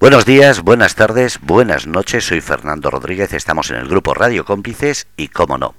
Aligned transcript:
Buenos 0.00 0.24
días, 0.24 0.62
buenas 0.62 0.94
tardes, 0.94 1.40
buenas 1.40 1.88
noches. 1.88 2.24
Soy 2.24 2.40
Fernando 2.40 2.88
Rodríguez. 2.88 3.32
Estamos 3.32 3.68
en 3.72 3.78
el 3.78 3.88
grupo 3.88 4.14
Radio 4.14 4.44
Cómplices 4.44 5.08
y, 5.16 5.26
cómo 5.26 5.58
no, 5.58 5.74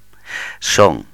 son 0.60 1.06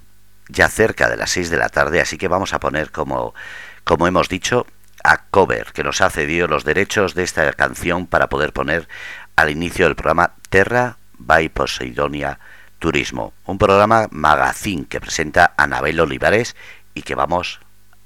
ya 0.50 0.70
cerca 0.70 1.08
de 1.08 1.16
las 1.16 1.30
6 1.30 1.52
de 1.52 1.58
la 1.58 1.70
tarde, 1.70 2.02
así 2.02 2.18
que 2.18 2.28
vamos 2.28 2.54
a 2.54 2.60
poner, 2.60 2.92
como, 2.92 3.36
como 3.84 4.08
hemos 4.08 4.28
dicho, 4.28 4.66
a 5.04 5.18
Cover, 5.26 5.68
que 5.72 5.84
nos 5.84 6.02
ha 6.02 6.10
cedido 6.10 6.48
los 6.48 6.64
derechos 6.64 7.14
de 7.14 7.22
esta 7.22 7.54
canción 7.54 8.08
para 8.08 8.28
poder 8.28 8.54
poner 8.54 8.88
al 9.36 9.52
inicio 9.52 9.86
del 9.86 9.96
programa 9.96 10.34
Terra 10.50 10.98
by 11.20 11.50
Poseidonia 11.50 12.40
Turismo, 12.80 13.34
un 13.46 13.60
programa 13.60 14.08
magazine 14.10 14.88
que 14.88 15.00
presenta 15.00 15.54
Anabel 15.58 16.00
Olivares 16.00 16.56
y 16.96 17.04
que 17.04 17.14
vamos 17.14 17.60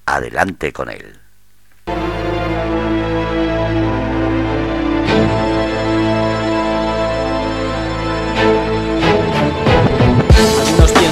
adelante 0.06 0.74
con 0.74 0.90
él. 0.90 1.22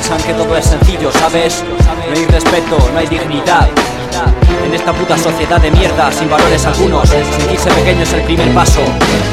Piensan 0.08 0.28
que 0.28 0.34
todo 0.42 0.56
es 0.56 0.66
sencillo, 0.66 1.12
¿sabes? 1.12 1.64
No 2.08 2.16
hay 2.16 2.26
respeto, 2.26 2.78
no 2.94 3.00
hay 3.00 3.08
dignidad. 3.08 3.87
En 4.66 4.74
esta 4.74 4.92
puta 4.92 5.18
sociedad 5.18 5.62
de 5.62 5.72
mierda, 5.72 6.12
sin 6.12 6.30
valores 6.30 6.66
algunos, 6.66 7.10
sentirse 7.10 7.70
pequeño 7.70 8.04
es 8.04 8.14
el 8.14 8.22
primer 8.22 8.54
paso. 8.54 8.82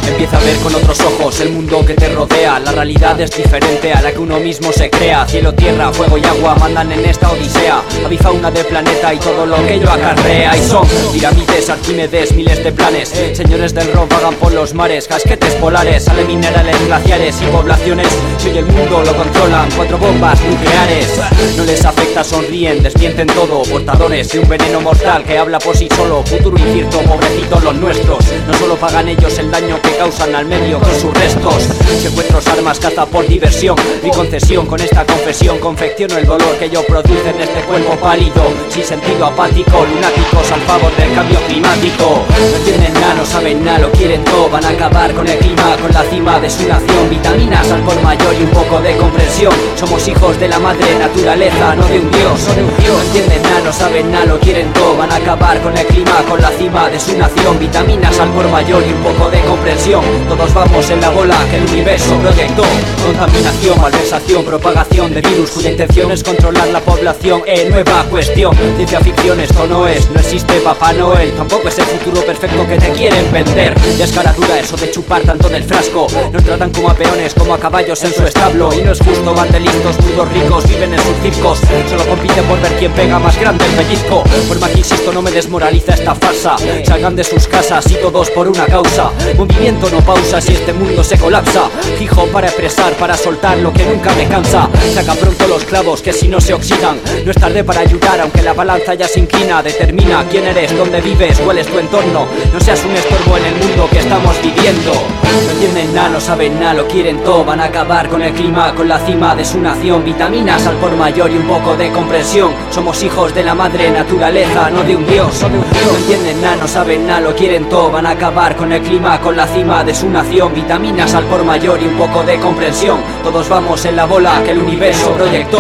Empieza 0.07 0.37
a 0.37 0.41
ver 0.41 0.57
con 0.59 0.75
otros 0.75 1.01
ojos 1.01 1.41
el 1.41 1.51
mundo 1.51 1.85
que 1.85 1.95
te 1.95 2.09
rodea. 2.09 2.61
La 2.61 2.71
realidad 2.71 3.21
es 3.21 3.31
diferente 3.37 3.93
a 3.93 4.01
la 4.01 4.13
que 4.13 4.19
uno 4.19 4.39
mismo 4.39 4.71
se 4.73 4.91
crea. 4.91 5.27
Cielo, 5.27 5.53
tierra, 5.53 5.93
fuego 5.93 6.19
y 6.19 6.25
agua 6.25 6.55
mandan 6.55 6.93
en 6.93 7.05
esta 7.05 7.31
odisea. 7.31 7.83
Avifauna 8.05 8.51
del 8.51 8.67
planeta 8.67 9.13
y 9.13 9.19
todo 9.19 9.45
lo 9.45 9.57
que 9.57 9.75
ello 9.75 9.91
acarrea. 9.91 10.57
Y 10.57 10.61
son 10.61 10.87
pirámides, 11.13 11.69
arquímedes, 11.69 12.33
miles 12.33 12.63
de 12.63 12.73
planes. 12.73 13.09
Señores 13.33 13.75
del 13.75 13.93
rock 13.93 14.11
vagan 14.11 14.35
por 14.35 14.53
los 14.53 14.73
mares, 14.75 15.09
casquetes 15.09 15.55
polares, 15.55 16.05
sale 16.05 16.25
minerales, 16.25 16.77
glaciares 16.87 17.41
y 17.43 17.47
poblaciones. 17.47 18.09
Si 18.39 18.51
hoy 18.51 18.59
el 18.59 18.67
mundo 18.67 19.03
lo 19.03 19.17
controlan, 19.17 19.69
cuatro 19.75 19.99
bombas 19.99 20.41
nucleares. 20.43 21.21
No 21.57 21.65
les 21.65 21.85
afecta, 21.85 22.23
sonríen, 22.23 22.83
desmienten 22.83 23.27
todo. 23.27 23.63
Portadores 23.63 24.31
de 24.31 24.39
un 24.39 24.49
veneno 24.49 24.74
mortal 24.81 25.25
que 25.25 25.39
habla 25.39 25.59
por 25.59 25.77
sí 25.77 25.89
solo. 25.95 26.23
Futuro 26.25 26.59
incierto, 26.59 27.01
pobrecitos 27.01 27.63
los 27.63 27.75
nuestros. 27.77 28.19
No 28.47 28.55
solo 28.55 28.77
pagan 28.77 29.09
ellos 29.09 29.39
el 29.39 29.51
daño 29.51 29.81
que 29.83 29.97
causan 29.97 30.35
al 30.35 30.47
medio 30.47 30.79
con 30.81 30.95
sus 31.01 31.13
restos. 31.15 31.69
Secuestros, 32.03 32.47
armas, 32.49 32.79
caza 32.79 33.07
por 33.07 33.27
diversión. 33.27 33.77
Mi 34.03 34.11
concesión 34.11 34.67
con 34.67 34.81
esta 34.81 35.05
confesión 35.05 35.59
confecciono 35.59 36.19
el 36.19 36.27
dolor 36.27 36.57
que 36.59 36.71
yo 36.71 36.85
produce 36.85 37.31
en 37.31 37.41
este 37.41 37.61
cuerpo 37.63 37.95
pálido. 37.97 38.43
Sin 38.69 38.85
sentido 38.85 39.27
apático, 39.27 39.85
lunáticos 39.85 40.53
al 40.53 40.61
favor 40.63 40.95
del 40.97 41.15
cambio 41.15 41.39
climático. 41.47 42.25
No 42.29 42.57
entienden 42.57 42.95
nada, 42.95 43.15
no 43.15 43.27
saben 43.27 43.65
nada, 43.65 43.79
lo 43.81 43.91
quieren 43.93 44.25
todo. 44.25 44.49
Van 44.51 44.65
a 44.65 44.71
acabar 44.71 45.13
con 45.15 45.27
el 45.27 45.39
clima, 45.39 45.77
con 45.81 45.93
la 45.93 46.03
cima 46.05 46.41
de 46.41 46.51
su 46.51 46.67
nación. 46.67 47.11
Vitaminas 47.11 47.71
al 47.71 47.83
por 47.83 48.01
mayor 48.03 48.35
y 48.35 48.45
un 48.45 48.51
poco 48.51 48.81
de 48.81 48.97
comprensión. 48.97 49.53
Somos 49.77 50.07
hijos 50.09 50.39
de 50.39 50.49
la 50.49 50.59
madre 50.59 50.99
naturaleza, 50.99 51.75
no 51.75 51.85
de 51.87 52.01
un 52.01 52.11
dios. 52.11 52.41
No 52.87 53.01
entienden 53.03 53.43
nada, 53.43 53.61
no 53.65 53.73
saben 53.73 54.11
nada, 54.11 54.27
lo 54.27 54.41
quieren 54.41 54.64
Van 54.99 55.11
a 55.11 55.17
acabar 55.17 55.61
con 55.61 55.77
el 55.77 55.87
clima, 55.87 56.23
con 56.29 56.41
la 56.41 56.51
cima 56.51 56.89
de 56.89 57.01
su 57.01 57.19
nación. 57.19 57.59
Vitaminas 57.59 58.19
al 58.21 58.29
por 58.31 58.49
mayor 58.49 58.83
y 58.87 58.93
un 58.93 59.03
poco 59.03 59.29
de 59.29 59.41
comprensión. 59.43 60.05
Todos 60.29 60.55
vamos 60.55 60.89
en 60.89 61.01
la 61.01 61.11
bola 61.11 61.37
que 61.51 61.57
el 61.57 61.65
universo 61.65 62.17
proyectó. 62.19 62.63
Contaminación, 63.05 63.81
malversación, 63.81 64.45
propagación 64.45 65.13
de 65.13 65.21
virus 65.21 65.51
cuya 65.51 65.71
intención 65.73 66.13
es 66.13 66.23
controlar 66.23 66.69
la 66.69 66.81
población. 66.81 67.43
Eh, 67.47 67.69
nueva 67.71 68.05
cuestión. 68.05 68.55
Ciencia 68.77 69.01
ficción 69.01 69.41
esto 69.41 69.67
no 69.67 69.87
es, 69.87 70.09
no 70.11 70.21
existe 70.21 70.55
Papá 70.61 70.93
Noel. 70.93 71.33
Tampoco 71.33 71.69
es 71.69 71.79
el 71.79 71.85
futuro 71.87 72.25
perfecto 72.25 72.67
que 72.67 72.79
te 72.79 72.91
quieren 72.93 73.31
vender. 73.33 73.79
Descaradura 73.99 74.59
eso 74.61 74.77
de 74.77 74.91
chupar 74.91 75.23
tanto 75.23 75.49
del 75.49 75.65
frasco. 75.65 76.07
Nos 76.33 76.45
tratan 76.45 76.71
como 76.71 76.91
a 76.91 76.95
peones, 76.95 77.35
como 77.35 77.55
a 77.55 77.59
caballos 77.59 78.03
en 78.05 78.15
su 78.15 78.23
establo. 78.25 78.73
Y 78.73 78.83
no 78.83 78.93
es 78.93 79.01
justo, 79.01 79.35
van 79.35 79.51
de 79.51 79.61
listos, 79.61 80.01
mudos 80.01 80.33
ricos, 80.33 80.67
viven 80.69 80.95
en 80.95 81.01
sus 81.01 81.17
circos. 81.23 81.59
Solo 81.91 82.07
compiten 82.07 82.45
por 82.45 82.61
ver 82.61 82.73
quién 82.79 82.93
pega 82.93 83.19
más 83.19 83.39
grande 83.39 83.65
el 83.67 83.73
pellizco. 83.73 84.23
Por 84.55 84.61
más 84.61 84.71
que 84.71 84.79
insisto, 84.79 85.13
no 85.13 85.21
me 85.21 85.33
desmoraliza 85.33 85.95
esta 85.95 86.15
farsa. 86.15 86.55
Salgan 86.85 87.17
de 87.17 87.25
sus 87.25 87.49
casas 87.49 87.91
y 87.91 87.95
todos 87.95 88.31
por 88.31 88.47
una 88.47 88.67
causa. 88.67 89.11
Movimiento 89.37 89.91
no 89.91 89.99
pausa 89.99 90.41
si 90.41 90.53
este 90.53 90.73
mundo 90.73 91.03
se 91.03 91.19
colapsa. 91.19 91.69
Fijo 91.99 92.27
para 92.27 92.47
expresar, 92.47 92.93
para 92.93 93.17
soltar 93.17 93.59
lo 93.59 93.73
que 93.73 93.85
nunca 93.85 94.15
me 94.15 94.29
cansa. 94.29 94.69
Saca 94.95 95.15
pronto 95.15 95.49
los 95.49 95.65
clavos 95.65 96.03
que 96.03 96.13
si 96.13 96.29
no 96.29 96.41
se 96.41 96.55
oxidan. 96.55 97.01
No 97.25 97.33
es 97.33 97.37
tarde 97.37 97.65
para 97.65 97.81
ayudar, 97.81 98.21
aunque 98.21 98.43
la 98.43 98.53
balanza 98.53 98.95
ya 98.95 99.09
se 99.09 99.19
inclina. 99.19 99.61
Determina 99.61 100.25
quién 100.31 100.45
eres, 100.45 100.77
dónde 100.77 101.01
vives, 101.01 101.41
cuál 101.41 101.59
es 101.59 101.67
tu 101.67 101.77
entorno. 101.81 102.29
No 102.53 102.61
seas 102.61 102.85
un 102.85 102.93
estorbo 102.93 103.37
en 103.37 103.47
el 103.47 103.57
mundo 103.57 103.89
que 103.91 103.99
estamos 103.99 104.37
viviendo. 104.41 104.93
No 104.93 105.51
entienden 105.51 105.95
nada, 105.97 106.11
no 106.11 106.21
saben 106.21 106.61
nada, 106.61 106.75
lo 106.75 106.87
quieren 106.87 107.19
todo. 107.25 107.45
Van 107.45 107.59
a 107.59 107.65
acabar 107.65 108.09
con 108.09 108.23
el 108.23 108.33
clima, 108.33 108.73
con 108.77 108.87
la 108.87 109.01
cima 109.01 109.35
de 109.35 109.45
su 109.45 109.59
nación. 109.59 110.05
Vitaminas 110.05 110.65
al 110.65 110.77
por 110.77 110.93
mayor 110.93 111.33
y 111.33 111.39
un 111.39 111.49
poco 111.49 111.77
de 111.77 111.91
comprensión. 111.91 112.53
Somos 112.71 113.03
hijos 113.03 113.35
de 113.35 113.43
la 113.43 113.55
madre 113.57 113.91
naturaleza, 113.91 114.44
no 114.71 114.83
de 114.83 114.97
un 114.97 115.07
dios. 115.07 115.43
No 115.43 115.97
entienden 115.97 116.41
nada, 116.41 116.57
no 116.57 116.69
saben 116.69 117.07
nada, 117.07 117.21
lo 117.21 117.35
quieren 117.35 117.69
todo. 117.69 117.91
Van 117.91 118.07
a 118.07 118.11
acabar 118.11 118.57
con 118.57 118.73
el 118.73 118.83
clima, 118.83 119.21
con 119.21 119.37
la 119.37 119.47
cima 119.47 119.85
de 119.85 119.95
su 119.95 120.09
nación. 120.09 120.55
Vitaminas 120.55 121.15
al 121.15 121.25
por 121.25 121.45
mayor 121.45 121.81
y 121.83 121.87
un 121.87 121.97
poco 121.97 122.23
de 122.23 122.39
comprensión. 122.39 123.01
Todos 123.23 123.49
vamos 123.49 123.85
en 123.85 123.97
la 123.97 124.05
bola 124.05 124.43
que 124.45 124.53
el 124.53 124.59
universo 124.59 125.13
proyectó. 125.13 125.59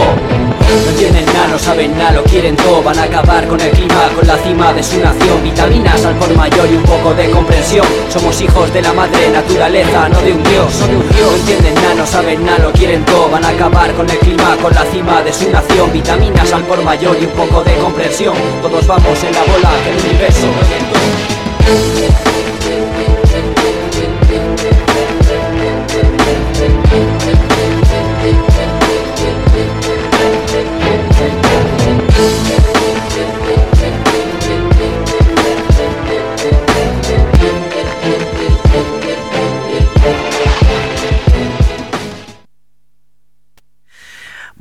No 0.68 0.90
entienden 0.90 1.26
nada, 1.26 1.48
no 1.48 1.58
saben 1.58 1.96
nada, 1.96 2.12
lo 2.12 2.24
quieren 2.24 2.56
todo. 2.56 2.82
Van 2.82 2.98
a 2.98 3.04
acabar 3.04 3.46
con 3.46 3.60
el 3.60 3.70
clima, 3.70 4.08
con 4.14 4.26
la 4.26 4.36
cima 4.38 4.72
de 4.72 4.82
su 4.82 4.98
nación. 4.98 5.42
Vitaminas 5.42 6.04
al 6.04 6.14
por 6.16 6.34
mayor 6.36 6.68
y 6.70 6.76
un 6.76 6.82
poco 6.82 7.14
de 7.14 7.30
comprensión. 7.30 7.86
Somos 8.08 8.40
hijos 8.40 8.72
de 8.72 8.82
la 8.82 8.92
madre 8.92 9.30
naturaleza, 9.30 10.08
no 10.08 10.20
de 10.20 10.32
un 10.32 10.42
dios 10.42 10.72
No 11.20 11.34
entienden 11.36 11.74
nada, 11.74 11.94
no 11.94 12.06
saben 12.06 12.44
nada, 12.44 12.58
lo 12.58 12.72
quieren 12.72 13.04
todo. 13.04 13.28
Van 13.30 13.44
a 13.44 13.48
acabar 13.48 13.92
con 13.94 14.08
el 14.08 14.18
clima, 14.18 14.56
con 14.60 14.74
la 14.74 14.84
cima 14.86 15.22
de 15.22 15.32
su 15.32 15.50
nación. 15.50 15.92
Vitaminas 15.92 16.52
al 16.52 16.64
por 16.64 16.82
mayor 16.82 17.16
y 17.20 17.26
un 17.26 17.32
poco 17.32 17.62
de 17.62 17.74
comprensión. 17.76 18.34
Todos 18.62 18.86
vamos 18.86 19.22
en 19.22 19.32
la 19.32 19.42
bola 19.42 19.70
que 19.84 19.90
el 19.90 19.98
universo 20.04 20.48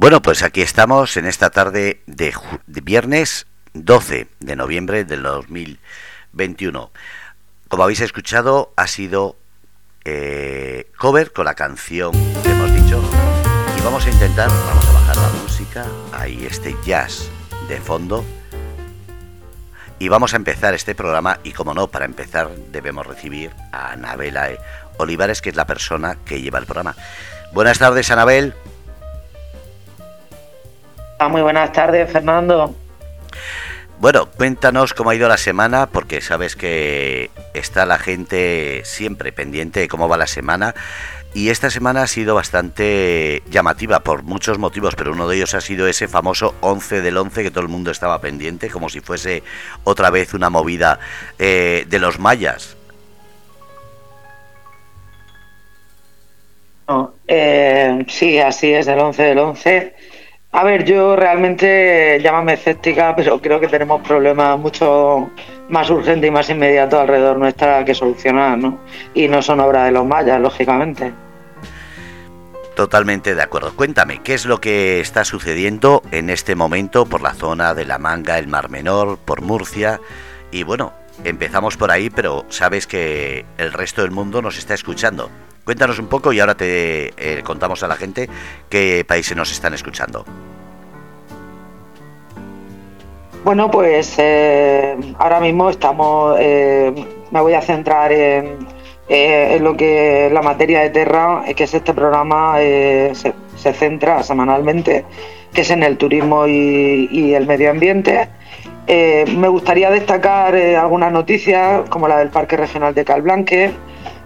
Bueno, 0.04 0.22
pues 0.22 0.44
aquí 0.44 0.62
estamos 0.62 1.16
en 1.16 1.26
esta 1.26 1.50
tarde 1.50 2.02
de, 2.08 2.34
viernes 2.68 3.48
12 3.72 4.28
de 4.42 4.56
noviembre 4.58 5.06
del 5.06 5.24
2021. 5.24 6.92
Como 7.70 7.84
habéis 7.84 8.02
escuchado, 8.02 8.74
ha 8.76 8.88
sido 8.88 9.38
eh, 10.04 10.92
cover 10.98 11.32
con 11.32 11.46
la 11.46 11.54
canción 11.54 12.12
que 12.44 12.52
hemos 12.52 12.74
dicho. 12.74 13.02
Y 13.78 13.82
vamos 13.82 14.06
a 14.06 14.10
intentar, 14.10 14.50
vamos 14.50 14.86
a 14.88 14.92
bajar 14.92 15.16
la 15.16 15.30
música, 15.42 15.86
ahí 16.12 16.46
este 16.46 16.76
jazz 16.86 17.30
de 17.70 17.80
fondo. 17.80 18.26
Y 20.00 20.10
vamos 20.10 20.34
a 20.34 20.36
empezar 20.36 20.74
este 20.74 20.96
programa 20.96 21.40
y 21.46 21.54
como 21.54 21.74
no, 21.74 21.88
para 21.88 22.04
empezar 22.04 22.50
debemos 22.74 23.08
recibir 23.08 23.52
a 23.72 23.94
Anabela 23.94 24.50
Olivares, 24.98 25.42
que 25.42 25.52
es 25.52 25.56
la 25.56 25.66
persona 25.66 26.18
que 26.26 26.42
lleva 26.42 26.60
el 26.60 26.66
programa. 26.66 26.94
Buenas 27.54 27.80
tardes, 27.80 28.12
Anabel. 28.12 28.54
Muy 31.30 31.42
buenas 31.42 31.72
tardes, 31.72 32.12
Fernando. 32.12 32.76
Bueno, 34.00 34.26
cuéntanos 34.26 34.94
cómo 34.94 35.12
ha 35.12 35.16
ido 35.16 35.30
la 35.30 35.38
semana, 35.38 35.88
porque 35.88 36.20
sabes 36.20 36.56
que 36.58 37.30
está 37.54 37.86
la 37.86 37.98
gente 37.98 38.82
siempre 38.84 39.32
pendiente 39.32 39.80
de 39.80 39.88
cómo 39.88 40.10
va 40.10 40.18
la 40.18 40.28
semana. 40.28 40.76
Y 41.34 41.50
esta 41.50 41.70
semana 41.70 42.04
ha 42.04 42.08
sido 42.08 42.36
bastante 42.36 43.42
llamativa 43.50 44.02
por 44.02 44.24
muchos 44.24 44.60
motivos, 44.60 44.96
pero 44.96 45.14
uno 45.14 45.28
de 45.28 45.38
ellos 45.38 45.56
ha 45.56 45.62
sido 45.62 45.88
ese 45.88 46.08
famoso 46.08 46.54
11 46.62 47.02
del 47.02 47.18
11 47.18 47.44
que 47.44 47.50
todo 47.50 47.62
el 47.62 47.70
mundo 47.70 47.92
estaba 47.92 48.20
pendiente, 48.20 48.70
como 48.70 48.90
si 48.90 49.00
fuese 49.00 49.42
otra 49.84 50.10
vez 50.10 50.34
una 50.34 50.50
movida 50.50 51.00
eh, 51.40 51.86
de 51.88 52.00
los 52.00 52.20
mayas. 52.20 52.78
No, 56.88 57.14
eh, 57.28 58.06
sí, 58.10 58.38
así 58.40 58.74
es, 58.74 58.88
el 58.88 59.00
11 59.00 59.24
del 59.24 59.40
11. 59.40 59.96
A 60.56 60.64
ver, 60.64 60.86
yo 60.86 61.16
realmente 61.16 62.20
llámame 62.22 62.54
escéptica, 62.54 63.16
pero 63.16 63.42
creo 63.42 63.60
que 63.60 63.68
tenemos 63.68 64.02
problemas 64.08 64.60
mucho 64.60 65.32
más 65.68 65.90
urgentes 65.90 66.28
y 66.28 66.32
más 66.32 66.48
inmediatos 66.48 67.00
alrededor 67.00 67.38
nuestra 67.38 67.84
que 67.84 67.96
solucionar, 67.96 68.60
¿no? 68.60 68.80
Y 69.16 69.28
no 69.28 69.42
son 69.42 69.60
obra 69.60 69.86
de 69.86 69.92
los 69.92 70.06
mayas, 70.06 70.40
lógicamente. 70.40 71.12
Totalmente 72.76 73.34
de 73.34 73.42
acuerdo. 73.42 73.76
Cuéntame, 73.76 74.22
¿qué 74.24 74.36
es 74.36 74.46
lo 74.46 74.62
que 74.62 75.02
está 75.02 75.26
sucediendo 75.26 76.04
en 76.12 76.30
este 76.30 76.54
momento 76.54 77.08
por 77.08 77.24
la 77.24 77.34
zona 77.34 77.74
de 77.74 77.86
La 77.86 77.98
Manga, 77.98 78.38
el 78.38 78.48
Mar 78.48 78.70
Menor, 78.70 79.18
por 79.18 79.42
Murcia? 79.42 80.02
Y 80.52 80.62
bueno, 80.62 80.94
empezamos 81.24 81.78
por 81.78 81.90
ahí, 81.90 82.12
pero 82.12 82.46
sabes 82.50 82.86
que 82.86 83.44
el 83.58 83.74
resto 83.74 84.04
del 84.04 84.12
mundo 84.12 84.44
nos 84.44 84.60
está 84.60 84.76
escuchando. 84.76 85.32
Cuéntanos 85.66 85.98
un 85.98 86.08
poco 86.08 86.34
y 86.34 86.40
ahora 86.42 86.56
te 86.56 87.14
eh, 87.18 87.42
contamos 87.44 87.84
a 87.84 87.88
la 87.88 87.96
gente 87.96 88.30
qué 88.70 89.06
países 89.08 89.36
nos 89.38 89.52
están 89.52 89.74
escuchando. 89.74 90.26
Bueno, 93.46 93.72
pues 93.72 94.16
eh, 94.18 94.96
ahora 95.20 95.40
mismo 95.40 95.70
estamos, 95.70 96.38
eh, 96.40 96.94
me 97.32 97.42
voy 97.42 97.54
a 97.54 97.62
centrar 97.62 98.12
en, 98.12 98.58
lo 99.62 99.76
que 99.78 100.30
la 100.34 100.42
materia 100.42 100.82
de 100.82 100.90
Terra, 100.90 101.44
que 101.56 101.66
es 101.66 101.74
este 101.74 101.94
programa, 101.94 102.58
se, 102.58 103.34
se, 103.56 103.74
centra 103.74 104.24
semanalmente, 104.24 105.06
que 105.54 105.62
es 105.62 105.70
en 105.70 105.84
el 105.84 105.98
turismo 105.98 106.48
y, 106.48 107.10
y 107.12 107.34
el 107.34 107.46
medio 107.46 107.70
ambiente. 107.70 108.30
me 108.88 109.48
gustaría 109.50 109.92
destacar 109.92 110.56
algunas 110.56 111.12
noticias, 111.12 111.88
como 111.90 112.08
la 112.08 112.18
del 112.18 112.30
Parque 112.30 112.56
Regional 112.58 112.96
de 112.96 113.06
Calblanque, 113.06 113.74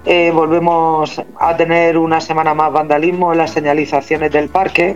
eh, 0.09 0.31
volvemos 0.31 1.21
a 1.37 1.57
tener 1.57 1.97
una 1.97 2.21
semana 2.21 2.53
más 2.53 2.71
vandalismo 2.71 3.33
en 3.33 3.39
las 3.39 3.51
señalizaciones 3.51 4.31
del 4.31 4.47
parque, 4.47 4.95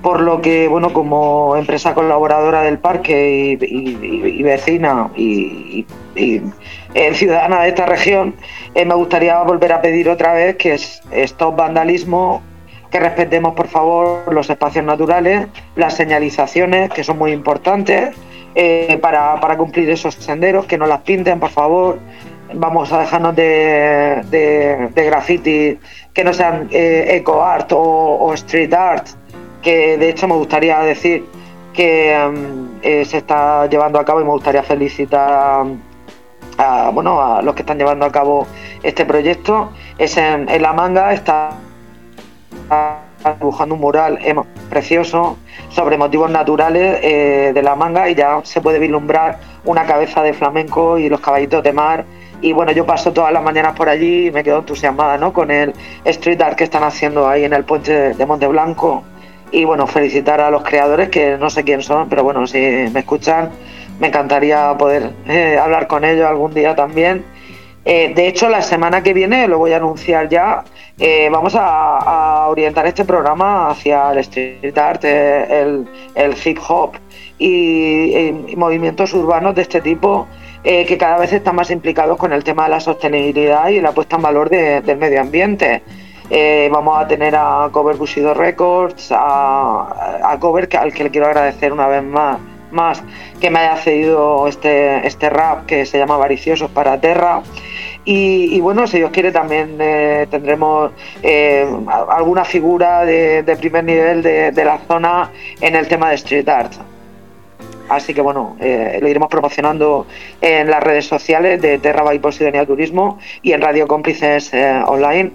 por 0.00 0.20
lo 0.20 0.40
que, 0.40 0.68
bueno, 0.68 0.92
como 0.92 1.56
empresa 1.56 1.92
colaboradora 1.92 2.62
del 2.62 2.78
parque 2.78 3.58
y, 3.60 4.42
vecina 4.44 5.10
y, 5.16 5.84
eh, 6.14 6.40
ciudadana 7.14 7.62
de 7.62 7.70
esta 7.70 7.86
región, 7.86 8.36
eh, 8.76 8.84
me 8.84 8.94
gustaría 8.94 9.42
volver 9.42 9.72
a 9.72 9.82
pedir 9.82 10.08
otra 10.08 10.34
vez 10.34 10.54
que 10.54 10.74
es 10.74 11.02
stop 11.10 11.56
vandalismo, 11.56 12.40
que 12.92 13.00
respetemos 13.00 13.54
por 13.54 13.66
favor 13.66 14.32
los 14.32 14.48
espacios 14.48 14.84
naturales, 14.84 15.48
las 15.74 15.94
señalizaciones, 15.94 16.90
que 16.90 17.02
son 17.02 17.18
muy 17.18 17.32
importantes. 17.32 18.14
para, 19.00 19.40
para 19.40 19.56
cumplir 19.56 19.88
esos 19.90 20.14
senderos, 20.14 20.66
que 20.66 20.78
no 20.78 20.86
las 20.86 21.02
pinten, 21.02 21.38
por 21.38 21.50
favor, 21.50 21.98
vamos 22.54 22.92
a 22.92 23.00
dejarnos 23.00 23.36
de, 23.36 24.22
de, 24.30 25.04
graffiti 25.04 25.78
que 26.12 26.24
no 26.24 26.32
sean 26.32 26.68
eh, 26.70 27.16
eco 27.16 27.42
art 27.42 27.70
o, 27.72 28.32
street 28.34 28.72
art, 28.72 29.06
que 29.62 29.98
de 29.98 30.08
hecho 30.08 30.26
me 30.28 30.34
gustaría 30.34 30.78
decir 30.80 31.24
que 31.72 32.16
mm, 32.16 32.78
eh, 32.82 33.04
se 33.04 33.18
está 33.18 33.66
llevando 33.66 33.98
a 33.98 34.04
cabo 34.04 34.20
y 34.20 34.24
me 34.24 34.30
gustaría 34.30 34.62
felicitar 34.62 35.66
a, 36.58 36.90
bueno, 36.92 37.20
a 37.20 37.42
los 37.42 37.54
que 37.54 37.62
están 37.62 37.78
llevando 37.78 38.04
a 38.04 38.10
cabo 38.10 38.46
este 38.82 39.04
proyecto. 39.04 39.70
Es 39.96 40.16
en, 40.16 40.46
La 40.60 40.72
Manga, 40.72 41.12
está 41.12 41.50
dibujando 43.38 43.74
un 43.74 43.80
mural 43.80 44.18
precioso 44.70 45.38
sobre 45.70 45.98
motivos 45.98 46.30
naturales 46.30 47.00
eh, 47.02 47.52
de 47.54 47.62
La 47.62 47.74
Manga 47.74 48.08
y 48.08 48.14
ya 48.14 48.40
se 48.42 48.60
puede 48.60 48.78
vislumbrar 48.78 49.38
una 49.64 49.84
cabeza 49.86 50.22
de 50.22 50.32
flamenco 50.32 50.98
y 50.98 51.08
los 51.08 51.20
caballitos 51.20 51.62
de 51.62 51.72
mar 51.72 52.04
y 52.40 52.52
bueno, 52.52 52.72
yo 52.72 52.86
paso 52.86 53.12
todas 53.12 53.32
las 53.32 53.42
mañanas 53.42 53.74
por 53.74 53.88
allí 53.88 54.26
y 54.26 54.30
me 54.30 54.44
quedo 54.44 54.58
entusiasmada 54.58 55.18
¿no? 55.18 55.32
con 55.32 55.50
el 55.50 55.72
street 56.04 56.40
art 56.40 56.56
que 56.56 56.64
están 56.64 56.84
haciendo 56.84 57.28
ahí 57.28 57.44
en 57.44 57.52
el 57.52 57.64
puente 57.64 58.14
de 58.14 58.26
Monte 58.26 58.46
Blanco. 58.46 59.02
Y 59.50 59.64
bueno, 59.64 59.86
felicitar 59.86 60.40
a 60.40 60.50
los 60.50 60.62
creadores, 60.62 61.08
que 61.08 61.36
no 61.38 61.50
sé 61.50 61.64
quién 61.64 61.82
son, 61.82 62.08
pero 62.08 62.22
bueno, 62.22 62.46
si 62.46 62.58
me 62.58 63.00
escuchan, 63.00 63.50
me 63.98 64.08
encantaría 64.08 64.76
poder 64.78 65.10
eh, 65.26 65.58
hablar 65.60 65.86
con 65.86 66.04
ellos 66.04 66.26
algún 66.26 66.52
día 66.52 66.76
también. 66.76 67.24
Eh, 67.84 68.12
de 68.14 68.28
hecho, 68.28 68.50
la 68.50 68.60
semana 68.60 69.02
que 69.02 69.14
viene, 69.14 69.48
lo 69.48 69.56
voy 69.56 69.72
a 69.72 69.78
anunciar 69.78 70.28
ya, 70.28 70.64
eh, 70.98 71.28
vamos 71.32 71.54
a, 71.58 72.46
orientar 72.48 72.86
este 72.86 73.04
programa 73.04 73.70
hacia 73.70 74.12
el 74.12 74.18
street 74.18 74.76
art, 74.76 75.04
el, 75.04 75.86
el 76.14 76.34
hip 76.44 76.58
hop 76.68 76.92
y 77.38 78.32
movimientos 78.56 79.14
urbanos 79.14 79.54
de 79.54 79.62
este 79.62 79.80
tipo 79.80 80.26
eh, 80.64 80.84
que 80.86 80.98
cada 80.98 81.18
vez 81.18 81.32
están 81.32 81.54
más 81.56 81.70
implicados 81.70 82.18
con 82.18 82.32
el 82.32 82.42
tema 82.42 82.64
de 82.64 82.70
la 82.70 82.80
sostenibilidad 82.80 83.68
y 83.68 83.80
la 83.80 83.92
puesta 83.92 84.16
en 84.16 84.22
valor 84.22 84.50
del 84.50 84.96
medio 84.96 85.20
ambiente. 85.20 85.82
Eh, 86.30 86.68
vamos 86.70 86.98
a 86.98 87.06
tener 87.06 87.34
a 87.36 87.68
Cover 87.72 87.96
Bushido 87.96 88.34
Records, 88.34 89.10
a, 89.12 90.36
Cover, 90.40 90.68
al 90.76 90.92
que 90.92 91.04
le 91.04 91.10
quiero 91.10 91.26
agradecer 91.26 91.72
una 91.72 91.86
vez 91.86 92.02
más, 92.02 92.38
más 92.70 93.02
que 93.40 93.50
me 93.50 93.60
haya 93.60 93.76
cedido 93.76 94.46
este, 94.46 95.06
este 95.06 95.30
rap 95.30 95.64
que 95.66 95.86
se 95.86 95.96
llama 95.98 96.16
Variciosos 96.16 96.70
para 96.70 97.00
Terra. 97.00 97.42
Y, 98.04 98.58
bueno, 98.60 98.86
si 98.86 98.96
Dios 98.98 99.10
quiere, 99.10 99.32
también 99.32 99.76
eh, 99.78 100.26
tendremos 100.30 100.92
alguna 102.08 102.44
figura 102.44 103.04
de, 103.04 103.56
primer 103.60 103.84
nivel 103.84 104.22
de, 104.22 104.50
de, 104.50 104.64
la 104.64 104.78
zona 104.88 105.30
en 105.60 105.76
el 105.76 105.86
tema 105.88 106.08
de 106.08 106.14
street 106.14 106.48
art. 106.48 106.72
Así 107.88 108.14
que 108.14 108.20
bueno, 108.20 108.56
eh, 108.60 108.98
lo 109.00 109.08
iremos 109.08 109.28
promocionando 109.28 110.06
en 110.40 110.70
las 110.70 110.82
redes 110.82 111.06
sociales 111.06 111.60
de 111.60 111.78
Terra 111.78 112.02
by 112.02 112.18
Posidonia 112.18 112.66
Turismo 112.66 113.18
y 113.42 113.52
en 113.52 113.62
Radio 113.62 113.86
Cómplices 113.86 114.52
eh, 114.52 114.82
Online. 114.86 115.32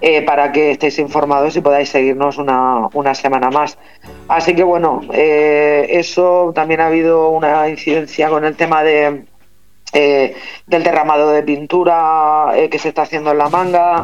Eh, 0.00 0.20
para 0.20 0.52
que 0.52 0.72
estéis 0.72 0.98
informados 0.98 1.56
y 1.56 1.62
podáis 1.62 1.88
seguirnos 1.88 2.36
una, 2.36 2.88
una 2.92 3.14
semana 3.14 3.48
más. 3.48 3.78
Así 4.28 4.54
que 4.54 4.62
bueno, 4.62 5.00
eso 5.10 6.52
también 6.54 6.80
ha 6.80 6.88
habido 6.88 7.30
una 7.30 7.70
incidencia 7.70 8.28
con 8.28 8.44
el 8.44 8.54
tema 8.54 8.82
de, 8.82 9.24
del 9.94 10.82
derramado 10.82 11.30
de 11.30 11.42
pintura 11.42 12.52
que 12.70 12.78
se 12.78 12.88
está 12.88 13.02
haciendo 13.02 13.30
en 13.30 13.38
la 13.38 13.48
manga, 13.48 14.02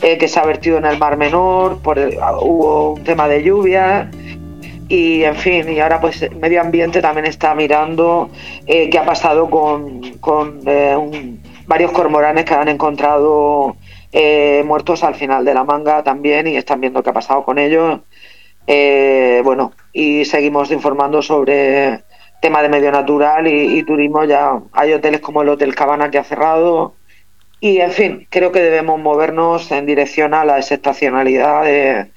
que 0.00 0.26
se 0.26 0.40
ha 0.40 0.46
vertido 0.46 0.78
en 0.78 0.86
el 0.86 0.98
Mar 0.98 1.18
Menor, 1.18 1.82
por 1.82 1.98
hubo 1.98 2.92
un 2.92 3.04
tema 3.04 3.28
de 3.28 3.42
lluvia 3.42 4.08
y 4.92 5.24
en 5.24 5.36
fin, 5.36 5.70
y 5.70 5.80
ahora 5.80 6.02
pues 6.02 6.30
medio 6.32 6.60
ambiente 6.60 7.00
también 7.00 7.24
está 7.24 7.54
mirando 7.54 8.28
eh, 8.66 8.90
qué 8.90 8.98
ha 8.98 9.06
pasado 9.06 9.48
con, 9.48 10.60
eh, 10.66 11.38
varios 11.66 11.92
cormoranes 11.92 12.44
que 12.44 12.52
han 12.52 12.68
encontrado 12.68 13.76
eh, 14.12 14.62
muertos 14.66 15.02
al 15.02 15.14
final 15.14 15.46
de 15.46 15.54
la 15.54 15.64
manga 15.64 16.02
también 16.02 16.46
y 16.46 16.58
están 16.58 16.82
viendo 16.82 17.02
qué 17.02 17.08
ha 17.08 17.14
pasado 17.14 17.42
con 17.42 17.58
ellos. 17.58 18.00
bueno, 19.42 19.72
y 19.94 20.26
seguimos 20.26 20.70
informando 20.70 21.22
sobre 21.22 22.04
tema 22.42 22.60
de 22.60 22.68
medio 22.68 22.92
natural 22.92 23.46
y, 23.46 23.82
turismo. 23.84 24.24
Ya 24.24 24.60
hay 24.74 24.92
hoteles 24.92 25.22
como 25.22 25.40
el 25.40 25.48
Hotel 25.48 25.74
Cabana 25.74 26.10
que 26.10 26.18
ha 26.18 26.24
cerrado. 26.24 26.96
Y 27.60 27.78
en 27.78 27.92
fin, 27.92 28.26
creo 28.28 28.52
que 28.52 28.60
debemos 28.60 29.00
movernos 29.00 29.70
en 29.72 29.86
dirección 29.86 30.34
a 30.34 30.44
la 30.44 30.58
excepcionalidad 30.58 31.64
de, 31.64 32.10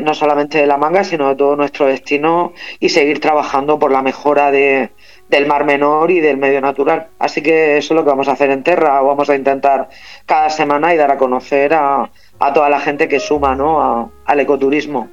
no 0.00 0.14
solamente 0.14 0.58
de 0.58 0.66
la 0.66 0.76
manga, 0.76 1.04
sino 1.04 1.28
de 1.28 1.36
todo 1.36 1.56
nuestro 1.56 1.86
destino 1.86 2.52
y 2.78 2.90
seguir 2.90 3.20
trabajando 3.20 3.78
por 3.78 3.90
la 3.90 4.02
mejora 4.02 4.50
de, 4.50 4.90
del 5.28 5.46
mar 5.46 5.64
menor 5.64 6.10
y 6.10 6.20
del 6.20 6.36
medio 6.36 6.60
natural. 6.60 7.08
Así 7.18 7.42
que 7.42 7.78
eso 7.78 7.94
es 7.94 7.96
lo 7.96 8.04
que 8.04 8.10
vamos 8.10 8.28
a 8.28 8.32
hacer 8.32 8.50
en 8.50 8.62
Terra. 8.62 9.00
Vamos 9.00 9.30
a 9.30 9.36
intentar 9.36 9.88
cada 10.26 10.50
semana 10.50 10.92
y 10.92 10.96
dar 10.96 11.10
a 11.10 11.16
conocer 11.16 11.72
a, 11.72 12.10
a 12.38 12.52
toda 12.52 12.68
la 12.68 12.80
gente 12.80 13.08
que 13.08 13.20
suma 13.20 13.54
¿no? 13.54 14.12
al 14.26 14.40
ecoturismo. 14.40 15.08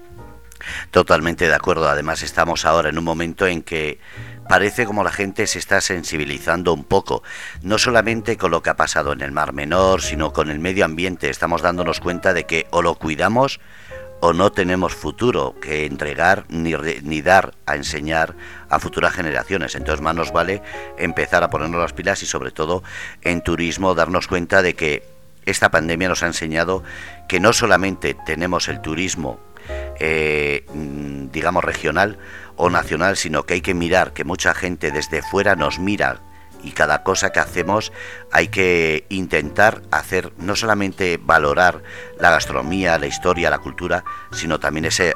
Totalmente 0.92 1.48
de 1.48 1.54
acuerdo. 1.54 1.88
Además 1.88 2.24
estamos 2.24 2.66
ahora 2.66 2.90
en 2.90 2.98
un 2.98 3.04
momento 3.04 3.48
en 3.48 3.62
que 3.62 4.00
parece 4.50 4.86
como 4.86 5.04
la 5.04 5.12
gente 5.12 5.46
se 5.46 5.60
está 5.60 5.82
sensibilizando 5.82 6.74
un 6.74 6.84
poco, 6.84 7.22
no 7.62 7.78
solamente 7.78 8.38
con 8.38 8.52
lo 8.52 8.62
que 8.62 8.70
ha 8.70 8.76
pasado 8.76 9.14
en 9.14 9.22
el 9.22 9.32
Mar 9.32 9.54
Menor, 9.54 10.02
sino 10.02 10.34
con 10.34 10.50
el 10.50 10.60
medio 10.60 10.86
ambiente. 10.86 11.30
Estamos 11.30 11.62
dándonos 11.62 12.00
cuenta 12.00 12.34
de 12.34 12.46
que 12.46 12.66
o 12.72 12.82
lo 12.82 12.96
cuidamos 12.96 13.60
o 14.20 14.34
no 14.34 14.52
tenemos 14.52 14.96
futuro 14.96 15.56
que 15.62 15.86
entregar 15.86 16.46
ni, 16.50 16.74
ni, 17.04 17.22
dar 17.22 17.54
a 17.66 17.76
enseñar 17.76 18.36
a 18.70 18.80
futuras 18.80 19.14
generaciones. 19.14 19.76
Entonces 19.76 20.02
más 20.02 20.16
nos 20.16 20.32
vale 20.32 20.62
empezar 20.98 21.44
a 21.44 21.50
ponernos 21.50 21.82
las 21.82 21.94
pilas 21.94 22.24
y 22.24 22.26
sobre 22.26 22.52
todo 22.52 22.84
en 23.22 23.42
turismo 23.42 23.94
darnos 23.94 24.28
cuenta 24.28 24.62
de 24.62 24.74
que 24.74 25.04
esta 25.46 25.70
pandemia 25.70 26.10
nos 26.10 26.24
ha 26.24 26.28
enseñado 26.28 26.84
que 27.28 27.40
no 27.40 27.54
solamente 27.54 28.16
tenemos 28.26 28.68
el 28.68 28.82
turismo, 28.82 29.40
eh, 30.00 30.66
mm, 30.74 31.32
digamos, 31.32 31.64
regional 31.64 32.18
o 32.56 32.70
nacional, 32.70 33.18
sino 33.18 33.44
que 33.44 33.56
hay 33.56 33.62
que 33.62 33.74
mirar, 33.74 34.14
que 34.14 34.24
mucha 34.24 34.54
gente 34.54 34.92
desde 34.92 35.22
fuera 35.22 35.56
nos 35.56 35.80
mira 35.80 36.20
y 36.64 36.72
cada 36.72 37.04
cosa 37.04 37.32
que 37.32 37.40
hacemos 37.40 37.92
hay 38.32 38.48
que 38.48 39.06
intentar 39.10 39.82
hacer 39.92 40.34
no 40.38 40.56
solamente 40.56 41.20
valorar 41.22 41.84
la 42.20 42.32
gastronomía, 42.32 42.98
la 42.98 43.08
historia, 43.08 43.50
la 43.50 43.60
cultura, 43.60 44.04
sino 44.32 44.60
también 44.60 44.86
ese, 44.86 45.14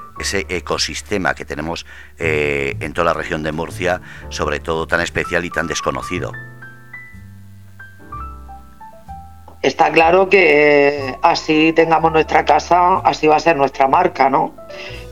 ecosistema 0.49 1.33
que 1.33 1.45
tenemos 1.45 1.85
eh, 2.17 2.75
en 2.79 2.93
toda 2.93 3.05
la 3.05 3.13
región 3.13 3.43
de 3.43 3.51
Murcia, 3.51 4.01
sobre 4.29 4.59
todo 4.59 4.87
tan 4.87 5.01
especial 5.01 5.45
y 5.45 5.49
tan 5.49 5.67
desconocido. 5.67 6.31
Está 9.61 9.91
claro 9.91 10.27
que 10.27 11.15
así 11.21 11.71
tengamos 11.73 12.11
nuestra 12.11 12.43
casa, 12.45 12.97
así 13.03 13.27
va 13.27 13.35
a 13.35 13.39
ser 13.39 13.55
nuestra 13.55 13.87
marca, 13.87 14.27
¿no? 14.27 14.55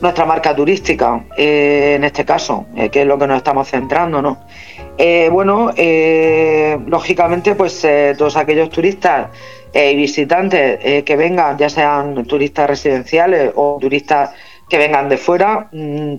Nuestra 0.00 0.26
marca 0.26 0.56
turística, 0.56 1.24
eh, 1.36 1.94
en 1.94 2.02
este 2.02 2.24
caso, 2.24 2.66
eh, 2.74 2.88
que 2.90 3.02
es 3.02 3.06
lo 3.06 3.16
que 3.16 3.28
nos 3.28 3.36
estamos 3.36 3.68
centrando, 3.68 4.20
¿no? 4.20 4.44
Eh, 5.02 5.30
bueno, 5.32 5.70
eh, 5.76 6.78
lógicamente, 6.86 7.54
pues 7.54 7.82
eh, 7.84 8.14
todos 8.18 8.36
aquellos 8.36 8.68
turistas 8.68 9.30
y 9.72 9.96
visitantes 9.96 11.04
que 11.04 11.16
vengan, 11.16 11.56
ya 11.56 11.70
sean 11.70 12.26
turistas 12.26 12.68
residenciales 12.68 13.52
o 13.54 13.78
turistas 13.80 14.30
que 14.68 14.76
vengan 14.76 15.08
de 15.08 15.16
fuera, 15.16 15.68
mm, 15.72 16.16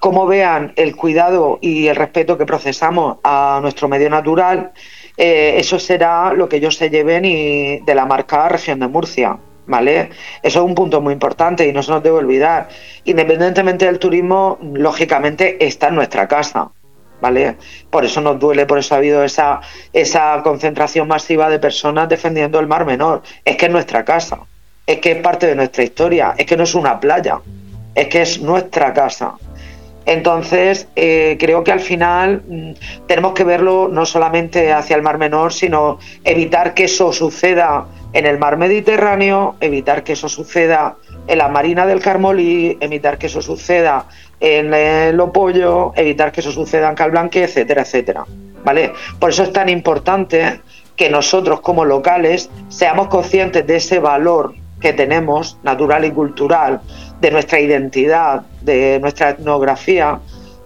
como 0.00 0.26
vean 0.26 0.72
el 0.74 0.96
cuidado 0.96 1.58
y 1.60 1.86
el 1.86 1.94
respeto 1.94 2.36
que 2.36 2.44
procesamos 2.44 3.18
a 3.22 3.60
nuestro 3.62 3.86
medio 3.88 4.10
natural, 4.10 4.72
eh, 5.16 5.54
eso 5.58 5.78
será 5.78 6.32
lo 6.32 6.48
que 6.48 6.56
ellos 6.56 6.76
se 6.76 6.90
lleven 6.90 7.24
y 7.24 7.80
de 7.80 7.94
la 7.94 8.04
marca 8.04 8.48
región 8.48 8.80
de 8.80 8.88
Murcia. 8.88 9.38
¿Vale? 9.68 10.10
Eso 10.42 10.60
es 10.60 10.64
un 10.64 10.76
punto 10.76 11.00
muy 11.00 11.12
importante 11.12 11.66
y 11.66 11.72
no 11.72 11.82
se 11.82 11.90
nos 11.90 12.02
debe 12.02 12.18
olvidar. 12.18 12.68
Independientemente 13.04 13.84
del 13.86 13.98
turismo, 13.98 14.58
lógicamente 14.62 15.64
está 15.64 15.88
en 15.88 15.96
nuestra 15.96 16.28
casa. 16.28 16.70
¿Vale? 17.20 17.56
Por 17.90 18.04
eso 18.04 18.20
nos 18.20 18.38
duele, 18.38 18.66
por 18.66 18.78
eso 18.78 18.94
ha 18.94 18.98
habido 18.98 19.24
esa, 19.24 19.60
esa 19.92 20.40
concentración 20.42 21.08
masiva 21.08 21.48
de 21.48 21.58
personas 21.58 22.08
defendiendo 22.08 22.60
el 22.60 22.66
Mar 22.66 22.84
Menor. 22.84 23.22
Es 23.44 23.56
que 23.56 23.66
es 23.66 23.72
nuestra 23.72 24.04
casa, 24.04 24.40
es 24.86 24.98
que 24.98 25.12
es 25.12 25.22
parte 25.22 25.46
de 25.46 25.54
nuestra 25.54 25.82
historia, 25.82 26.34
es 26.36 26.44
que 26.44 26.56
no 26.56 26.64
es 26.64 26.74
una 26.74 27.00
playa, 27.00 27.40
es 27.94 28.08
que 28.08 28.22
es 28.22 28.40
nuestra 28.40 28.92
casa. 28.92 29.34
Entonces, 30.06 30.86
eh, 30.94 31.36
creo 31.38 31.64
que 31.64 31.72
al 31.72 31.80
final 31.80 32.42
mm, 32.46 32.72
tenemos 33.08 33.32
que 33.32 33.42
verlo 33.42 33.88
no 33.90 34.06
solamente 34.06 34.72
hacia 34.72 34.94
el 34.94 35.02
Mar 35.02 35.18
Menor, 35.18 35.52
sino 35.52 35.98
evitar 36.22 36.74
que 36.74 36.84
eso 36.84 37.12
suceda 37.12 37.86
en 38.12 38.24
el 38.24 38.38
Mar 38.38 38.56
Mediterráneo, 38.56 39.56
evitar 39.60 40.04
que 40.04 40.12
eso 40.12 40.28
suceda 40.28 40.96
en 41.26 41.38
la 41.38 41.48
Marina 41.48 41.86
del 41.86 42.00
Carmolí, 42.00 42.78
evitar 42.80 43.18
que 43.18 43.26
eso 43.26 43.42
suceda 43.42 44.06
en 44.40 44.74
el 44.74 45.18
Opollo, 45.20 45.92
evitar 45.96 46.32
que 46.32 46.40
eso 46.40 46.52
suceda 46.52 46.88
en 46.88 46.94
Calblanque, 46.94 47.44
etcétera, 47.44 47.82
etcétera. 47.82 48.24
¿Vale? 48.64 48.92
Por 49.18 49.30
eso 49.30 49.44
es 49.44 49.52
tan 49.52 49.68
importante 49.68 50.60
que 50.96 51.08
nosotros 51.10 51.60
como 51.60 51.84
locales 51.84 52.50
seamos 52.68 53.08
conscientes 53.08 53.66
de 53.66 53.76
ese 53.76 53.98
valor 53.98 54.54
que 54.80 54.92
tenemos, 54.92 55.58
natural 55.62 56.04
y 56.04 56.10
cultural, 56.10 56.80
de 57.20 57.30
nuestra 57.30 57.60
identidad, 57.60 58.42
de 58.62 58.98
nuestra 59.00 59.30
etnografía, 59.30 60.20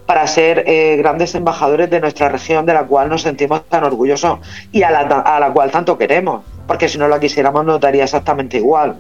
para 0.07 0.27
ser 0.27 0.65
eh, 0.67 0.97
grandes 0.97 1.35
embajadores 1.37 1.89
de 1.89 2.00
nuestra 2.00 2.29
región, 2.29 2.67
de 2.67 2.75
la 2.75 2.85
cual 2.85 3.09
nos 3.09 3.23
sentimos 3.23 3.65
tan 3.67 3.85
orgullosos 3.85 4.41
y 4.73 4.83
a 4.83 4.91
la, 4.91 5.00
a 5.03 5.39
la 5.39 5.53
cual 5.53 5.71
tanto 5.71 5.97
queremos, 5.97 6.43
porque 6.67 6.89
si 6.89 6.99
no 6.99 7.07
la 7.07 7.21
quisiéramos 7.21 7.65
notaría 7.65 8.03
exactamente 8.03 8.57
igual. 8.57 8.97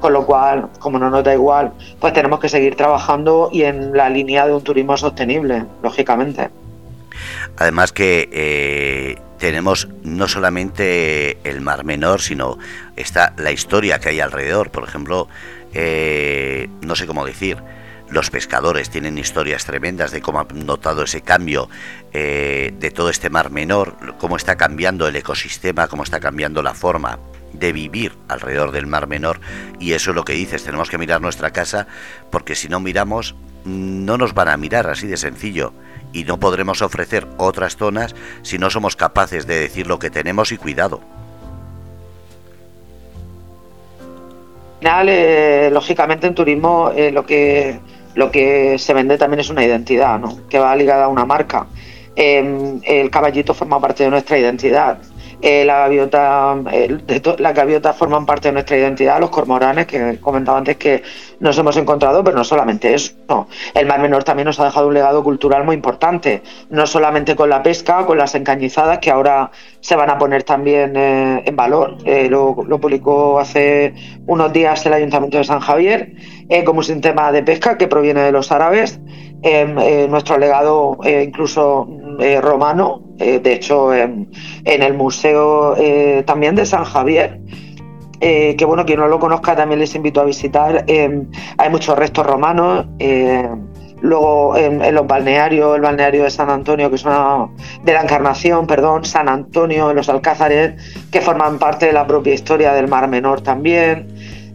Con 0.00 0.12
lo 0.12 0.24
cual, 0.24 0.68
como 0.78 0.98
no 0.98 1.10
nos 1.10 1.22
da 1.22 1.34
igual, 1.34 1.72
pues 2.00 2.12
tenemos 2.12 2.40
que 2.40 2.48
seguir 2.48 2.74
trabajando 2.74 3.50
y 3.52 3.62
en 3.62 3.96
la 3.96 4.08
línea 4.08 4.46
de 4.46 4.54
un 4.54 4.62
turismo 4.62 4.96
sostenible, 4.96 5.64
lógicamente. 5.82 6.50
Además 7.56 7.92
que 7.92 8.28
eh, 8.32 9.18
tenemos 9.38 9.88
no 10.02 10.28
solamente 10.28 11.38
el 11.48 11.60
Mar 11.60 11.84
Menor, 11.84 12.20
sino 12.20 12.58
está 12.96 13.34
la 13.36 13.52
historia 13.52 13.98
que 13.98 14.10
hay 14.10 14.20
alrededor. 14.20 14.70
Por 14.70 14.84
ejemplo, 14.84 15.28
eh, 15.74 16.68
no 16.80 16.96
sé 16.96 17.06
cómo 17.06 17.24
decir, 17.26 17.58
los 18.10 18.30
pescadores 18.30 18.90
tienen 18.90 19.18
historias 19.18 19.64
tremendas 19.64 20.10
de 20.10 20.20
cómo 20.20 20.40
han 20.40 20.66
notado 20.66 21.04
ese 21.04 21.20
cambio 21.20 21.68
eh, 22.12 22.74
de 22.78 22.90
todo 22.90 23.08
este 23.10 23.30
mar 23.30 23.50
menor, 23.50 23.96
cómo 24.18 24.36
está 24.36 24.56
cambiando 24.56 25.06
el 25.06 25.16
ecosistema, 25.16 25.86
cómo 25.88 26.02
está 26.02 26.20
cambiando 26.20 26.62
la 26.62 26.74
forma 26.74 27.18
de 27.52 27.72
vivir 27.72 28.12
alrededor 28.28 28.72
del 28.72 28.86
mar 28.86 29.06
menor 29.06 29.40
y 29.78 29.92
eso 29.92 30.10
es 30.10 30.16
lo 30.16 30.24
que 30.24 30.32
dices, 30.34 30.64
tenemos 30.64 30.90
que 30.90 30.98
mirar 30.98 31.20
nuestra 31.20 31.50
casa 31.50 31.86
porque 32.30 32.54
si 32.54 32.68
no 32.68 32.80
miramos 32.80 33.34
no 33.64 34.16
nos 34.16 34.34
van 34.34 34.48
a 34.48 34.56
mirar 34.56 34.88
así 34.88 35.06
de 35.06 35.16
sencillo 35.16 35.72
y 36.12 36.24
no 36.24 36.40
podremos 36.40 36.82
ofrecer 36.82 37.26
otras 37.36 37.76
zonas 37.76 38.14
si 38.42 38.58
no 38.58 38.70
somos 38.70 38.96
capaces 38.96 39.46
de 39.46 39.60
decir 39.60 39.86
lo 39.86 39.98
que 39.98 40.10
tenemos 40.10 40.52
y 40.52 40.56
cuidado. 40.56 41.00
final, 44.80 45.08
eh, 45.10 45.70
lógicamente 45.70 46.26
en 46.26 46.34
turismo 46.34 46.90
eh, 46.96 47.12
lo 47.12 47.26
que 47.26 47.78
lo 48.14 48.30
que 48.30 48.78
se 48.78 48.92
vende 48.92 49.18
también 49.18 49.40
es 49.40 49.50
una 49.50 49.64
identidad, 49.64 50.18
¿no? 50.18 50.48
que 50.48 50.58
va 50.58 50.74
ligada 50.74 51.04
a 51.04 51.08
una 51.08 51.24
marca. 51.24 51.66
Em, 52.16 52.80
el 52.82 53.08
caballito 53.08 53.54
forma 53.54 53.80
parte 53.80 54.02
de 54.04 54.10
nuestra 54.10 54.36
identidad. 54.36 54.98
Eh, 55.42 55.64
la 55.64 55.78
gaviota, 55.78 56.54
las 57.38 57.54
gaviotas 57.54 57.96
forman 57.96 58.26
parte 58.26 58.48
de 58.48 58.52
nuestra 58.52 58.76
identidad, 58.76 59.18
los 59.20 59.30
cormoranes, 59.30 59.86
que 59.86 60.18
comentaba 60.20 60.58
antes 60.58 60.76
que 60.76 61.02
nos 61.38 61.56
hemos 61.56 61.76
encontrado, 61.78 62.22
pero 62.22 62.36
no 62.36 62.44
solamente 62.44 62.92
eso. 62.92 63.46
El 63.72 63.86
Mar 63.86 64.00
Menor 64.00 64.22
también 64.22 64.46
nos 64.46 64.60
ha 64.60 64.66
dejado 64.66 64.88
un 64.88 64.94
legado 64.94 65.24
cultural 65.24 65.64
muy 65.64 65.74
importante, 65.74 66.42
no 66.68 66.86
solamente 66.86 67.36
con 67.36 67.48
la 67.48 67.62
pesca, 67.62 68.04
con 68.04 68.18
las 68.18 68.34
encañizadas, 68.34 68.98
que 68.98 69.10
ahora 69.10 69.50
se 69.80 69.96
van 69.96 70.10
a 70.10 70.18
poner 70.18 70.42
también 70.42 70.94
eh, 70.94 71.42
en 71.46 71.56
valor. 71.56 71.96
Eh, 72.04 72.28
lo, 72.28 72.54
publicó 72.80 73.38
hace 73.40 73.94
unos 74.26 74.52
días 74.52 74.84
el 74.84 74.92
Ayuntamiento 74.92 75.38
de 75.38 75.44
San 75.44 75.60
Javier 75.60 76.12
como 76.64 76.78
un 76.78 76.84
sistema 76.84 77.30
de 77.30 77.42
pesca 77.42 77.78
que 77.78 77.86
proviene 77.86 78.22
de 78.22 78.32
los 78.32 78.50
árabes. 78.52 78.98
nuestro 80.08 80.36
legado 80.38 80.98
incluso 81.04 81.86
romano, 82.40 83.02
de 83.16 83.52
hecho 83.52 83.94
en 83.94 84.28
el 84.64 84.94
Museo 84.94 85.74
también 86.24 86.54
de 86.54 86.66
San 86.66 86.84
Javier, 86.84 87.40
eh, 88.20 88.54
que 88.56 88.66
bueno, 88.66 88.84
quien 88.84 89.00
no 89.00 89.08
lo 89.08 89.18
conozca 89.18 89.56
también 89.56 89.80
les 89.80 89.94
invito 89.94 90.20
a 90.20 90.24
visitar. 90.24 90.84
Eh, 90.86 91.22
hay 91.56 91.70
muchos 91.70 91.98
restos 91.98 92.26
romanos. 92.26 92.86
Eh, 92.98 93.48
luego 94.02 94.56
en, 94.56 94.94
los 94.94 95.06
balnearios, 95.06 95.76
el 95.76 95.82
balneario 95.82 96.24
de 96.24 96.30
San 96.30 96.50
Antonio, 96.50 96.88
que 96.90 96.96
es 96.96 97.04
una 97.04 97.48
de 97.82 97.92
la 97.92 98.02
Encarnación, 98.02 98.66
perdón, 98.66 99.04
San 99.04 99.28
Antonio, 99.28 99.90
en 99.90 99.96
los 99.96 100.08
Alcázares, 100.08 100.74
que 101.10 101.20
forman 101.20 101.58
parte 101.58 101.86
de 101.86 101.92
la 101.92 102.06
propia 102.06 102.34
historia 102.34 102.72
del 102.72 102.88
Mar 102.88 103.08
Menor 103.08 103.40
también. 103.42 104.08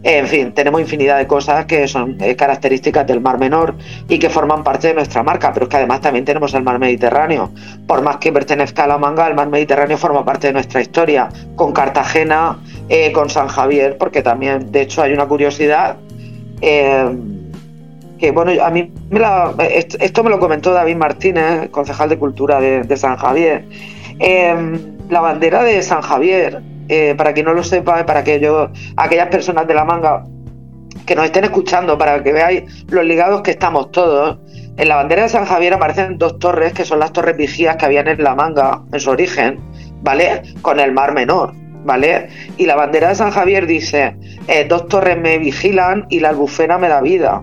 En 0.08 0.28
fin, 0.28 0.52
tenemos 0.52 0.80
infinidad 0.80 1.18
de 1.18 1.26
cosas 1.26 1.66
que 1.66 1.88
son 1.88 2.16
características 2.38 3.04
del 3.08 3.20
Mar 3.20 3.40
Menor 3.40 3.74
y 4.08 4.20
que 4.20 4.30
forman 4.30 4.62
parte 4.62 4.86
de 4.86 4.94
nuestra 4.94 5.24
marca, 5.24 5.52
pero 5.52 5.64
es 5.64 5.70
que 5.70 5.78
además 5.78 6.00
también 6.00 6.24
tenemos 6.24 6.54
el 6.54 6.62
Mar 6.62 6.78
Mediterráneo. 6.78 7.50
Por 7.88 8.02
más 8.02 8.18
que 8.18 8.32
pertenezca 8.32 8.84
a 8.84 8.86
la 8.86 8.98
manga, 8.98 9.26
el 9.26 9.34
Mar 9.34 9.48
Mediterráneo 9.48 9.98
forma 9.98 10.24
parte 10.24 10.46
de 10.46 10.52
nuestra 10.52 10.80
historia, 10.80 11.28
con 11.56 11.72
Cartagena, 11.72 12.56
eh, 12.88 13.10
con 13.10 13.28
San 13.28 13.48
Javier, 13.48 13.98
porque 13.98 14.22
también, 14.22 14.70
de 14.70 14.82
hecho, 14.82 15.02
hay 15.02 15.12
una 15.12 15.26
curiosidad 15.26 15.96
eh, 16.60 17.10
que, 18.20 18.30
bueno, 18.30 18.52
a 18.62 18.70
mí 18.70 18.92
esto 19.98 20.22
me 20.22 20.30
lo 20.30 20.38
comentó 20.38 20.72
David 20.72 20.94
Martínez, 20.94 21.68
concejal 21.70 22.10
de 22.10 22.16
Cultura 22.16 22.60
de, 22.60 22.96
San 22.96 23.16
Javier. 23.16 23.64
Eh, 24.20 24.54
la 25.08 25.20
bandera 25.20 25.64
de 25.64 25.82
San 25.82 26.00
Javier, 26.00 26.62
para 27.16 27.32
quien 27.32 27.46
no 27.46 27.54
lo 27.54 27.64
sepa, 27.64 28.04
para 28.06 28.24
que 28.24 28.40
yo, 28.40 28.70
aquellas 28.96 29.28
personas 29.28 29.66
de 29.66 29.74
la 29.74 29.84
manga 29.84 30.24
que 31.06 31.14
nos 31.14 31.26
estén 31.26 31.44
escuchando, 31.44 31.96
para 31.96 32.22
que 32.22 32.32
veáis 32.32 32.84
los 32.88 33.04
ligados 33.04 33.42
que 33.42 33.52
estamos 33.52 33.90
todos, 33.92 34.38
en 34.76 34.88
la 34.88 34.96
bandera 34.96 35.22
de 35.22 35.28
San 35.28 35.44
Javier 35.44 35.74
aparecen 35.74 36.18
dos 36.18 36.38
torres, 36.38 36.72
que 36.72 36.84
son 36.84 36.98
las 36.98 37.12
torres 37.12 37.36
vigías 37.36 37.76
que 37.76 37.86
habían 37.86 38.08
en 38.08 38.22
la 38.22 38.34
manga 38.34 38.82
en 38.92 39.00
su 39.00 39.10
origen, 39.10 39.58
¿vale? 40.02 40.42
Con 40.62 40.80
el 40.80 40.92
mar 40.92 41.14
menor. 41.14 41.52
¿vale? 41.86 42.28
Y 42.58 42.66
la 42.66 42.74
bandera 42.74 43.08
de 43.08 43.14
San 43.14 43.30
Javier 43.30 43.66
dice, 43.66 44.16
eh, 44.48 44.66
dos 44.68 44.88
torres 44.88 45.16
me 45.18 45.38
vigilan 45.38 46.06
y 46.10 46.20
la 46.20 46.30
albufera 46.30 46.76
me 46.78 46.88
da 46.88 47.00
vida, 47.00 47.42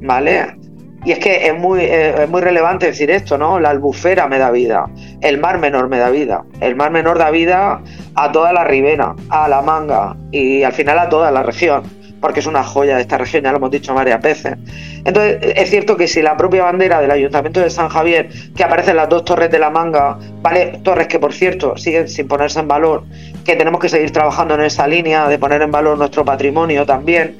¿vale? 0.00 0.56
Y 1.04 1.12
es 1.12 1.18
que 1.18 1.46
es 1.46 1.58
muy, 1.58 1.80
eh, 1.80 2.22
es 2.22 2.28
muy 2.28 2.40
relevante 2.40 2.86
decir 2.86 3.10
esto, 3.10 3.36
¿no? 3.36 3.58
La 3.58 3.70
albufera 3.70 4.28
me 4.28 4.38
da 4.38 4.50
vida, 4.50 4.86
el 5.20 5.38
mar 5.38 5.58
menor 5.58 5.88
me 5.88 5.98
da 5.98 6.10
vida, 6.10 6.44
el 6.60 6.76
mar 6.76 6.90
menor 6.90 7.18
da 7.18 7.30
vida 7.30 7.82
a 8.14 8.32
toda 8.32 8.52
la 8.52 8.64
ribera, 8.64 9.14
a 9.28 9.48
la 9.48 9.62
manga 9.62 10.16
y 10.30 10.62
al 10.62 10.72
final 10.72 10.98
a 10.98 11.08
toda 11.08 11.30
la 11.30 11.42
región 11.42 12.02
porque 12.22 12.38
es 12.38 12.46
una 12.46 12.62
joya 12.62 12.94
de 12.94 13.02
esta 13.02 13.18
región, 13.18 13.42
ya 13.42 13.50
lo 13.50 13.58
hemos 13.58 13.72
dicho 13.72 13.92
varias 13.92 14.22
veces. 14.22 14.56
Entonces, 15.04 15.38
es 15.56 15.68
cierto 15.68 15.96
que 15.96 16.06
si 16.06 16.22
la 16.22 16.36
propia 16.36 16.62
bandera 16.62 17.00
del 17.00 17.10
Ayuntamiento 17.10 17.58
de 17.58 17.68
San 17.68 17.88
Javier, 17.88 18.28
que 18.56 18.62
aparecen 18.62 18.94
las 18.94 19.08
dos 19.08 19.24
torres 19.24 19.50
de 19.50 19.58
la 19.58 19.70
manga, 19.70 20.18
vale, 20.40 20.78
torres 20.84 21.08
que 21.08 21.18
por 21.18 21.34
cierto 21.34 21.76
siguen 21.76 22.08
sin 22.08 22.28
ponerse 22.28 22.60
en 22.60 22.68
valor, 22.68 23.02
que 23.44 23.56
tenemos 23.56 23.80
que 23.80 23.88
seguir 23.88 24.12
trabajando 24.12 24.54
en 24.54 24.62
esa 24.62 24.86
línea 24.86 25.28
de 25.28 25.36
poner 25.36 25.62
en 25.62 25.72
valor 25.72 25.98
nuestro 25.98 26.24
patrimonio 26.24 26.86
también, 26.86 27.36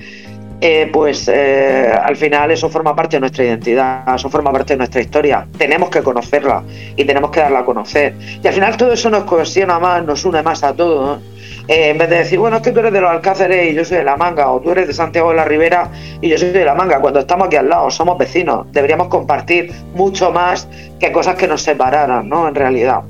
eh, 0.64 0.88
pues 0.92 1.26
eh, 1.26 1.90
al 1.92 2.14
final 2.14 2.52
eso 2.52 2.70
forma 2.70 2.94
parte 2.94 3.16
de 3.16 3.20
nuestra 3.20 3.44
identidad, 3.44 4.14
eso 4.14 4.30
forma 4.30 4.52
parte 4.52 4.74
de 4.74 4.76
nuestra 4.76 5.00
historia. 5.00 5.44
Tenemos 5.58 5.90
que 5.90 6.04
conocerla 6.04 6.62
y 6.94 7.04
tenemos 7.04 7.32
que 7.32 7.40
darla 7.40 7.58
a 7.58 7.64
conocer. 7.64 8.14
Y 8.40 8.46
al 8.46 8.54
final 8.54 8.76
todo 8.76 8.92
eso 8.92 9.10
nos 9.10 9.24
cohesiona 9.24 9.80
más, 9.80 10.04
nos 10.04 10.24
une 10.24 10.40
más 10.40 10.62
a 10.62 10.72
todos. 10.72 11.20
Eh, 11.66 11.88
en 11.88 11.98
vez 11.98 12.08
de 12.08 12.18
decir, 12.18 12.38
bueno, 12.38 12.58
es 12.58 12.62
que 12.62 12.70
tú 12.70 12.78
eres 12.78 12.92
de 12.92 13.00
los 13.00 13.10
Alcáceres 13.10 13.72
y 13.72 13.74
yo 13.74 13.84
soy 13.84 13.96
de 13.96 14.04
La 14.04 14.16
Manga, 14.16 14.52
o 14.52 14.60
tú 14.60 14.70
eres 14.70 14.86
de 14.86 14.92
Santiago 14.92 15.30
de 15.30 15.36
la 15.36 15.44
Ribera 15.44 15.90
y 16.20 16.28
yo 16.28 16.38
soy 16.38 16.50
de 16.50 16.64
La 16.64 16.76
Manga, 16.76 17.00
cuando 17.00 17.18
estamos 17.18 17.48
aquí 17.48 17.56
al 17.56 17.68
lado, 17.68 17.90
somos 17.90 18.16
vecinos, 18.16 18.70
deberíamos 18.70 19.08
compartir 19.08 19.72
mucho 19.94 20.30
más 20.30 20.68
que 21.00 21.10
cosas 21.10 21.34
que 21.34 21.48
nos 21.48 21.60
separaran, 21.62 22.28
¿no? 22.28 22.46
En 22.46 22.54
realidad. 22.54 23.00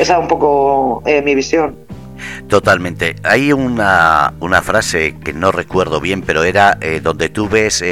Esa 0.00 0.14
es 0.14 0.18
un 0.18 0.26
poco 0.26 1.00
eh, 1.06 1.22
mi 1.22 1.36
visión. 1.36 1.76
Totalmente. 2.48 3.16
Hay 3.22 3.52
una, 3.52 4.34
una, 4.40 4.62
frase 4.62 5.16
que 5.22 5.32
no 5.32 5.52
recuerdo 5.52 6.00
bien, 6.00 6.22
pero 6.22 6.44
era 6.44 6.78
eh, 6.80 7.00
donde 7.02 7.28
tú 7.28 7.48
ves 7.48 7.84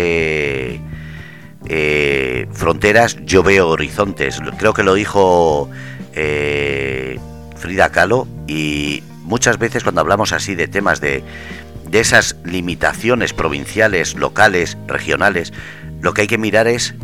fronteras, 2.52 3.16
yo 3.24 3.42
veo 3.42 3.68
horizontes. 3.68 4.40
Creo 4.58 4.74
que 4.74 4.82
lo 4.82 4.94
dijo 4.94 5.70
Frida 7.56 7.90
Kahlo 7.90 8.26
y 8.46 9.02
muchas 9.22 9.58
veces 9.58 9.82
cuando 9.82 10.00
hablamos 10.00 10.32
así 10.32 10.54
de 10.54 10.68
temas 10.68 11.00
de, 11.00 11.22
de 11.90 12.00
esas 12.00 12.36
limitaciones 12.44 13.32
provinciales, 13.32 14.14
locales, 14.14 14.78
regionales, 14.86 15.52
lo 16.00 16.14
que 16.14 16.22
hay 16.22 16.26
que 16.28 16.38
mirar 16.38 16.68
es 16.68 16.94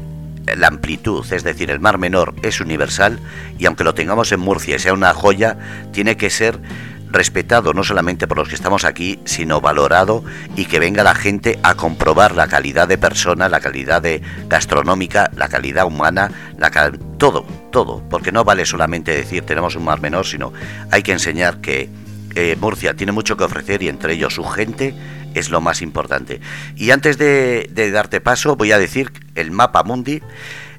la 0.56 0.68
amplitud, 0.68 1.25
es 1.33 1.42
decir, 1.42 1.71
el 1.71 1.80
Mar 1.80 1.99
Menor 1.99 2.35
es 2.42 2.61
universal 2.61 3.18
y 3.59 3.66
aunque 3.66 3.85
lo 3.85 3.95
tengamos 3.95 4.30
en 4.30 4.40
Murcia 4.40 4.76
y 4.76 4.78
sea 4.78 4.92
una 4.92 5.12
joya, 5.12 5.59
tiene 5.92 6.16
que 6.16 6.30
ser 6.30 6.61
respetado 7.10 7.72
no 7.72 7.84
solamente 7.84 8.26
por 8.26 8.38
los 8.38 8.48
que 8.48 8.54
estamos 8.54 8.84
aquí, 8.84 9.20
sino 9.25 9.60
valorado 9.60 10.25
y 10.56 10.66
que 10.66 10.78
venga 10.78 11.02
la 11.02 11.14
gente 11.14 11.58
a 11.62 11.75
comprobar 11.75 12.34
la 12.34 12.48
calidad 12.48 12.88
de 12.88 12.98
persona, 12.98 13.48
la 13.48 13.60
calidad 13.60 14.02
de 14.02 14.22
gastronómica, 14.48 15.30
la 15.34 15.48
calidad 15.48 15.86
humana, 15.86 16.30
la 16.58 16.70
todo, 17.18 17.46
todo, 17.70 18.02
porque 18.10 18.32
no 18.32 18.44
vale 18.44 18.66
solamente 18.66 19.12
decir 19.12 19.44
tenemos 19.44 19.76
un 19.76 19.84
mar 19.84 20.00
menor, 20.00 20.26
sino 20.26 20.52
hay 20.90 21.02
que 21.02 21.12
enseñar 21.12 21.60
que 21.60 21.88
eh, 22.34 22.56
Murcia 22.60 22.94
tiene 22.94 23.12
mucho 23.12 23.36
que 23.36 23.44
ofrecer 23.44 23.82
y 23.82 23.88
entre 23.88 24.12
ellos 24.12 24.34
su 24.34 24.44
gente 24.44 24.94
es 25.34 25.50
lo 25.50 25.60
más 25.60 25.82
importante. 25.82 26.40
Y 26.76 26.90
antes 26.90 27.18
de, 27.18 27.70
darte 27.92 28.20
paso, 28.20 28.56
voy 28.56 28.72
a 28.72 28.78
decir 28.78 29.12
el 29.34 29.50
mapa 29.50 29.82
mundi. 29.82 30.22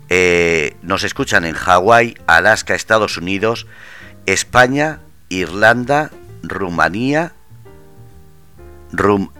Eh, 0.10 0.76
nos 0.82 1.04
escuchan 1.04 1.46
en 1.46 1.54
Hawái, 1.54 2.16
Alaska, 2.28 2.76
Estados 2.76 3.18
Unidos, 3.18 3.68
España, 4.26 5.00
Irlanda, 5.30 6.12
Rumanía, 6.44 7.34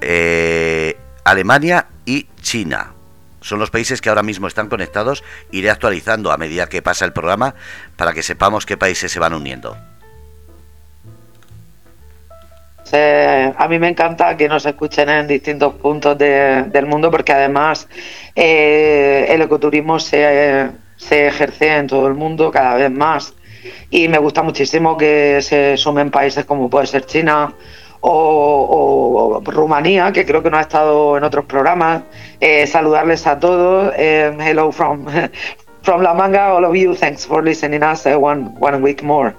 eh, 0.02 0.98
Alemania 1.24 1.88
y 2.06 2.28
China. 2.42 2.94
Son 3.42 3.60
los 3.60 3.72
países 3.72 4.02
que 4.02 4.10
ahora 4.10 4.24
mismo 4.24 4.48
están 4.48 4.68
conectados. 4.68 5.24
Iré 5.52 5.70
actualizando 5.70 6.32
a 6.32 6.38
medida 6.38 6.68
que 6.68 6.82
pasa 6.82 7.06
el 7.06 7.14
programa 7.14 7.56
para 7.96 8.14
que 8.14 8.24
sepamos 8.24 8.66
qué 8.66 8.78
países 8.78 9.12
se 9.12 9.20
van 9.20 9.34
uniendo. 9.34 9.78
a 13.58 13.68
mí 13.68 13.80
me 13.80 13.90
encanta 13.90 14.38
que 14.38 14.48
nos 14.48 14.66
escuchen 14.66 15.10
en 15.10 15.28
distintos 15.28 15.74
puntos 15.76 16.18
del 16.18 16.86
mundo 16.86 17.12
porque 17.12 17.34
además 17.34 17.88
eh, 18.36 19.26
el 19.30 19.42
ecoturismo 19.42 20.00
se, 20.00 20.70
se 20.96 21.28
ejerce 21.28 21.78
en 21.78 21.88
todo 21.88 22.08
el 22.08 22.14
mundo 22.14 22.52
cada 22.52 22.76
vez 22.76 22.92
más 22.92 23.34
y 23.90 24.08
me 24.08 24.18
gusta 24.18 24.44
muchísimo 24.44 24.98
que 24.98 25.42
se 25.42 25.78
sumen 25.78 26.12
países 26.12 26.46
como 26.46 26.70
puede 26.70 26.88
ser 26.88 27.06
China 27.06 27.54
o, 28.02 29.42
Rumanía, 29.44 30.12
que 30.12 30.26
creo 30.26 30.44
que 30.44 30.50
no 30.50 30.58
ha 30.58 30.62
estado 30.62 31.18
en 31.18 31.24
otros 31.24 31.46
programas. 31.46 32.04
Eh, 32.40 32.68
saludarles 32.68 33.26
a 33.28 33.40
todos. 33.40 33.94
Eh, 33.98 34.36
hello 34.40 34.72
from, 34.72 35.06
from 35.82 36.02
La 36.02 36.14
Manga, 36.14 36.54
all 36.54 36.66
of 36.66 36.76
you. 36.76 36.96
Thanks 36.96 37.26
for 37.26 37.44
listening 37.44 37.84
us 37.84 38.06
uh, 38.06 38.18
one, 38.18 38.56
one 38.60 38.82
week 38.82 39.04
more. 39.04 39.34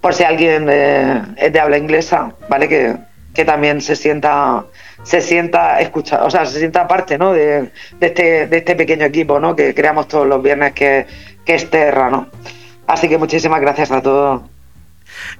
Por 0.00 0.14
si 0.14 0.24
alguien 0.24 0.68
eh, 0.70 1.22
es 1.36 1.52
de 1.52 1.60
habla 1.60 1.78
inglesa, 1.78 2.32
¿vale? 2.48 2.68
Que, 2.68 2.96
que 3.34 3.44
también 3.44 3.80
se 3.80 3.96
sienta 3.96 4.64
se 5.02 5.20
sienta 5.20 5.80
escuchado, 5.80 6.26
o 6.26 6.30
sea, 6.30 6.46
se 6.46 6.58
sienta 6.58 6.88
parte 6.88 7.18
¿no? 7.18 7.32
de, 7.32 7.70
de, 7.98 8.06
este, 8.06 8.46
de 8.46 8.56
este 8.56 8.74
pequeño 8.74 9.04
equipo 9.04 9.38
¿no? 9.38 9.54
que 9.54 9.74
creamos 9.74 10.08
todos 10.08 10.26
los 10.26 10.42
viernes 10.42 10.72
que, 10.72 11.06
que 11.44 11.54
es 11.54 11.70
Terra. 11.70 12.10
¿no? 12.10 12.28
Así 12.86 13.08
que 13.08 13.18
muchísimas 13.18 13.60
gracias 13.60 13.90
a 13.90 14.02
todos. 14.02 14.42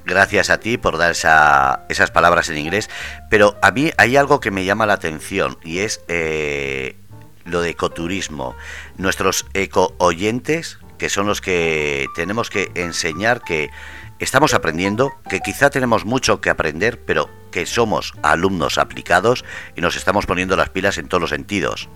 Gracias 0.04 0.50
a 0.50 0.58
ti 0.58 0.78
por 0.78 0.98
dar 0.98 1.12
esas 1.12 2.10
palabras 2.10 2.48
en 2.48 2.58
inglés. 2.58 2.90
Pero 3.30 3.56
a 3.62 3.70
mí 3.70 3.90
hay 3.96 4.16
algo 4.16 4.40
que 4.40 4.50
me 4.50 4.64
llama 4.64 4.86
la 4.86 4.94
atención 4.94 5.58
y 5.62 5.80
es 5.80 6.02
eh, 6.08 6.96
lo 7.44 7.60
de 7.60 7.70
ecoturismo. 7.70 8.54
Nuestros 8.96 9.46
eco 9.54 9.94
oyentes, 9.98 10.78
que 10.98 11.08
son 11.08 11.26
los 11.26 11.40
que 11.40 12.06
tenemos 12.14 12.50
que 12.50 12.70
enseñar 12.74 13.40
que 13.42 13.70
estamos 14.18 14.54
aprendiendo, 14.54 15.12
que 15.28 15.40
quizá 15.40 15.70
tenemos 15.70 16.04
mucho 16.04 16.40
que 16.40 16.50
aprender, 16.50 17.00
pero 17.04 17.28
que 17.50 17.66
somos 17.66 18.14
alumnos 18.22 18.78
aplicados 18.78 19.44
y 19.76 19.80
nos 19.80 19.96
estamos 19.96 20.26
poniendo 20.26 20.56
las 20.56 20.70
pilas 20.70 20.98
en 20.98 21.08
todos 21.08 21.20
los 21.20 21.30
sentidos. 21.30 21.88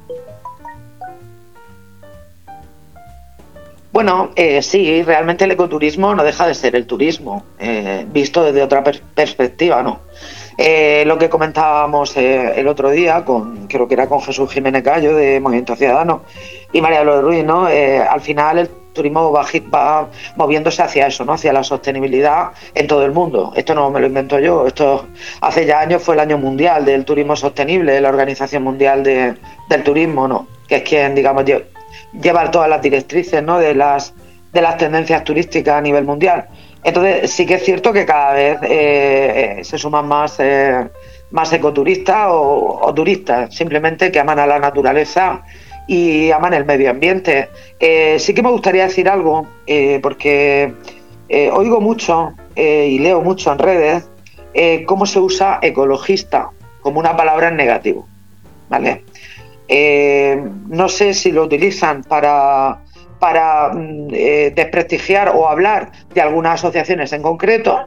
Bueno, 3.90 4.30
eh, 4.36 4.60
sí, 4.60 5.02
realmente 5.02 5.44
el 5.44 5.52
ecoturismo 5.52 6.14
no 6.14 6.22
deja 6.22 6.46
de 6.46 6.54
ser 6.54 6.76
el 6.76 6.86
turismo, 6.86 7.44
eh, 7.58 8.06
visto 8.10 8.44
desde 8.44 8.62
otra 8.62 8.84
perspectiva, 9.14 9.82
¿no? 9.82 10.00
Eh, 10.58 11.04
lo 11.06 11.16
que 11.16 11.30
comentábamos 11.30 12.16
el 12.16 12.66
otro 12.68 12.90
día, 12.90 13.24
con, 13.24 13.66
creo 13.68 13.86
que 13.86 13.94
era 13.94 14.08
con 14.08 14.20
Jesús 14.20 14.52
Jiménez 14.52 14.82
Gallo 14.82 15.14
de 15.14 15.40
Movimiento 15.40 15.76
Ciudadano 15.76 16.22
y 16.72 16.80
María 16.80 17.04
López 17.04 17.22
Ruiz, 17.22 17.44
¿no? 17.44 17.66
al 17.66 18.20
final 18.20 18.58
el 18.58 18.68
turismo 18.92 19.30
va, 19.30 19.46
va, 19.72 20.08
moviéndose 20.36 20.82
hacia 20.82 21.06
eso, 21.06 21.24
¿no? 21.24 21.34
Hacia 21.34 21.52
la 21.52 21.62
sostenibilidad 21.62 22.50
en 22.74 22.88
todo 22.88 23.04
el 23.04 23.12
mundo. 23.12 23.52
Esto 23.54 23.74
no 23.74 23.88
me 23.90 24.00
lo 24.00 24.08
invento 24.08 24.40
yo, 24.40 24.66
esto 24.66 25.06
hace 25.40 25.64
ya 25.64 25.78
años 25.78 26.02
fue 26.02 26.16
el 26.16 26.20
año 26.20 26.38
mundial 26.38 26.84
del 26.84 27.04
turismo 27.04 27.36
sostenible, 27.36 28.00
la 28.00 28.08
Organización 28.08 28.64
Mundial 28.64 29.04
de, 29.04 29.36
del 29.68 29.82
Turismo, 29.84 30.26
¿no? 30.26 30.48
Que 30.66 30.76
es 30.76 30.82
quien, 30.82 31.14
digamos, 31.14 31.44
llevar 32.12 32.50
todas 32.50 32.68
las 32.68 32.82
directrices 32.82 33.42
¿no? 33.42 33.58
de, 33.58 33.74
las, 33.74 34.14
de 34.52 34.62
las 34.62 34.76
tendencias 34.76 35.24
turísticas 35.24 35.76
a 35.76 35.80
nivel 35.80 36.04
mundial. 36.04 36.46
Entonces 36.84 37.30
sí 37.30 37.44
que 37.44 37.54
es 37.54 37.64
cierto 37.64 37.92
que 37.92 38.06
cada 38.06 38.32
vez 38.32 38.58
eh, 38.62 39.58
eh, 39.58 39.64
se 39.64 39.78
suman 39.78 40.06
más, 40.06 40.36
eh, 40.38 40.88
más 41.30 41.52
ecoturistas 41.52 42.28
o, 42.30 42.92
turistas, 42.94 43.54
simplemente 43.54 44.12
que 44.12 44.20
aman 44.20 44.38
a 44.38 44.46
la 44.46 44.58
naturaleza 44.58 45.42
y 45.86 46.30
aman 46.30 46.54
el 46.54 46.64
medio 46.64 46.90
ambiente. 46.90 47.48
sí 48.18 48.34
que 48.34 48.42
me 48.42 48.50
gustaría 48.50 48.84
decir 48.84 49.08
algo, 49.08 49.46
porque 50.02 50.74
oigo 51.52 51.80
mucho 51.80 52.34
y 52.54 52.98
leo 52.98 53.22
mucho 53.22 53.52
en 53.52 53.58
redes 53.58 54.08
cómo 54.86 55.06
se 55.06 55.18
usa 55.18 55.58
ecologista 55.62 56.50
como 56.82 57.00
una 57.00 57.16
palabra 57.16 57.48
en 57.48 57.56
negativo. 57.56 58.06
¿Vale? 58.68 59.04
Eh, 59.68 60.42
no 60.68 60.88
sé 60.88 61.12
si 61.12 61.30
lo 61.30 61.44
utilizan 61.44 62.02
para, 62.02 62.80
mm, 63.74 64.08
eh, 64.12 64.52
desprestigiar 64.54 65.32
o 65.34 65.46
hablar 65.46 65.92
de 66.14 66.20
algunas 66.22 66.54
asociaciones 66.54 67.12
en 67.12 67.22
concreto, 67.22 67.86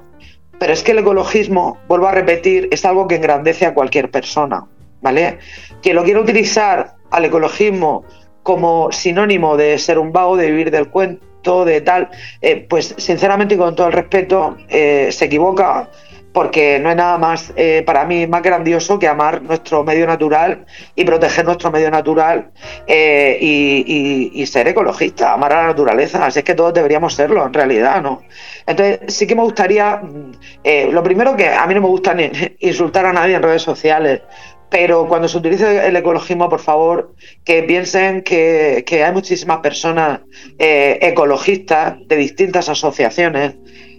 pero 0.60 0.74
es 0.74 0.84
que 0.84 0.91
el 0.91 1.00
ecologismo, 1.00 1.80
vuelvo 1.88 2.08
a 2.08 2.12
repetir, 2.12 2.70
es 2.72 2.86
algo 2.86 3.08
que 3.08 3.15
engrandece 3.15 3.65
a 3.65 3.74
cualquier 3.74 4.12
persona, 4.12 4.67
¿vale? 5.02 5.39
Que 5.82 5.96
lo 5.96 6.04
quiere 6.04 6.20
utilizar 6.20 6.98
al 7.10 7.26
ecologismo 7.26 8.06
como 8.44 8.91
sinónimo 8.91 9.58
de 9.58 9.80
ser 9.80 9.98
un 9.98 10.12
vago, 10.12 10.38
de 10.38 10.52
vivir 10.52 10.70
del 10.70 10.89
cuento, 10.89 11.65
de 11.65 11.82
tal, 11.82 12.10
eh, 12.41 12.67
pues 12.70 12.94
sinceramente 12.98 13.56
y 13.56 13.58
con 13.58 13.76
todo 13.76 13.88
el 13.88 13.94
respeto, 13.94 14.58
se 14.70 15.26
equivoca 15.26 15.89
porque 16.34 16.80
no 16.80 16.89
hay 16.89 16.96
nada 16.96 17.17
más 17.17 17.52
eh, 17.56 17.84
para 17.86 18.06
mí 18.06 18.26
más 18.28 18.41
grandioso 18.41 18.98
que 18.98 19.08
amar 19.08 19.41
nuestro 19.41 19.84
medio 19.84 20.08
natural 20.08 20.65
y 20.96 21.04
proteger 21.04 21.46
nuestro 21.46 21.72
medio 21.72 21.91
natural 21.91 22.52
eh, 22.88 23.38
y, 23.41 24.46
ser 24.46 24.67
ecologista, 24.67 25.34
amar 25.34 25.54
a 25.54 25.62
la 25.62 25.67
naturaleza. 25.67 26.26
Así 26.26 26.39
es 26.39 26.46
que 26.46 26.56
todos 26.56 26.74
deberíamos 26.74 27.13
serlo, 27.13 27.46
en 27.46 27.54
realidad, 27.54 28.02
¿no? 28.02 28.22
Entonces, 28.65 29.00
sí 29.08 29.26
que 29.26 29.36
me 29.36 29.44
gustaría, 29.44 29.98
mm, 29.98 30.32
eh, 30.63 30.89
lo 30.91 31.02
primero 31.04 31.36
que 31.38 31.48
a 31.48 31.65
mí 31.67 31.74
no 31.74 31.82
me 31.82 31.88
gusta 31.88 32.13
ni 32.13 32.30
insultar 32.60 33.06
a 33.06 33.13
nadie 33.13 33.36
en 33.36 33.44
redes 33.44 33.62
sociales, 33.62 34.22
pero 34.70 35.08
cuando 35.08 35.28
se 35.28 35.38
utilice 35.38 35.86
el 35.86 35.96
ecologismo, 35.96 36.50
por 36.50 36.60
favor, 36.60 37.13
que 37.46 37.63
piensen 37.63 38.24
que, 38.24 38.84
que 38.86 39.04
hay 39.04 39.12
muchísimas 39.12 39.60
personas 39.60 40.22
ecologistas 40.58 41.96
de 42.08 42.15
distintas 42.15 42.70
asociaciones 42.70 43.56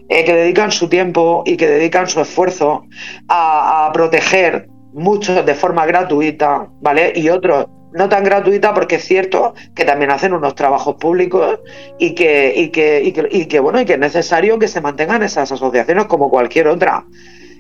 eh, 0.09 0.25
que 0.25 0.35
dedican 0.35 0.71
su 0.73 0.89
tiempo 0.89 1.43
y 1.47 1.57
que 1.57 1.67
dedican 1.67 2.09
su 2.09 2.21
esfuerzo 2.21 2.85
a, 3.29 3.91
proteger 3.93 4.69
muchos 4.93 5.45
de 5.45 5.55
forma 5.55 5.87
gratuita, 5.87 6.69
¿vale? 6.81 7.13
Y 7.15 7.29
otros 7.29 7.67
no 7.93 8.09
tan 8.09 8.25
gratuita 8.25 8.73
porque 8.75 8.97
es 8.97 9.05
cierto 9.05 9.55
que 9.75 9.85
también 9.85 10.11
hacen 10.11 10.33
unos 10.33 10.55
trabajos 10.55 10.97
públicos 10.97 11.61
y 11.99 12.15
que, 12.15 12.53
y 12.57 12.69
que, 12.71 13.03
y 13.03 13.47
que, 13.47 13.61
bueno 13.61 13.81
y 13.81 13.85
que 13.85 13.95
es 13.95 13.99
necesario 13.99 14.59
que 14.59 14.69
se 14.69 14.81
mantengan 14.81 15.23
esas 15.23 15.53
asociaciones 15.53 16.07
como 16.07 16.31
cualquier 16.31 16.69
otra. 16.69 17.05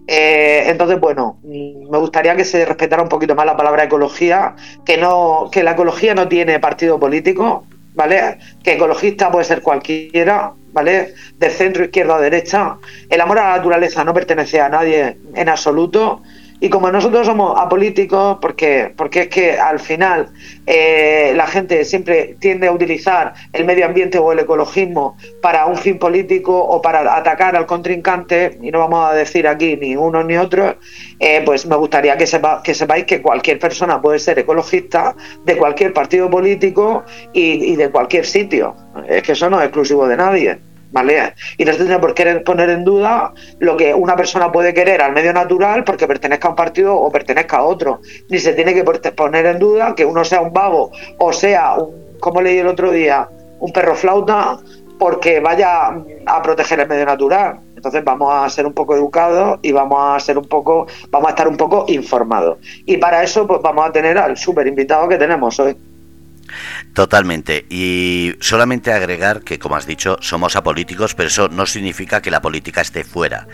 Eh, 0.07 0.64
entonces, 0.66 0.98
bueno, 0.98 1.38
me 1.44 1.98
gustaría 1.98 2.35
que 2.35 2.44
se 2.44 2.64
respetara 2.64 3.02
un 3.02 3.09
poquito 3.09 3.35
más 3.35 3.46
la 3.46 3.57
palabra 3.57 3.85
ecología, 3.85 4.57
que 4.85 4.96
no, 4.96 5.48
que 5.52 5.62
la 5.62 5.72
ecología 5.72 6.14
no 6.14 6.28
tiene 6.28 6.59
partido 6.59 6.98
político, 6.98 7.64
¿vale? 7.94 8.38
Que 8.64 8.72
ecologista 8.74 9.31
puede 9.31 9.44
ser 9.44 9.62
cualquiera, 9.62 10.55
¿vale? 10.72 11.14
De 11.38 11.50
centro, 11.50 11.85
izquierda 11.85 12.18
derecha. 12.18 12.76
El 13.08 13.20
amor 13.20 13.38
a 13.38 13.50
la 13.50 13.56
naturaleza 13.56 14.04
no 14.04 14.14
pertenece 14.14 14.61
a 14.61 14.68
nadie 14.68 15.18
en 15.35 15.48
absoluto 15.48 16.22
y 16.62 16.70
como 16.70 16.92
nosotros 16.92 17.27
somos 17.27 17.59
apolíticos, 17.59 18.38
porque, 18.40 18.94
porque 18.96 19.22
es 19.22 19.29
que 19.29 19.59
al 19.59 19.81
final 19.81 20.29
eh, 20.64 21.33
la 21.35 21.48
gente 21.48 21.85
siempre 21.85 22.37
tiende 22.38 22.68
a 22.68 22.72
utilizar 22.72 23.35
el 23.53 23.64
medio 23.64 23.85
ambiente 23.85 24.16
o 24.18 24.31
el 24.31 24.38
ecologismo 24.38 25.16
para 25.40 25.66
un 25.66 25.77
fin 25.77 25.98
político 25.98 26.57
o 26.57 26.81
para 26.81 27.16
atacar 27.16 27.57
al 27.57 27.66
contrincante, 27.66 28.59
y 28.62 28.70
no 28.70 28.79
vamos 28.79 29.11
a 29.11 29.12
decir 29.12 29.48
aquí 29.48 29.77
ni 29.77 29.96
uno 29.96 30.22
ni 30.22 30.37
otro, 30.37 30.77
eh, 31.18 31.42
pues 31.44 31.66
me 31.66 31.75
gustaría 31.75 32.16
que, 32.16 32.29
sepa, 32.29 32.62
que 32.62 32.75
sepáis 32.75 33.07
que 33.07 33.20
cualquier 33.20 33.59
persona 33.59 34.01
puede 34.01 34.20
ser 34.20 34.38
ecologista 34.38 35.16
de 35.44 35.57
cualquier 35.57 35.92
partido 35.92 36.31
político 36.31 37.03
y, 37.33 37.72
y 37.72 37.75
de 37.75 37.90
cualquier 37.90 38.25
sitio. 38.25 38.77
Es 39.09 39.25
que 39.25 39.33
eso 39.33 39.51
no 39.51 39.59
es 39.59 39.64
exclusivo 39.64 40.07
de 40.07 40.16
nadie. 40.16 40.71
¿Vale? 40.92 41.35
Y 41.59 41.64
no 41.64 41.72
se 41.72 41.78
tiene 41.78 41.98
por 41.98 42.14
qué 42.14 42.37
poner 42.40 42.70
en 42.70 42.85
duda 42.85 43.33
lo 43.59 43.76
que 43.76 43.92
una 43.94 44.14
persona 44.14 44.52
puede 44.52 44.72
querer 44.72 45.02
al 45.02 45.12
medio 45.12 45.33
natural 45.33 45.85
porque 45.85 46.07
pertenezca 46.07 46.48
a 46.48 46.50
un 46.50 46.57
partido 46.57 46.94
o 46.94 47.11
pertenezca 47.11 47.59
a 47.59 47.62
otro. 47.64 48.00
Ni 48.28 48.38
se 48.38 48.52
tiene 48.52 48.74
que 48.74 48.85
poner 48.85 49.46
en 49.46 49.59
duda 49.59 49.94
que 49.94 50.05
uno 50.05 50.24
sea 50.24 50.40
un 50.40 50.52
vago 50.52 50.92
o 51.18 51.33
sea, 51.33 51.74
un, 51.74 52.18
como 52.20 52.40
leí 52.40 52.59
el 52.59 52.66
otro 52.66 52.90
día, 52.90 53.28
un 53.61 53.72
perro 53.72 53.94
flauta 53.94 54.59
porque 54.98 55.40
vaya 55.40 55.88
a 56.26 56.42
proteger 56.42 56.81
el 56.81 56.88
medio 56.88 57.07
natural. 57.07 57.59
Entonces 57.74 58.05
vamos 58.05 58.33
a 58.33 58.48
ser 58.48 58.66
un 58.66 58.72
poco 58.72 58.94
educados 58.94 59.59
y 59.62 59.72
vamos 59.72 59.98
a 60.00 60.20
ser 60.20 60.38
un 60.38 60.44
poco, 60.44 60.87
vamos 61.11 61.26
a 61.28 61.31
estar 61.31 61.48
un 61.48 61.57
poco 61.57 61.85
informados. 61.88 62.59
Y 62.87 62.98
para 62.98 63.24
eso 63.24 63.46
pues 63.46 63.61
vamos 63.61 63.88
a 63.88 63.92
tener 63.92 64.18
al 64.18 64.37
súper 64.37 64.68
invitado 64.68 65.09
que 65.09 65.16
tenemos 65.16 65.59
hoy. 65.59 65.76
Totalmente. 66.94 67.66
Y 67.70 68.34
solamente 68.40 68.92
agregar 68.92 69.42
que, 69.42 69.58
como 69.58 69.76
has 69.76 69.86
dicho, 69.86 70.18
somos 70.20 70.56
apolíticos, 70.56 71.14
pero 71.14 71.28
eso 71.28 71.48
no 71.48 71.66
significa 71.66 72.22
que 72.22 72.30
la 72.30 72.42
política 72.42 72.80
esté 72.80 73.04
fuera. 73.04 73.46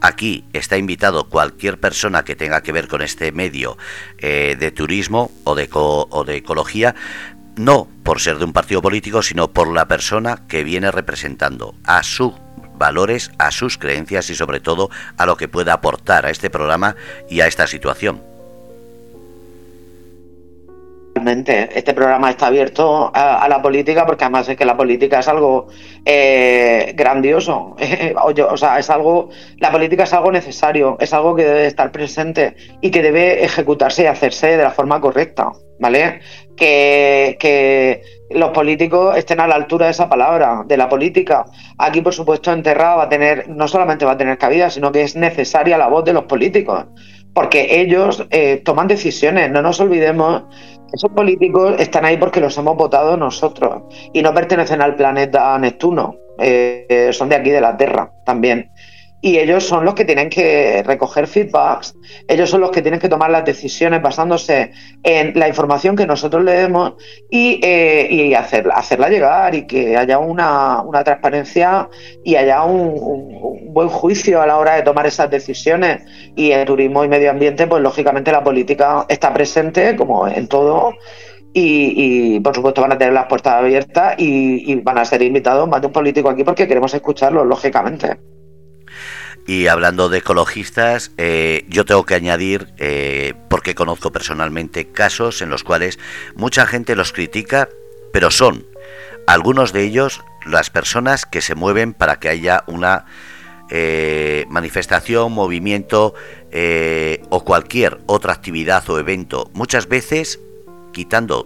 Aquí 0.00 0.44
está 0.52 0.76
invitado 0.76 1.28
cualquier 1.28 1.78
persona 1.78 2.24
que 2.24 2.36
tenga 2.36 2.62
que 2.62 2.72
ver 2.72 2.88
con 2.88 3.02
este 3.02 3.32
medio 3.32 3.76
eh, 4.18 4.56
de 4.58 4.70
turismo 4.70 5.30
o 5.44 5.54
de, 5.54 5.68
o 5.72 6.24
de 6.24 6.36
ecología, 6.36 6.94
no 7.56 7.88
por 8.02 8.20
ser 8.20 8.38
de 8.38 8.44
un 8.44 8.52
partido 8.52 8.82
político, 8.82 9.22
sino 9.22 9.52
por 9.52 9.72
la 9.72 9.88
persona 9.88 10.46
que 10.46 10.64
viene 10.64 10.90
representando 10.90 11.74
a 11.84 12.02
sus 12.02 12.34
valores, 12.78 13.30
a 13.38 13.50
sus 13.50 13.78
creencias 13.78 14.30
y 14.30 14.34
sobre 14.34 14.60
todo 14.60 14.90
a 15.16 15.26
lo 15.26 15.36
que 15.36 15.48
pueda 15.48 15.72
aportar 15.72 16.26
a 16.26 16.30
este 16.30 16.50
programa 16.50 16.96
y 17.28 17.40
a 17.40 17.46
esta 17.46 17.66
situación. 17.66 18.35
Este 21.16 21.94
programa 21.94 22.30
está 22.30 22.48
abierto 22.48 23.10
a, 23.14 23.48
la 23.48 23.62
política 23.62 24.04
porque 24.04 24.24
además 24.24 24.48
es 24.48 24.56
que 24.56 24.66
la 24.66 24.76
política 24.76 25.20
es 25.20 25.28
algo 25.28 25.68
eh, 26.04 26.92
grandioso. 26.94 27.74
o 28.50 28.56
sea, 28.56 28.78
es 28.78 28.90
algo, 28.90 29.30
la 29.58 29.72
política 29.72 30.04
es 30.04 30.12
algo 30.12 30.30
necesario, 30.30 30.96
es 31.00 31.14
algo 31.14 31.34
que 31.34 31.44
debe 31.44 31.66
estar 31.66 31.90
presente 31.90 32.54
y 32.82 32.90
que 32.90 33.02
debe 33.02 33.44
ejecutarse 33.44 34.02
y 34.02 34.06
hacerse 34.06 34.56
de 34.56 34.62
la 34.62 34.70
forma 34.70 35.00
correcta, 35.00 35.52
¿vale? 35.78 36.20
Que, 36.56 38.02
los 38.28 38.50
políticos 38.50 39.16
estén 39.16 39.38
a 39.38 39.46
la 39.46 39.54
altura 39.54 39.86
de 39.86 39.92
esa 39.92 40.08
palabra, 40.08 40.64
de 40.66 40.76
la 40.76 40.88
política. 40.88 41.44
Aquí, 41.78 42.00
por 42.00 42.12
supuesto, 42.12 42.52
enterrado 42.52 42.98
va 42.98 43.04
a 43.04 43.08
tener, 43.08 43.48
no 43.48 43.68
solamente 43.68 44.04
va 44.04 44.12
a 44.12 44.16
tener 44.16 44.36
cabida, 44.36 44.68
sino 44.68 44.90
que 44.90 45.02
es 45.02 45.14
necesaria 45.14 45.78
la 45.78 45.86
voz 45.86 46.04
de 46.04 46.12
los 46.12 46.24
políticos, 46.24 46.86
porque 47.32 47.80
ellos 47.80 48.26
eh, 48.30 48.62
toman 48.64 48.88
decisiones. 48.88 49.50
No 49.52 49.62
nos 49.62 49.78
olvidemos 49.78 50.42
esos 50.92 51.10
políticos 51.10 51.74
están 51.78 52.04
ahí 52.04 52.16
porque 52.16 52.40
los 52.40 52.56
hemos 52.58 52.76
votado 52.76 53.16
nosotros 53.16 53.82
y 54.12 54.22
no 54.22 54.32
pertenecen 54.32 54.82
al 54.82 54.96
planeta 54.96 55.58
Neptuno, 55.58 56.16
eh, 56.38 57.10
son 57.12 57.28
de 57.28 57.36
aquí 57.36 57.50
de 57.50 57.60
la 57.60 57.76
Tierra 57.76 58.10
también 58.24 58.70
y 59.26 59.40
ellos 59.40 59.64
son 59.64 59.84
los 59.84 59.94
que 59.94 60.04
tienen 60.04 60.30
que 60.30 60.84
recoger 60.84 61.26
feedbacks, 61.26 61.96
ellos 62.28 62.48
son 62.48 62.60
los 62.60 62.70
que 62.70 62.80
tienen 62.80 63.00
que 63.00 63.08
tomar 63.08 63.28
las 63.28 63.44
decisiones 63.44 64.00
basándose 64.00 64.70
en 65.02 65.36
la 65.36 65.48
información 65.48 65.96
que 65.96 66.06
nosotros 66.06 66.44
le 66.44 66.52
demos 66.52 66.92
y, 67.28 67.58
eh, 67.60 68.36
hacerla 68.36 69.08
llegar 69.08 69.52
y 69.56 69.66
que 69.66 69.96
haya 69.96 70.20
una, 70.20 70.84
transparencia 71.04 71.88
y 72.24 72.36
haya 72.36 72.62
un, 72.62 73.72
buen 73.72 73.88
juicio 73.88 74.40
a 74.40 74.46
la 74.46 74.58
hora 74.58 74.76
de 74.76 74.82
tomar 74.82 75.08
esas 75.08 75.28
decisiones. 75.28 76.02
Y 76.36 76.52
en 76.52 76.64
turismo 76.64 77.02
y 77.02 77.08
medio 77.08 77.32
ambiente, 77.32 77.66
pues 77.66 77.82
lógicamente 77.82 78.30
la 78.30 78.44
política 78.44 79.06
está 79.08 79.34
presente 79.34 79.96
como 79.96 80.28
en 80.28 80.46
todo. 80.46 80.94
Y, 81.52 82.38
por 82.40 82.54
supuesto 82.54 82.80
van 82.80 82.92
a 82.92 82.98
tener 82.98 83.12
las 83.12 83.26
puertas 83.26 83.54
abiertas 83.54 84.14
y, 84.18 84.70
y 84.70 84.76
van 84.76 84.98
a 84.98 85.04
ser 85.04 85.20
invitados 85.22 85.68
más 85.68 85.80
de 85.80 85.88
un 85.88 85.92
político 85.92 86.30
aquí 86.30 86.44
porque 86.44 86.68
queremos 86.68 86.94
escucharlo, 86.94 87.44
lógicamente. 87.44 88.35
Y 89.46 89.68
hablando 89.68 90.08
de 90.08 90.18
ecologistas, 90.18 91.12
eh, 91.18 91.64
yo 91.68 91.84
tengo 91.84 92.04
que 92.04 92.16
añadir, 92.16 92.74
eh, 92.78 93.34
porque 93.48 93.76
conozco 93.76 94.10
personalmente 94.10 94.88
casos 94.88 95.40
en 95.40 95.50
los 95.50 95.62
cuales 95.62 96.00
mucha 96.34 96.66
gente 96.66 96.96
los 96.96 97.12
critica, 97.12 97.68
pero 98.12 98.32
son 98.32 98.66
algunos 99.28 99.72
de 99.72 99.84
ellos 99.84 100.20
las 100.44 100.70
personas 100.70 101.26
que 101.26 101.42
se 101.42 101.54
mueven 101.54 101.94
para 101.94 102.18
que 102.18 102.28
haya 102.28 102.64
una 102.66 103.06
eh, 103.70 104.46
manifestación, 104.48 105.32
movimiento 105.32 106.14
o 107.28 107.44
cualquier 107.44 107.98
otra 108.06 108.32
actividad 108.32 108.88
o 108.88 108.98
evento, 108.98 109.50
muchas 109.52 109.88
veces 109.88 110.40
quitando 110.92 111.44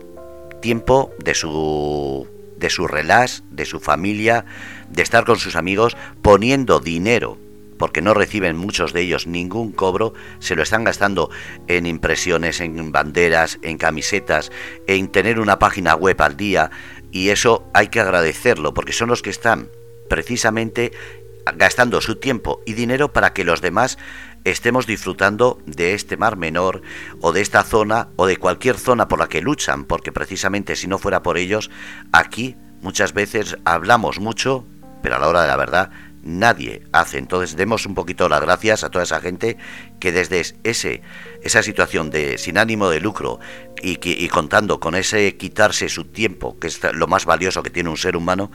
tiempo 0.62 1.10
de 1.18 1.34
su 1.34 2.28
de 2.56 2.70
su 2.70 2.86
relax, 2.86 3.42
de 3.50 3.64
su 3.64 3.80
familia, 3.80 4.44
de 4.88 5.02
estar 5.02 5.24
con 5.24 5.38
sus 5.38 5.56
amigos, 5.56 5.96
poniendo 6.22 6.78
dinero 6.78 7.38
porque 7.80 8.02
no 8.02 8.12
reciben 8.12 8.58
muchos 8.58 8.92
de 8.92 9.00
ellos 9.00 9.26
ningún 9.26 9.72
cobro, 9.72 10.12
se 10.38 10.54
lo 10.54 10.62
están 10.62 10.84
gastando 10.84 11.30
en 11.66 11.86
impresiones, 11.86 12.60
en 12.60 12.92
banderas, 12.92 13.58
en 13.62 13.78
camisetas, 13.78 14.52
en 14.86 15.08
tener 15.08 15.40
una 15.40 15.58
página 15.58 15.94
web 15.94 16.20
al 16.20 16.36
día, 16.36 16.70
y 17.10 17.30
eso 17.30 17.66
hay 17.72 17.88
que 17.88 18.00
agradecerlo, 18.00 18.74
porque 18.74 18.92
son 18.92 19.08
los 19.08 19.22
que 19.22 19.30
están 19.30 19.70
precisamente 20.10 20.92
gastando 21.56 22.02
su 22.02 22.16
tiempo 22.16 22.60
y 22.66 22.74
dinero 22.74 23.14
para 23.14 23.32
que 23.32 23.44
los 23.44 23.62
demás 23.62 23.96
estemos 24.44 24.86
disfrutando 24.86 25.58
de 25.64 25.94
este 25.94 26.18
mar 26.18 26.36
menor 26.36 26.82
o 27.22 27.32
de 27.32 27.40
esta 27.40 27.62
zona 27.62 28.08
o 28.16 28.26
de 28.26 28.36
cualquier 28.36 28.76
zona 28.76 29.08
por 29.08 29.20
la 29.20 29.28
que 29.30 29.40
luchan, 29.40 29.86
porque 29.86 30.12
precisamente 30.12 30.76
si 30.76 30.86
no 30.86 30.98
fuera 30.98 31.22
por 31.22 31.38
ellos, 31.38 31.70
aquí 32.12 32.56
muchas 32.82 33.14
veces 33.14 33.56
hablamos 33.64 34.20
mucho, 34.20 34.66
pero 35.02 35.16
a 35.16 35.18
la 35.18 35.28
hora 35.28 35.42
de 35.42 35.48
la 35.48 35.56
verdad 35.56 35.90
nadie 36.22 36.82
hace. 36.92 37.18
Entonces 37.18 37.56
demos 37.56 37.86
un 37.86 37.94
poquito 37.94 38.28
las 38.28 38.40
gracias 38.40 38.84
a 38.84 38.90
toda 38.90 39.04
esa 39.04 39.20
gente 39.20 39.56
que 39.98 40.12
desde 40.12 40.42
ese, 40.64 41.02
esa 41.42 41.62
situación 41.62 42.10
de 42.10 42.38
sin 42.38 42.58
ánimo 42.58 42.88
de 42.90 43.00
lucro 43.00 43.40
y, 43.82 43.98
y 44.02 44.28
contando 44.28 44.80
con 44.80 44.94
ese 44.94 45.36
quitarse 45.36 45.88
su 45.88 46.04
tiempo, 46.04 46.58
que 46.58 46.68
es 46.68 46.80
lo 46.92 47.06
más 47.06 47.24
valioso 47.24 47.62
que 47.62 47.70
tiene 47.70 47.90
un 47.90 47.96
ser 47.96 48.16
humano, 48.16 48.50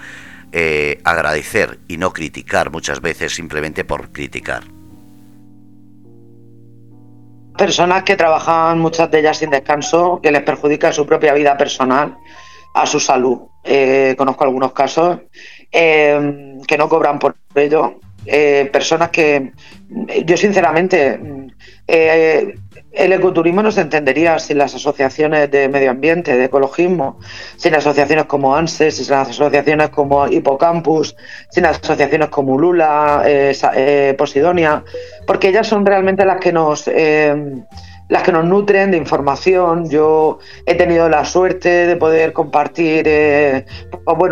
eh, 0.51 1.01
agradecer 1.04 1.80
y 1.88 1.97
no 1.97 2.13
criticar 2.13 2.71
muchas 2.71 3.01
veces 3.01 3.34
simplemente 3.34 3.84
por 3.84 4.12
criticar. 4.12 4.63
Personas 7.58 8.04
que 8.04 8.15
trabajan 8.15 8.80
muchas 8.80 9.10
de 9.12 9.19
ellas 9.19 9.38
sin 9.38 9.49
descanso, 9.49 10.19
que 10.21 10.32
les 10.32 10.43
perjudica 10.43 10.93
su 10.93 11.06
propia 11.06 11.34
vida 11.34 11.58
personal, 11.58 12.15
a 12.73 12.86
su 12.86 12.99
salud. 12.99 13.39
Eh, 13.63 14.15
conozco 14.17 14.43
algunos 14.43 14.73
casos 14.73 15.19
eh, 15.71 16.58
que 16.67 16.78
no 16.78 16.89
cobran 16.89 17.19
por 17.19 17.36
ello. 17.56 17.99
Eh, 18.28 18.67
personas 18.73 19.12
que 19.12 19.51
yo 20.25 20.36
sinceramente 20.36 21.19
eh, 21.86 22.56
el 22.91 23.13
ecoturismo 23.13 23.62
no 23.62 23.71
se 23.71 23.82
entendería 23.82 24.39
sin 24.39 24.58
las 24.58 24.73
asociaciones 24.73 25.51
de 25.51 25.69
medio 25.69 25.91
ambiente, 25.91 26.36
de 26.36 26.45
ecologismo, 26.45 27.19
sin 27.56 27.75
asociaciones 27.75 28.25
como 28.25 28.56
ANSES, 28.56 28.95
sin 28.97 29.10
las 29.12 29.30
asociaciones 29.30 29.89
como 29.89 30.28
Hipocampus, 30.28 31.15
sin 31.51 31.67
asociaciones 31.67 32.30
como 32.30 32.58
Lula, 32.58 33.23
Posidonia, 34.17 34.84
porque 35.28 35.49
ellas 35.49 35.67
son 35.67 35.86
realmente 35.86 36.25
las 36.25 36.39
que 36.39 36.51
nos 36.51 36.89
las 38.07 38.23
que 38.23 38.31
nos 38.31 38.45
nutren 38.45 38.91
de 38.91 38.97
información. 38.97 39.89
Yo 39.89 40.39
he 40.65 40.75
tenido 40.75 41.09
la 41.09 41.25
suerte 41.25 41.87
de 41.87 41.95
poder 41.95 42.33
compartir, 42.33 43.05
eh, 43.07 43.65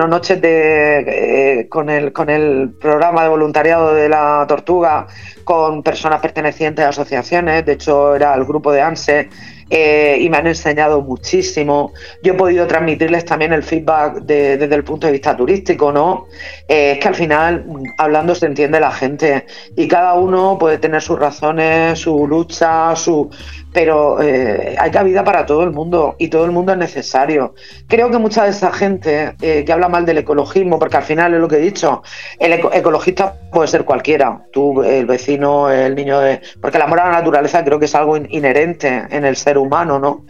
noches 0.09 0.41
de, 0.41 1.59
eh, 1.61 1.69
con, 1.69 1.89
el, 1.89 2.13
con 2.13 2.29
el 2.29 2.71
programa 2.79 3.23
de 3.23 3.29
voluntariado 3.29 3.93
de 3.93 4.09
la 4.09 4.45
Tortuga 4.47 5.07
con 5.43 5.83
personas 5.83 6.19
pertenecientes 6.19 6.85
a 6.85 6.89
asociaciones. 6.89 7.65
De 7.65 7.73
hecho, 7.73 8.15
era 8.15 8.33
el 8.35 8.45
grupo 8.45 8.71
de 8.71 8.81
ANSE 8.81 9.29
eh, 9.69 10.17
y 10.19 10.29
me 10.29 10.37
han 10.37 10.47
enseñado 10.47 11.01
muchísimo. 11.01 11.93
Yo 12.21 12.33
he 12.33 12.35
podido 12.35 12.67
transmitirles 12.67 13.25
también 13.25 13.53
el 13.53 13.63
feedback 13.63 14.21
desde 14.21 14.75
el 14.75 14.83
punto 14.83 15.07
de 15.07 15.13
vista 15.13 15.35
turístico, 15.35 15.91
¿no? 15.91 16.27
Eh, 16.67 16.91
es 16.93 16.99
que 16.99 17.07
al 17.07 17.15
final, 17.15 17.65
hablando 17.97 18.35
se 18.35 18.45
entiende 18.45 18.79
la 18.79 18.91
gente 18.91 19.45
y 19.75 19.87
cada 19.87 20.13
uno 20.13 20.57
puede 20.59 20.77
tener 20.77 21.01
sus 21.01 21.17
razones, 21.17 21.99
su 21.99 22.27
lucha, 22.27 22.95
su 22.95 23.29
pero 23.73 24.21
eh, 24.21 24.75
hay 24.79 24.91
cabida 24.91 25.23
para 25.23 25.45
todo 25.45 25.63
el 25.63 25.71
mundo 25.71 26.15
y 26.17 26.27
todo 26.27 26.45
el 26.45 26.51
mundo 26.51 26.71
es 26.71 26.77
necesario. 26.77 27.55
Creo 27.87 28.09
que 28.11 28.17
mucha 28.17 28.43
de 28.43 28.51
esa 28.51 28.71
gente 28.71 29.35
que 29.39 29.71
habla 29.71 29.89
mal 29.89 30.05
del 30.05 30.19
ecologismo, 30.19 30.79
porque 30.79 30.97
al 30.97 31.03
final 31.03 31.33
es 31.33 31.39
lo 31.39 31.47
que 31.47 31.57
he 31.57 31.59
dicho, 31.59 32.03
el 32.39 32.53
ecologista 32.53 33.35
puede 33.51 33.67
ser 33.67 33.85
cualquiera, 33.85 34.45
tú, 34.51 34.83
el 34.83 35.05
vecino, 35.05 35.69
el 35.69 35.95
niño 35.95 36.19
de... 36.19 36.41
Porque 36.61 36.77
el 36.77 36.83
amor 36.83 36.99
a 36.99 37.05
la 37.05 37.11
naturaleza 37.11 37.63
creo 37.63 37.79
que 37.79 37.85
es 37.85 37.95
algo 37.95 38.17
inherente 38.17 39.03
en 39.09 39.25
el 39.25 39.35
ser 39.35 39.57
humano, 39.57 39.99
¿no? 39.99 40.25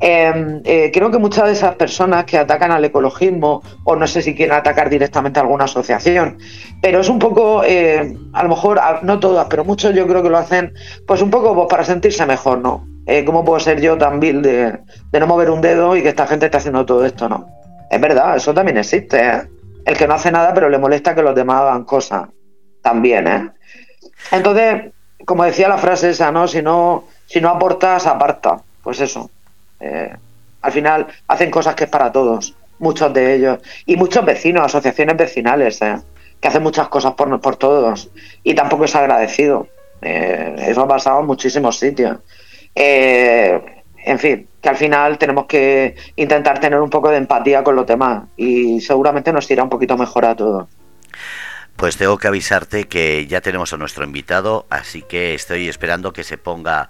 Em, 0.00 0.62
eh, 0.64 0.90
creo 0.92 1.10
que 1.10 1.18
muchas 1.18 1.46
de 1.46 1.52
esas 1.52 1.74
personas 1.74 2.24
que 2.24 2.38
atacan 2.38 2.70
al 2.70 2.84
ecologismo, 2.84 3.62
o 3.84 3.96
no 3.96 4.06
sé 4.06 4.22
si 4.22 4.34
quieren 4.34 4.56
atacar 4.56 4.88
directamente 4.88 5.40
a 5.40 5.42
alguna 5.42 5.64
asociación, 5.64 6.38
pero 6.80 7.00
es 7.00 7.08
un 7.08 7.18
poco, 7.18 7.62
eh, 7.64 8.16
a 8.32 8.42
lo 8.42 8.48
mejor, 8.48 8.80
no 9.02 9.18
todas, 9.18 9.46
pero 9.50 9.64
muchos 9.64 9.94
yo 9.94 10.06
creo 10.06 10.22
que 10.22 10.30
lo 10.30 10.38
hacen, 10.38 10.72
pues 11.06 11.20
un 11.22 11.30
poco 11.30 11.54
pues, 11.54 11.66
para 11.68 11.84
sentirse 11.84 12.24
mejor, 12.26 12.58
¿no? 12.58 12.87
Eh, 13.10 13.24
¿Cómo 13.24 13.42
puedo 13.42 13.58
ser 13.58 13.80
yo 13.80 13.96
tan 13.96 14.20
vil 14.20 14.42
de, 14.42 14.78
no 15.12 15.26
mover 15.26 15.50
un 15.50 15.62
dedo 15.62 15.96
y 15.96 16.02
que 16.02 16.10
esta 16.10 16.26
gente 16.26 16.44
esté 16.44 16.58
haciendo 16.58 16.84
todo 16.84 17.06
esto, 17.06 17.26
no? 17.26 17.48
Es 17.90 17.98
verdad, 17.98 18.36
eso 18.36 18.52
también 18.52 18.76
existe, 18.76 19.18
¿eh? 19.18 19.42
El 19.86 19.96
que 19.96 20.06
no 20.06 20.12
hace 20.12 20.30
nada, 20.30 20.52
pero 20.52 20.68
le 20.68 20.76
molesta 20.76 21.14
que 21.14 21.22
los 21.22 21.34
demás 21.34 21.62
hagan 21.62 21.84
cosas. 21.84 22.28
También, 22.82 23.26
¿eh? 23.26 23.50
Entonces, 24.30 24.92
como 25.24 25.44
decía 25.44 25.68
la 25.68 25.78
frase 25.78 26.10
esa, 26.10 26.30
¿no? 26.30 26.46
Si 26.46 26.60
no, 26.60 27.04
si 27.26 27.40
no 27.40 27.48
aportas, 27.48 28.06
aparta 28.06 28.58
pues 28.82 29.00
eso. 29.00 29.30
Eh, 29.80 30.14
al 30.62 30.72
final 30.72 31.06
hacen 31.28 31.50
cosas 31.50 31.74
que 31.74 31.84
es 31.84 31.90
para 31.90 32.12
todos. 32.12 32.54
muchos 32.78 33.12
de 33.12 33.34
ellos. 33.34 33.58
Y 33.86 33.96
muchos 33.96 34.24
vecinos, 34.24 34.64
asociaciones 34.64 35.16
vecinales, 35.16 35.82
¿eh? 35.82 35.96
que 36.40 36.48
hacen 36.48 36.62
muchas 36.62 36.88
cosas 36.88 37.14
por, 37.14 37.40
por 37.40 37.56
todos. 37.56 38.10
Y 38.42 38.54
tampoco 38.54 38.84
es 38.84 38.94
agradecido. 38.94 39.66
Eh, 40.00 40.54
eso 40.68 40.82
ha 40.82 40.88
pasado 40.88 41.20
en 41.20 41.26
muchísimos 41.26 41.78
sitios. 41.78 42.18
Eh, 42.80 43.82
en 44.04 44.18
fin, 44.20 44.48
que 44.62 44.68
al 44.68 44.76
final 44.76 45.18
tenemos 45.18 45.46
que 45.46 45.96
intentar 46.14 46.60
tener 46.60 46.78
un 46.80 46.88
poco 46.88 47.10
de 47.10 47.16
empatía 47.16 47.64
con 47.64 47.74
los 47.74 47.88
demás 47.88 48.22
y 48.36 48.80
seguramente 48.80 49.32
nos 49.32 49.50
irá 49.50 49.64
un 49.64 49.68
poquito 49.68 49.96
mejor 49.96 50.24
a 50.24 50.36
todos. 50.36 50.68
Pues 51.74 51.96
tengo 51.96 52.18
que 52.18 52.28
avisarte 52.28 52.86
que 52.86 53.26
ya 53.26 53.40
tenemos 53.40 53.72
a 53.72 53.78
nuestro 53.78 54.04
invitado, 54.04 54.66
así 54.70 55.02
que 55.02 55.34
estoy 55.34 55.68
esperando 55.68 56.12
que 56.12 56.22
se 56.22 56.38
ponga 56.38 56.88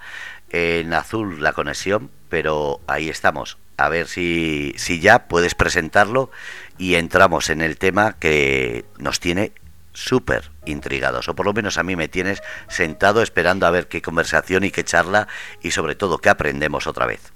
en 0.50 0.92
azul 0.92 1.42
la 1.42 1.54
conexión, 1.54 2.10
pero 2.28 2.80
ahí 2.86 3.08
estamos. 3.08 3.56
A 3.78 3.88
ver 3.88 4.08
si, 4.08 4.74
si 4.76 5.00
ya 5.00 5.26
puedes 5.26 5.54
presentarlo 5.54 6.30
y 6.76 6.96
entramos 6.96 7.48
en 7.48 7.62
el 7.62 7.78
tema 7.78 8.16
que 8.18 8.84
nos 8.98 9.20
tiene 9.20 9.52
súper 9.94 10.50
intrigados, 10.68 11.28
o 11.28 11.34
por 11.34 11.46
lo 11.46 11.52
menos 11.52 11.78
a 11.78 11.82
mí 11.82 11.96
me 11.96 12.08
tienes 12.08 12.42
sentado 12.68 13.22
esperando 13.22 13.66
a 13.66 13.70
ver 13.70 13.88
qué 13.88 14.02
conversación 14.02 14.64
y 14.64 14.70
qué 14.70 14.84
charla 14.84 15.28
y 15.62 15.70
sobre 15.70 15.94
todo 15.94 16.18
qué 16.18 16.28
aprendemos 16.28 16.86
otra 16.86 17.06
vez. 17.06 17.32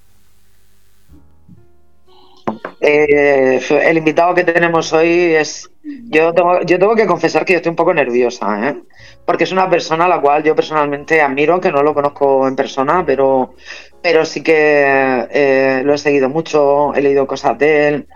Eh, 2.81 3.61
el 3.71 3.97
invitado 3.97 4.35
que 4.35 4.45
tenemos 4.45 4.93
hoy 4.93 5.35
es. 5.35 5.71
Yo 5.85 6.33
tengo, 6.33 6.61
yo 6.63 6.79
tengo 6.79 6.95
que 6.95 7.07
confesar 7.07 7.45
que 7.45 7.53
yo 7.53 7.57
estoy 7.59 7.71
un 7.71 7.77
poco 7.77 7.95
nerviosa, 7.95 8.69
¿eh? 8.69 8.77
porque 9.25 9.45
es 9.45 9.53
una 9.53 9.69
persona 9.71 10.05
a 10.07 10.09
la 10.09 10.21
cual 10.21 10.43
yo 10.43 10.55
personalmente 10.55 11.21
admiro, 11.21 11.61
que 11.61 11.71
no 11.71 11.83
lo 11.83 11.95
conozco 11.95 12.47
en 12.47 12.57
persona, 12.57 13.05
pero, 13.07 13.55
pero 14.03 14.25
sí 14.25 14.43
que 14.43 15.27
eh, 15.31 15.83
lo 15.85 15.95
he 15.95 15.99
seguido 15.99 16.29
mucho, 16.29 16.95
he 16.95 17.03
leído 17.03 17.27
cosas 17.27 17.59
de 17.59 17.89
él 17.89 18.07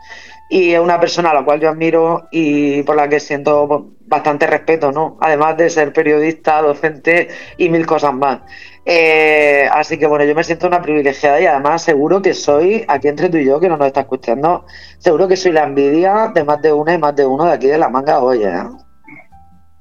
y 0.48 0.72
es 0.72 0.80
una 0.80 1.00
persona 1.00 1.30
a 1.30 1.34
la 1.34 1.44
cual 1.44 1.60
yo 1.60 1.70
admiro 1.70 2.28
y 2.30 2.82
por 2.84 2.96
la 2.96 3.08
que 3.08 3.18
siento 3.18 3.92
bastante 4.00 4.46
respeto, 4.46 4.92
¿no? 4.92 5.18
Además 5.20 5.56
de 5.56 5.68
ser 5.70 5.92
periodista, 5.92 6.62
docente 6.62 7.28
y 7.56 7.68
mil 7.68 7.84
cosas 7.86 8.14
más. 8.14 8.40
Eh, 8.84 9.68
así 9.72 9.98
que 9.98 10.06
bueno, 10.06 10.24
yo 10.24 10.34
me 10.34 10.44
siento 10.44 10.68
una 10.68 10.80
privilegiada 10.80 11.40
y 11.40 11.46
además 11.46 11.82
seguro 11.82 12.22
que 12.22 12.34
soy, 12.34 12.84
aquí 12.86 13.08
entre 13.08 13.28
tú 13.28 13.38
y 13.38 13.46
yo, 13.46 13.58
que 13.58 13.68
no 13.68 13.76
nos 13.76 13.88
está 13.88 14.02
escuchando, 14.02 14.64
seguro 14.98 15.26
que 15.26 15.36
soy 15.36 15.52
la 15.52 15.64
envidia 15.64 16.30
de 16.32 16.44
más 16.44 16.62
de 16.62 16.72
una 16.72 16.94
y 16.94 16.98
más 16.98 17.16
de 17.16 17.26
uno 17.26 17.44
de 17.46 17.52
aquí 17.52 17.66
de 17.66 17.78
la 17.78 17.88
manga 17.88 18.20
hoy, 18.20 18.44
¿eh? 18.44 18.62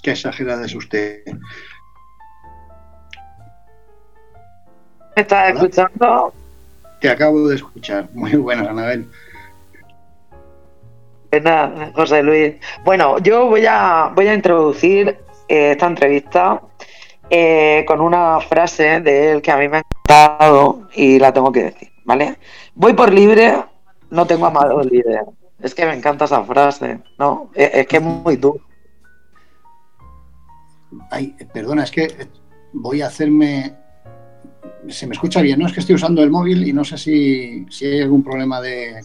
Qué 0.02 0.12
exagerada 0.12 0.66
es 0.66 0.74
usted. 0.74 1.22
¿Me 5.16 5.22
estás 5.22 5.54
escuchando? 5.54 6.34
Te 7.00 7.10
acabo 7.10 7.48
de 7.48 7.56
escuchar. 7.56 8.10
Muy 8.14 8.34
buenas, 8.36 8.68
Anabel. 8.68 9.08
José 11.94 12.24
Luis. 12.24 12.56
Bueno, 12.84 13.20
yo 13.20 13.48
voy 13.48 13.66
a, 13.68 14.12
voy 14.14 14.28
a 14.28 14.34
introducir 14.34 15.18
eh, 15.48 15.72
esta 15.72 15.88
entrevista 15.88 16.62
eh, 17.30 17.84
con 17.88 18.02
una 18.02 18.40
frase 18.40 19.00
de 19.02 19.32
él 19.32 19.42
que 19.42 19.52
a 19.52 19.58
mí 19.58 19.68
me 19.68 19.78
ha 19.78 19.82
encantado 19.82 20.88
y 20.94 21.20
la 21.20 21.34
tengo 21.34 21.52
que 21.52 21.64
decir, 21.64 21.90
¿vale? 22.04 22.38
Voy 22.76 22.94
por 22.94 23.12
libre, 23.12 23.56
no 24.12 24.28
tengo 24.28 24.46
amado 24.46 24.82
libre. 24.84 25.22
Es 25.62 25.74
que 25.74 25.86
me 25.86 25.94
encanta 25.94 26.26
esa 26.26 26.44
frase, 26.44 27.00
¿no? 27.18 27.50
Es, 27.54 27.88
que 27.88 27.98
es 27.98 28.04
muy 28.04 28.36
duro. 28.36 28.60
Ay, 31.10 31.36
perdona, 31.54 31.84
es 31.84 31.92
que 31.92 32.08
voy 32.74 33.02
a 33.02 33.08
hacerme. 33.08 33.76
Se 34.88 35.08
me 35.08 35.14
escucha 35.14 35.42
bien, 35.42 35.60
¿no? 35.60 35.66
Es 35.66 35.74
que 35.74 35.80
estoy 35.80 35.96
usando 35.96 36.22
el 36.22 36.30
móvil 36.30 36.68
y 36.68 36.74
no 36.74 36.84
sé 36.84 36.98
si, 36.98 37.66
hay 37.82 38.02
algún 38.02 38.24
problema 38.24 38.62
de. 38.62 39.02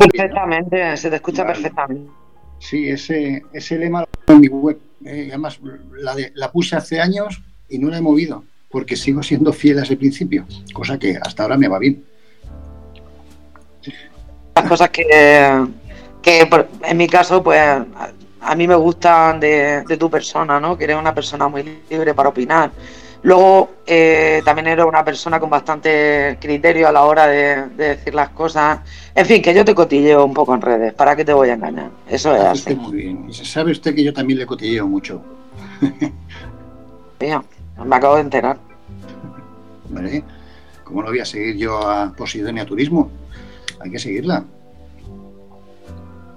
Perfectamente, 0.00 0.96
se 0.96 1.10
te 1.10 1.16
escucha 1.16 1.46
perfectamente. 1.46 2.10
Sí, 2.58 2.88
ese, 2.88 3.42
ese 3.52 3.78
lema 3.78 4.04
en 4.26 4.40
mi 4.40 4.48
web. 4.48 4.78
Eh, 5.04 5.28
además, 5.28 5.60
la, 5.98 6.14
de, 6.14 6.32
la 6.34 6.50
puse 6.50 6.76
hace 6.76 7.00
años 7.00 7.42
y 7.68 7.78
no 7.78 7.88
la 7.88 7.98
he 7.98 8.02
movido 8.02 8.44
porque 8.70 8.96
sigo 8.96 9.22
siendo 9.22 9.52
fiel 9.52 9.78
a 9.78 9.82
ese 9.82 9.96
principio, 9.96 10.46
cosa 10.72 10.98
que 10.98 11.18
hasta 11.20 11.42
ahora 11.42 11.56
me 11.56 11.68
va 11.68 11.78
bien. 11.78 12.04
Las 14.54 14.64
cosas 14.68 14.90
que, 14.90 15.04
que 16.22 16.48
en 16.84 16.96
mi 16.96 17.08
caso, 17.08 17.42
pues 17.42 17.60
a 17.60 18.54
mí 18.54 18.68
me 18.68 18.74
gustan 18.76 19.40
de, 19.40 19.84
tu 19.98 20.08
persona, 20.08 20.60
¿no? 20.60 20.76
Que 20.78 20.84
eres 20.84 20.96
una 20.96 21.14
persona 21.14 21.48
muy 21.48 21.80
libre 21.88 22.14
para 22.14 22.28
opinar. 22.28 22.70
Luego, 23.22 23.70
eh, 23.86 24.40
también 24.44 24.68
eres 24.68 24.84
una 24.84 25.04
persona 25.04 25.38
con 25.38 25.50
bastante 25.50 26.38
criterio 26.40 26.88
a 26.88 26.92
la 26.92 27.04
hora 27.04 27.26
de, 27.26 27.66
decir 27.68 28.14
las 28.14 28.30
cosas. 28.30 28.80
En 29.14 29.26
fin, 29.26 29.42
que 29.42 29.52
yo 29.52 29.64
te 29.64 29.74
cotilleo 29.74 30.24
un 30.24 30.32
poco 30.32 30.54
en 30.54 30.62
redes. 30.62 30.94
¿Para 30.94 31.14
qué 31.14 31.24
te 31.24 31.34
voy 31.34 31.50
a 31.50 31.54
engañar? 31.54 31.90
Eso 32.08 32.34
es 32.34 32.42
así. 32.42 32.74
Muy 32.74 32.96
bien. 32.96 33.26
Y 33.28 33.34
sabe 33.34 33.72
usted 33.72 33.94
que 33.94 34.04
yo 34.04 34.12
también 34.14 34.38
le 34.38 34.46
cotilleo 34.46 34.86
mucho. 34.86 35.22
Bien. 37.20 37.42
Me 37.84 37.96
acabo 37.96 38.14
de 38.16 38.22
enterar. 38.22 38.58
Vale. 39.90 40.24
¿Cómo 40.84 41.02
no 41.02 41.08
voy 41.08 41.20
a 41.20 41.24
seguir 41.24 41.56
yo 41.56 41.78
a 41.78 42.12
Posidonia 42.16 42.64
Turismo? 42.64 43.10
Hay 43.80 43.90
que 43.90 43.98
seguirla. 43.98 44.44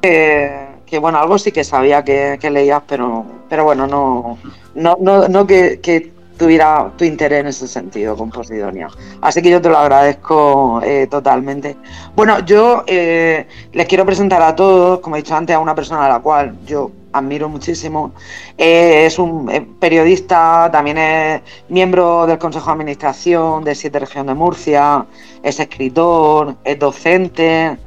que 0.01 0.99
bueno, 0.99 1.17
algo 1.17 1.37
sí 1.39 1.51
que 1.51 1.63
sabía 1.63 2.03
que, 2.03 2.49
leías, 2.51 2.83
pero, 2.87 3.25
pero 3.49 3.63
bueno, 3.63 3.87
no, 3.87 4.37
no, 4.75 4.97
no, 4.99 5.27
no 5.27 5.47
que, 5.47 6.11
tuviera 6.43 6.91
tu 6.97 7.05
interés 7.05 7.39
en 7.39 7.47
ese 7.47 7.67
sentido 7.69 8.17
con 8.17 8.29
Posidonia. 8.29 8.89
Así 9.21 9.41
que 9.41 9.49
yo 9.49 9.61
te 9.61 9.69
lo 9.69 9.77
agradezco 9.77 10.81
eh, 10.83 11.07
totalmente. 11.09 11.77
Bueno, 12.15 12.39
yo 12.39 12.83
eh, 12.85 13.47
les 13.71 13.87
quiero 13.87 14.05
presentar 14.05 14.41
a 14.41 14.53
todos, 14.53 14.99
como 14.99 15.15
he 15.15 15.19
dicho 15.19 15.35
antes, 15.35 15.55
a 15.55 15.59
una 15.59 15.73
persona 15.73 16.05
a 16.05 16.09
la 16.09 16.19
cual 16.19 16.57
yo 16.65 16.91
admiro 17.13 17.47
muchísimo. 17.47 18.11
Eh, 18.57 19.05
es 19.05 19.17
un 19.19 19.77
periodista, 19.79 20.69
también 20.69 20.97
es 20.97 21.41
miembro 21.69 22.27
del 22.27 22.37
Consejo 22.37 22.65
de 22.65 22.71
Administración 22.73 23.63
de 23.63 23.73
Siete 23.73 23.99
Región 23.99 24.27
de 24.27 24.33
Murcia, 24.33 25.05
es 25.41 25.59
escritor, 25.61 26.55
es 26.65 26.77
docente 26.77 27.77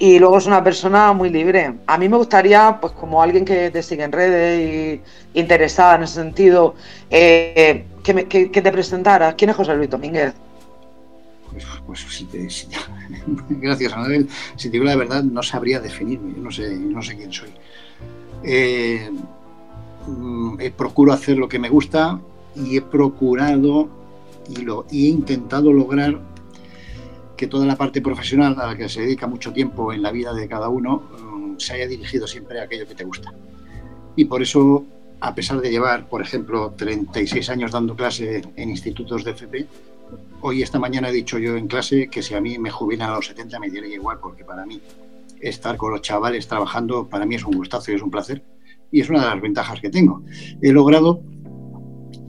y 0.00 0.18
luego 0.18 0.38
es 0.38 0.46
una 0.46 0.64
persona 0.64 1.12
muy 1.12 1.28
libre. 1.28 1.74
A 1.86 1.98
mí 1.98 2.08
me 2.08 2.16
gustaría, 2.16 2.78
pues 2.80 2.92
como 2.94 3.22
alguien 3.22 3.44
que 3.44 3.70
te 3.70 3.82
sigue 3.82 4.02
en 4.02 4.10
redes 4.10 5.02
y 5.34 5.38
interesada 5.38 5.96
en 5.96 6.02
ese 6.04 6.14
sentido, 6.14 6.74
que, 8.02 8.48
te 8.48 8.72
presentara. 8.72 9.34
¿Quién 9.34 9.50
es 9.50 9.56
José 9.56 9.74
Luis 9.74 9.90
Domínguez? 9.90 10.34
Pues, 11.50 11.66
pues 11.86 12.00
si 12.00 12.24
te, 12.24 12.38
gracias, 13.48 13.92
Anabel. 13.92 14.28
Si 14.56 14.68
te 14.68 14.72
digo 14.72 14.84
la 14.84 14.96
verdad, 14.96 15.22
no 15.22 15.42
sabría 15.42 15.80
definirme. 15.80 16.34
Yo 16.34 16.42
no 16.42 16.50
sé, 16.50 16.76
no 16.76 17.02
sé 17.02 17.16
quién 17.16 17.32
soy. 17.32 17.50
Eh, 18.42 19.10
mm, 20.06 20.56
procuro 20.76 21.12
hacer 21.12 21.36
lo 21.36 21.48
que 21.48 21.58
me 21.58 21.68
gusta 21.68 22.20
y 22.54 22.76
he 22.76 22.82
procurado 22.82 23.88
y, 24.48 24.62
lo, 24.62 24.86
he 24.90 25.08
intentado 25.08 25.72
lograr 25.72 26.20
que 27.36 27.46
toda 27.46 27.66
la 27.66 27.76
parte 27.76 28.02
profesional 28.02 28.58
a 28.58 28.66
la 28.66 28.76
que 28.76 28.88
se 28.88 29.02
dedica 29.02 29.26
mucho 29.26 29.52
tiempo 29.52 29.92
en 29.92 30.02
la 30.02 30.12
vida 30.12 30.32
de 30.34 30.46
cada 30.48 30.68
uno 30.68 31.02
mm, 31.18 31.58
se 31.58 31.74
haya 31.74 31.86
dirigido 31.86 32.26
siempre 32.26 32.60
a 32.60 32.64
aquello 32.64 32.86
que 32.86 32.94
te 32.94 33.04
gusta. 33.04 33.32
Y 34.16 34.24
por 34.24 34.42
eso, 34.42 34.84
a 35.20 35.34
pesar 35.34 35.60
de 35.60 35.70
llevar, 35.70 36.08
por 36.08 36.22
ejemplo, 36.22 36.72
36 36.76 37.48
años 37.50 37.72
dando 37.72 37.94
clase 37.94 38.42
en 38.56 38.70
institutos 38.70 39.24
de 39.24 39.32
FP, 39.32 39.66
hoy 40.40 40.62
esta 40.62 40.78
mañana 40.78 41.10
he 41.10 41.12
dicho 41.12 41.38
yo 41.38 41.56
en 41.56 41.68
clase 41.68 42.08
que 42.08 42.22
si 42.22 42.34
a 42.34 42.40
mí 42.40 42.58
me 42.58 42.70
jubilan 42.70 43.10
a 43.10 43.14
los 43.16 43.26
70 43.26 43.58
me 43.58 43.70
diría 43.70 43.94
igual, 43.94 44.18
porque 44.20 44.44
para 44.44 44.64
mí 44.64 44.80
estar 45.40 45.76
con 45.76 45.92
los 45.92 46.02
chavales 46.02 46.46
trabajando 46.46 47.08
para 47.08 47.26
mí 47.26 47.34
es 47.34 47.44
un 47.44 47.56
gustazo 47.56 47.92
y 47.92 47.94
es 47.94 48.02
un 48.02 48.10
placer. 48.10 48.42
Y 48.92 49.00
es 49.00 49.08
una 49.08 49.20
de 49.20 49.26
las 49.26 49.40
ventajas 49.40 49.80
que 49.80 49.88
tengo. 49.88 50.22
He 50.60 50.72
logrado 50.72 51.22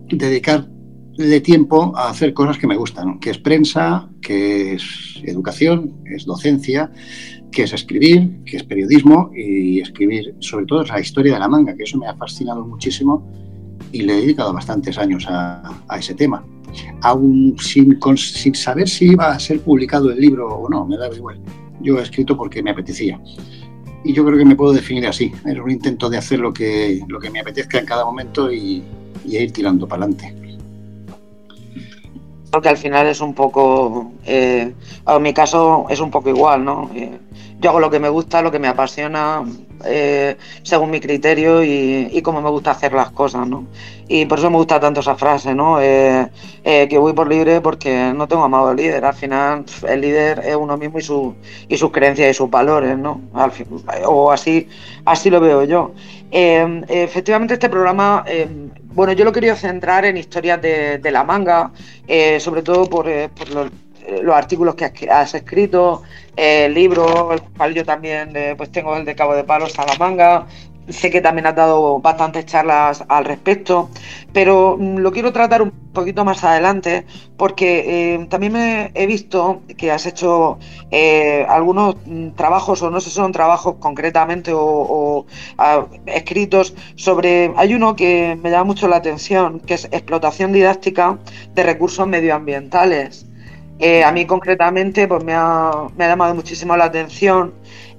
dedicarle 0.08 1.42
tiempo 1.42 1.94
a 1.96 2.10
hacer 2.10 2.34
cosas 2.34 2.58
que 2.60 2.68
me 2.68 2.76
gustan, 2.76 3.20
que 3.20 3.32
es 3.32 3.40
prensa, 3.40 4.10
que 4.22 4.74
es 4.74 5.22
educación, 5.24 6.04
es 6.06 6.26
docencia, 6.26 6.92
que 7.52 7.64
es 7.64 7.74
escribir, 7.74 8.44
que 8.46 8.58
es 8.58 8.64
periodismo 8.64 9.32
y 9.36 9.80
escribir 9.82 10.36
sobre 10.40 10.66
todo 10.66 10.84
la 10.84 11.00
historia 11.00 11.34
de 11.34 11.40
la 11.40 11.48
manga, 11.48 11.76
que 11.76 11.84
eso 11.84 11.98
me 11.98 12.08
ha 12.08 12.16
fascinado 12.16 12.66
muchísimo 12.66 13.28
y 13.92 14.04
le 14.04 14.14
he 14.14 14.22
dedicado 14.22 14.54
bastantes 14.54 14.98
años 14.98 15.26
a, 15.28 15.78
ese 15.98 16.14
tema. 16.14 16.46
Aún 17.02 17.56
sin, 17.60 18.00
sin 18.16 18.56
saber 18.56 18.88
si 18.88 19.12
iba 19.12 19.32
a 19.32 19.40
ser 19.40 19.60
publicado 19.60 20.10
el 20.12 20.20
libro 20.20 20.48
o 20.48 20.70
no, 20.70 20.86
me 20.86 20.98
da 20.98 21.14
igual 21.14 21.42
yo 21.84 22.00
he 22.00 22.02
escrito 22.02 22.38
porque 22.38 22.64
me 22.64 22.72
apetecía. 22.72 23.20
Y 24.04 24.14
yo 24.14 24.26
creo 24.26 24.38
que 24.38 24.46
me 24.46 24.56
puedo 24.56 24.74
definir 24.74 25.06
así. 25.08 25.32
Es 25.46 25.60
un 25.60 25.70
intento 25.70 26.10
de 26.10 26.18
hacer 26.18 26.40
lo 26.40 26.54
que, 26.54 27.02
lo 27.08 27.20
que 27.20 27.30
me 27.30 27.40
apetezca 27.40 27.80
en 27.80 27.86
cada 27.86 28.06
momento 28.06 28.52
y, 28.52 28.84
ir 29.26 29.52
tirando 29.52 29.88
para 29.88 30.06
adelante. 30.06 30.36
Porque 32.52 32.70
al 32.70 32.78
final 32.78 33.08
es 33.08 33.22
un 33.22 33.34
poco, 33.34 34.12
eh, 34.26 34.74
en 35.08 35.22
mi 35.22 35.34
caso 35.34 35.86
es 35.90 36.00
un 36.00 36.12
poco 36.12 36.30
igual, 36.30 36.66
¿no? 36.66 36.90
Eh, 36.94 37.18
yo 37.62 37.70
hago 37.70 37.80
lo 37.80 37.92
que 37.92 38.00
me 38.00 38.10
gusta, 38.10 38.42
lo 38.42 38.52
que 38.52 38.58
me 38.58 38.68
apasiona, 38.68 39.44
eh, 39.86 40.36
según 40.64 40.90
mi 40.90 41.00
criterio 41.00 41.64
y, 41.64 42.20
cómo 42.24 42.42
me 42.42 42.50
gusta 42.50 42.72
hacer 42.72 42.94
las 42.94 43.12
cosas, 43.12 43.48
¿no? 43.48 43.68
Y 44.08 44.26
por 44.26 44.40
eso 44.40 44.50
me 44.50 44.58
gusta 44.58 44.80
tanto 44.80 45.00
esa 45.02 45.16
frase, 45.16 45.54
¿no? 45.54 45.80
Eh, 45.80 46.28
eh, 46.64 46.88
que 46.90 46.98
voy 46.98 47.14
por 47.14 47.28
libre 47.28 47.62
porque 47.62 48.14
no 48.16 48.28
tengo 48.28 48.44
amado 48.44 48.70
al 48.70 48.78
líder. 48.78 49.06
Al 49.06 49.14
final, 49.14 49.64
el 49.88 50.02
líder 50.02 50.42
es 50.44 50.56
uno 50.56 50.76
mismo 50.76 50.98
y, 50.98 51.02
su, 51.04 51.36
y 51.68 51.78
sus 51.78 51.92
creencias 51.92 52.32
y 52.32 52.34
sus 52.34 52.50
valores, 52.50 52.98
¿no? 52.98 53.22
o 54.06 54.32
así, 54.32 54.68
así 55.06 55.30
lo 55.30 55.40
veo 55.40 55.64
yo. 55.64 55.92
Efectivamente, 56.32 57.56
este 57.56 57.70
programa, 57.70 58.26
bueno, 58.94 59.14
yo 59.14 59.24
lo 59.24 59.32
quería 59.32 59.56
centrar 59.56 60.06
en 60.06 60.18
historias 60.18 60.62
de, 60.62 61.12
la 61.12 61.24
manga, 61.24 61.72
sobre 62.40 62.64
todo 62.64 62.90
por, 62.90 63.08
los, 63.08 63.70
artículos 64.34 64.76
que 64.76 65.10
has, 65.10 65.34
escrito, 65.36 66.04
el 66.36 66.74
libro, 66.74 67.34
el 67.34 67.42
cual 67.42 67.74
yo 67.74 67.86
también 67.86 68.34
pues 68.58 68.72
tengo 68.72 68.96
el 68.96 69.06
de 69.06 69.16
Cabo 69.16 69.36
de 69.36 69.44
Palos 69.44 69.78
a 69.80 69.86
la 69.86 69.96
manga, 69.96 70.48
Sé 70.90 71.12
que 71.12 71.22
también 71.22 71.46
has 71.46 71.56
dado 71.56 72.00
bastantes 72.00 72.46
charlas 72.48 73.04
al 73.08 73.26
respecto, 73.26 73.90
pero 74.34 74.78
mm, 74.80 74.98
lo 74.98 75.12
quiero 75.12 75.32
tratar 75.32 75.62
un 75.62 75.72
poquito 75.94 76.26
más 76.26 76.44
adelante 76.44 77.06
porque 77.38 78.16
eh, 78.16 78.28
también 78.30 78.54
me 78.54 78.92
he 78.96 79.06
visto 79.06 79.62
que 79.78 79.92
has 79.92 80.06
hecho 80.08 80.58
eh, 80.90 81.46
algunos 81.48 81.96
mm, 82.06 82.32
trabajos, 82.32 82.82
o 82.82 82.90
no 82.90 83.00
sé 83.00 83.10
si 83.10 83.16
son 83.16 83.32
trabajos 83.32 83.76
concretamente 83.80 84.52
o, 84.54 85.26
escritos 86.08 86.74
sobre... 86.96 87.54
Hay 87.58 87.74
uno 87.74 87.96
que 87.96 88.38
me 88.42 88.50
llama 88.50 88.66
mucho 88.66 88.88
la 88.88 88.98
atención, 88.98 89.60
que 89.60 89.76
es 89.76 89.86
explotación 89.86 90.52
didáctica 90.52 91.20
de 91.54 91.64
recursos 91.64 92.08
medioambientales. 92.08 93.28
Eh, 93.84 94.04
a 94.04 94.12
mí 94.12 94.28
concretamente 94.28 95.08
pues 95.08 95.24
me 95.24 95.34
ha, 95.34 95.72
me 95.98 96.06
ha 96.06 96.10
llamado 96.10 96.36
muchísimo 96.36 96.78
la 96.78 96.86
atención 96.86 97.54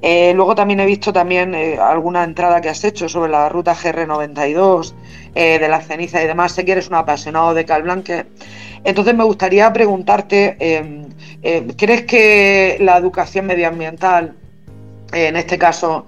eh, 0.05 0.33
luego 0.35 0.57
también 0.57 0.81
he 0.81 0.87
visto 0.87 1.13
también 1.13 1.55
eh, 1.55 1.79
alguna 1.81 2.25
entrada 2.25 2.61
que 2.61 2.69
has 2.69 2.83
hecho 2.83 3.09
sobre 3.09 3.31
la 3.31 3.49
ruta 3.49 3.73
GR92, 3.73 4.95
eh, 5.33 5.61
de 5.61 5.69
la 5.69 5.81
ceniza 5.81 6.21
y 6.23 6.27
demás. 6.27 6.53
Sé 6.53 6.65
que 6.65 6.73
eres 6.73 6.89
un 6.89 6.97
apasionado 6.97 7.55
de 7.55 7.65
Calblanque. 7.65 8.27
Entonces 8.83 9.15
me 9.15 9.23
gustaría 9.23 9.73
preguntarte, 9.73 10.57
em, 10.59 11.09
¿crees 11.77 12.03
que 12.03 12.79
la 12.81 12.97
educación 12.97 13.47
medioambiental, 13.47 14.35
en 15.13 15.37
este 15.37 15.57
caso, 15.57 16.07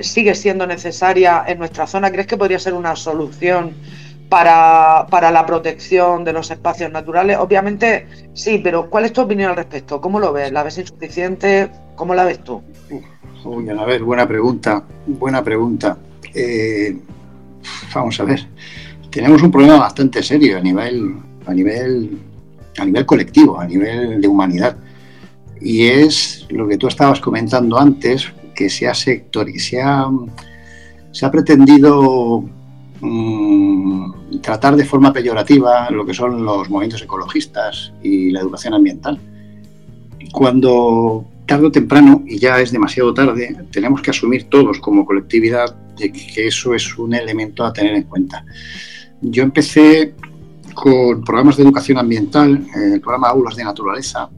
sigue 0.00 0.34
siendo 0.34 0.66
necesaria 0.66 1.44
en 1.46 1.58
nuestra 1.58 1.86
zona? 1.86 2.10
¿Crees 2.10 2.26
que 2.26 2.36
podría 2.36 2.58
ser 2.58 2.74
una 2.74 2.96
solución 2.96 3.76
para, 4.32 5.06
para, 5.10 5.30
la 5.30 5.44
protección 5.44 6.24
de 6.24 6.32
los 6.32 6.50
espacios 6.50 6.90
naturales? 6.90 7.36
Obviamente 7.36 8.06
sí, 8.32 8.62
pero 8.64 8.88
¿cuál 8.88 9.04
es 9.04 9.12
tu 9.12 9.20
opinión 9.20 9.50
al 9.50 9.56
respecto? 9.56 10.00
¿Cómo 10.00 10.18
lo 10.18 10.32
ves? 10.32 10.50
¿La 10.50 10.62
ves 10.62 10.78
insuficiente? 10.78 11.68
¿Cómo 11.96 12.14
la 12.14 12.24
ves 12.24 12.42
tú? 12.42 12.62
Uy, 13.44 13.68
a 13.68 13.84
ver, 13.84 14.02
buena 14.02 14.26
pregunta, 14.26 14.84
buena 15.06 15.44
pregunta. 15.44 15.98
Eh, 16.32 16.96
vamos 17.94 18.18
a 18.20 18.24
ver, 18.24 18.48
tenemos 19.10 19.42
un 19.42 19.50
problema 19.50 19.76
bastante 19.76 20.22
serio 20.22 20.56
a 20.56 20.60
nivel, 20.62 21.14
a 21.44 21.52
nivel, 21.52 22.18
a 22.78 22.86
nivel 22.86 23.04
colectivo, 23.04 23.60
a 23.60 23.66
nivel 23.66 24.18
de 24.18 24.28
humanidad. 24.28 24.78
Y 25.60 25.88
es 25.88 26.46
lo 26.48 26.66
que 26.66 26.78
tú 26.78 26.88
estabas 26.88 27.20
comentando 27.20 27.78
antes, 27.78 28.32
que 28.54 28.70
se 28.70 28.88
ha 28.88 28.94
sector, 28.94 29.46
se 29.58 29.82
ha, 29.82 30.08
se 31.10 31.26
ha 31.26 31.30
pretendido 31.30 32.46
mm, 33.02 34.40
tratar 34.40 34.76
de 34.76 34.84
forma 34.84 35.12
peyorativa 35.12 35.90
lo 35.90 36.06
que 36.06 36.14
son 36.14 36.44
los 36.44 36.70
movimientos 36.70 37.02
ecologistas 37.02 37.92
y 38.02 38.30
la 38.30 38.40
educación 38.40 38.74
ambiental. 38.74 39.18
Cuando 40.32 41.26
tarde 41.46 41.66
o 41.66 41.70
temprano, 41.70 42.22
y 42.26 42.38
ya 42.38 42.60
es 42.60 42.72
demasiado 42.72 43.12
tarde, 43.12 43.54
tenemos 43.70 44.00
que 44.00 44.10
asumir 44.10 44.44
todos 44.44 44.78
como 44.78 45.04
colectividad 45.04 45.74
de 45.96 46.10
que 46.10 46.46
eso 46.46 46.74
es 46.74 46.96
un 46.96 47.14
elemento 47.14 47.64
a 47.64 47.72
tener 47.72 47.94
en 47.94 48.04
cuenta. 48.04 48.44
Yo 49.20 49.42
empecé 49.42 50.14
con 50.74 51.22
programas 51.22 51.56
de 51.56 51.64
educación 51.64 51.98
ambiental, 51.98 52.66
el 52.74 53.00
programa 53.00 53.28
Aulas 53.28 53.56
de 53.56 53.64
Naturaleza, 53.64 54.30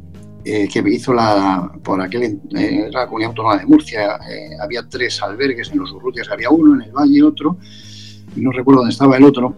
eh, 0.44 0.68
que 0.70 0.82
me 0.82 0.90
hizo 0.90 1.14
la, 1.14 1.72
por 1.82 2.00
aquel, 2.02 2.40
eh, 2.54 2.90
la 2.92 3.06
Comunidad 3.06 3.30
Autónoma 3.30 3.56
de 3.56 3.64
Murcia. 3.64 4.18
Eh, 4.28 4.50
había 4.60 4.86
tres 4.88 5.22
albergues, 5.22 5.70
en 5.72 5.78
los 5.78 5.92
Urrutias 5.92 6.28
había 6.30 6.50
uno, 6.50 6.74
en 6.74 6.82
el 6.82 6.92
Valle 6.92 7.22
otro, 7.22 7.56
y 8.36 8.40
no 8.40 8.50
recuerdo 8.52 8.80
dónde 8.80 8.92
estaba 8.92 9.16
el 9.16 9.24
otro. 9.24 9.54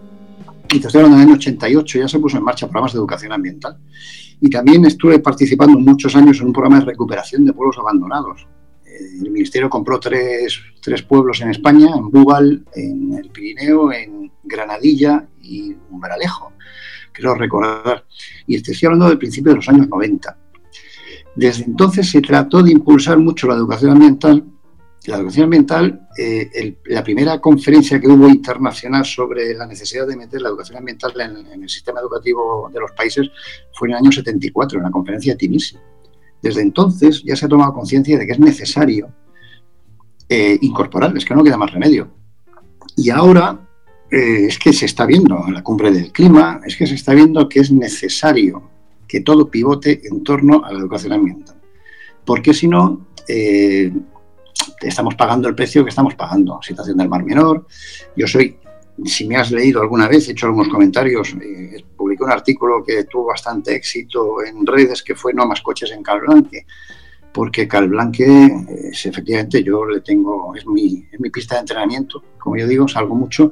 Y 0.69 0.79
te 0.79 0.87
estoy 0.87 0.99
hablando 0.99 1.17
del 1.19 1.27
año 1.27 1.37
88, 1.37 1.99
ya 1.99 2.07
se 2.07 2.19
puso 2.19 2.37
en 2.37 2.43
marcha 2.43 2.67
programas 2.67 2.93
de 2.93 2.99
educación 2.99 3.31
ambiental. 3.31 3.77
Y 4.41 4.49
también 4.49 4.85
estuve 4.85 5.19
participando 5.19 5.79
muchos 5.79 6.15
años 6.15 6.39
en 6.39 6.47
un 6.47 6.53
programa 6.53 6.79
de 6.79 6.85
recuperación 6.85 7.45
de 7.45 7.53
pueblos 7.53 7.77
abandonados. 7.77 8.45
El 9.21 9.31
Ministerio 9.31 9.69
compró 9.69 9.99
tres, 9.99 10.59
tres 10.81 11.01
pueblos 11.03 11.41
en 11.41 11.51
España, 11.51 11.87
en 11.95 12.09
Búbal, 12.09 12.65
en 12.75 13.13
el 13.13 13.29
Pirineo, 13.29 13.91
en 13.91 14.31
Granadilla 14.43 15.27
y 15.41 15.75
Umbralejo, 15.89 16.53
quiero 17.11 17.35
recordar. 17.35 18.05
Y 18.45 18.55
estoy 18.55 18.75
hablando 18.83 19.09
del 19.09 19.17
principio 19.17 19.51
de 19.51 19.57
los 19.57 19.69
años 19.69 19.87
90. 19.87 20.37
Desde 21.35 21.65
entonces 21.65 22.09
se 22.09 22.21
trató 22.21 22.63
de 22.63 22.71
impulsar 22.71 23.17
mucho 23.17 23.47
la 23.47 23.55
educación 23.55 23.91
ambiental 23.91 24.43
la 25.07 25.17
educación 25.17 25.45
ambiental, 25.45 26.07
eh, 26.17 26.75
la 26.85 27.01
primera 27.01 27.39
conferencia 27.39 27.99
que 27.99 28.07
hubo 28.09 28.27
internacional 28.27 29.05
sobre 29.05 29.53
la 29.53 29.65
necesidad 29.65 30.05
de 30.05 30.17
meter 30.17 30.41
la 30.41 30.49
educación 30.49 30.77
ambiental 30.77 31.13
en, 31.21 31.63
el 31.63 31.69
sistema 31.69 32.01
educativo 32.01 32.69
de 32.73 32.79
los 32.81 32.91
países 32.91 33.29
fue 33.73 33.87
en 33.87 33.93
el 33.93 33.99
año 33.99 34.11
74, 34.11 34.79
en 34.79 34.83
la 34.83 34.91
conferencia 34.91 35.33
de 35.33 35.37
Tinisi. 35.37 35.77
Desde 36.41 36.61
entonces 36.61 37.23
ya 37.23 37.37
se 37.37 37.45
ha 37.45 37.49
tomado 37.49 37.73
conciencia 37.73 38.17
de 38.17 38.25
que 38.25 38.33
es 38.33 38.39
necesario 38.39 39.09
eh, 40.27 40.57
incorporar, 40.61 41.15
es 41.15 41.23
que 41.23 41.33
no 41.33 41.43
queda 41.43 41.57
más 41.57 41.71
remedio. 41.71 42.09
Y 42.97 43.09
ahora 43.09 43.65
eh, 44.11 44.47
es 44.47 44.59
que 44.59 44.73
se 44.73 44.87
está 44.87 45.05
viendo 45.05 45.41
en 45.47 45.53
la 45.53 45.63
cumbre 45.63 45.89
del 45.89 46.11
clima, 46.11 46.59
es 46.65 46.75
que 46.75 46.85
se 46.85 46.95
está 46.95 47.13
viendo 47.13 47.47
que 47.47 47.61
es 47.61 47.71
necesario 47.71 48.69
que 49.07 49.21
todo 49.21 49.49
pivote 49.49 50.01
en 50.03 50.21
torno 50.25 50.65
a 50.65 50.73
la 50.73 50.79
educación 50.79 51.13
ambiental. 51.13 51.55
Porque 52.25 52.53
si 52.53 52.67
no, 52.67 53.07
estamos 54.81 55.15
pagando 55.15 55.47
el 55.47 55.55
precio 55.55 55.83
que 55.83 55.89
estamos 55.89 56.15
pagando. 56.15 56.59
Situación 56.61 56.97
del 56.97 57.09
Mar 57.09 57.23
Menor. 57.23 57.65
Yo 58.15 58.27
soy, 58.27 58.57
si 59.05 59.27
me 59.27 59.37
has 59.37 59.51
leído 59.51 59.81
alguna 59.81 60.07
vez, 60.07 60.27
he 60.27 60.31
hecho 60.31 60.47
algunos 60.47 60.69
comentarios, 60.69 61.35
eh, 61.41 61.83
publiqué 61.95 62.23
un 62.23 62.31
artículo 62.31 62.83
que 62.83 63.03
tuvo 63.05 63.27
bastante 63.27 63.75
éxito 63.75 64.43
en 64.43 64.65
redes, 64.65 65.03
que 65.03 65.15
fue 65.15 65.33
No 65.33 65.45
más 65.45 65.61
coches 65.61 65.91
en 65.91 66.03
Calblanque. 66.03 66.65
Porque 67.31 67.67
Calblanque, 67.67 68.65
es, 68.91 69.05
efectivamente, 69.05 69.63
yo 69.63 69.85
le 69.85 70.01
tengo, 70.01 70.55
es 70.55 70.65
mi, 70.65 71.05
es 71.11 71.19
mi 71.19 71.29
pista 71.29 71.55
de 71.55 71.61
entrenamiento, 71.61 72.23
como 72.39 72.57
yo 72.57 72.67
digo, 72.67 72.87
salgo 72.87 73.13
mucho. 73.13 73.51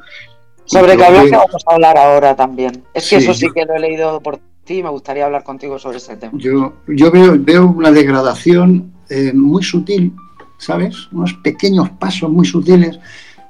Sobre 0.65 0.97
Calblanque 0.97 1.35
vamos 1.35 1.63
a 1.67 1.73
hablar 1.73 1.97
ahora 1.97 2.35
también. 2.35 2.83
Es 2.93 3.09
que 3.09 3.17
eso 3.17 3.33
sí 3.33 3.47
que 3.53 3.65
lo 3.65 3.75
he 3.75 3.79
leído 3.79 4.19
por 4.21 4.39
ti 4.63 4.79
y 4.79 4.83
me 4.83 4.89
gustaría 4.89 5.25
hablar 5.25 5.43
contigo 5.43 5.77
sobre 5.77 5.97
ese 5.97 6.17
tema. 6.17 6.33
Yo, 6.37 6.73
yo 6.87 7.11
veo, 7.11 7.35
veo 7.37 7.67
una 7.67 7.91
degradación 7.91 8.91
eh, 9.09 9.31
muy 9.33 9.63
sutil 9.63 10.13
¿sabes? 10.57 11.11
Unos 11.11 11.33
pequeños 11.35 11.89
pasos 11.91 12.29
muy 12.29 12.45
sutiles, 12.45 12.99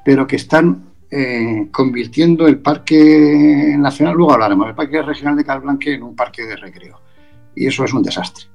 pero 0.03 0.27
que 0.27 0.35
están 0.35 0.83
eh, 1.09 1.67
convirtiendo 1.71 2.47
el 2.47 2.59
Parque 2.59 3.75
Nacional, 3.77 4.15
luego 4.15 4.33
hablaremos, 4.33 4.67
el 4.67 4.75
Parque 4.75 5.01
Regional 5.01 5.35
de 5.35 5.45
Calblanque 5.45 5.93
en 5.93 6.03
un 6.03 6.15
parque 6.15 6.43
de 6.43 6.55
recreo. 6.55 7.01
Y 7.55 7.67
eso 7.67 7.83
es 7.83 7.93
un 7.93 8.03
desastre. 8.03 8.45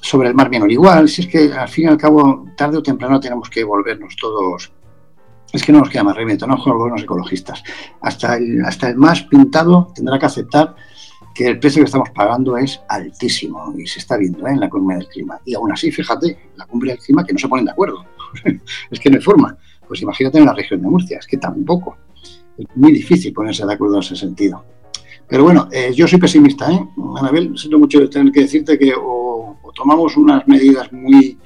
Sobre 0.00 0.28
el 0.28 0.34
Mar 0.34 0.50
Menor 0.50 0.70
igual, 0.70 1.08
si 1.08 1.22
es 1.22 1.28
que 1.28 1.52
al 1.52 1.68
fin 1.68 1.84
y 1.84 1.88
al 1.88 1.98
cabo, 1.98 2.46
tarde 2.56 2.78
o 2.78 2.82
temprano 2.82 3.20
tenemos 3.20 3.50
que 3.50 3.64
volvernos 3.64 4.16
todos 4.16 4.72
es 5.52 5.62
que 5.62 5.72
no 5.72 5.80
nos 5.80 5.88
queda 5.88 6.04
más 6.04 6.16
remedio, 6.16 6.46
no 6.46 6.56
los 6.88 7.02
ecologistas. 7.02 7.62
Hasta 8.02 8.36
el, 8.36 8.64
hasta 8.64 8.88
el 8.88 8.96
más 8.96 9.22
pintado 9.22 9.92
tendrá 9.94 10.18
que 10.18 10.26
aceptar 10.26 10.74
que 11.38 11.46
el 11.46 11.60
precio 11.60 11.82
que 11.82 11.84
estamos 11.84 12.10
pagando 12.10 12.56
es 12.56 12.80
altísimo 12.88 13.72
y 13.78 13.86
se 13.86 14.00
está 14.00 14.16
viendo 14.16 14.44
¿eh? 14.48 14.50
en 14.50 14.58
la 14.58 14.68
cumbre 14.68 14.96
del 14.96 15.06
clima. 15.06 15.40
Y 15.44 15.54
aún 15.54 15.70
así, 15.70 15.92
fíjate, 15.92 16.36
la 16.56 16.66
cumbre 16.66 16.90
del 16.90 16.98
clima 16.98 17.24
que 17.24 17.32
no 17.32 17.38
se 17.38 17.46
ponen 17.46 17.64
de 17.64 17.70
acuerdo. 17.70 18.04
es 18.90 18.98
que 18.98 19.08
no 19.08 19.18
hay 19.18 19.22
forma. 19.22 19.56
Pues 19.86 20.02
imagínate 20.02 20.38
en 20.38 20.46
la 20.46 20.52
región 20.52 20.82
de 20.82 20.88
Murcia, 20.88 21.18
es 21.20 21.28
que 21.28 21.36
tampoco. 21.36 21.96
Es 22.58 22.66
muy 22.74 22.90
difícil 22.90 23.32
ponerse 23.32 23.64
de 23.64 23.72
acuerdo 23.72 23.94
en 23.94 24.02
ese 24.02 24.16
sentido. 24.16 24.64
Pero 25.28 25.44
bueno, 25.44 25.68
eh, 25.70 25.92
yo 25.94 26.08
soy 26.08 26.18
pesimista, 26.18 26.72
¿eh? 26.72 26.80
Anabel, 27.16 27.56
siento 27.56 27.78
mucho 27.78 28.10
tener 28.10 28.32
que 28.32 28.40
decirte 28.40 28.76
que 28.76 28.92
o, 29.00 29.60
tomamos 29.76 30.16
unas 30.16 30.44
medidas 30.48 30.92
muy... 30.92 31.38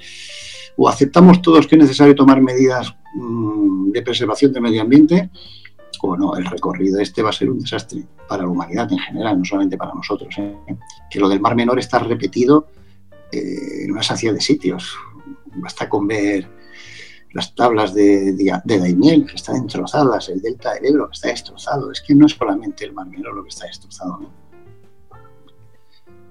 o 0.75 0.89
aceptamos 0.89 1.39
todos 1.39 1.67
que 1.67 1.75
es 1.75 1.81
necesario 1.83 2.15
tomar 2.15 2.41
medidas 2.41 2.95
mm, 3.13 3.91
de 3.91 4.01
preservación 4.01 4.51
del 4.53 4.63
medio 4.63 4.81
ambiente, 4.81 5.29
no, 6.17 6.35
el 6.35 6.45
recorrido 6.45 6.99
este 6.99 7.21
va 7.21 7.29
a 7.29 7.33
ser 7.33 7.49
un 7.49 7.59
desastre 7.59 8.03
para 8.27 8.43
la 8.43 8.49
humanidad 8.49 8.91
en 8.91 8.99
general, 8.99 9.39
no 9.39 9.45
solamente 9.45 9.77
para 9.77 9.93
nosotros. 9.93 10.35
¿eh? 10.37 10.55
Que 11.09 11.19
lo 11.19 11.29
del 11.29 11.39
Mar 11.39 11.55
Menor 11.55 11.79
está 11.79 11.99
repetido 11.99 12.67
eh, 13.31 13.85
en 13.85 13.91
una 13.91 14.03
sacia 14.03 14.33
de 14.33 14.41
sitios. 14.41 14.95
Basta 15.55 15.87
con 15.87 16.07
ver 16.07 16.49
las 17.31 17.55
tablas 17.55 17.93
de, 17.93 18.33
de, 18.33 18.79
Daimiel, 18.79 19.25
que 19.25 19.35
están 19.35 19.63
destrozadas, 19.63 20.29
el 20.29 20.41
delta 20.41 20.73
del 20.73 20.85
Ebro, 20.87 21.07
que 21.07 21.13
está 21.13 21.29
destrozado. 21.29 21.91
Es 21.91 22.01
que 22.01 22.13
no 22.13 22.25
es 22.25 22.33
solamente 22.33 22.85
el 22.85 22.93
Mar 22.93 23.07
Menor 23.07 23.35
lo 23.35 23.43
que 23.43 23.49
está 23.49 23.65
destrozado. 23.65 24.29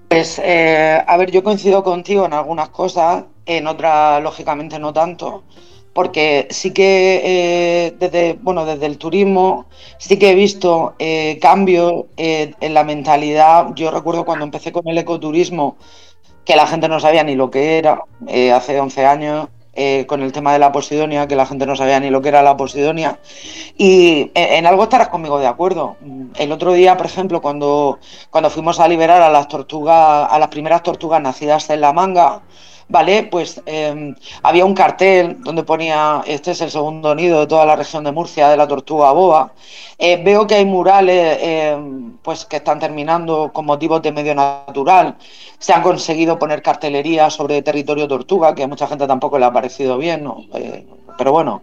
Pues, 0.07 0.39
eh, 0.43 1.03
a 1.05 1.17
ver, 1.17 1.31
yo 1.31 1.43
coincido 1.43 1.83
contigo 1.83 2.25
en 2.25 2.33
algunas 2.33 2.69
cosas, 2.69 3.25
en 3.45 3.67
otras, 3.67 4.21
lógicamente, 4.21 4.77
no 4.77 4.93
tanto 4.93 5.43
porque 5.93 6.47
sí 6.49 6.71
que 6.71 7.21
eh, 7.23 7.95
desde, 7.99 8.33
bueno, 8.41 8.65
desde 8.65 8.87
el 8.87 8.97
turismo 8.97 9.67
sí 9.99 10.17
que 10.17 10.31
he 10.31 10.35
visto 10.35 10.95
eh, 10.97 11.37
cambios 11.41 12.05
eh, 12.17 12.53
en 12.59 12.73
la 12.73 12.83
mentalidad. 12.83 13.67
Yo 13.75 13.91
recuerdo 13.91 14.25
cuando 14.25 14.43
empecé 14.43 14.71
con 14.71 14.87
el 14.87 14.97
ecoturismo, 14.97 15.77
que 16.43 16.55
la 16.55 16.67
gente 16.67 16.89
no 16.89 16.99
sabía 16.99 17.23
ni 17.23 17.35
lo 17.35 17.49
que 17.49 17.77
era, 17.77 18.01
hace 18.53 18.79
11 18.79 19.05
años, 19.05 19.47
con 20.07 20.21
el 20.21 20.33
tema 20.33 20.51
de 20.51 20.59
la 20.59 20.73
Posidonia, 20.73 21.25
que 21.25 21.37
la 21.37 21.45
gente 21.45 21.65
no 21.65 21.75
sabía 21.75 22.01
ni 22.01 22.09
lo 22.09 22.21
que 22.21 22.27
era 22.27 22.41
la 22.41 22.57
Posidonia. 22.57 23.17
Y 23.77 24.29
en, 24.33 24.65
algo 24.65 24.83
estarás 24.83 25.07
conmigo 25.07 25.39
de 25.39 25.47
acuerdo. 25.47 25.95
El 26.35 26.51
otro 26.51 26.73
día, 26.73 26.97
por 26.97 27.05
ejemplo, 27.05 27.41
cuando, 27.41 27.99
cuando 28.29 28.49
fuimos 28.49 28.81
a 28.81 28.89
liberar 28.89 29.21
a 29.21 29.29
las 29.29 29.47
tortugas, 29.47 30.27
a 30.29 30.37
las 30.37 30.49
primeras 30.49 30.83
tortugas 30.83 31.21
nacidas 31.21 31.69
en 31.69 31.79
la 31.79 31.93
manga, 31.93 32.41
¿vale? 32.93 33.23
Pues 33.23 33.61
em, 33.65 34.15
había 34.43 34.65
un 34.65 34.75
cartel 34.75 35.37
donde 35.41 35.63
ponía, 35.63 36.23
este 36.27 36.51
es 36.51 36.61
el 36.61 36.69
segundo 36.69 37.15
nido 37.15 37.39
de 37.41 37.47
toda 37.47 37.65
la 37.65 37.75
región 37.75 38.03
de 38.03 38.11
Murcia, 38.11 38.49
de 38.49 38.55
la 38.57 38.67
tortuga 38.67 39.11
boba. 39.11 39.53
Eh, 39.97 40.21
veo 40.23 40.45
que 40.45 40.55
hay 40.55 40.65
murales 40.65 41.39
em, 41.41 42.17
pues 42.21 42.45
que 42.45 42.57
están 42.57 42.79
terminando 42.79 43.51
con 43.51 43.65
motivos 43.65 44.01
de 44.03 44.11
medio 44.11 44.35
natural. 44.35 45.15
Se 45.57 45.73
han 45.73 45.81
conseguido 45.81 46.37
poner 46.37 46.61
cartelería 46.61 47.29
sobre 47.31 47.63
territorio 47.63 48.07
tortuga, 48.07 48.53
que 48.53 48.63
a 48.63 48.67
mucha 48.67 48.87
gente 48.87 49.07
tampoco 49.07 49.39
le 49.39 49.45
ha 49.45 49.51
parecido 49.53 49.97
bien, 49.97 50.23
¿no? 50.23 50.45
Eh, 51.13 51.15
pero 51.17 51.31
bueno, 51.31 51.61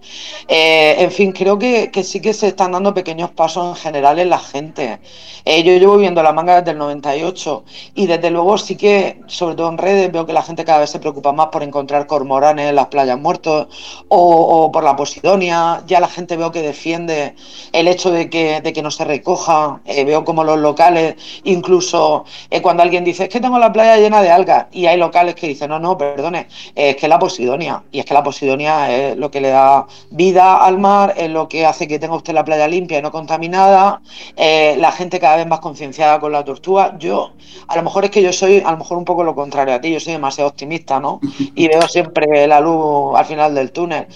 eh, 0.49 0.97
en 0.99 1.11
fin, 1.11 1.33
creo 1.33 1.59
que, 1.59 1.91
sí 2.05 2.21
que 2.21 2.33
se 2.33 2.49
están 2.49 2.73
dando 2.73 2.95
pequeños 2.95 3.31
pasos 3.31 3.69
en 3.69 3.83
general 3.83 4.19
en 4.19 4.31
la 4.31 4.39
gente. 4.39 5.01
Eh, 5.45 5.63
yo 5.63 5.73
llevo 5.73 5.97
viendo 5.97 6.23
la 6.23 6.33
manga 6.33 6.57
desde 6.57 6.73
el 6.73 6.79
98 6.79 7.65
y 7.95 8.07
desde 8.07 8.31
luego 8.31 8.59
sí 8.59 8.77
que, 8.77 9.21
sobre 9.27 9.55
todo 9.55 9.71
en 9.71 9.79
redes, 9.79 10.13
veo 10.13 10.27
que 10.27 10.33
la 10.33 10.43
gente 10.43 10.65
cada 10.65 10.81
vez 10.81 10.91
se 10.91 10.99
preocupa 10.99 11.33
más 11.33 11.49
por 11.49 11.63
encontrar 11.63 12.07
cormoranes 12.07 12.69
en 12.69 12.77
las 12.77 12.87
playas 12.87 13.19
muertos 13.19 13.69
o, 14.09 14.71
por 14.73 14.85
la 14.85 14.97
posidonia. 14.97 15.83
Ya 15.87 16.01
la 16.01 16.09
gente 16.09 16.37
veo 16.37 16.53
que 16.53 16.63
defiende 16.63 17.35
el 17.73 17.89
hecho 17.89 18.11
de 18.11 18.29
que, 18.29 18.61
de 18.61 18.73
que 18.73 18.83
no 18.83 18.91
se 18.91 19.05
recoja. 19.05 19.81
Eh, 19.85 20.05
veo 20.05 20.25
como 20.25 20.45
los 20.45 20.59
locales, 20.59 21.17
incluso 21.45 22.25
cuando 22.63 22.83
alguien 22.83 23.05
dice, 23.05 23.25
es 23.25 23.29
que 23.29 23.41
tengo 23.41 23.59
la 23.59 23.73
playa 23.73 23.97
llena 23.97 24.23
de 24.23 24.31
algas 24.31 24.67
y 24.73 24.87
hay 24.87 24.97
locales 24.99 25.35
que 25.35 25.49
dicen, 25.49 25.71
no, 25.71 25.79
no, 25.79 25.97
perdone, 25.97 26.49
es 26.75 26.97
que 26.97 27.09
la 27.09 27.19
posidonia. 27.19 27.83
Y 27.93 28.01
es 28.01 28.05
que 28.05 28.15
la 28.15 28.23
posidonia 28.23 28.91
es 28.91 29.17
lo 29.17 29.31
que 29.31 29.40
le 29.41 29.49
da 29.49 29.87
vida 30.11 30.65
al 30.65 30.79
mar, 30.79 31.15
es 31.17 31.31
lo 31.31 31.49
que 31.49 31.67
hace 31.67 31.89
que 31.89 31.99
tenga 31.99 32.15
usted 32.15 32.35
la 32.35 32.45
playa 32.45 32.69
limpia 32.69 32.99
y 32.99 33.03
no 33.03 33.11
contaminada, 33.11 34.01
eh, 34.37 34.77
la 34.79 34.93
gente 34.93 35.19
cada 35.19 35.37
vez 35.37 35.47
más 35.47 35.61
concienciada 35.61 36.21
con 36.21 36.33
la 36.33 36.45
tortuga. 36.45 36.97
Yo, 36.99 37.33
a 37.69 37.77
lo 37.77 37.83
mejor 37.83 38.05
es 38.05 38.11
que 38.11 38.23
yo 38.23 38.33
soy, 38.33 38.63
a 38.65 38.71
lo 38.73 38.79
mejor 38.79 38.99
un 38.99 39.05
poco 39.05 39.25
lo 39.25 39.35
contrario 39.35 39.75
a 39.75 39.81
ti, 39.81 39.93
yo 39.93 40.01
soy 40.01 40.15
demasiado 40.15 40.51
optimista, 40.51 41.01
¿no? 41.01 41.21
Y 41.55 41.69
veo 41.69 41.83
siempre 41.89 42.47
la 42.47 42.61
luz 42.61 43.17
al 43.17 43.25
final 43.25 43.55
del 43.55 43.73
túnel. 43.73 44.07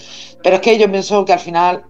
Pero 0.41 0.55
es 0.57 0.61
que 0.61 0.77
yo 0.77 0.89
pienso 0.89 1.25
que 1.25 1.33
al 1.33 1.39
final 1.39 1.85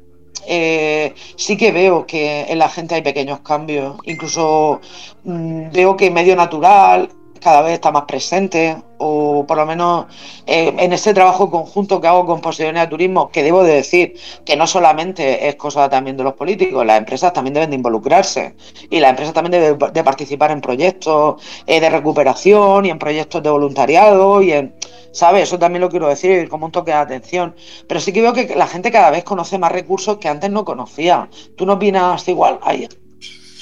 eh, 0.47 1.13
sí 1.35 1.57
que 1.57 1.71
veo 1.71 2.05
que 2.05 2.43
en 2.43 2.59
la 2.59 2.69
gente 2.69 2.95
hay 2.95 3.01
pequeños 3.01 3.39
cambios. 3.41 3.97
Incluso 4.03 4.81
mm, 5.23 5.71
veo 5.71 5.95
que 5.97 6.11
medio 6.11 6.35
natural 6.35 7.09
cada 7.39 7.61
vez 7.61 7.73
está 7.73 7.91
más 7.91 8.05
presente, 8.05 8.77
o 8.97 9.45
por 9.47 9.57
lo 9.57 9.65
menos 9.65 10.05
eh, 10.45 10.73
en 10.77 10.93
ese 10.93 11.13
trabajo 11.13 11.49
conjunto 11.49 11.99
que 12.01 12.07
hago 12.07 12.25
con 12.25 12.41
Posidonia 12.41 12.81
de 12.81 12.87
Turismo, 12.87 13.29
que 13.29 13.43
debo 13.43 13.63
de 13.63 13.75
decir 13.75 14.15
que 14.45 14.55
no 14.55 14.67
solamente 14.67 15.47
es 15.47 15.55
cosa 15.55 15.89
también 15.89 16.17
de 16.17 16.23
los 16.23 16.33
políticos, 16.33 16.85
las 16.85 16.97
empresas 16.97 17.33
también 17.33 17.53
deben 17.53 17.69
de 17.69 17.75
involucrarse 17.75 18.55
y 18.89 18.99
las 18.99 19.11
empresas 19.11 19.33
también 19.33 19.61
deben 19.61 19.93
de 19.93 20.03
participar 20.03 20.51
en 20.51 20.61
proyectos 20.61 21.41
eh, 21.67 21.79
de 21.79 21.89
recuperación 21.89 22.85
y 22.85 22.89
en 22.89 22.99
proyectos 22.99 23.43
de 23.43 23.49
voluntariado 23.49 24.41
y 24.41 24.51
en, 24.53 24.75
¿sabes? 25.11 25.43
Eso 25.43 25.59
también 25.59 25.81
lo 25.81 25.89
quiero 25.89 26.07
decir 26.07 26.49
como 26.49 26.65
un 26.65 26.71
toque 26.71 26.91
de 26.91 26.97
atención. 26.97 27.55
Pero 27.87 27.99
sí 27.99 28.11
que 28.13 28.21
veo 28.21 28.33
que 28.33 28.55
la 28.55 28.67
gente 28.67 28.91
cada 28.91 29.11
vez 29.11 29.23
conoce 29.23 29.57
más 29.57 29.71
recursos 29.71 30.17
que 30.17 30.27
antes 30.27 30.49
no 30.49 30.65
conocía. 30.65 31.29
¿Tú 31.55 31.65
no 31.65 31.73
opinas 31.73 32.27
igual? 32.27 32.59
Ahí. 32.63 32.87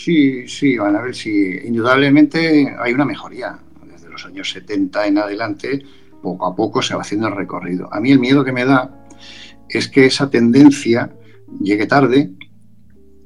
Sí, 0.04 0.48
sí, 0.50 0.78
van 0.78 0.98
a 0.98 1.02
ver 1.02 1.16
si 1.16 1.32
indudablemente 1.64 2.76
hay 2.78 2.94
una 2.94 3.06
mejoría 3.06 3.58
los 4.14 4.26
años 4.26 4.50
70 4.52 5.08
en 5.08 5.18
adelante, 5.18 5.84
poco 6.22 6.46
a 6.46 6.56
poco 6.56 6.82
se 6.82 6.94
va 6.94 7.02
haciendo 7.02 7.28
el 7.28 7.36
recorrido. 7.36 7.88
A 7.92 8.00
mí 8.00 8.12
el 8.12 8.20
miedo 8.20 8.44
que 8.44 8.52
me 8.52 8.66
da 8.66 9.06
es 9.70 9.88
que 9.88 10.06
esa 10.06 10.30
tendencia 10.30 11.16
llegue 11.62 11.88
tarde, 11.88 12.32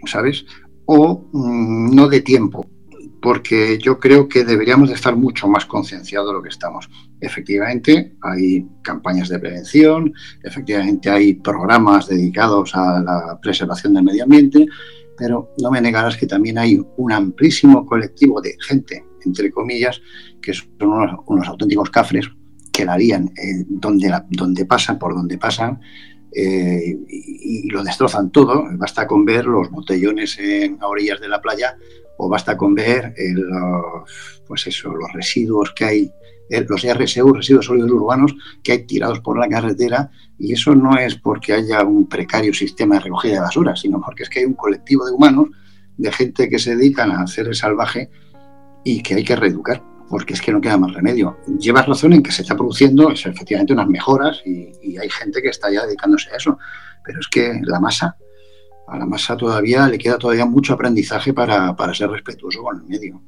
¿sabes? 0.06 0.46
O 0.86 1.28
mm, 1.32 1.96
no 1.96 2.08
de 2.08 2.22
tiempo, 2.22 2.66
porque 3.22 3.78
yo 3.80 4.00
creo 4.00 4.30
que 4.30 4.46
deberíamos 4.46 4.90
de 4.90 4.96
estar 4.96 5.16
mucho 5.16 5.48
más 5.48 5.66
concienciados 5.66 6.28
de 6.28 6.34
lo 6.34 6.44
que 6.44 6.50
estamos. 6.50 6.90
Efectivamente, 7.20 8.16
hay 8.22 8.66
campañas 8.84 9.30
de 9.30 9.40
prevención, 9.40 10.14
efectivamente 10.44 11.10
hay 11.10 11.34
programas 11.34 12.08
dedicados 12.08 12.76
a 12.76 13.02
la 13.02 13.40
preservación 13.42 13.96
del 13.96 14.04
medio 14.04 14.24
ambiente, 14.24 14.68
pero 15.18 15.54
no 15.62 15.72
me 15.72 15.82
negarás 15.82 16.16
que 16.16 16.28
también 16.28 16.58
hay 16.58 16.80
un 16.98 17.12
amplísimo 17.12 17.86
colectivo 17.86 18.40
de 18.42 18.56
gente, 18.60 19.04
entre 19.26 19.52
comillas, 19.52 20.02
que 20.42 20.54
son 20.54 20.68
unos, 21.26 21.48
auténticos 21.48 21.90
cafres 21.90 22.30
que 22.72 22.86
la 22.86 22.94
harían 22.94 23.26
eh, 23.36 23.66
donde, 23.68 24.14
donde 24.30 24.66
pasan, 24.66 25.00
por 25.00 25.16
donde 25.16 25.38
pasan, 25.38 25.80
eh, 26.32 26.96
y, 27.08 27.68
lo 27.70 27.84
destrozan 27.84 28.32
todo. 28.32 28.64
Basta 28.74 29.08
con 29.08 29.26
ver 29.26 29.46
los 29.46 29.72
botellones 29.72 30.38
en, 30.40 30.78
a 30.80 30.88
orillas 30.88 31.20
de 31.20 31.28
la 31.28 31.42
playa 31.42 31.76
o 32.18 32.30
basta 32.30 32.56
con 32.56 32.76
ver 32.76 33.14
los, 33.18 34.44
pues 34.48 34.68
eso, 34.68 34.90
los 34.90 35.12
residuos 35.14 35.72
que 35.74 35.86
hay, 35.86 36.12
eh, 36.50 36.66
los 36.68 36.84
RSU, 36.84 37.34
residuos 37.34 37.66
sólidos 37.66 37.92
urbanos, 37.92 38.36
que 38.64 38.74
hay 38.74 38.86
tirados 38.86 39.20
por 39.20 39.40
la 39.40 39.48
carretera. 39.48 40.12
Y 40.38 40.54
eso 40.54 40.76
no 40.76 40.98
es 40.98 41.16
porque 41.16 41.54
haya 41.54 41.84
un 41.84 42.08
precario 42.08 42.54
sistema 42.54 42.96
de 42.96 43.02
recogida 43.02 43.34
de 43.34 43.40
basura, 43.42 43.76
sino 43.76 44.02
porque 44.02 44.24
es 44.24 44.30
que 44.30 44.40
hay 44.40 44.46
un 44.46 44.54
colectivo 44.54 45.06
de 45.06 45.12
humanos, 45.12 45.50
de 45.98 46.12
gente 46.12 46.50
que 46.50 46.60
se 46.60 46.76
dedican 46.76 47.12
a 47.12 47.22
hacer 47.22 47.48
el 47.48 47.56
salvaje 47.56 48.10
y 48.84 49.02
que 49.02 49.16
hay 49.16 49.24
que 49.24 49.36
reeducar 49.36 49.82
porque 50.10 50.34
es 50.34 50.42
que 50.42 50.52
no 50.52 50.62
queda 50.62 50.78
más 50.78 50.94
remedio. 50.94 51.38
Llevas 51.60 51.86
razón 51.86 52.14
en 52.14 52.24
que 52.24 52.32
se 52.32 52.42
está 52.42 52.56
produciendo 52.56 53.12
efectivamente 53.12 53.74
unas 53.74 53.88
mejoras 53.88 54.42
y, 54.46 54.98
hay 54.98 55.10
gente 55.10 55.42
que 55.42 55.50
está 55.50 55.72
ya 55.72 55.86
dedicándose 55.86 56.32
a 56.32 56.38
eso, 56.38 56.58
pero 57.04 57.20
es 57.20 57.28
que 57.28 57.60
la 57.64 57.80
masa, 57.80 58.18
a 58.88 58.98
la 58.98 59.06
masa 59.06 59.38
todavía 59.38 59.88
le 59.88 59.98
queda 59.98 60.18
todavía 60.18 60.46
mucho 60.46 60.74
aprendizaje 60.74 61.34
para, 61.34 61.76
ser 61.94 62.10
respetuoso 62.10 62.64
con 62.64 62.78
el 62.78 62.84
medio. 62.86 63.22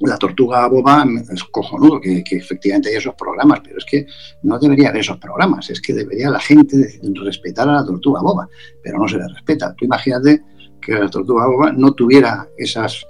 La 0.00 0.16
tortuga 0.16 0.66
boba 0.66 1.04
es 1.30 1.44
cojonudo 1.44 2.00
que, 2.00 2.22
efectivamente 2.30 2.88
hay 2.88 2.96
esos 2.96 3.14
programas, 3.14 3.60
pero 3.62 3.78
es 3.78 3.84
que 3.84 4.06
no 4.42 4.58
debería 4.58 4.88
haber 4.88 5.02
esos 5.02 5.18
programas, 5.18 5.68
es 5.68 5.80
que 5.80 5.92
debería 5.92 6.30
la 6.30 6.40
gente 6.40 6.98
respetar 7.22 7.68
a 7.68 7.74
la 7.74 7.84
tortuga 7.84 8.22
boba, 8.22 8.48
pero 8.82 8.98
no 8.98 9.06
se 9.06 9.18
le 9.18 9.28
respeta. 9.28 9.74
Tú 9.74 9.84
imagínate 9.84 10.42
que 10.80 10.94
la 10.94 11.08
tortuga 11.08 11.46
boba 11.46 11.72
no 11.72 11.92
tuviera 11.92 12.48
esos 12.56 13.06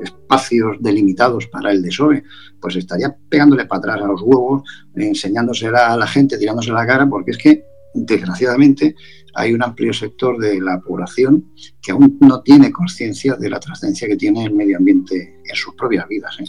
espacios 0.00 0.76
delimitados 0.80 1.46
para 1.46 1.70
el 1.70 1.82
desove, 1.82 2.24
pues 2.60 2.74
estaría 2.74 3.14
pegándole 3.28 3.66
para 3.66 3.78
atrás 3.78 4.02
a 4.02 4.06
los 4.08 4.20
huevos, 4.22 4.62
enseñándosela 4.96 5.92
a 5.92 5.96
la 5.96 6.06
gente, 6.06 6.36
tirándose 6.36 6.72
la 6.72 6.84
cara, 6.84 7.08
porque 7.08 7.30
es 7.30 7.38
que, 7.38 7.64
desgraciadamente, 7.94 8.96
hay 9.34 9.52
un 9.52 9.62
amplio 9.62 9.92
sector 9.92 10.38
de 10.38 10.60
la 10.60 10.80
población 10.80 11.52
que 11.82 11.92
aún 11.92 12.18
no 12.20 12.40
tiene 12.42 12.72
conciencia 12.72 13.34
de 13.34 13.50
la 13.50 13.60
trascendencia 13.60 14.08
que 14.08 14.16
tiene 14.16 14.44
el 14.44 14.52
medio 14.52 14.78
ambiente 14.78 15.40
en 15.44 15.56
sus 15.56 15.74
propias 15.74 16.06
vidas. 16.08 16.36
¿eh? 16.40 16.44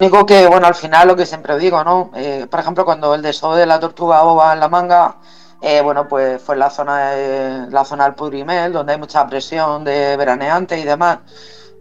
Digo 0.00 0.26
que, 0.26 0.46
bueno, 0.46 0.66
al 0.66 0.74
final 0.74 1.08
lo 1.08 1.16
que 1.16 1.26
siempre 1.26 1.58
digo, 1.58 1.84
¿no? 1.84 2.10
Eh, 2.16 2.46
por 2.50 2.60
ejemplo, 2.60 2.84
cuando 2.84 3.14
el 3.14 3.22
desove 3.22 3.60
de 3.60 3.66
la 3.66 3.78
tortuga 3.78 4.22
boba 4.22 4.52
en 4.52 4.60
la 4.60 4.68
manga 4.68 5.20
eh, 5.64 5.80
bueno, 5.80 6.08
pues 6.08 6.42
fue 6.42 6.56
en 6.56 6.58
la 6.58 6.70
zona, 6.70 7.14
la 7.70 7.84
zona 7.84 8.04
del 8.04 8.14
Pudrimel, 8.14 8.72
donde 8.72 8.94
hay 8.94 8.98
mucha 8.98 9.24
presión 9.28 9.84
de 9.84 10.16
veraneantes 10.16 10.82
y 10.82 10.84
demás. 10.84 11.20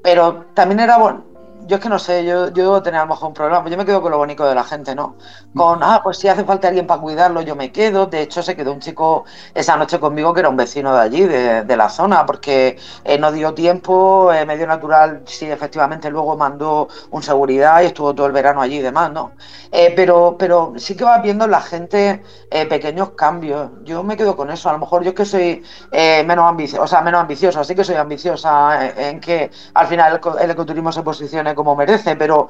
Pero 0.04 0.46
también 0.54 0.82
era 0.82 1.00
bueno, 1.00 1.26
yo 1.68 1.78
es 1.78 1.82
que 1.82 1.90
no 1.90 2.00
sé, 2.00 2.26
yo, 2.26 2.50
yo 2.50 2.64
debo 2.64 2.82
tener 2.82 3.00
a 3.00 3.04
lo 3.04 3.10
mejor 3.10 3.30
un 3.30 3.34
problema. 3.34 3.68
Yo 3.70 3.78
me 3.78 3.86
quedo 3.86 4.02
con 4.02 4.12
lo 4.12 4.18
bonito 4.18 4.46
de 4.46 4.56
la 4.56 4.64
gente, 4.64 4.96
¿no? 4.96 5.16
Con, 5.56 5.84
ah, 5.84 6.02
pues 6.04 6.18
si 6.18 6.28
hace 6.28 6.44
falta 6.44 6.68
alguien 6.68 6.88
para 6.88 7.02
cuidarlo, 7.02 7.42
yo 7.42 7.56
me 7.56 7.72
quedo. 7.72 8.06
De 8.08 8.22
hecho, 8.22 8.44
se 8.44 8.56
quedó 8.56 8.74
un 8.74 8.80
chico 8.80 9.26
esa 9.54 9.78
noche 9.78 10.00
conmigo 10.00 10.34
que 10.34 10.42
era 10.42 10.50
un 10.50 10.58
vecino 10.58 10.94
de 10.94 11.02
allí, 11.02 11.24
de, 11.26 11.78
la 11.78 11.90
zona, 11.90 12.26
porque 12.26 12.78
eh, 13.04 13.18
no 13.18 13.32
dio 13.32 13.54
tiempo. 13.54 14.32
Eh, 14.34 14.46
medio 14.46 14.68
natural, 14.68 15.22
sí, 15.26 15.46
efectivamente, 15.46 16.10
luego 16.10 16.36
mandó 16.36 16.88
un 17.12 17.24
seguridad 17.24 17.82
y 17.82 17.86
estuvo 17.86 18.14
todo 18.14 18.28
el 18.28 18.34
verano 18.34 18.62
allí 18.62 18.78
y 18.78 18.82
demás, 18.82 19.12
¿no? 19.12 19.32
Eh, 19.72 19.94
pero, 19.96 20.36
pero 20.38 20.74
sí 20.78 20.96
que 20.96 21.06
va 21.06 21.20
viendo 21.20 21.48
la 21.48 21.62
gente 21.62 22.24
pequeños 22.70 23.12
cambios. 23.12 23.70
Yo 23.84 24.04
me 24.04 24.18
quedo 24.18 24.36
con 24.36 24.52
eso. 24.52 24.70
A 24.70 24.74
lo 24.74 24.80
mejor 24.80 25.04
yo 25.04 25.10
es 25.10 25.16
que 25.16 25.26
soy 25.26 25.64
menos 25.92 26.46
ambiciosa, 26.46 26.84
o 26.84 26.88
sea, 26.88 27.02
menos 27.02 27.22
ambiciosa, 27.22 27.64
sí 27.64 27.76
que 27.76 27.84
soy 27.84 27.96
ambiciosa 27.96 28.90
en, 28.90 29.20
que 29.22 29.50
al 29.74 29.88
final 29.88 30.20
el, 30.22 30.44
el 30.44 30.52
ecoturismo 30.52 30.92
se 30.92 31.02
posicione 31.02 31.51
como 31.56 31.76
merece, 31.76 32.16
pero 32.16 32.50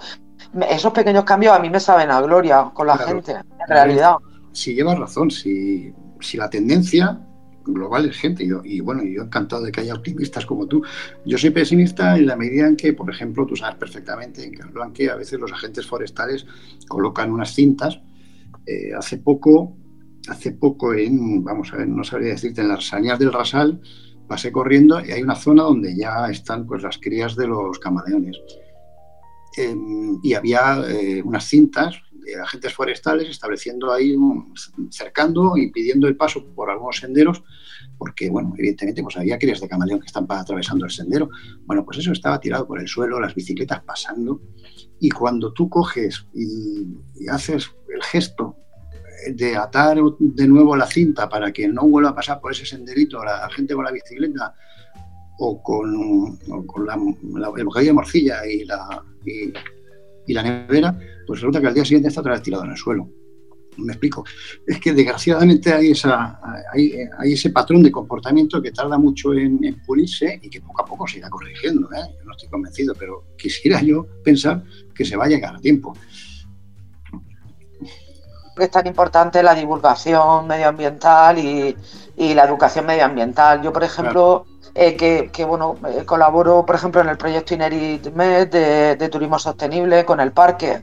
esos 0.70 0.94
pequeños 0.94 1.24
cambios 1.24 1.56
a 1.56 1.60
mí 1.60 1.70
me 1.70 1.80
saben 1.80 2.12
a 2.12 2.22
gloria 2.22 2.72
con 2.74 2.88
la 2.88 2.98
gente, 2.98 3.32
en 3.32 3.68
realidad. 3.68 4.16
Si 4.52 4.74
llevas 4.74 5.00
razón, 5.00 5.32
si, 5.32 5.94
si 6.20 6.38
la 6.38 6.50
tendencia 6.50 7.20
global 7.64 8.10
es 8.10 8.18
gente, 8.18 8.44
y, 8.64 8.80
bueno, 8.80 9.04
yo 9.04 9.24
encantado 9.24 9.64
de 9.64 9.72
que 9.72 9.82
haya 9.82 9.94
optimistas 9.94 10.46
como 10.46 10.66
tú. 10.66 10.84
Yo 11.26 11.38
soy 11.38 11.52
pesimista 11.52 12.18
en 12.18 12.26
la 12.26 12.36
medida 12.36 12.68
en 12.68 12.76
que, 12.76 12.94
por 12.94 13.10
ejemplo, 13.10 13.46
tú 13.46 13.56
sabes 13.56 13.76
perfectamente 13.76 14.44
en 14.44 14.54
Casblanque 14.56 15.10
a 15.10 15.16
veces 15.16 15.40
los 15.40 15.52
agentes 15.52 15.86
forestales 15.86 16.46
colocan 16.88 17.32
unas 17.32 17.54
cintas. 17.54 18.02
Eh, 18.66 18.92
hace 18.98 19.18
poco 19.18 19.76
hace 20.28 20.52
poco 20.52 20.94
en, 20.94 21.44
vamos 21.44 21.74
a 21.74 21.78
ver, 21.78 21.88
no 21.88 22.04
sabría 22.04 22.30
decirte, 22.30 22.62
en 22.62 22.68
las 22.68 22.88
sañas 22.88 23.20
del 23.20 23.34
Rasal, 23.34 23.82
pasé 24.28 24.52
corriendo 24.52 25.04
y 25.04 25.12
hay 25.12 25.22
una 25.22 25.36
zona 25.36 25.64
donde 25.64 25.96
ya 25.96 26.30
están 26.30 26.66
pues 26.66 26.84
las 26.84 26.98
crías 26.98 27.36
de 27.36 27.48
los 27.48 27.80
camaleones. 27.80 28.40
Em, 29.58 30.20
y 30.24 30.34
había 30.34 30.82
eh, 30.88 31.22
unas 31.24 31.46
cintas 31.46 31.96
de 32.12 32.40
agentes 32.40 32.74
forestales 32.74 33.30
estableciendo 33.30 33.92
ahí, 33.92 34.16
cercando 34.90 35.58
y 35.58 35.72
pidiendo 35.72 36.08
el 36.08 36.16
paso 36.16 36.46
por 36.56 36.70
algunos 36.70 36.98
senderos, 36.98 37.44
porque, 37.98 38.30
bueno, 38.30 38.54
evidentemente, 38.58 39.04
pues 39.04 39.18
había 39.18 39.38
crías 39.38 39.60
de 39.60 39.68
camaleón 39.68 40.00
que 40.00 40.06
están 40.06 40.26
atravesando 40.30 40.86
el 40.86 40.92
sendero. 40.92 41.30
Bueno, 41.66 41.84
pues 41.84 41.98
eso 41.98 42.12
estaba 42.12 42.40
tirado 42.40 42.66
por 42.68 42.80
el 42.80 42.88
suelo, 42.88 43.20
las 43.20 43.36
bicicletas 43.36 43.84
pasando, 43.84 44.42
y 45.00 45.10
cuando 45.10 45.52
tú 45.52 45.68
coges 45.68 46.26
y, 46.34 46.88
haces 47.30 47.70
el 47.94 48.04
gesto 48.04 48.56
de 49.34 49.56
atar 49.56 49.98
de 50.20 50.48
nuevo 50.48 50.76
la 50.76 50.88
cinta 50.88 51.30
para 51.30 51.52
que 51.52 51.68
no 51.68 51.88
vuelva 51.88 52.10
a 52.10 52.16
pasar 52.16 52.42
por 52.42 52.52
ese 52.52 52.66
senderito 52.66 53.24
la 53.24 53.48
gente 53.52 53.76
con 53.76 53.86
la 53.86 53.92
bicicleta 53.92 54.56
o 55.38 55.62
con, 55.62 56.38
con 56.66 56.86
la, 56.88 56.96
el 56.96 57.66
bocadillo 57.66 57.92
de 57.92 57.94
morcilla 57.94 58.46
y 58.48 58.66
la, 58.66 59.04
y 59.26 60.34
la 60.34 60.44
nevera, 60.44 60.98
pues 61.26 61.40
resulta 61.40 61.62
que 61.62 61.68
al 61.68 61.74
día 61.74 61.86
siguiente 61.86 62.10
está 62.10 62.22
otra 62.22 62.34
vez 62.34 62.42
tirado 62.42 62.64
en 62.64 62.72
el 62.72 62.78
suelo. 62.78 63.10
Me 63.78 63.94
explico. 63.94 64.26
Es 64.68 64.80
que 64.80 64.94
desgraciadamente 64.94 65.74
hay, 65.74 65.92
esa, 65.92 66.40
hay, 66.74 67.08
ese 67.24 67.52
patrón 67.52 67.82
de 67.82 67.92
comportamiento 67.92 68.62
que 68.62 68.72
tarda 68.72 68.98
mucho 68.98 69.34
en, 69.34 69.60
pulirse 69.86 70.40
y 70.42 70.50
que 70.50 70.62
poco 70.62 70.82
a 70.82 70.86
poco 70.86 71.08
se 71.08 71.20
irá 71.20 71.30
corrigiendo. 71.30 71.88
¿eh? 71.94 72.16
Yo 72.18 72.26
no 72.26 72.32
estoy 72.32 72.50
convencido, 72.50 72.94
pero 72.98 73.24
quisiera 73.38 73.82
yo 73.82 74.06
pensar 74.24 74.64
que 74.94 75.06
se 75.06 75.16
va 75.16 75.26
a 75.26 75.30
llegar 75.30 75.56
a 75.56 75.60
tiempo. 75.60 75.96
Es 78.58 78.70
tan 78.70 78.86
importante 78.86 79.42
la 79.42 79.56
divulgación 79.56 80.48
medioambiental 80.48 81.40
y, 81.40 81.76
la 82.18 82.44
educación 82.44 82.86
medioambiental. 82.86 83.64
Yo, 83.64 83.74
por 83.74 83.84
ejemplo, 83.84 84.46
eh, 84.76 84.96
que, 85.32 85.46
bueno, 85.46 85.76
eh, 85.88 86.06
colaboro, 86.06 86.66
por 86.66 86.76
ejemplo, 86.76 87.02
en 87.02 87.10
el 87.10 87.18
proyecto 87.18 87.54
Inerit 87.54 88.14
Med 88.14 88.48
de 88.98 89.10
turismo 89.10 89.38
sostenible 89.40 90.06
con 90.06 90.20
el 90.20 90.32
parque. 90.32 90.82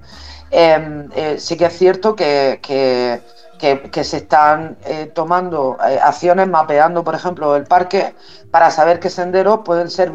Em, 0.50 1.08
eh, 1.14 1.36
sí 1.38 1.56
que 1.56 1.66
es 1.66 1.76
cierto 1.76 2.14
que, 2.16 2.60
se 3.58 4.16
están 4.16 4.76
eh, 4.84 5.10
tomando 5.14 5.76
eh, 5.86 5.98
acciones 6.02 6.48
mapeando, 6.48 7.02
por 7.04 7.14
ejemplo, 7.14 7.56
el 7.56 7.64
parque 7.64 8.14
para 8.50 8.70
saber 8.70 9.00
qué 9.00 9.10
senderos 9.10 9.60
pueden 9.64 9.90
ser 9.90 10.12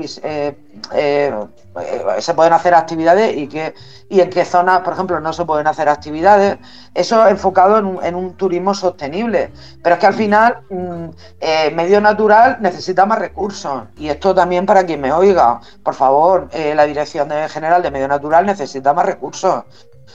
se 2.19 2.33
pueden 2.33 2.53
hacer 2.53 2.73
actividades 2.73 3.35
y 3.35 3.47
que 3.47 3.73
y 4.09 4.21
en 4.21 4.29
qué 4.29 4.45
zonas, 4.45 4.81
por 4.81 4.93
ejemplo, 4.93 5.19
no 5.19 5.33
se 5.33 5.43
pueden 5.45 5.65
hacer 5.65 5.89
actividades. 5.89 6.57
Eso 6.93 7.27
enfocado 7.27 7.77
en 8.03 8.15
un, 8.15 8.33
turismo 8.33 8.75
sostenible. 8.75 9.51
Pero 9.81 9.95
es 9.95 9.99
que 9.99 10.07
al 10.07 10.13
final, 10.13 10.57
mm, 10.69 11.05
medio 11.73 11.99
natural 11.99 12.57
necesita 12.61 13.05
más 13.07 13.17
recursos. 13.17 13.85
Y 13.97 14.09
esto 14.09 14.35
también 14.35 14.67
para 14.67 14.85
quien 14.85 15.01
me 15.01 15.11
oiga, 15.11 15.61
por 15.83 15.95
favor, 15.95 16.49
la 16.53 16.85
Dirección 16.85 17.29
General 17.49 17.81
de 17.81 17.89
Medio 17.89 18.07
Natural 18.07 18.45
necesita 18.45 18.93
más 18.93 19.05
recursos 19.07 19.63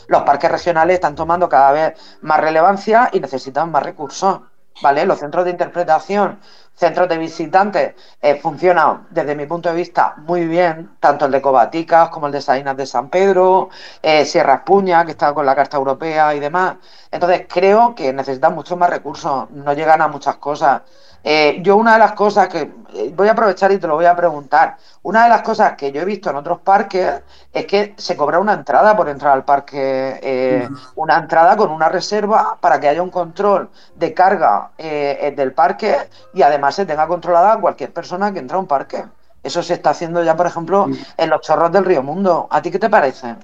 los 0.07 0.22
parques 0.22 0.51
regionales 0.51 0.94
están 0.94 1.14
tomando 1.14 1.49
cada 1.49 1.72
vez 1.72 2.18
más 2.22 2.40
relevancia 2.40 3.11
y 3.12 3.20
necesitan 3.20 3.70
más 3.70 3.82
recursos. 3.82 4.40
¿Vale? 4.80 5.05
Los 5.07 5.18
centros 5.18 5.44
de 5.44 5.51
interpretación, 5.51 6.38
centros 6.72 7.09
de 7.09 7.18
visitantes, 7.18 7.94
eh, 8.22 8.36
funcionan 8.36 9.09
desde 9.11 9.34
mi 9.34 9.44
punto 9.44 9.68
de 9.68 9.74
vista 9.74 10.14
muy 10.18 10.46
bien, 10.46 10.96
tanto 11.01 11.26
el 11.26 11.32
de 11.32 11.42
Cobaticas 11.42 12.11
como 12.11 12.26
el 12.26 12.32
de 12.32 12.40
Salinas 12.40 12.76
de 12.76 12.86
San 12.86 13.09
Pedro, 13.09 13.70
eh, 14.01 14.24
Sierra 14.24 14.55
Espuña, 14.55 15.05
que 15.05 15.11
está 15.11 15.34
con 15.34 15.44
la 15.44 15.57
Carta 15.57 15.76
Europea 15.76 16.32
y 16.34 16.38
demás. 16.38 16.76
Entonces 17.11 17.46
creo 17.53 17.94
que 17.96 18.12
necesitan 18.12 18.55
muchos 18.55 18.78
más 18.78 18.88
recursos, 18.90 19.51
no 19.51 19.72
llegan 19.72 20.01
a 20.01 20.07
muchas 20.07 20.36
cosas. 20.36 20.82
Eh, 21.25 21.59
yo 21.62 21.77
una 21.77 21.95
de 21.95 21.99
las 21.99 22.12
cosas 22.12 22.49
que 22.49 22.71
eh, 22.95 23.12
voy 23.14 23.29
a 23.29 23.33
aprovechar 23.33 23.73
y 23.73 23.79
te 23.79 23.87
lo 23.87 23.97
voy 23.97 24.05
a 24.05 24.14
preguntar, 24.14 24.77
una 25.03 25.25
de 25.25 25.29
las 25.29 25.43
cosas 25.43 25.75
que 25.77 25.91
yo 25.91 26.01
he 26.01 26.05
visto 26.05 26.31
en 26.31 26.37
otros 26.37 26.61
parques 26.61 27.23
es 27.53 27.66
que 27.66 27.95
se 27.97 28.16
cobra 28.16 28.39
una 28.39 28.55
entrada 28.55 28.97
por 28.97 29.09
entrar 29.09 29.33
al 29.33 29.45
parque, 29.45 30.19
eh, 30.23 30.69
una 30.95 31.19
entrada 31.19 31.57
con 31.57 31.71
una 31.71 31.89
reserva 31.89 32.57
para 32.61 32.79
que 32.81 32.89
haya 32.89 33.03
un 33.03 33.11
control 33.11 33.69
de 33.97 34.14
carga 34.14 34.71
del 34.79 35.53
parque 35.53 35.97
y 36.35 36.43
además 36.43 36.77
se 36.77 36.87
tenga 36.87 37.07
controlada 37.07 37.61
cualquier 37.61 37.93
persona 37.93 38.33
que 38.33 38.39
entra 38.39 38.57
a 38.57 38.61
un 38.61 38.66
parque. 38.66 39.05
Eso 39.43 39.62
se 39.62 39.75
está 39.75 39.91
haciendo 39.91 40.23
ya, 40.23 40.37
por 40.37 40.47
ejemplo, 40.47 40.89
en 41.16 41.31
los 41.31 41.41
chorros 41.41 41.73
del 41.73 41.85
Río 41.85 42.03
Mundo. 42.03 42.49
¿A 42.51 42.62
ti 42.62 42.71
qué 42.71 42.79
te 42.79 42.91
parece? 42.91 43.37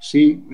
Sí, 0.00 0.44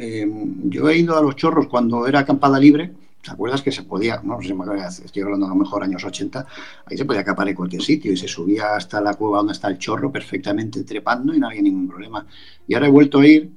yo 0.65 0.89
he 0.89 0.97
ido 0.97 1.17
a 1.17 1.23
los 1.23 1.37
chorros 1.37 1.67
cuando 1.67 2.07
era 2.07 2.21
acampada 2.21 2.59
libre 2.59 2.93
¿Te 3.29 3.35
acuerdas 3.35 3.61
que 3.61 3.71
se 3.71 3.83
podía, 3.83 4.23
no 4.25 4.41
sé 4.41 4.49
si 4.49 4.55
me 4.55 4.65
estoy 4.87 5.23
hablando 5.23 5.45
a 5.45 5.51
lo 5.51 5.55
mejor 5.57 5.83
años 5.83 6.03
80, 6.03 6.47
ahí 6.87 6.97
se 6.97 7.05
podía 7.05 7.21
acapar 7.21 7.47
en 7.47 7.55
cualquier 7.55 7.83
sitio 7.83 8.11
y 8.11 8.17
se 8.17 8.27
subía 8.27 8.75
hasta 8.75 9.03
la 9.03 9.13
cueva 9.13 9.39
donde 9.39 9.53
está 9.53 9.69
el 9.69 9.77
chorro 9.77 10.11
perfectamente 10.11 10.83
trepando 10.83 11.35
y 11.35 11.39
no 11.39 11.49
había 11.49 11.61
ningún 11.61 11.89
problema. 11.89 12.27
Y 12.67 12.73
ahora 12.73 12.87
he 12.87 12.91
vuelto 12.91 13.19
a 13.19 13.27
ir 13.27 13.53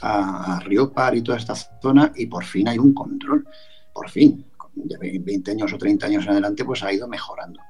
a, 0.00 0.58
Río 0.64 0.92
Par 0.92 1.14
y 1.14 1.22
toda 1.22 1.38
esta 1.38 1.54
zona 1.54 2.12
y 2.16 2.26
por 2.26 2.44
fin 2.44 2.66
hay 2.66 2.78
un 2.78 2.92
control, 2.92 3.46
por 3.94 4.10
fin, 4.10 4.44
de 4.74 5.20
20 5.20 5.52
años 5.52 5.72
o 5.72 5.78
30 5.78 6.04
años 6.06 6.24
en 6.24 6.30
adelante 6.30 6.64
pues 6.64 6.82
ha 6.82 6.92
ido 6.92 7.06
mejorando. 7.06 7.60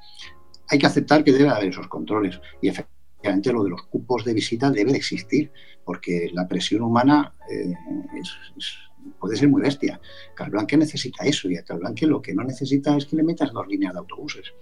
Hay 0.71 0.79
que 0.79 0.87
aceptar 0.87 1.23
que 1.23 1.33
debe 1.33 1.51
haber 1.51 1.69
esos 1.69 1.87
controles 1.87 2.41
y 2.63 2.69
efectivamente 2.69 3.53
lo 3.53 3.63
de 3.63 3.71
los 3.71 3.83
cupos 3.83 4.25
de 4.25 4.33
visita 4.33 4.71
debe 4.71 4.93
de 4.93 4.97
existir 4.97 5.53
porque 5.85 6.31
la 6.33 6.49
presión 6.49 6.81
humana 6.81 7.35
eh, 7.51 7.75
es 8.19 8.79
puede 9.19 9.37
ser 9.37 9.49
muy 9.49 9.63
bestia. 9.63 10.01
Calblanque 10.35 10.77
necesita 10.77 11.25
eso 11.25 11.51
y 11.51 11.57
a 11.57 11.65
Calblanque 11.65 12.07
lo 12.07 12.21
que 12.21 12.35
no 12.35 12.43
necesita 12.45 12.97
es 12.97 13.07
que 13.07 13.17
le 13.17 13.23
metas 13.23 13.53
dos 13.53 13.67
líneas 13.67 13.93
de 13.93 13.99
autobuses. 14.01 14.53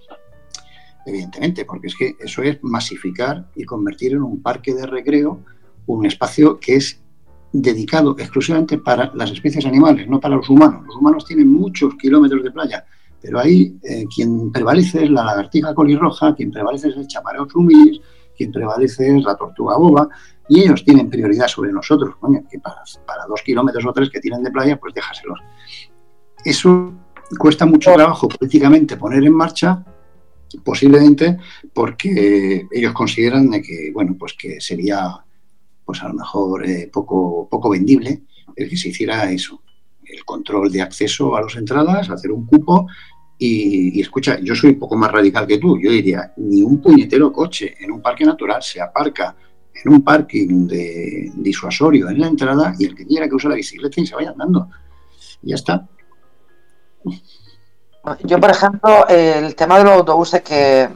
Evidentemente, 1.07 1.65
porque 1.65 1.87
es 1.87 1.97
que 1.97 2.15
eso 2.21 2.43
es 2.43 2.59
masificar 2.63 3.49
y 3.55 3.65
convertir 3.65 4.13
en 4.13 4.23
un 4.23 4.43
parque 4.43 4.75
de 4.75 4.87
recreo 4.87 5.43
un 5.87 6.07
espacio 6.07 6.61
que 6.61 6.77
es 6.77 7.01
dedicado 7.53 8.15
exclusivamente 8.19 8.79
para 8.79 9.11
las 9.15 9.31
especies 9.31 9.67
animales, 9.67 10.09
no 10.09 10.21
para 10.21 10.37
los 10.37 10.49
humanos. 10.49 10.87
Los 10.87 10.97
humanos 10.97 11.25
tienen 11.25 11.49
muchos 11.49 11.95
kilómetros 11.97 12.45
de 12.45 12.51
playa, 12.51 12.85
pero 13.21 13.41
ahí 13.41 13.77
eh, 13.83 14.05
quien 14.15 14.53
prevalece 14.53 15.05
es 15.05 15.11
la 15.11 15.25
lagartija 15.25 15.75
colirroja, 15.75 16.35
quien 16.35 16.51
prevalece 16.51 16.89
es 16.89 16.97
el 16.97 17.07
chamareo 17.07 17.49
humilis, 17.55 18.01
quien 18.37 18.53
prevalece 18.53 19.17
es 19.17 19.23
la 19.23 19.37
tortuga 19.37 19.77
boba, 19.77 20.09
y 20.51 20.63
ellos 20.65 20.85
tienen 20.85 21.09
prioridad 21.09 21.47
sobre 21.47 21.73
nosotros, 21.73 22.17
coño, 22.17 22.43
que 22.51 22.59
para, 22.59 22.83
dos 23.29 23.41
kilómetros 23.43 23.87
o 23.87 23.93
tres 23.93 24.11
que 24.11 24.19
tienen 24.19 24.43
de 24.43 24.51
playa, 24.51 24.81
pues 24.81 24.93
déjaselos. 24.93 25.39
Eso 26.45 26.93
cuesta 27.39 27.67
mucho 27.67 27.93
trabajo 27.95 28.29
políticamente 28.29 28.97
poner 28.97 29.23
en 29.23 29.33
marcha, 29.33 29.85
posiblemente 30.65 31.39
porque 31.73 32.67
ellos 32.69 32.93
consideran 32.93 33.49
que, 33.63 33.93
bueno, 33.95 34.17
pues 34.19 34.33
que 34.33 34.61
sería, 34.61 35.25
pues 35.85 36.03
a 36.03 36.09
lo 36.09 36.15
mejor 36.15 36.69
eh, 36.69 36.91
poco, 36.93 37.49
poco 37.49 37.71
vendible 37.71 38.23
el 38.57 38.69
que 38.69 38.77
se 38.77 38.89
hiciera 38.89 39.31
eso, 39.31 39.63
el 40.03 40.25
control 40.25 40.73
de 40.73 40.83
acceso 40.83 41.37
a 41.37 41.43
las 41.43 41.55
entradas, 41.55 42.11
hacer 42.11 42.33
un 42.33 42.45
cupo 42.45 42.89
y, 43.39 43.97
y, 43.97 44.01
escucha, 44.01 44.41
yo 44.41 44.57
soy 44.57 44.71
un 44.71 44.81
poco 44.81 44.97
más 44.97 45.13
radical 45.13 45.47
que 45.47 45.59
tú. 45.59 45.79
Yo 45.79 45.93
diría, 45.93 46.33
ni 46.39 46.61
un 46.63 46.83
puñetero 46.83 47.33
coche 47.33 47.77
en 47.79 47.93
un 47.93 48.03
parque 48.03 48.25
natural 48.25 48.61
se 48.65 48.81
aparca 48.81 49.37
en 49.85 49.93
un 49.93 50.03
parking 50.03 50.67
de 50.67 51.31
disuasorio 51.35 52.09
en 52.09 52.21
la 52.21 52.27
entrada 52.27 52.75
y 52.79 52.87
el 52.87 52.95
que 52.95 53.07
quiera 53.07 53.29
que 53.29 53.35
use 53.35 53.49
la 53.49 53.55
bicicleta 53.55 54.01
y 54.01 54.07
se 54.07 54.15
vaya 54.15 54.31
andando. 54.31 54.69
Y 55.43 55.51
ya 55.51 55.55
está. 55.55 55.87
Yo, 58.25 58.41
por 58.41 58.51
ejemplo, 58.51 59.07
el 59.09 59.55
tema 59.55 59.79
de 59.79 59.85
los 59.85 59.93
autobuses 59.93 60.43
que, 60.43 60.89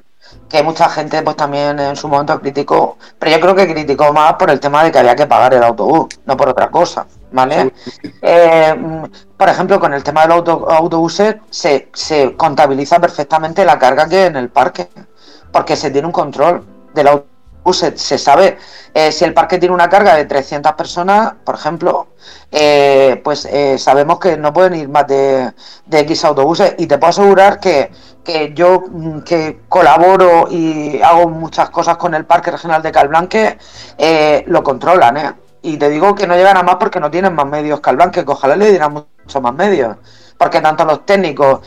que 0.48 0.62
mucha 0.62 0.88
gente 0.88 1.22
pues 1.22 1.36
también 1.36 1.78
en 1.78 1.96
su 1.96 2.08
momento 2.08 2.40
criticó, 2.40 2.96
pero 3.18 3.32
yo 3.32 3.40
creo 3.40 3.54
que 3.54 3.72
criticó 3.72 4.12
más 4.12 4.34
por 4.34 4.50
el 4.50 4.60
tema 4.60 4.82
de 4.84 4.90
que 4.90 4.98
había 4.98 5.14
que 5.14 5.26
pagar 5.26 5.54
el 5.54 5.62
autobús, 5.62 6.18
no 6.24 6.36
por 6.36 6.48
otra 6.48 6.70
cosa, 6.70 7.06
¿vale? 7.32 7.72
Eh, 8.22 9.02
por 9.36 9.48
ejemplo, 9.48 9.78
con 9.78 9.92
el 9.92 10.02
tema 10.02 10.22
de 10.22 10.28
los 10.28 10.48
autobuses 10.48 11.36
se, 11.50 11.88
se 11.92 12.34
contabiliza 12.36 12.98
perfectamente 13.00 13.64
la 13.64 13.78
carga 13.78 14.08
que 14.08 14.16
hay 14.16 14.26
en 14.28 14.36
el 14.36 14.48
parque, 14.48 14.88
porque 15.52 15.76
se 15.76 15.90
tiene 15.90 16.06
un 16.06 16.12
control 16.12 16.64
del 16.94 17.08
autobús 17.08 17.33
se, 17.72 18.18
sabe. 18.18 18.58
Eh, 18.92 19.10
si 19.10 19.24
el 19.24 19.32
parque 19.32 19.58
tiene 19.58 19.74
una 19.74 19.88
carga 19.88 20.14
de 20.14 20.24
300 20.26 20.72
personas, 20.72 21.34
por 21.44 21.54
ejemplo, 21.54 22.08
eh, 22.50 23.20
pues 23.24 23.46
eh, 23.46 23.78
sabemos 23.78 24.18
que 24.18 24.36
no 24.36 24.52
pueden 24.52 24.74
ir 24.74 24.88
más 24.88 25.06
de, 25.06 25.52
X 25.90 26.24
autobuses. 26.24 26.74
Y 26.78 26.86
te 26.86 26.98
puedo 26.98 27.10
asegurar 27.10 27.58
que, 27.58 27.90
yo 28.54 28.82
mm, 28.88 29.20
que 29.20 29.60
colaboro 29.68 30.48
y 30.50 31.00
hago 31.02 31.28
muchas 31.28 31.70
cosas 31.70 31.96
con 31.96 32.14
el 32.14 32.24
Parque 32.26 32.50
Regional 32.50 32.82
de 32.82 32.92
Calblanque, 32.92 33.58
lo 34.46 34.62
controlan, 34.62 35.36
Y 35.62 35.78
te 35.78 35.88
digo 35.88 36.14
que 36.14 36.26
no 36.26 36.36
llegan 36.36 36.58
a 36.58 36.62
más 36.62 36.76
porque 36.76 37.00
no 37.00 37.10
tienen 37.10 37.34
más 37.34 37.46
medios 37.46 37.80
Calblanque, 37.80 38.24
que 38.24 38.30
ojalá 38.30 38.56
le 38.56 38.70
dieran 38.70 38.92
mucho 38.92 39.40
más 39.40 39.54
medios. 39.54 39.96
Porque 40.36 40.60
tanto 40.60 40.84
los 40.84 41.06
técnicos, 41.06 41.60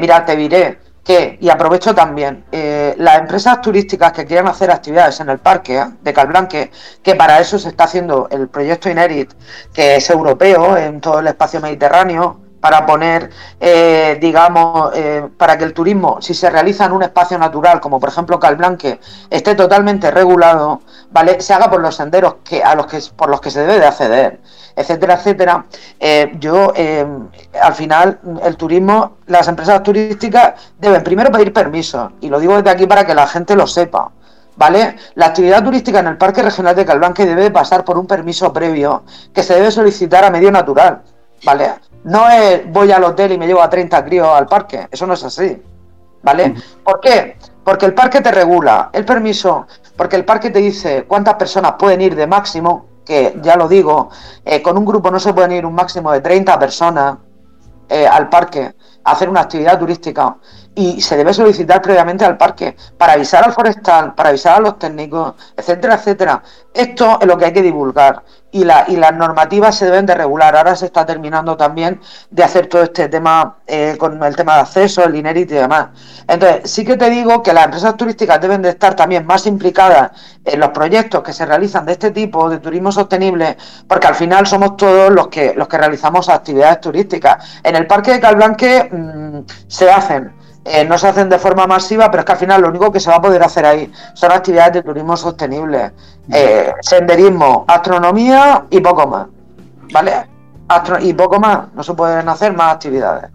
mira, 0.00 0.24
te 0.24 0.34
diré, 0.34 0.78
que, 1.04 1.36
y 1.40 1.50
aprovecho 1.50 1.94
también, 1.94 2.44
eh, 2.50 2.94
las 2.96 3.18
empresas 3.18 3.60
turísticas 3.60 4.12
que 4.12 4.24
quieran 4.24 4.48
hacer 4.48 4.70
actividades 4.70 5.20
en 5.20 5.28
el 5.28 5.38
parque 5.38 5.76
¿eh? 5.76 5.86
de 6.02 6.12
Calblanque, 6.12 6.70
que 7.02 7.14
para 7.14 7.38
eso 7.40 7.58
se 7.58 7.68
está 7.68 7.84
haciendo 7.84 8.26
el 8.30 8.48
proyecto 8.48 8.88
Inerit, 8.88 9.32
que 9.72 9.96
es 9.96 10.08
europeo 10.08 10.76
en 10.76 11.00
todo 11.00 11.20
el 11.20 11.26
espacio 11.26 11.60
mediterráneo, 11.60 12.40
para 12.64 12.86
poner, 12.86 13.28
eh, 13.60 14.16
digamos, 14.18 14.90
eh, 14.94 15.28
para 15.36 15.58
que 15.58 15.64
el 15.64 15.74
turismo, 15.74 16.22
si 16.22 16.32
se 16.32 16.48
realiza 16.48 16.86
en 16.86 16.92
un 16.92 17.02
espacio 17.02 17.36
natural, 17.36 17.78
como 17.78 18.00
por 18.00 18.08
ejemplo 18.08 18.40
Calblanque, 18.40 19.00
esté 19.28 19.54
totalmente 19.54 20.10
regulado, 20.10 20.80
¿vale? 21.10 21.42
Se 21.42 21.52
haga 21.52 21.70
por 21.70 21.82
los 21.82 21.94
senderos 21.94 22.36
que, 22.42 22.62
a 22.62 22.74
los 22.74 22.86
que, 22.86 23.02
por 23.14 23.28
los 23.28 23.42
que 23.42 23.50
se 23.50 23.60
debe 23.60 23.78
de 23.78 23.84
acceder, 23.84 24.40
etcétera, 24.74 25.12
etcétera. 25.16 25.66
Eh, 26.00 26.36
yo, 26.40 26.72
al 27.60 27.74
final, 27.74 28.18
el 28.42 28.56
turismo, 28.56 29.18
las 29.26 29.46
empresas 29.46 29.82
turísticas 29.82 30.54
deben 30.78 31.04
primero 31.04 31.30
pedir 31.30 31.52
permiso, 31.52 32.12
y 32.22 32.30
lo 32.30 32.40
digo 32.40 32.56
desde 32.56 32.70
aquí 32.70 32.86
para 32.86 33.04
que 33.04 33.14
la 33.14 33.26
gente 33.26 33.56
lo 33.56 33.66
sepa. 33.66 34.10
¿Vale? 34.56 34.96
La 35.16 35.26
actividad 35.26 35.62
turística 35.62 35.98
en 35.98 36.06
el 36.06 36.16
Parque 36.16 36.40
Regional 36.40 36.74
de 36.74 36.86
Calblanque 36.86 37.26
debe 37.26 37.50
pasar 37.50 37.84
por 37.84 37.98
un 37.98 38.06
permiso 38.06 38.52
previo 38.54 39.02
que 39.34 39.42
se 39.42 39.52
debe 39.52 39.70
solicitar 39.70 40.24
a 40.24 40.30
medio 40.30 40.50
natural. 40.50 41.02
¿Vale? 41.44 41.74
No 42.04 42.28
es 42.28 42.70
voy 42.70 42.90
al 42.92 43.04
hotel 43.04 43.32
y 43.32 43.38
me 43.38 43.46
llevo 43.46 43.62
a 43.62 43.70
30 43.70 44.04
críos 44.04 44.28
al 44.28 44.46
parque. 44.46 44.88
Eso 44.90 45.06
no 45.06 45.14
es 45.14 45.24
así. 45.24 45.62
¿Vale? 46.22 46.54
¿Por 46.82 47.00
qué? 47.00 47.36
Porque 47.62 47.86
el 47.86 47.94
parque 47.94 48.20
te 48.20 48.30
regula 48.30 48.90
el 48.92 49.04
permiso, 49.04 49.66
porque 49.96 50.16
el 50.16 50.24
parque 50.24 50.50
te 50.50 50.58
dice 50.58 51.04
cuántas 51.06 51.34
personas 51.34 51.74
pueden 51.78 52.00
ir 52.00 52.14
de 52.14 52.26
máximo, 52.26 52.86
que 53.04 53.38
ya 53.42 53.56
lo 53.56 53.68
digo, 53.68 54.10
eh, 54.44 54.62
con 54.62 54.78
un 54.78 54.84
grupo 54.86 55.10
no 55.10 55.20
se 55.20 55.34
pueden 55.34 55.52
ir 55.52 55.66
un 55.66 55.74
máximo 55.74 56.10
de 56.12 56.20
30 56.20 56.58
personas 56.58 57.18
eh, 57.88 58.06
al 58.06 58.30
parque 58.30 58.74
hacer 59.04 59.28
una 59.28 59.42
actividad 59.42 59.78
turística 59.78 60.36
y 60.74 61.00
se 61.00 61.16
debe 61.16 61.32
solicitar 61.32 61.80
previamente 61.80 62.24
al 62.24 62.36
parque 62.36 62.76
para 62.98 63.12
avisar 63.12 63.44
al 63.44 63.52
forestal, 63.52 64.14
para 64.14 64.30
avisar 64.30 64.56
a 64.56 64.60
los 64.60 64.78
técnicos, 64.78 65.34
etcétera, 65.56 65.94
etcétera. 65.94 66.42
Esto 66.72 67.18
es 67.20 67.26
lo 67.26 67.38
que 67.38 67.44
hay 67.44 67.52
que 67.52 67.62
divulgar 67.62 68.22
y, 68.54 68.62
la, 68.62 68.84
y 68.86 68.94
las 68.96 69.12
normativas 69.12 69.76
se 69.76 69.86
deben 69.86 70.06
de 70.06 70.14
regular. 70.14 70.56
Ahora 70.56 70.76
se 70.76 70.86
está 70.86 71.04
terminando 71.04 71.56
también 71.56 72.00
de 72.30 72.44
hacer 72.44 72.68
todo 72.68 72.84
este 72.84 73.08
tema 73.08 73.56
eh, 73.66 73.96
con 73.98 74.22
el 74.22 74.36
tema 74.36 74.54
de 74.54 74.60
acceso, 74.60 75.02
el 75.04 75.16
INERIT 75.16 75.50
y 75.50 75.54
demás. 75.54 75.88
Entonces, 76.28 76.70
sí 76.70 76.84
que 76.84 76.96
te 76.96 77.10
digo 77.10 77.42
que 77.42 77.52
las 77.52 77.64
empresas 77.64 77.96
turísticas 77.96 78.40
deben 78.40 78.62
de 78.62 78.68
estar 78.70 78.94
también 78.94 79.26
más 79.26 79.46
implicadas 79.46 80.12
en 80.44 80.60
los 80.60 80.68
proyectos 80.68 81.22
que 81.22 81.32
se 81.32 81.44
realizan 81.46 81.84
de 81.84 81.92
este 81.92 82.12
tipo, 82.12 82.48
de 82.48 82.58
turismo 82.58 82.92
sostenible, 82.92 83.56
porque 83.88 84.06
al 84.06 84.14
final 84.14 84.46
somos 84.46 84.76
todos 84.76 85.10
los 85.10 85.26
que, 85.28 85.54
los 85.56 85.66
que 85.66 85.76
realizamos 85.76 86.28
actividades 86.28 86.80
turísticas. 86.80 87.60
En 87.64 87.74
el 87.74 87.88
Parque 87.88 88.12
de 88.12 88.20
Calblanque 88.20 88.88
mmm, 88.94 89.44
se 89.68 89.90
hacen 89.90 90.32
eh, 90.64 90.84
no 90.84 90.96
se 90.96 91.08
hacen 91.08 91.28
de 91.28 91.38
forma 91.38 91.66
masiva, 91.66 92.10
pero 92.10 92.22
es 92.22 92.24
que 92.24 92.32
al 92.32 92.38
final 92.38 92.62
lo 92.62 92.68
único 92.68 92.90
que 92.90 92.98
se 92.98 93.10
va 93.10 93.16
a 93.16 93.20
poder 93.20 93.42
hacer 93.42 93.66
ahí 93.66 93.92
son 94.14 94.32
actividades 94.32 94.72
de 94.72 94.82
turismo 94.82 95.14
sostenible, 95.14 95.92
eh, 96.32 96.72
senderismo, 96.80 97.66
astronomía 97.68 98.64
y 98.70 98.80
poco 98.80 99.06
más, 99.06 99.26
¿vale? 99.92 100.12
y 101.00 101.12
poco 101.12 101.38
más, 101.38 101.72
no 101.74 101.82
se 101.82 101.92
pueden 101.92 102.26
hacer 102.28 102.54
más 102.54 102.74
actividades. 102.74 103.30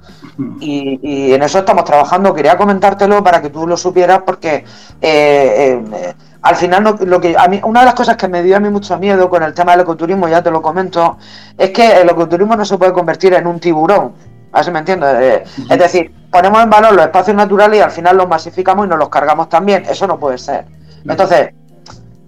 Y, 0.59 1.31
en 1.31 1.43
eso 1.43 1.59
estamos 1.59 1.83
trabajando. 1.83 2.33
Quería 2.33 2.57
comentártelo 2.57 3.23
para 3.23 3.41
que 3.41 3.51
tú 3.51 3.67
lo 3.67 3.77
supieras, 3.77 4.23
porque 4.25 4.65
eh, 4.99 6.15
al 6.41 6.55
final 6.55 6.97
lo 7.05 7.21
que 7.21 7.37
a 7.37 7.47
mí, 7.47 7.61
una 7.63 7.81
de 7.81 7.85
las 7.85 7.93
cosas 7.93 8.17
que 8.17 8.27
me 8.27 8.41
dio 8.41 8.57
a 8.57 8.59
mí 8.59 8.69
mucho 8.69 8.97
miedo 8.97 9.29
con 9.29 9.43
el 9.43 9.53
tema 9.53 9.73
del 9.73 9.81
ecoturismo, 9.81 10.27
ya 10.27 10.41
te 10.41 10.49
lo 10.49 10.61
comento, 10.61 11.17
es 11.57 11.69
que 11.69 12.01
el 12.01 12.09
ecoturismo 12.09 12.55
no 12.55 12.65
se 12.65 12.77
puede 12.77 12.91
convertir 12.91 13.33
en 13.35 13.45
un 13.45 13.59
tiburón. 13.59 14.13
Así 14.51 14.71
me 14.71 14.79
entiendo. 14.79 15.07
es 15.07 15.77
decir, 15.77 16.11
ponemos 16.31 16.61
en 16.63 16.69
valor 16.69 16.93
los 16.93 17.05
espacios 17.05 17.35
naturales 17.35 17.79
y 17.79 17.81
al 17.81 17.91
final 17.91 18.17
los 18.17 18.27
masificamos 18.27 18.85
y 18.85 18.89
nos 18.89 18.99
los 18.99 19.09
cargamos 19.09 19.49
también. 19.49 19.83
Eso 19.89 20.07
no 20.07 20.19
puede 20.19 20.37
ser. 20.37 20.65
Entonces, 21.07 21.51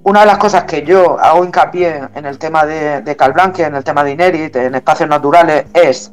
una 0.04 0.22
de 0.22 0.26
las 0.26 0.38
cosas 0.38 0.64
que 0.64 0.84
yo 0.84 1.20
hago 1.20 1.44
hincapié 1.44 2.10
en 2.16 2.26
el 2.26 2.38
tema 2.38 2.66
de, 2.66 3.02
de 3.02 3.16
Calblanque, 3.16 3.64
en 3.64 3.76
el 3.76 3.84
tema 3.84 4.04
de 4.04 4.12
Inerit, 4.12 4.56
en 4.56 4.76
espacios 4.76 5.10
naturales, 5.10 5.66
es 5.74 6.12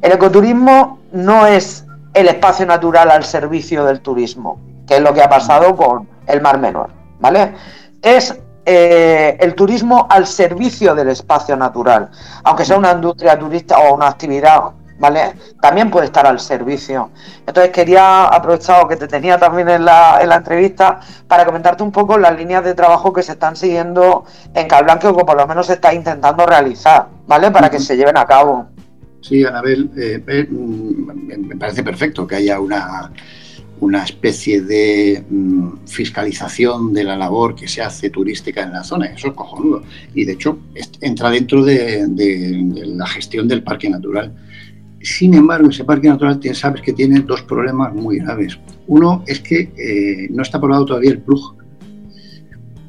el 0.00 0.12
ecoturismo 0.12 1.00
no 1.12 1.46
es 1.46 1.84
el 2.14 2.28
espacio 2.28 2.66
natural 2.66 3.10
al 3.10 3.24
servicio 3.24 3.84
del 3.84 4.00
turismo, 4.00 4.60
que 4.86 4.96
es 4.96 5.02
lo 5.02 5.12
que 5.12 5.22
ha 5.22 5.28
pasado 5.28 5.76
con 5.76 6.08
el 6.26 6.40
Mar 6.40 6.58
Menor, 6.58 6.90
¿vale? 7.20 7.54
Es 8.02 8.36
eh, 8.64 9.36
el 9.40 9.54
turismo 9.54 10.06
al 10.10 10.26
servicio 10.26 10.94
del 10.94 11.08
espacio 11.08 11.56
natural, 11.56 12.10
aunque 12.44 12.64
sea 12.64 12.76
una 12.76 12.92
industria 12.92 13.38
turista 13.38 13.78
o 13.78 13.94
una 13.94 14.08
actividad 14.08 14.60
¿vale? 14.98 15.34
También 15.60 15.90
puede 15.90 16.06
estar 16.06 16.26
al 16.26 16.40
servicio. 16.40 17.10
Entonces 17.46 17.72
quería 17.72 18.24
aprovechar 18.24 18.86
que 18.88 18.96
te 18.96 19.08
tenía 19.08 19.38
también 19.38 19.68
en 19.68 19.84
la, 19.84 20.18
en 20.20 20.28
la 20.28 20.36
entrevista 20.36 21.00
para 21.26 21.44
comentarte 21.44 21.82
un 21.82 21.92
poco 21.92 22.18
las 22.18 22.36
líneas 22.36 22.64
de 22.64 22.74
trabajo 22.74 23.12
que 23.12 23.22
se 23.22 23.32
están 23.32 23.56
siguiendo 23.56 24.24
en 24.54 24.68
Calblanque 24.68 25.06
o 25.06 25.16
que 25.16 25.24
por 25.24 25.36
lo 25.36 25.46
menos 25.46 25.66
se 25.66 25.74
está 25.74 25.94
intentando 25.94 26.44
realizar, 26.46 27.08
¿vale? 27.26 27.50
Para 27.50 27.70
que 27.70 27.78
se 27.78 27.96
lleven 27.96 28.16
a 28.16 28.26
cabo. 28.26 28.66
Sí, 29.20 29.44
Anabel, 29.44 29.90
eh, 29.96 30.22
eh, 30.26 30.46
me 30.48 31.56
parece 31.56 31.82
perfecto 31.82 32.26
que 32.26 32.36
haya 32.36 32.60
una, 32.60 33.12
una 33.80 34.04
especie 34.04 34.62
de 34.62 35.24
mm, 35.28 35.86
fiscalización 35.86 36.92
de 36.92 37.04
la 37.04 37.16
labor 37.16 37.54
que 37.54 37.68
se 37.68 37.82
hace 37.82 38.10
turística 38.10 38.62
en 38.62 38.72
la 38.72 38.84
zona. 38.84 39.06
Eso 39.06 39.28
es 39.28 39.34
cojonudo. 39.34 39.82
Y 40.14 40.24
de 40.24 40.32
hecho 40.32 40.58
entra 41.00 41.30
dentro 41.30 41.64
de 41.64 42.06
la 42.86 43.06
gestión 43.06 43.48
del 43.48 43.62
parque 43.62 43.88
natural. 43.90 44.32
Sin 45.00 45.34
embargo, 45.34 45.68
ese 45.68 45.84
parque 45.84 46.08
natural 46.08 46.40
sabes 46.54 46.82
que 46.82 46.92
tiene 46.92 47.20
dos 47.20 47.42
problemas 47.42 47.94
muy 47.94 48.18
graves. 48.18 48.58
Uno 48.88 49.22
es 49.26 49.40
que 49.40 49.72
eh, 49.76 50.28
no 50.30 50.42
está 50.42 50.58
aprobado 50.58 50.86
todavía 50.86 51.12
el 51.12 51.20
plug. 51.20 51.56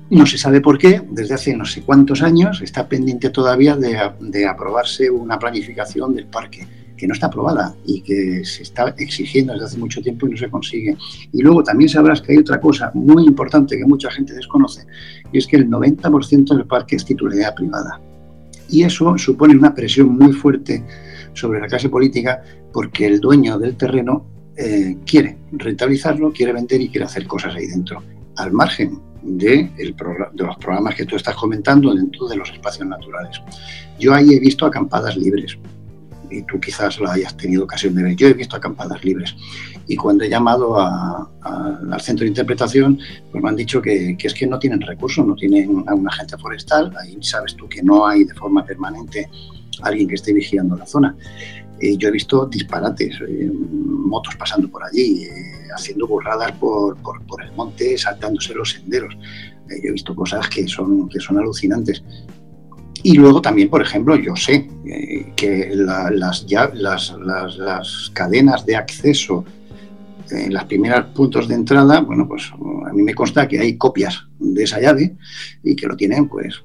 No 0.10 0.26
se 0.26 0.40
sabe 0.40 0.60
por 0.60 0.80
qué, 0.80 1.04
desde 1.12 1.36
hace 1.36 1.56
no 1.56 1.66
sé 1.66 1.84
cuántos 1.84 2.24
años 2.24 2.62
está 2.64 2.88
pendiente 2.90 3.30
todavía 3.30 3.76
de, 3.76 4.48
aprobarse 4.48 5.08
una 5.12 5.38
planificación 5.38 6.16
del 6.16 6.26
parque 6.26 6.68
que 6.98 7.08
no 7.08 7.14
está 7.14 7.28
aprobada 7.28 7.76
y 7.86 8.02
que 8.02 8.44
se 8.44 8.64
está 8.64 8.94
exigiendo 8.98 9.54
desde 9.54 9.68
hace 9.68 9.78
mucho 9.78 10.02
tiempo 10.02 10.28
y 10.28 10.32
no 10.32 10.38
se 10.38 10.50
consigue. 10.50 10.98
Y 11.32 11.44
luego 11.44 11.64
también 11.64 11.90
sabrás 11.90 12.22
que 12.22 12.32
hay 12.32 12.40
otra 12.40 12.60
cosa 12.60 12.92
muy 12.96 13.24
importante 13.26 13.78
que 13.78 13.86
mucha 13.86 14.10
gente 14.10 14.34
desconoce, 14.34 14.86
y 15.32 15.38
es 15.38 15.46
que 15.46 15.58
el 15.58 15.70
90% 15.70 16.56
del 16.56 16.66
parque 16.66 16.96
es 16.96 17.06
titularidad 17.06 17.54
privada. 17.54 18.02
Y 18.68 18.84
eso 18.84 19.18
supone 19.18 19.56
una 19.56 19.74
presión 19.74 20.10
muy 20.18 20.34
fuerte 20.34 20.84
sobre 21.34 21.60
la 21.60 21.68
clase 21.68 21.90
política 21.90 22.42
porque 22.72 23.08
el 23.08 23.20
dueño 23.20 23.58
del 23.58 23.76
terreno 23.76 24.26
eh, 24.56 24.98
quiere 25.06 25.38
rentabilizarlo, 25.52 26.32
quiere 26.32 26.54
vender 26.54 26.82
y 26.82 26.90
quiere 26.90 27.06
hacer 27.06 27.26
cosas 27.26 27.56
ahí 27.56 27.68
dentro, 27.68 28.04
al 28.36 28.52
margen 28.52 29.00
de, 29.22 29.72
los 30.36 30.58
programas 30.58 30.96
que 30.96 31.06
tú 31.06 31.16
estás 31.16 31.36
comentando 31.36 31.94
dentro 31.94 32.28
de 32.28 32.38
los 32.38 32.50
espacios 32.50 32.88
naturales. 32.88 33.42
Yo 34.00 34.14
ahí 34.14 34.34
he 34.34 34.40
visto 34.40 34.66
acampadas 34.66 35.18
libres 35.18 35.58
y 36.30 36.44
tú 36.44 36.60
quizás 36.60 37.00
lo 37.00 37.10
hayas 37.10 37.36
tenido 37.36 37.64
ocasión 37.64 37.96
de 37.96 38.04
ver. 38.04 38.16
Yo 38.16 38.28
he 38.28 38.34
visto 38.34 38.56
acampadas 38.56 39.04
libres 39.04 39.36
y 39.88 39.96
cuando 39.96 40.24
he 40.24 40.30
llamado 40.30 40.78
al 40.80 42.02
centro 42.02 42.24
de 42.24 42.30
interpretación, 42.30 43.00
pues 43.32 43.44
me 43.44 43.50
han 43.50 43.56
dicho 43.56 43.82
que, 43.82 44.16
es 44.22 44.34
que 44.34 44.48
no 44.48 44.60
tienen 44.60 44.82
recursos, 44.82 45.26
no 45.26 45.36
tienen 45.36 45.84
a 45.88 45.96
un 45.96 46.08
agente 46.08 46.38
forestal, 46.38 46.94
ahí 47.02 47.18
sabes 47.22 47.56
tú 47.56 47.68
que 47.68 47.82
no 47.82 48.06
hay 48.06 48.24
de 48.24 48.34
forma 48.36 48.64
permanente 48.64 49.30
alguien 49.82 50.08
que 50.08 50.16
esté 50.16 50.34
vigilando 50.34 50.76
la 50.76 50.86
zona. 50.86 51.16
Eh, 51.82 51.96
yo 51.98 52.10
he 52.10 52.12
visto 52.12 52.46
disparates, 52.46 53.20
eh, 53.28 53.52
motos 53.54 54.36
pasando 54.36 54.68
por 54.70 54.84
allí, 54.84 55.24
eh, 55.24 55.32
haciendo 55.76 56.08
burradas 56.08 56.52
por, 56.54 56.98
por, 56.98 57.44
el 57.44 57.52
monte, 57.54 57.98
saltándose 57.98 58.54
los 58.54 58.72
senderos. 58.72 59.16
yo 59.16 59.90
he 59.90 59.92
visto 59.92 60.14
cosas 60.14 60.50
que 60.50 60.68
son, 60.68 61.08
que 61.08 61.20
son 61.20 61.38
alucinantes. 61.38 62.04
Y 63.02 63.14
luego 63.14 63.42
también, 63.42 63.70
por 63.70 63.82
ejemplo, 63.82 64.18
yo 64.18 64.36
sé 64.36 64.70
que 65.38 65.72
las, 65.74 66.46
ya, 66.48 66.70
las, 66.74 67.16
las, 67.18 67.58
las, 67.58 68.12
cadenas 68.14 68.66
de 68.66 68.76
acceso 68.76 69.46
en 70.32 70.54
los 70.54 70.66
primeros 70.66 71.06
puntos 71.16 71.48
de 71.48 71.56
entrada, 71.56 72.02
bueno, 72.02 72.28
pues 72.28 72.52
a 72.52 72.92
mí 72.92 73.02
me 73.02 73.14
consta 73.14 73.48
que 73.48 73.58
hay 73.58 73.78
copias 73.78 74.28
de 74.38 74.64
esa 74.64 74.82
llave 74.82 75.16
y 75.64 75.78
que 75.78 75.88
lo 75.88 75.96
tienen 75.96 76.28
pues 76.28 76.62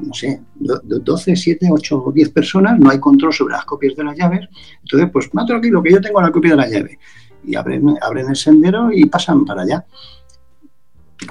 no 0.00 0.12
sé, 0.12 0.40
12, 0.54 1.36
7, 1.36 1.68
8 1.70 2.04
o 2.04 2.12
10 2.12 2.30
personas, 2.30 2.78
no 2.78 2.90
hay 2.90 2.98
control 2.98 3.32
sobre 3.32 3.54
las 3.54 3.64
copias 3.64 3.94
de 3.96 4.04
las 4.04 4.16
llaves. 4.16 4.48
Entonces, 4.82 5.10
pues 5.12 5.32
más 5.34 5.46
tranquilo 5.46 5.82
que 5.82 5.92
yo 5.92 6.00
tengo 6.00 6.20
la 6.20 6.30
copia 6.30 6.52
de 6.52 6.56
la 6.56 6.68
llave. 6.68 6.98
Y 7.44 7.54
abren, 7.54 7.94
abren 8.00 8.28
el 8.28 8.36
sendero 8.36 8.90
y 8.92 9.04
pasan 9.06 9.44
para 9.44 9.62
allá. 9.62 9.84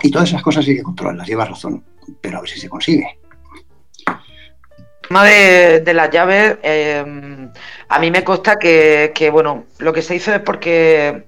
Y 0.01 0.11
todas 0.11 0.29
esas 0.29 0.41
cosas 0.41 0.67
hay 0.67 0.75
que 0.75 0.83
controlarlas, 0.83 1.27
llevas 1.27 1.49
razón, 1.49 1.83
pero 2.21 2.37
a 2.37 2.41
ver 2.41 2.49
si 2.49 2.59
se 2.59 2.69
consigue. 2.69 3.19
El 4.07 5.07
tema 5.07 5.25
de, 5.25 5.93
las 5.93 6.09
llaves, 6.09 6.57
eh, 6.63 7.51
a 7.89 7.99
mí 7.99 8.09
me 8.09 8.23
consta 8.23 8.57
que, 8.57 9.29
bueno, 9.31 9.65
lo 9.79 9.93
que 9.93 10.01
se 10.01 10.15
hizo 10.15 10.33
es 10.33 10.39
porque 10.39 11.25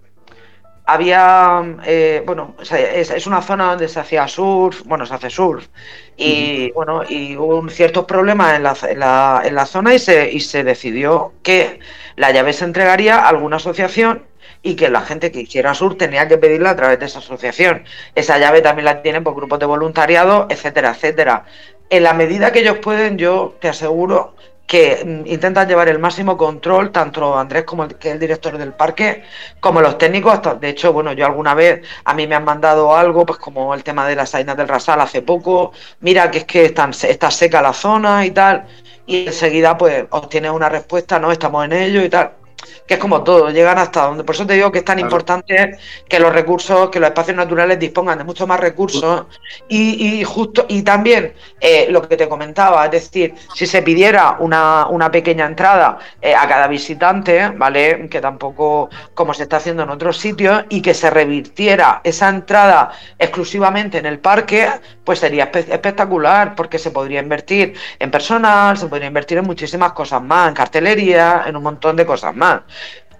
había, 0.85 1.63
eh, 1.85 2.23
bueno, 2.25 2.55
es, 2.59 3.27
una 3.27 3.41
zona 3.41 3.71
donde 3.71 3.87
se 3.87 3.99
hacía 3.99 4.27
surf, 4.27 4.83
bueno, 4.85 5.05
se 5.05 5.13
hace 5.15 5.29
surf, 5.29 5.67
y 6.15 6.71
bueno, 6.71 7.03
y 7.07 7.35
hubo 7.35 7.67
ciertos 7.69 8.05
problemas 8.05 8.55
en 8.55 8.63
la, 8.63 8.77
en 8.87 8.99
la, 8.99 9.41
en 9.43 9.55
la 9.55 9.65
zona 9.65 9.95
y 9.95 9.99
se, 9.99 10.31
y 10.31 10.39
se 10.39 10.63
decidió 10.63 11.33
que 11.41 11.79
la 12.15 12.31
llave 12.31 12.53
se 12.53 12.65
entregaría 12.65 13.17
a 13.17 13.29
alguna 13.29 13.57
asociación 13.57 14.23
y 14.61 14.75
que 14.75 14.89
la 14.89 15.01
gente 15.01 15.31
que 15.31 15.41
hiciera 15.41 15.73
surf 15.73 15.97
tenía 15.97 16.27
que 16.27 16.37
pedirla 16.37 16.71
a 16.71 16.75
través 16.75 16.99
de 16.99 17.05
esa 17.05 17.19
asociación. 17.19 17.83
Esa 18.15 18.39
llave 18.39 18.61
también 18.61 18.85
la 18.85 19.01
tienen 19.01 19.23
por 19.23 19.35
grupos 19.35 19.59
de 19.59 19.67
voluntariado, 19.67 20.47
etcétera, 20.49 20.91
etcétera. 20.91 21.45
En 21.89 22.03
la 22.03 22.13
medida 22.13 22.51
que 22.51 22.59
ellos 22.59 22.79
pueden, 22.79 23.17
yo 23.17 23.55
te 23.59 23.69
aseguro 23.69 24.35
que 24.67 25.03
mm, 25.05 25.27
intentan 25.27 25.67
llevar 25.67 25.89
el 25.89 25.99
máximo 25.99 26.37
control, 26.37 26.91
tanto 26.91 27.37
Andrés 27.37 27.63
como 27.63 27.83
el, 27.83 27.95
que 27.95 28.09
es 28.09 28.13
el 28.15 28.19
director 28.19 28.57
del 28.57 28.73
parque, 28.73 29.23
como 29.59 29.81
los 29.81 29.97
técnicos. 29.97 30.39
de 30.59 30.69
hecho, 30.69 30.93
bueno, 30.93 31.13
yo 31.13 31.25
alguna 31.25 31.53
vez 31.53 31.85
a 32.03 32.13
mí 32.13 32.27
me 32.27 32.35
han 32.35 32.45
mandado 32.45 32.95
algo, 32.95 33.25
pues 33.25 33.39
como 33.39 33.73
el 33.73 33.83
tema 33.83 34.07
de 34.07 34.15
las 34.15 34.29
salinas 34.31 34.57
del 34.57 34.67
Rasal 34.67 35.01
hace 35.01 35.21
poco, 35.21 35.71
mira 36.01 36.31
que 36.31 36.39
es 36.39 36.45
que 36.45 36.65
están, 36.65 36.91
está 36.91 37.31
seca 37.31 37.61
la 37.61 37.73
zona 37.73 38.25
y 38.25 38.31
tal, 38.31 38.65
y 39.05 39.27
enseguida 39.27 39.77
pues 39.77 40.05
obtienes 40.09 40.51
una 40.51 40.69
respuesta, 40.69 41.19
no, 41.19 41.31
estamos 41.31 41.65
en 41.65 41.73
ello 41.73 42.03
y 42.03 42.09
tal 42.09 42.44
que 42.85 42.95
es 42.95 42.99
como 42.99 43.23
todo, 43.23 43.49
llegan 43.49 43.77
hasta 43.77 44.05
donde. 44.05 44.23
Por 44.23 44.35
eso 44.35 44.45
te 44.45 44.53
digo 44.53 44.71
que 44.71 44.79
es 44.79 44.85
tan 44.85 44.99
importante 44.99 45.77
que 46.07 46.19
los 46.19 46.33
recursos, 46.33 46.89
que 46.89 46.99
los 46.99 47.09
espacios 47.09 47.37
naturales 47.37 47.79
dispongan 47.79 48.17
de 48.17 48.23
mucho 48.23 48.47
más 48.47 48.59
recursos 48.59 49.25
y, 49.67 50.23
justo 50.23 50.65
y 50.67 50.81
también 50.81 51.33
eh, 51.59 51.87
lo 51.89 52.07
que 52.07 52.17
te 52.17 52.27
comentaba, 52.27 52.85
es 52.85 52.91
decir, 52.91 53.33
si 53.53 53.65
se 53.65 53.81
pidiera 53.81 54.37
una, 54.39 54.87
una 54.87 55.11
pequeña 55.11 55.45
entrada 55.45 55.97
eh, 56.21 56.35
a 56.35 56.47
cada 56.47 56.67
visitante, 56.67 57.49
¿vale? 57.49 58.07
Que 58.09 58.21
tampoco 58.21 58.89
como 59.13 59.33
se 59.33 59.43
está 59.43 59.57
haciendo 59.57 59.83
en 59.83 59.89
otros 59.89 60.17
sitios 60.17 60.63
y 60.69 60.81
que 60.81 60.93
se 60.93 61.09
revirtiera 61.09 62.01
esa 62.03 62.29
entrada 62.29 62.91
exclusivamente 63.17 63.97
en 63.97 64.05
el 64.05 64.19
parque, 64.19 64.69
pues 65.03 65.19
sería 65.19 65.45
espectacular 65.53 66.55
porque 66.55 66.79
se 66.79 66.91
podría 66.91 67.19
invertir 67.19 67.73
en 67.99 68.11
personal, 68.11 68.77
se 68.77 68.87
podría 68.87 69.07
invertir 69.07 69.37
en 69.37 69.45
muchísimas 69.45 69.93
cosas 69.93 70.21
más, 70.21 70.49
en 70.49 70.53
cartelería, 70.55 71.43
en 71.45 71.55
un 71.55 71.63
montón 71.63 71.95
de 71.95 72.05
cosas 72.05 72.35
más. 72.35 72.54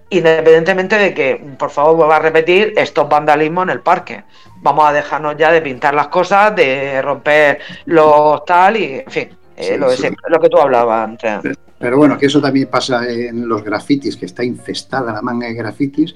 Independientemente 0.10 0.98
de 0.98 1.14
que, 1.14 1.56
por 1.58 1.72
favor, 1.72 1.96
vuelva 1.96 2.18
a 2.18 2.20
repetir, 2.20 2.74
esto 2.78 3.08
vandalismo 3.08 3.64
en 3.64 3.72
el 3.72 3.82
parque. 3.82 4.24
Vamos 4.62 4.88
a 4.88 4.94
dejarnos 4.94 5.36
ya 5.36 5.52
de 5.52 5.62
pintar 5.62 5.96
las 5.96 6.08
cosas, 6.10 6.56
de 6.56 7.02
romper 7.02 7.60
los 7.86 8.46
tal 8.46 8.78
y, 8.78 9.00
en 9.00 9.12
fin, 9.12 9.30
eh, 9.58 9.78
lo, 9.78 10.40
que 10.40 10.50
tú 10.50 10.58
hablabas 10.60 11.10
antes. 11.10 11.58
Pero, 11.80 11.98
bueno, 11.98 12.18
que 12.20 12.28
eso 12.28 12.40
también 12.40 12.68
pasa 12.70 13.08
en 13.10 13.48
los 13.48 13.64
grafitis, 13.64 14.16
que 14.16 14.28
está 14.28 14.44
infestada 14.44 15.12
la 15.12 15.24
manga 15.24 15.48
de 15.48 15.56
grafitis, 15.56 16.16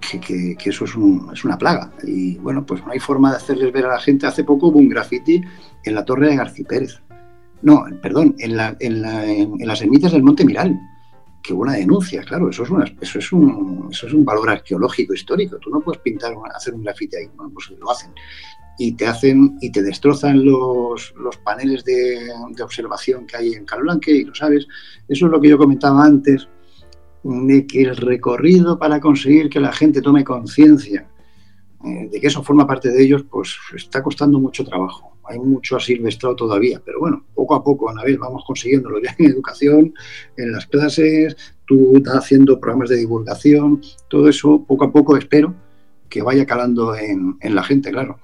que, 0.00 0.56
eso 0.64 0.84
es, 0.84 0.90
es, 1.32 1.44
una 1.44 1.56
plaga. 1.56 1.92
Y 2.02 2.36
bueno, 2.38 2.66
pues 2.66 2.84
no 2.84 2.90
hay 2.90 2.98
forma 2.98 3.30
de 3.30 3.36
hacerles 3.36 3.72
ver 3.72 3.86
a 3.86 3.90
la 3.90 4.00
gente. 4.00 4.26
Hace 4.26 4.42
poco 4.42 4.68
hubo 4.68 4.78
un 4.78 4.88
grafiti 4.88 5.40
en 5.84 5.94
la 5.94 6.04
torre 6.04 6.30
de 6.30 6.36
García 6.36 6.66
Pérez. 6.68 7.00
No, 7.62 7.84
perdón, 8.02 8.34
en, 8.38 8.56
la, 8.56 8.76
en, 8.80 9.02
la, 9.02 9.24
en 9.24 9.66
las 9.66 9.80
ermitas 9.82 10.12
del 10.12 10.22
Monte 10.24 10.44
Miral 10.44 10.78
que 11.42 11.52
una 11.52 11.74
denuncia, 11.74 12.22
claro, 12.22 12.50
eso 12.50 12.64
es, 12.64 12.70
una, 12.70 12.84
eso 13.00 13.18
es, 13.18 13.32
un, 13.32 13.88
eso 13.90 14.06
es 14.06 14.12
un 14.12 14.24
valor 14.24 14.50
arqueológico 14.50 15.14
histórico. 15.14 15.58
Tú 15.58 15.70
no 15.70 15.80
puedes 15.80 16.00
pintar, 16.02 16.34
hacer 16.54 16.74
un 16.74 16.82
grafite 16.82 17.18
ahí, 17.18 17.30
bueno, 17.36 17.52
pues 17.52 17.70
lo 17.78 17.90
hacen. 17.90 18.12
Y 18.78 18.92
te 18.92 19.06
hacen 19.06 19.56
y 19.60 19.72
te 19.72 19.82
destrozan 19.82 20.44
los, 20.44 21.12
los 21.16 21.36
paneles 21.38 21.84
de, 21.84 22.28
de, 22.54 22.62
observación 22.62 23.26
que 23.26 23.36
hay 23.36 23.52
en 23.54 23.64
Calblanque, 23.64 24.12
y 24.12 24.24
lo 24.24 24.34
sabes. 24.34 24.66
Eso 25.08 25.26
es 25.26 25.32
lo 25.32 25.40
que 25.40 25.48
yo 25.48 25.58
comentaba 25.58 26.04
antes, 26.04 26.48
de 27.22 27.66
que 27.66 27.82
el 27.82 27.96
recorrido 27.96 28.78
para 28.78 29.00
conseguir 29.00 29.48
que 29.48 29.60
la 29.60 29.72
gente 29.72 30.00
tome 30.00 30.24
conciencia 30.24 31.08
eh, 31.84 32.08
de 32.10 32.20
que 32.20 32.26
eso 32.26 32.42
forma 32.42 32.66
parte 32.66 32.90
de 32.90 33.02
ellos, 33.02 33.24
pues 33.30 33.56
está 33.74 34.02
costando 34.02 34.38
mucho 34.40 34.64
trabajo. 34.64 35.16
Hay 35.28 35.38
mucho 35.38 35.76
asilvestrado 35.76 36.34
todavía, 36.34 36.80
pero 36.84 37.00
bueno, 37.00 37.24
poco 37.34 37.54
a 37.54 37.62
poco, 37.62 37.90
a 37.90 38.02
vez 38.02 38.18
vamos 38.18 38.44
consiguiéndolo 38.46 39.00
ya 39.00 39.14
en 39.18 39.26
educación, 39.26 39.94
en 40.36 40.52
las 40.52 40.66
clases, 40.66 41.36
tú 41.66 41.96
estás 41.96 42.16
haciendo 42.16 42.58
programas 42.58 42.88
de 42.88 42.96
divulgación, 42.96 43.82
todo 44.08 44.28
eso 44.28 44.64
poco 44.66 44.84
a 44.84 44.92
poco 44.92 45.16
espero 45.16 45.54
que 46.08 46.22
vaya 46.22 46.46
calando 46.46 46.96
en, 46.96 47.36
la 47.42 47.62
gente, 47.62 47.90
claro. 47.90 48.18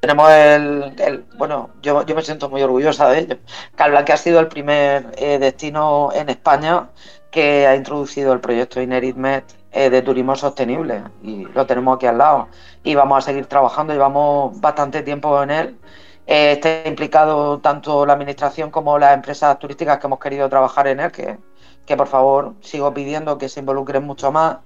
Tenemos 0.00 0.30
el, 0.30 1.24
bueno, 1.36 1.70
yo, 1.82 2.04
yo, 2.06 2.14
me 2.14 2.22
siento 2.22 2.48
muy 2.48 2.62
orgullosa 2.62 3.10
de 3.10 3.18
ello. 3.20 3.36
que 3.76 4.12
ha 4.12 4.16
sido 4.16 4.40
el 4.40 4.48
primer 4.48 5.12
eh, 5.18 5.38
destino 5.38 6.10
en 6.14 6.30
España 6.30 6.88
que 7.30 7.66
ha 7.66 7.76
introducido 7.76 8.32
el 8.32 8.40
proyecto 8.40 8.80
INERITMET 8.80 9.59
eh, 9.72 9.90
de 9.90 10.02
turismo 10.02 10.34
sostenible. 10.36 11.02
Y 11.22 11.44
lo 11.46 11.66
tenemos 11.66 11.96
aquí 11.96 12.06
al 12.06 12.18
lado. 12.18 12.48
Y 12.82 12.94
vamos 12.94 13.18
a 13.18 13.20
seguir 13.22 13.46
trabajando, 13.46 13.92
llevamos 13.92 14.60
bastante 14.60 15.02
tiempo 15.02 15.42
en 15.42 15.50
él. 15.50 15.78
Eh, 16.26 16.52
está 16.52 16.88
implicado 16.88 17.60
tanto 17.60 18.06
la 18.06 18.12
administración 18.14 18.70
como 18.70 18.98
las 18.98 19.14
empresas 19.14 19.58
turísticas 19.58 19.98
que 19.98 20.06
hemos 20.06 20.20
querido 20.20 20.48
trabajar 20.48 20.86
en 20.86 21.00
él, 21.00 21.10
que, 21.12 21.38
que 21.86 21.96
por 21.96 22.06
favor 22.06 22.54
sigo 22.60 22.92
pidiendo 22.94 23.38
que 23.38 23.48
se 23.48 23.60
involucren 23.60 24.04
mucho 24.04 24.30
más 24.32 24.58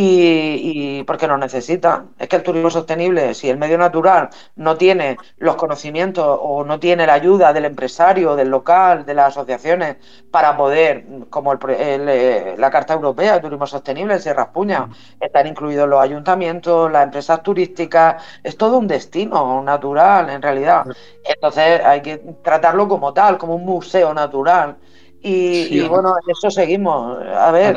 y, 0.00 1.02
porque 1.04 1.26
nos 1.26 1.40
necesitan. 1.40 2.10
Es 2.18 2.28
que 2.28 2.36
el 2.36 2.42
turismo 2.42 2.70
sostenible, 2.70 3.34
si 3.34 3.50
el 3.50 3.56
medio 3.56 3.76
natural 3.76 4.30
no 4.54 4.76
tiene 4.76 5.16
los 5.38 5.56
conocimientos 5.56 6.38
o 6.40 6.64
no 6.64 6.78
tiene 6.78 7.04
la 7.06 7.14
ayuda 7.14 7.52
del 7.52 7.64
empresario, 7.64 8.36
del 8.36 8.48
local, 8.48 9.04
de 9.04 9.14
las 9.14 9.28
asociaciones 9.28 9.96
para 10.30 10.56
poder, 10.56 11.04
como 11.30 11.52
el, 11.52 11.58
eh, 11.68 12.54
la 12.56 12.70
Carta 12.70 12.94
Europea 12.94 13.34
de 13.34 13.40
Turismo 13.40 13.66
Sostenible, 13.66 14.20
se 14.20 14.32
raspuña, 14.32 14.88
están 15.18 15.48
incluidos 15.48 15.88
los 15.88 16.00
ayuntamientos, 16.00 16.92
las 16.92 17.04
empresas 17.04 17.42
turísticas, 17.42 18.22
es 18.44 18.56
todo 18.56 18.78
un 18.78 18.86
destino 18.86 19.62
natural 19.64 20.30
en 20.30 20.42
realidad. 20.42 20.84
Entonces 21.24 21.84
hay 21.84 22.02
que 22.02 22.18
tratarlo 22.44 22.86
como 22.86 23.12
tal, 23.12 23.36
como 23.36 23.56
un 23.56 23.64
museo 23.64 24.14
natural. 24.14 24.76
Y, 25.20 25.80
bueno, 25.88 26.14
en 26.22 26.30
eso 26.30 26.48
seguimos. 26.48 27.20
A 27.36 27.50
ver, 27.50 27.76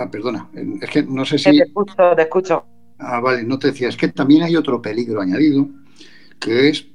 Ah, 0.00 0.08
perdona, 0.08 0.48
es 0.80 0.90
que 0.90 1.02
no 1.02 1.24
sé 1.24 1.38
si... 1.38 1.50
Te 1.50 1.64
escucho, 1.64 1.94
te 2.14 2.22
escucho. 2.22 2.64
Ah, 2.98 3.18
vale, 3.18 3.42
no 3.42 3.58
te 3.58 3.68
decía, 3.68 3.88
es 3.88 3.96
que 3.96 4.06
también 4.06 4.44
hay 4.44 4.54
otro 4.54 4.80
peligro 4.80 5.20
añadido, 5.20 5.68
que 6.38 6.68
es 6.68 6.86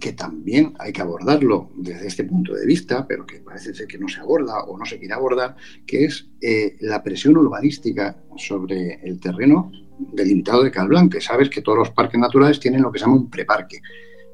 que 0.00 0.12
también 0.14 0.74
hay 0.80 0.92
que 0.92 1.02
abordarlo 1.02 1.70
desde 1.76 2.08
este 2.08 2.24
punto 2.24 2.54
de 2.54 2.66
vista, 2.66 3.06
pero 3.06 3.24
que 3.24 3.38
parece 3.38 3.72
ser 3.74 3.86
que 3.86 3.98
no 3.98 4.08
se 4.08 4.18
aborda 4.18 4.64
o 4.64 4.76
no 4.76 4.84
se 4.84 4.98
quiere 4.98 5.14
abordar, 5.14 5.54
que 5.86 6.06
es 6.06 6.28
eh, 6.40 6.76
la 6.80 7.00
presión 7.00 7.36
urbanística 7.36 8.16
sobre 8.36 8.94
el 9.04 9.20
terreno 9.20 9.70
delimitado 10.12 10.64
de 10.64 10.72
Calblán, 10.72 11.10
que 11.10 11.20
sabes 11.20 11.48
que 11.48 11.62
todos 11.62 11.78
los 11.78 11.90
parques 11.90 12.18
naturales 12.18 12.58
tienen 12.58 12.82
lo 12.82 12.90
que 12.90 12.98
se 12.98 13.04
llama 13.04 13.18
un 13.18 13.30
preparque. 13.30 13.82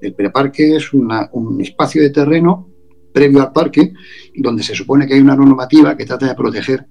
El 0.00 0.14
preparque 0.14 0.76
es 0.76 0.94
un 0.94 1.60
espacio 1.60 2.00
de 2.00 2.08
terreno 2.08 2.70
previo 3.12 3.42
al 3.42 3.52
parque, 3.52 3.92
donde 4.34 4.62
se 4.62 4.74
supone 4.74 5.06
que 5.06 5.12
hay 5.12 5.20
una 5.20 5.36
normativa 5.36 5.94
que 5.94 6.06
trata 6.06 6.26
de 6.26 6.34
proteger 6.34 6.86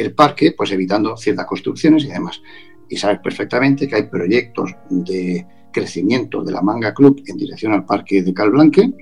el 0.00 0.14
parque, 0.14 0.54
pues 0.56 0.72
evitando 0.72 1.16
ciertas 1.16 1.46
construcciones 1.46 2.04
y 2.04 2.08
demás. 2.08 2.40
Y 2.88 2.96
sabes 2.96 3.20
perfectamente 3.22 3.86
que 3.86 3.96
hay 3.96 4.02
proyectos 4.04 4.74
de 4.88 5.46
crecimiento 5.72 6.42
de 6.42 6.52
la 6.52 6.62
Manga 6.62 6.92
Club 6.92 7.22
en 7.26 7.36
dirección 7.36 7.72
al 7.72 7.84
parque 7.84 8.22
de 8.22 8.34
Calblanque. 8.34 8.92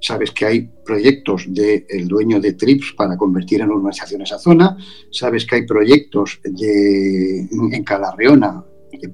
Sabes 0.00 0.32
que 0.32 0.44
hay 0.44 0.70
proyectos 0.84 1.46
del 1.48 2.08
dueño 2.08 2.40
de 2.40 2.52
TRIPS 2.52 2.94
para 2.96 3.16
convertir 3.16 3.62
en 3.62 3.70
urbanización 3.70 4.22
esa 4.22 4.38
zona. 4.38 4.76
Sabes 5.10 5.46
que 5.46 5.56
hay 5.56 5.66
proyectos 5.66 6.40
de, 6.44 7.40
en 7.40 7.84
Calarreona 7.84 8.64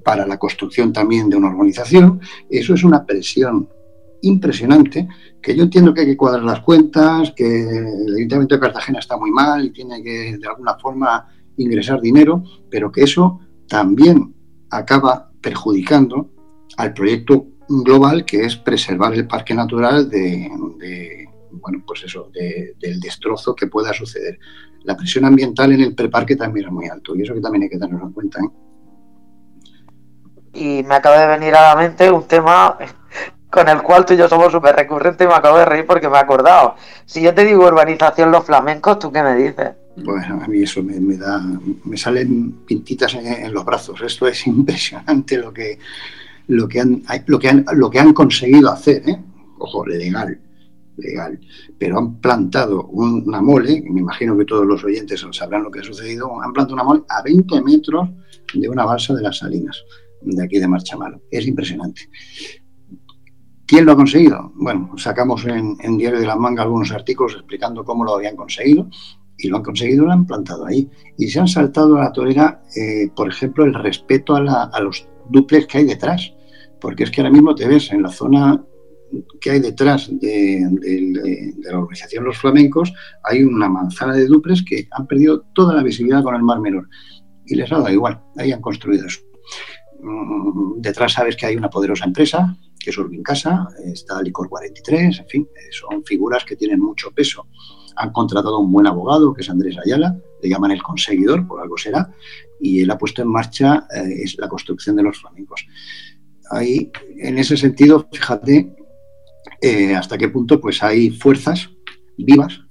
para 0.03 0.27
la 0.27 0.37
construcción 0.37 0.91
también 0.91 1.29
de 1.29 1.37
una 1.37 1.49
urbanización. 1.49 2.19
Eso 2.49 2.73
es 2.73 2.83
una 2.83 3.05
presión 3.05 3.69
impresionante, 4.21 5.07
que 5.41 5.55
yo 5.55 5.63
entiendo 5.63 5.93
que 5.93 6.01
hay 6.01 6.07
que 6.07 6.17
cuadrar 6.17 6.43
las 6.43 6.61
cuentas, 6.61 7.33
que 7.35 7.69
el 7.69 8.15
Ayuntamiento 8.15 8.55
de 8.55 8.61
Cartagena 8.61 8.99
está 8.99 9.17
muy 9.17 9.31
mal 9.31 9.65
y 9.65 9.71
tiene 9.71 10.01
que 10.03 10.37
de 10.37 10.47
alguna 10.47 10.77
forma 10.77 11.27
ingresar 11.57 11.99
dinero, 11.99 12.43
pero 12.69 12.91
que 12.91 13.03
eso 13.03 13.39
también 13.67 14.33
acaba 14.69 15.31
perjudicando 15.41 16.29
al 16.77 16.93
proyecto 16.93 17.47
global 17.67 18.25
que 18.25 18.45
es 18.45 18.55
preservar 18.55 19.13
el 19.13 19.27
parque 19.27 19.53
natural 19.53 20.09
de, 20.09 20.49
bueno, 21.51 21.83
pues 21.85 22.03
eso, 22.03 22.29
del 22.33 22.99
destrozo 22.99 23.55
que 23.55 23.67
pueda 23.67 23.93
suceder. 23.93 24.39
La 24.83 24.97
presión 24.97 25.25
ambiental 25.25 25.71
en 25.71 25.81
el 25.81 25.95
preparque 25.95 26.35
también 26.35 26.67
es 26.67 26.71
muy 26.71 26.87
alto 26.87 27.15
y 27.15 27.21
eso 27.21 27.33
que 27.33 27.41
también 27.41 27.63
hay 27.63 27.69
que 27.69 27.77
tenerlo 27.77 28.07
en 28.07 28.13
cuenta. 28.13 28.39
¿eh? 28.39 28.49
Y 30.53 30.83
me 30.83 30.95
acaba 30.95 31.19
de 31.19 31.27
venir 31.27 31.55
a 31.55 31.73
la 31.73 31.75
mente 31.75 32.11
un 32.11 32.27
tema 32.27 32.77
con 33.51 33.67
el 33.67 33.81
cual 33.81 34.05
tú 34.05 34.13
y 34.13 34.17
yo 34.17 34.29
somos 34.29 34.51
súper 34.51 34.75
recurrentes 34.75 35.25
y 35.25 35.27
me 35.27 35.35
acabo 35.35 35.57
de 35.57 35.65
reír 35.65 35.85
porque 35.85 36.07
me 36.09 36.15
he 36.15 36.19
acordado. 36.19 36.75
Si 37.05 37.21
yo 37.21 37.33
te 37.33 37.43
digo 37.43 37.67
urbanización 37.67 38.31
los 38.31 38.45
flamencos, 38.45 38.97
¿tú 38.97 39.11
qué 39.11 39.21
me 39.21 39.35
dices? 39.35 39.71
Bueno, 39.97 40.41
a 40.41 40.47
mí 40.47 40.63
eso 40.63 40.81
me, 40.81 41.17
da, 41.17 41.43
me 41.83 41.97
salen 41.97 42.63
pintitas 42.65 43.13
en, 43.15 43.53
los 43.53 43.65
brazos. 43.65 44.01
Esto 44.01 44.25
es 44.27 44.47
impresionante 44.47 45.37
lo 45.37 45.53
que, 45.53 45.77
lo 46.47 46.67
que, 46.67 46.79
han, 46.79 47.03
lo 47.27 47.37
que, 47.37 47.49
han, 47.49 47.65
lo 47.73 47.89
que 47.89 47.99
han 47.99 48.13
conseguido 48.13 48.71
hacer, 48.71 49.07
¿eh? 49.07 49.21
Ojo, 49.59 49.85
legal, 49.85 50.39
legal. 50.95 51.37
Pero 51.77 51.99
han 51.99 52.21
plantado 52.21 52.85
una 52.87 53.41
mole, 53.41 53.83
me 53.91 53.99
imagino 53.99 54.37
que 54.37 54.45
todos 54.45 54.65
los 54.65 54.81
oyentes 54.85 55.25
sabrán 55.33 55.63
lo 55.63 55.71
que 55.71 55.81
ha 55.81 55.83
sucedido, 55.83 56.41
han 56.41 56.53
plantado 56.53 56.75
una 56.75 56.85
mole 56.85 57.01
a 57.09 57.21
20 57.21 57.61
metros 57.63 58.09
de 58.53 58.69
una 58.69 58.85
balsa 58.85 59.13
de 59.13 59.21
las 59.21 59.37
Salinas, 59.37 59.83
de 60.21 60.41
aquí 60.41 60.57
de 60.57 60.69
Marchamalo. 60.69 61.21
Es 61.29 61.45
impresionante. 61.45 62.09
¿Quién 63.71 63.85
lo 63.85 63.93
ha 63.93 63.95
conseguido? 63.95 64.51
Bueno, 64.55 64.91
sacamos 64.97 65.45
en, 65.45 65.77
Diario 65.97 66.19
de 66.19 66.25
la 66.25 66.35
Manga 66.35 66.63
algunos 66.63 66.91
artículos 66.91 67.35
explicando 67.35 67.85
cómo 67.85 68.03
lo 68.03 68.15
habían 68.15 68.35
conseguido 68.35 68.89
y 69.37 69.47
lo 69.47 69.55
han 69.55 69.63
conseguido, 69.63 70.03
lo 70.03 70.11
han 70.11 70.25
plantado 70.25 70.65
ahí. 70.65 70.89
Y 71.17 71.29
se 71.29 71.39
han 71.39 71.47
saltado 71.47 71.95
a 71.95 72.01
la 72.01 72.11
torera, 72.11 72.61
eh, 72.75 73.09
por 73.15 73.29
ejemplo, 73.29 73.63
el 73.63 73.73
respeto 73.73 74.35
a, 74.35 74.77
los 74.81 75.07
duples 75.29 75.67
que 75.67 75.77
hay 75.77 75.85
detrás. 75.85 76.33
Porque 76.81 77.03
es 77.05 77.11
que 77.11 77.21
ahora 77.21 77.31
mismo 77.31 77.55
te 77.55 77.65
ves 77.65 77.93
en 77.93 78.03
la 78.03 78.09
zona 78.09 78.61
que 79.39 79.51
hay 79.51 79.61
detrás 79.61 80.09
de, 80.19 80.67
la 81.63 81.79
organización 81.79 82.25
Los 82.25 82.39
Flamencos, 82.39 82.91
hay 83.23 83.41
una 83.41 83.69
manzana 83.69 84.15
de 84.15 84.25
duples 84.25 84.65
que 84.67 84.89
han 84.91 85.07
perdido 85.07 85.45
toda 85.53 85.73
la 85.73 85.81
visibilidad 85.81 86.23
con 86.23 86.35
el 86.35 86.43
Mar 86.43 86.59
Menor. 86.59 86.89
Y 87.45 87.55
les 87.55 87.71
ha 87.71 87.77
dado 87.77 87.89
igual, 87.89 88.21
ahí 88.35 88.51
han 88.51 88.59
construido 88.59 89.07
eso. 89.07 89.21
Mm, 90.01 90.81
detrás 90.81 91.13
sabes 91.13 91.35
que 91.35 91.45
hay 91.45 91.55
una 91.55 91.69
poderosa 91.69 92.05
empresa, 92.05 92.57
que 92.79 92.89
es 92.89 92.97
Urbin 92.97 93.23
Casa, 93.23 93.67
está 93.85 94.21
Licor 94.21 94.49
43, 94.49 95.19
en 95.19 95.27
fin, 95.27 95.49
son 95.71 96.03
figuras 96.03 96.43
que 96.43 96.55
tienen 96.55 96.79
mucho 96.79 97.11
peso. 97.11 97.47
Han 97.95 98.11
contratado 98.11 98.55
a 98.55 98.59
un 98.59 98.71
buen 98.71 98.87
abogado, 98.87 99.33
que 99.33 99.41
es 99.41 99.49
Andrés 99.49 99.77
Ayala, 99.77 100.17
le 100.41 100.49
llaman 100.49 100.71
el 100.71 100.81
conseguidor, 100.81 101.47
por 101.47 101.61
algo 101.61 101.77
será, 101.77 102.11
y 102.59 102.81
él 102.81 102.89
ha 102.89 102.97
puesto 102.97 103.21
en 103.21 103.27
marcha 103.27 103.87
eh, 103.93 104.25
la 104.37 104.47
construcción 104.47 104.95
de 104.95 105.03
los 105.03 105.19
flamencos. 105.19 105.65
Ahí, 106.49 106.91
en 107.17 107.37
ese 107.37 107.55
sentido, 107.55 108.07
fíjate 108.11 108.75
eh, 109.61 109.93
hasta 109.95 110.17
qué 110.17 110.29
punto 110.29 110.59
pues 110.59 110.81
hay 110.81 111.11
fuerzas 111.11 111.69
vivas 112.17 112.61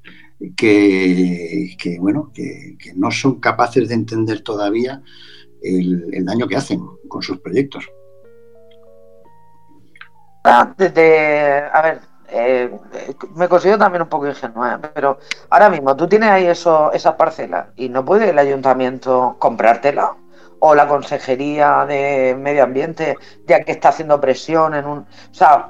que, 0.57 1.76
bueno, 2.01 2.33
que, 2.35 2.76
no 2.97 3.11
son 3.11 3.41
capaces 3.41 3.89
de 3.89 3.95
entender 3.95 4.41
todavía 4.41 5.03
el, 5.63 6.25
daño 6.25 6.47
que 6.47 6.57
hacen 6.57 6.81
con 7.09 7.23
sus 7.23 7.39
proyectos. 7.41 7.89
Ah, 10.45 10.75
a 10.79 11.83
ver, 11.83 12.01
eh, 12.29 12.71
me 13.35 13.49
considero 13.49 13.79
también 13.79 14.03
un 14.03 14.09
poco 14.09 14.27
ingenua, 14.27 14.75
¿eh? 14.75 14.89
pero 14.95 15.19
ahora 15.51 15.69
mismo 15.69 15.97
tú 15.97 16.09
tienes 16.09 16.31
ahí 16.31 16.47
eso, 16.47 16.93
esas 16.93 17.15
parcelas 17.15 17.69
y 17.77 17.89
no 17.89 18.05
puede 18.05 18.31
el 18.31 18.39
ayuntamiento 18.39 19.37
comprártela 19.39 20.15
o 20.61 20.75
la 20.75 20.87
Consejería 20.87 21.85
de 21.87 22.37
Medio 22.39 22.65
Ambiente, 22.65 23.17
ya 23.47 23.63
que 23.65 23.73
está 23.73 23.89
haciendo 23.89 24.21
presión 24.21 24.75
en 24.75 24.87
un... 24.87 24.99
O 24.99 25.35
sea, 25.35 25.69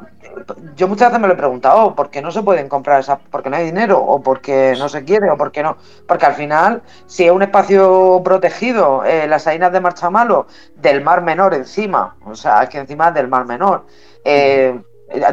yo 0.77 0.89
muchas 0.89 1.09
veces 1.09 1.21
me 1.21 1.29
lo 1.29 1.35
he 1.35 1.37
preguntado, 1.37 1.95
¿por 1.95 2.11
qué 2.11 2.21
no 2.21 2.31
se 2.31 2.43
pueden 2.43 2.69
comprar 2.69 3.01
esas? 3.01 3.19
¿Porque 3.31 3.51
no 3.51 3.57
hay 3.57 3.65
dinero? 3.65 4.01
¿O 4.01 4.21
porque 4.21 4.75
no 4.79 4.89
se 4.89 5.05
quiere? 5.05 5.31
¿O 5.31 5.37
porque 5.37 5.63
no? 5.63 5.77
Porque 6.07 6.27
al 6.27 6.35
final, 6.35 6.83
si 7.07 7.25
es 7.25 7.33
un 7.33 7.43
espacio 7.43 8.21
protegido, 8.25 9.05
eh, 9.05 9.27
las 9.27 9.45
salinas 9.45 9.73
de 9.73 9.81
Marchamalo, 9.81 10.47
del 10.77 11.03
Mar 11.03 11.23
Menor 11.23 11.55
encima, 11.55 12.17
o 12.25 12.35
sea, 12.35 12.63
es 12.65 12.69
que 12.69 12.79
encima 12.79 13.11
del 13.13 13.29
Mar 13.29 13.47
Menor, 13.47 13.87
eh, 14.25 14.79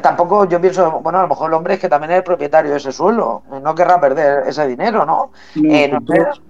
tampoco 0.01 0.45
yo 0.45 0.59
pienso, 0.59 0.99
bueno, 1.01 1.19
a 1.19 1.23
lo 1.23 1.27
mejor 1.27 1.49
el 1.49 1.55
hombre 1.55 1.75
es 1.75 1.79
que 1.79 1.89
también 1.89 2.11
es 2.11 2.17
el 2.17 2.23
propietario 2.23 2.71
de 2.71 2.77
ese 2.77 2.91
suelo, 2.91 3.43
no 3.61 3.75
querrá 3.75 3.99
perder 3.99 4.47
ese 4.47 4.67
dinero, 4.67 5.05
¿no? 5.05 5.31
No, 5.55 5.73
eh, 5.73 5.91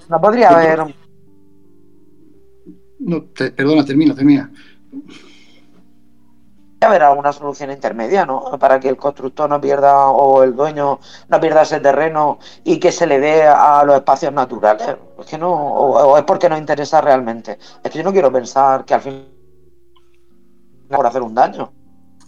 no 0.09 0.21
podría 0.21 0.49
haber 0.49 0.85
no, 2.99 3.25
perdona, 3.25 3.85
termina, 3.85 4.15
termina. 4.15 4.51
haber 6.81 7.03
alguna 7.03 7.33
solución 7.33 7.71
intermedia, 7.71 8.25
¿no? 8.25 8.57
Para 8.59 8.79
que 8.79 8.89
el 8.89 8.97
constructor 8.97 9.49
no 9.49 9.59
pierda 9.59 10.07
o 10.07 10.43
el 10.43 10.55
dueño 10.55 10.99
no 11.27 11.39
pierda 11.39 11.63
ese 11.63 11.79
terreno 11.79 12.39
y 12.63 12.79
que 12.79 12.91
se 12.91 13.07
le 13.07 13.19
dé 13.19 13.43
a 13.43 13.83
los 13.83 13.95
espacios 13.95 14.33
naturales. 14.33 14.95
Es 15.19 15.25
que 15.25 15.37
no, 15.37 15.51
o, 15.51 16.17
es 16.17 16.23
porque 16.23 16.49
no 16.49 16.57
interesa 16.57 17.01
realmente. 17.01 17.57
Es 17.83 17.91
que 17.91 17.97
yo 17.97 18.03
no 18.03 18.11
quiero 18.11 18.31
pensar 18.31 18.85
que 18.85 18.93
al 18.93 19.01
fin 19.01 19.25
por 20.89 21.05
hacer 21.05 21.21
un 21.21 21.35
daño. 21.35 21.71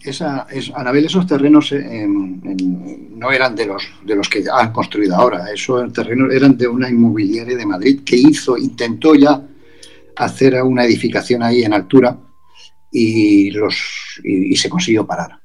Esa, 0.02 0.46
es, 0.50 0.72
Anabel, 0.74 1.04
esos 1.04 1.26
terrenos 1.26 1.72
eh, 1.72 2.06
no 2.08 3.30
eran 3.30 3.54
de 3.54 3.66
los 3.66 3.82
de 4.04 4.14
los 4.14 4.28
que 4.28 4.44
han 4.50 4.72
construido 4.72 5.14
ahora. 5.14 5.50
Esos 5.52 5.92
terrenos 5.92 6.32
eran 6.32 6.56
de 6.56 6.66
una 6.68 6.88
inmobiliaria 6.88 7.56
de 7.56 7.66
Madrid 7.66 8.00
que 8.04 8.16
hizo, 8.16 8.56
intentó 8.56 9.14
ya 9.14 9.42
hacer 10.16 10.62
una 10.62 10.84
edificación 10.84 11.42
ahí 11.42 11.62
en 11.62 11.74
altura 11.74 12.18
y, 12.90 13.50
los, 13.50 13.76
y, 14.24 14.56
se 14.56 14.68
consiguió 14.68 15.06
parar. 15.06 15.40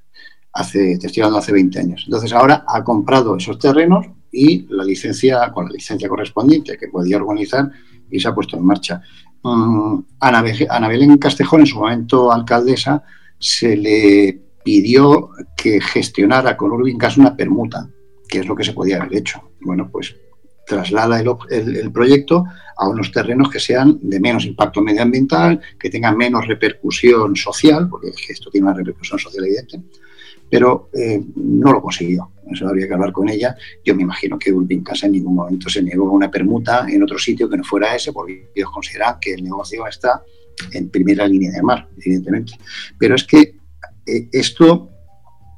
Hace, 0.53 0.97
te 0.97 1.07
estoy 1.07 1.22
hablando 1.22 1.39
hace 1.39 1.51
20 1.51 1.80
años. 1.80 2.03
Entonces 2.05 2.32
ahora 2.34 2.63
ha 2.68 2.84
comprado 2.84 3.36
esos 3.36 3.59
terrenos 3.59 4.07
y 4.32 4.66
la 4.70 4.84
licencia, 4.84 5.51
con 5.51 5.66
la 5.66 5.72
licencia 5.72 6.09
correspondiente 6.09 6.78
que 6.78 6.88
podía 6.88 7.18
organizar 7.18 7.70
y 8.09 8.20
se 8.20 8.28
ha 8.28 8.36
puesto 8.36 8.57
en 8.57 8.66
marcha. 8.66 9.01
Um, 9.43 10.03
Ana, 10.20 10.41
Belén 10.41 11.18
Castejón, 11.18 11.61
en 11.61 11.68
su 11.68 11.78
momento 11.78 12.32
alcaldesa, 12.32 13.03
se 13.38 13.76
le 13.76 14.41
pidió 14.63 15.30
que 15.55 15.80
gestionara 15.80 16.57
con 16.57 16.72
Urbincas 16.72 17.18
una 17.18 17.36
permuta, 17.36 17.88
que 18.28 18.39
es 18.39 18.47
lo 18.47 18.55
que 18.55 18.63
se 18.63 18.74
podía 18.74 18.97
haber 18.97 19.18
hecho. 19.18 19.51
Bueno, 19.61 19.89
pues 19.91 20.16
traslada 20.66 21.20
el, 21.20 21.91
proyecto 21.91 22.45
a 22.78 22.88
unos 22.88 23.11
terrenos 23.11 23.49
que 23.49 23.59
sean 23.59 23.99
de 24.01 24.20
menos 24.20 24.45
impacto 24.45 24.82
medioambiental, 24.82 25.61
que 25.80 25.89
tengan 25.89 26.18
menos 26.18 26.47
repercusión 26.47 27.36
social, 27.36 27.88
porque 27.89 28.11
esto 28.28 28.49
tiene 28.49 28.68
una 28.68 28.76
repercusión 28.76 29.20
social 29.20 29.45
evidente, 29.45 29.82
pero 30.49 30.89
eh, 30.93 31.24
no 31.36 31.72
lo 31.72 31.82
consiguió. 31.82 32.32
Eso 32.51 32.68
habría 32.68 32.88
que 32.88 32.93
hablar 32.93 33.11
con 33.11 33.30
ella. 33.30 33.55
Yo 33.84 33.95
me 33.95 34.03
imagino 34.03 34.38
que 34.38 34.51
Ulpin 34.51 34.84
Casa 34.84 35.07
en 35.07 35.13
ningún 35.13 35.36
momento 35.36 35.70
se 35.70 35.82
negó 35.82 36.07
a 36.07 36.11
una 36.11 36.30
permuta 36.30 36.86
en 36.89 37.01
otro 37.01 37.18
sitio 37.18 37.49
que 37.49 37.57
no 37.57 37.63
fuera 37.63 37.95
ese, 37.95 38.11
porque 38.11 38.51
ellos 38.53 38.70
consideran 38.72 39.18
que 39.20 39.34
el 39.34 39.43
negocio 39.43 39.88
está 39.88 40.24
en 40.72 40.89
primera 40.89 41.28
línea 41.28 41.51
de 41.51 41.61
mar, 41.61 41.88
evidentemente. 41.97 42.53
Pero 42.97 43.16
es 43.16 43.24
que 43.24 43.55
eh, 44.05 44.30
esto, 44.32 44.89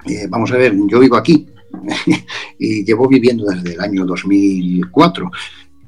eh, 0.06 0.28
vamos 0.30 0.52
a 0.52 0.58
ver, 0.58 0.74
yo 0.88 1.00
vivo 1.00 1.18
aquí, 1.18 1.48
y 2.60 2.84
llevo 2.84 3.08
viviendo 3.08 3.46
desde 3.46 3.74
el 3.74 3.82
año 3.82 4.06
2004. 4.06 5.32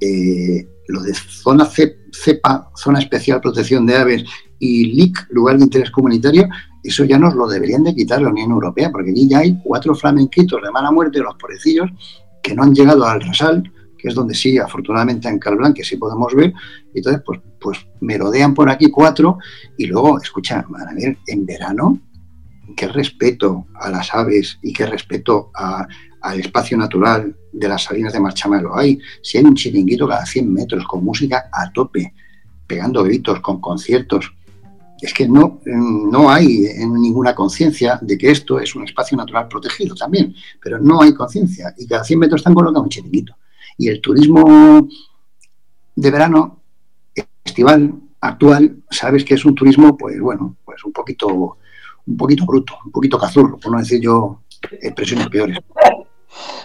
Eh, 0.01 0.67
lo 0.87 1.01
de 1.03 1.13
zona 1.13 1.65
CEPA, 1.65 2.71
Zona 2.75 2.99
Especial 2.99 3.41
Protección 3.41 3.85
de 3.85 3.95
Aves, 3.95 4.23
y 4.59 4.87
LIC, 4.93 5.27
Lugar 5.29 5.57
de 5.57 5.63
Interés 5.63 5.91
Comunitario, 5.91 6.47
eso 6.83 7.05
ya 7.05 7.17
nos 7.17 7.35
lo 7.35 7.47
deberían 7.47 7.83
de 7.83 7.95
quitar 7.95 8.21
la 8.21 8.29
Unión 8.29 8.51
Europea, 8.51 8.91
porque 8.91 9.11
allí 9.11 9.27
ya 9.27 9.39
hay 9.39 9.57
cuatro 9.63 9.95
flamenquitos 9.95 10.61
de 10.61 10.71
mala 10.71 10.91
muerte, 10.91 11.19
los 11.19 11.35
pobrecillos, 11.35 11.89
que 12.43 12.55
no 12.55 12.63
han 12.63 12.73
llegado 12.73 13.05
al 13.05 13.21
Rasal, 13.21 13.71
que 13.97 14.07
es 14.07 14.15
donde 14.15 14.33
sí, 14.33 14.57
afortunadamente 14.57 15.27
en 15.27 15.39
Calblán, 15.39 15.73
que 15.73 15.83
sí 15.83 15.97
podemos 15.97 16.33
ver, 16.33 16.53
entonces 16.93 17.21
pues, 17.25 17.39
pues 17.59 17.87
merodean 18.01 18.53
por 18.53 18.69
aquí 18.69 18.89
cuatro, 18.89 19.37
y 19.77 19.87
luego, 19.87 20.19
escucha, 20.19 20.65
van 20.69 20.97
en 20.97 21.45
verano 21.45 21.99
qué 22.79 22.87
respeto 22.87 23.67
a 23.75 23.89
las 23.89 24.15
aves 24.15 24.57
y 24.61 24.71
qué 24.71 24.85
respeto 24.85 25.51
al 26.21 26.39
espacio 26.39 26.77
natural 26.77 27.35
de 27.51 27.67
las 27.67 27.83
salinas 27.83 28.13
de 28.13 28.21
Marchamalo 28.21 28.73
hay. 28.73 28.97
Si 29.21 29.37
hay 29.37 29.43
un 29.43 29.53
chiringuito 29.53 30.07
cada 30.07 30.25
100 30.25 30.53
metros 30.53 30.85
con 30.87 31.03
música 31.03 31.49
a 31.51 31.73
tope, 31.73 32.13
pegando 32.65 33.03
gritos, 33.03 33.41
con 33.41 33.59
conciertos, 33.59 34.31
es 35.01 35.13
que 35.13 35.27
no, 35.27 35.59
no 35.65 36.31
hay 36.31 36.69
ninguna 36.87 37.35
conciencia 37.35 37.99
de 38.01 38.17
que 38.17 38.31
esto 38.31 38.61
es 38.61 38.73
un 38.75 38.85
espacio 38.85 39.17
natural 39.17 39.49
protegido 39.49 39.93
también, 39.93 40.33
pero 40.61 40.79
no 40.79 41.01
hay 41.01 41.13
conciencia 41.13 41.73
y 41.77 41.85
cada 41.85 42.05
100 42.05 42.17
metros 42.17 42.39
están 42.39 42.53
colocando 42.53 42.83
un 42.83 42.89
chiringuito. 42.89 43.35
Y 43.77 43.89
el 43.89 43.99
turismo 43.99 44.87
de 45.97 46.11
verano, 46.11 46.61
estival, 47.43 47.93
actual, 48.21 48.77
sabes 48.89 49.25
que 49.25 49.33
es 49.33 49.43
un 49.43 49.53
turismo, 49.53 49.97
pues 49.97 50.17
bueno, 50.21 50.55
pues 50.63 50.81
un 50.85 50.93
poquito 50.93 51.57
un 52.09 52.17
poquito 52.17 52.45
bruto, 52.45 52.73
un 52.85 52.91
poquito 52.91 53.17
cazurro, 53.17 53.57
por 53.57 53.71
no 53.71 53.79
decir 53.79 54.01
yo 54.01 54.41
expresiones 54.81 55.27
peores. 55.29 55.57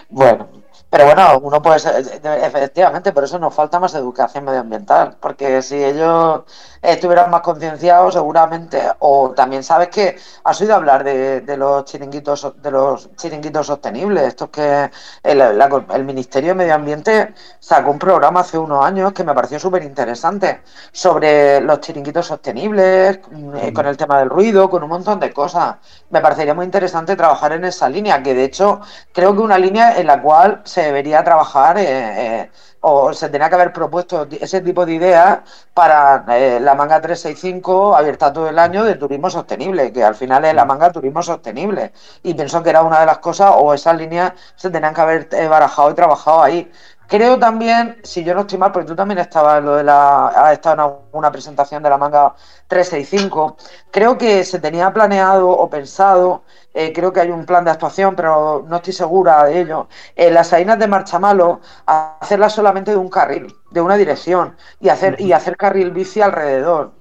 Bueno, 0.07 0.47
pero 0.95 1.07
bueno, 1.07 1.39
uno 1.43 1.61
puede 1.61 1.79
ser, 1.79 2.21
efectivamente, 2.23 3.11
por 3.11 3.25
eso 3.25 3.37
nos 3.37 3.53
falta 3.53 3.81
más 3.81 3.93
educación 3.95 4.45
medioambiental, 4.45 5.17
porque 5.19 5.61
si 5.61 5.83
ellos 5.83 6.43
estuvieran 6.81 7.29
más 7.29 7.41
concienciados, 7.41 8.13
seguramente, 8.13 8.81
o 8.99 9.31
también 9.31 9.61
sabes 9.61 9.89
que 9.89 10.17
has 10.45 10.61
oído 10.61 10.73
hablar 10.73 11.03
de, 11.03 11.57
los 11.57 11.83
chiringuitos 11.83 12.53
de 12.61 12.71
los 12.71 13.13
chiringuitos 13.17 13.67
sostenibles, 13.67 14.23
estos 14.23 14.47
que 14.47 14.89
el, 15.21 16.05
Ministerio 16.05 16.51
de 16.51 16.55
Medio 16.55 16.75
Ambiente 16.75 17.33
sacó 17.59 17.91
un 17.91 17.99
programa 17.99 18.39
hace 18.39 18.57
unos 18.57 18.85
años 18.85 19.11
que 19.11 19.25
me 19.25 19.33
pareció 19.33 19.59
súper 19.59 19.83
interesante 19.83 20.61
sobre 20.93 21.59
los 21.59 21.81
chiringuitos 21.81 22.27
sostenibles, 22.27 23.19
eh, 23.57 23.73
con 23.73 23.85
el 23.85 23.97
tema 23.97 24.19
del 24.19 24.29
ruido, 24.29 24.69
con 24.69 24.81
un 24.81 24.89
montón 24.89 25.19
de 25.19 25.33
cosas. 25.33 25.75
Me 26.09 26.21
parecería 26.21 26.53
muy 26.53 26.63
interesante 26.63 27.17
trabajar 27.17 27.51
en 27.51 27.65
esa 27.65 27.89
línea, 27.89 28.23
que 28.23 28.33
de 28.33 28.45
hecho 28.45 28.79
creo 29.11 29.33
que 29.33 29.41
una 29.41 29.57
línea 29.57 29.97
en 29.97 30.07
la 30.07 30.21
cual 30.21 30.61
se 30.63 30.84
debería 30.85 31.23
trabajar 31.23 31.77
eh, 31.77 31.83
eh, 31.87 32.51
o 32.81 33.13
se 33.13 33.29
tenía 33.29 33.49
que 33.49 33.55
haber 33.55 33.73
propuesto 33.73 34.27
ese 34.39 34.61
tipo 34.61 34.85
de 34.85 34.93
ideas 34.93 35.39
para 35.73 36.25
eh, 36.29 36.59
la 36.59 36.75
manga 36.75 37.01
365 37.01 37.95
abierta 37.95 38.31
todo 38.31 38.47
el 38.47 38.59
año 38.59 38.83
de 38.83 38.95
turismo 38.95 39.29
sostenible, 39.29 39.91
que 39.91 40.03
al 40.03 40.15
final 40.15 40.45
es 40.45 40.53
la 40.53 40.65
manga 40.65 40.91
turismo 40.91 41.23
sostenible. 41.23 41.91
Y 42.23 42.33
pienso 42.35 42.61
que 42.61 42.69
era 42.69 42.83
una 42.83 42.99
de 42.99 43.07
las 43.07 43.17
cosas, 43.19 43.51
o 43.57 43.73
esas 43.73 43.97
líneas 43.97 44.33
se 44.55 44.69
tenían 44.69 44.93
que 44.93 45.01
haber 45.01 45.29
barajado 45.49 45.91
y 45.91 45.93
trabajado 45.95 46.43
ahí. 46.43 46.71
Creo 47.07 47.37
también, 47.37 47.97
si 48.03 48.23
yo 48.23 48.33
no 48.33 48.41
estoy 48.41 48.57
mal, 48.57 48.71
porque 48.71 48.87
tú 48.87 48.95
también 48.95 49.19
estabas 49.19 49.59
en 49.59 49.65
lo 49.65 49.75
de 49.75 49.83
la, 49.83 50.27
has 50.27 50.53
estado 50.53 50.73
en 50.75 50.79
alguna 50.81 51.31
presentación 51.31 51.83
de 51.83 51.89
la 51.89 51.97
manga 51.97 52.33
365, 52.67 53.57
creo 53.91 54.17
que 54.17 54.43
se 54.43 54.59
tenía 54.59 54.91
planeado 54.91 55.49
o 55.49 55.69
pensado, 55.69 56.43
eh, 56.73 56.91
creo 56.93 57.13
que 57.13 57.21
hay 57.21 57.29
un 57.29 57.45
plan 57.45 57.63
de 57.63 57.71
actuación, 57.71 58.15
pero 58.15 58.65
no 58.67 58.77
estoy 58.77 58.93
segura 58.93 59.43
de 59.45 59.61
ello, 59.61 59.87
en 60.15 60.33
las 60.33 60.47
salinas 60.47 60.79
de 60.79 60.87
Marchamalo, 60.87 61.61
hacerlas 61.85 62.53
solamente 62.53 62.91
de 62.91 62.97
un 62.97 63.09
carril, 63.09 63.53
de 63.69 63.81
una 63.81 63.95
dirección, 63.97 64.55
y 64.79 64.89
hacer, 64.89 65.19
y 65.19 65.31
hacer 65.31 65.57
carril 65.57 65.91
bici 65.91 66.21
alrededor. 66.21 66.91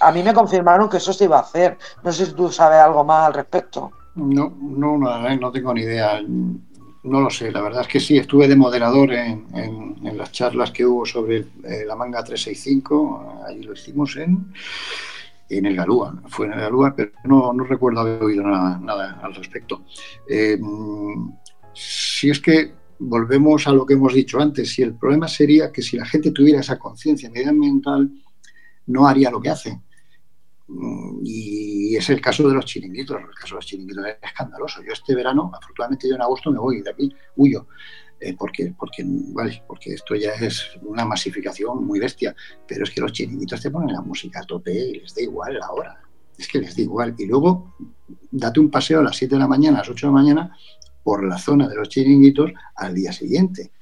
A 0.00 0.12
mí 0.12 0.22
me 0.22 0.32
confirmaron 0.32 0.88
que 0.88 0.96
eso 0.96 1.12
se 1.12 1.24
iba 1.24 1.36
a 1.36 1.40
hacer. 1.42 1.76
No 2.02 2.12
sé 2.12 2.26
si 2.26 2.32
tú 2.32 2.50
sabes 2.50 2.78
algo 2.78 3.04
más 3.04 3.26
al 3.26 3.34
respecto. 3.34 3.90
No, 4.14 4.52
no, 4.58 4.96
no, 4.96 5.36
no 5.36 5.52
tengo 5.52 5.74
ni 5.74 5.82
idea. 5.82 6.20
No 7.04 7.20
lo 7.20 7.28
sé, 7.28 7.52
la 7.52 7.60
verdad 7.60 7.82
es 7.82 7.88
que 7.88 8.00
sí, 8.00 8.16
estuve 8.16 8.48
de 8.48 8.56
moderador 8.56 9.12
en, 9.12 9.44
las 10.16 10.32
charlas 10.32 10.70
que 10.70 10.86
hubo 10.86 11.04
sobre 11.04 11.38
eh, 11.64 11.84
la 11.86 11.96
manga 11.96 12.24
365, 12.24 13.42
allí 13.46 13.62
lo 13.62 13.74
hicimos 13.74 14.16
en, 14.16 14.52
en 15.50 15.66
el 15.66 15.76
Galúa, 15.76 16.22
fue 16.28 16.46
en 16.46 16.52
el 16.52 16.60
Galúa, 16.60 16.94
pero 16.96 17.12
no, 17.24 17.52
no 17.52 17.64
recuerdo 17.64 18.00
haber 18.00 18.22
oído 18.22 18.44
nada, 18.44 18.78
nada 18.78 19.20
al 19.22 19.34
respecto. 19.34 19.84
Eh, 20.28 20.58
si 21.74 22.30
es 22.30 22.40
que 22.40 22.72
volvemos 22.98 23.66
a 23.66 23.72
lo 23.72 23.84
que 23.84 23.94
hemos 23.94 24.14
dicho 24.14 24.40
antes, 24.40 24.72
si 24.72 24.82
el 24.82 24.94
problema 24.94 25.28
sería 25.28 25.70
que 25.70 25.82
si 25.82 25.98
la 25.98 26.06
gente 26.06 26.30
tuviera 26.30 26.60
esa 26.60 26.78
conciencia 26.78 27.28
medioambiental, 27.28 28.10
no 28.86 29.06
haría 29.06 29.30
lo 29.30 29.40
que 29.40 29.50
hace. 29.50 29.80
Mm, 30.66 31.20
y 31.22 31.96
es 31.96 32.08
el 32.10 32.20
caso 32.20 32.48
de 32.48 32.54
los 32.54 32.64
chiringuitos. 32.64 33.16
El 33.20 33.34
caso 33.34 33.54
de 33.54 33.58
los 33.58 33.66
chiringuitos 33.66 34.06
es 34.06 34.16
escandaloso. 34.22 34.82
Yo 34.82 34.92
este 34.92 35.14
verano, 35.14 35.50
afortunadamente 35.54 36.08
yo 36.08 36.14
en 36.14 36.22
agosto 36.22 36.50
me 36.50 36.58
voy 36.58 36.82
de 36.82 36.90
aquí, 36.90 37.14
huyo. 37.36 37.66
Eh, 38.20 38.34
porque, 38.38 38.72
porque, 38.78 39.02
vale, 39.06 39.62
porque 39.66 39.92
esto 39.92 40.14
ya 40.14 40.32
es 40.32 40.70
una 40.82 41.04
masificación 41.04 41.84
muy 41.84 41.98
bestia, 41.98 42.34
pero 42.66 42.84
es 42.84 42.90
que 42.90 43.00
los 43.00 43.12
chiringuitos 43.12 43.60
te 43.60 43.70
ponen 43.70 43.92
la 43.92 44.00
música 44.00 44.40
a 44.40 44.44
tope 44.44 44.72
y 44.72 45.00
les 45.00 45.14
da 45.14 45.20
igual 45.20 45.58
la 45.58 45.70
hora, 45.70 46.00
es 46.38 46.48
que 46.48 46.60
les 46.60 46.76
da 46.76 46.82
igual. 46.82 47.14
Y 47.18 47.26
luego 47.26 47.74
date 48.30 48.60
un 48.60 48.70
paseo 48.70 49.00
a 49.00 49.02
las 49.02 49.16
7 49.16 49.34
de 49.34 49.40
la 49.40 49.48
mañana, 49.48 49.78
a 49.78 49.80
las 49.80 49.90
8 49.90 50.06
de 50.06 50.12
la 50.12 50.18
mañana, 50.18 50.56
por 51.02 51.24
la 51.24 51.36
zona 51.36 51.68
de 51.68 51.74
los 51.74 51.88
chiringuitos 51.88 52.52
al 52.76 52.94
día 52.94 53.12
siguiente. 53.12 53.72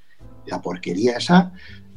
La 0.47 0.61
porquería 0.61 1.19
esa 1.19 1.53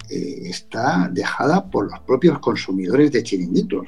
eh, 0.10 0.42
está 0.44 1.10
dejada 1.12 1.68
por 1.68 1.90
los 1.90 2.00
propios 2.02 2.38
consumidores 2.40 3.12
de 3.12 3.24
chiringuitos 3.24 3.88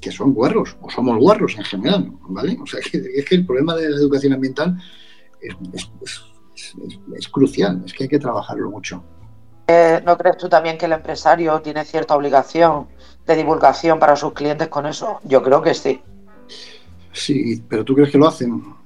que 0.00 0.10
son 0.10 0.32
guarros, 0.32 0.76
o 0.80 0.90
somos 0.90 1.18
guarros 1.18 1.56
en 1.56 1.64
general, 1.64 2.12
¿vale? 2.28 2.58
O 2.62 2.66
sea, 2.66 2.80
que, 2.80 2.98
es 3.16 3.24
que 3.24 3.34
el 3.34 3.46
problema 3.46 3.74
de 3.74 3.90
la 3.90 3.96
educación 3.96 4.32
ambiental 4.32 4.76
es, 5.40 7.28
crucial, 7.28 7.82
es 7.84 7.92
que 7.92 8.04
hay 8.04 8.08
que 8.08 8.18
trabajarlo 8.18 8.70
mucho. 8.70 9.02
Eh, 9.66 10.00
¿No 10.04 10.16
crees 10.16 10.38
tú 10.38 10.48
también 10.48 10.78
que 10.78 10.86
el 10.86 10.92
empresario 10.92 11.60
tiene 11.60 11.84
cierta 11.84 12.16
obligación 12.16 12.88
de 13.26 13.36
divulgación 13.36 13.98
para 13.98 14.16
sus 14.16 14.32
clientes 14.32 14.68
con 14.68 14.86
eso? 14.86 15.20
Yo 15.24 15.42
creo 15.42 15.60
que 15.60 15.74
sí. 15.74 16.00
Sí, 17.12 17.62
pero 17.68 17.84
¿tú 17.84 17.94
crees 17.94 18.10
que 18.10 18.18
lo 18.18 18.28
hacen? 18.28 18.77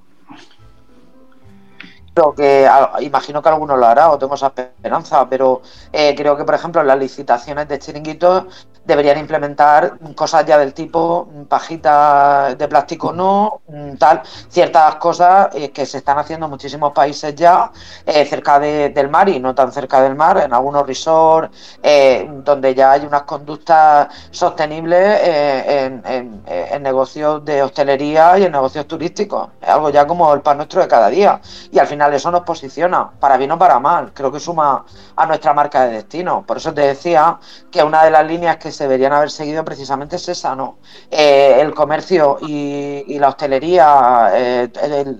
Creo 2.14 2.34
que 2.34 2.68
imagino 3.00 3.40
que 3.40 3.48
alguno 3.48 3.76
lo 3.76 3.86
hará 3.86 4.10
o 4.10 4.18
tengo 4.18 4.34
esa 4.34 4.48
esperanza, 4.48 5.26
pero 5.30 5.62
eh, 5.92 6.14
creo 6.14 6.36
que, 6.36 6.44
por 6.44 6.54
ejemplo, 6.54 6.82
las 6.82 6.98
licitaciones 6.98 7.66
de 7.68 7.78
chiringuitos 7.78 8.66
deberían 8.84 9.18
implementar 9.18 9.98
cosas 10.14 10.44
ya 10.44 10.58
del 10.58 10.74
tipo 10.74 11.28
mm, 11.32 11.42
pajitas 11.44 12.58
de 12.58 12.68
plástico 12.68 13.12
no, 13.12 13.60
mm, 13.68 13.94
tal, 13.96 14.22
ciertas 14.48 14.96
cosas 14.96 15.54
eh, 15.54 15.70
que 15.70 15.86
se 15.86 15.98
están 15.98 16.18
haciendo 16.18 16.46
en 16.46 16.50
muchísimos 16.50 16.92
países 16.92 17.34
ya 17.34 17.70
eh, 18.06 18.24
cerca 18.24 18.58
del 18.58 19.08
mar 19.08 19.28
y 19.28 19.38
no 19.40 19.54
tan 19.54 19.72
cerca 19.72 20.02
del 20.02 20.14
mar, 20.14 20.38
en 20.38 20.52
algunos 20.52 20.86
resorts, 20.86 21.78
eh, 21.82 22.28
donde 22.44 22.74
ya 22.74 22.92
hay 22.92 23.06
unas 23.06 23.22
conductas 23.22 24.08
sostenibles 24.30 25.20
en, 25.24 26.02
en, 26.04 26.82
negocios 26.82 27.44
de 27.44 27.62
hostelería 27.62 28.38
y 28.38 28.44
en 28.44 28.52
negocios 28.52 28.86
turísticos. 28.86 29.48
Algo 29.62 29.90
ya 29.90 30.06
como 30.06 30.32
el 30.34 30.40
pan 30.40 30.56
nuestro 30.56 30.80
de 30.82 30.88
cada 30.88 31.08
día. 31.08 31.40
Y 31.70 31.78
al 31.78 31.86
final 31.86 32.01
eso 32.11 32.30
nos 32.30 32.42
posiciona, 32.42 33.11
para 33.20 33.36
bien 33.36 33.53
o 33.53 33.59
para 33.59 33.78
mal. 33.78 34.12
Creo 34.12 34.32
que 34.32 34.40
suma 34.40 34.84
a 35.16 35.26
nuestra 35.26 35.53
marca 35.53 35.86
de 35.86 35.94
destino. 35.94 36.44
Por 36.46 36.57
eso 36.57 36.72
te 36.72 36.82
decía 36.82 37.38
que 37.70 37.82
una 37.82 38.05
de 38.05 38.11
las 38.11 38.26
líneas 38.26 38.57
que 38.57 38.72
se 38.72 38.84
deberían 38.84 39.12
haber 39.12 39.30
seguido 39.30 39.64
precisamente 39.64 40.16
es 40.16 40.28
esa, 40.28 40.55
¿no? 40.55 40.78
Eh, 41.11 41.59
el 41.61 41.74
comercio 41.74 42.38
y, 42.40 43.18
la 43.18 43.28
hostelería, 43.28 44.30
eh, 44.34 44.68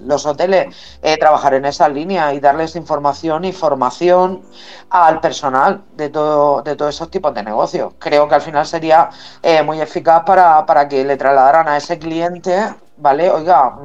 los 0.07 0.26
hoteles, 0.26 0.74
eh, 1.03 1.16
trabajar 1.18 1.55
en 1.55 1.64
esa 1.66 1.89
línea 1.89 2.33
y 2.35 2.41
darles 2.41 2.74
información 2.76 3.45
y 3.45 3.53
formación 3.53 4.43
al 4.91 5.20
personal 5.20 5.83
de 5.95 6.09
todo 6.11 6.62
de 6.62 6.76
todos 6.76 6.95
esos 6.95 7.11
tipos 7.11 7.33
de 7.35 7.43
negocios. 7.43 7.95
Creo 7.99 8.28
que 8.28 8.35
al 8.35 8.43
final 8.43 8.66
sería 8.66 9.11
muy 9.64 9.80
eficaz 9.80 10.24
para, 10.24 10.64
para 10.66 10.89
que 10.89 11.05
le 11.05 11.16
trasladaran 11.16 11.68
a 11.68 11.76
ese 11.76 11.99
cliente, 11.99 12.74
¿vale? 12.97 13.30
Oiga, 13.30 13.76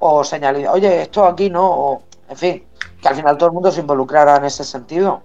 o 0.00 0.24
señalar, 0.24 0.68
oye, 0.68 1.02
esto 1.02 1.24
aquí 1.24 1.50
no, 1.50 2.02
en 2.32 2.38
fin, 2.38 2.62
que 3.00 3.08
al 3.08 3.14
final 3.14 3.36
todo 3.36 3.50
el 3.50 3.54
mundo 3.54 3.70
se 3.70 3.82
involucrara 3.82 4.38
en 4.38 4.46
ese 4.46 4.64
sentido. 4.64 5.22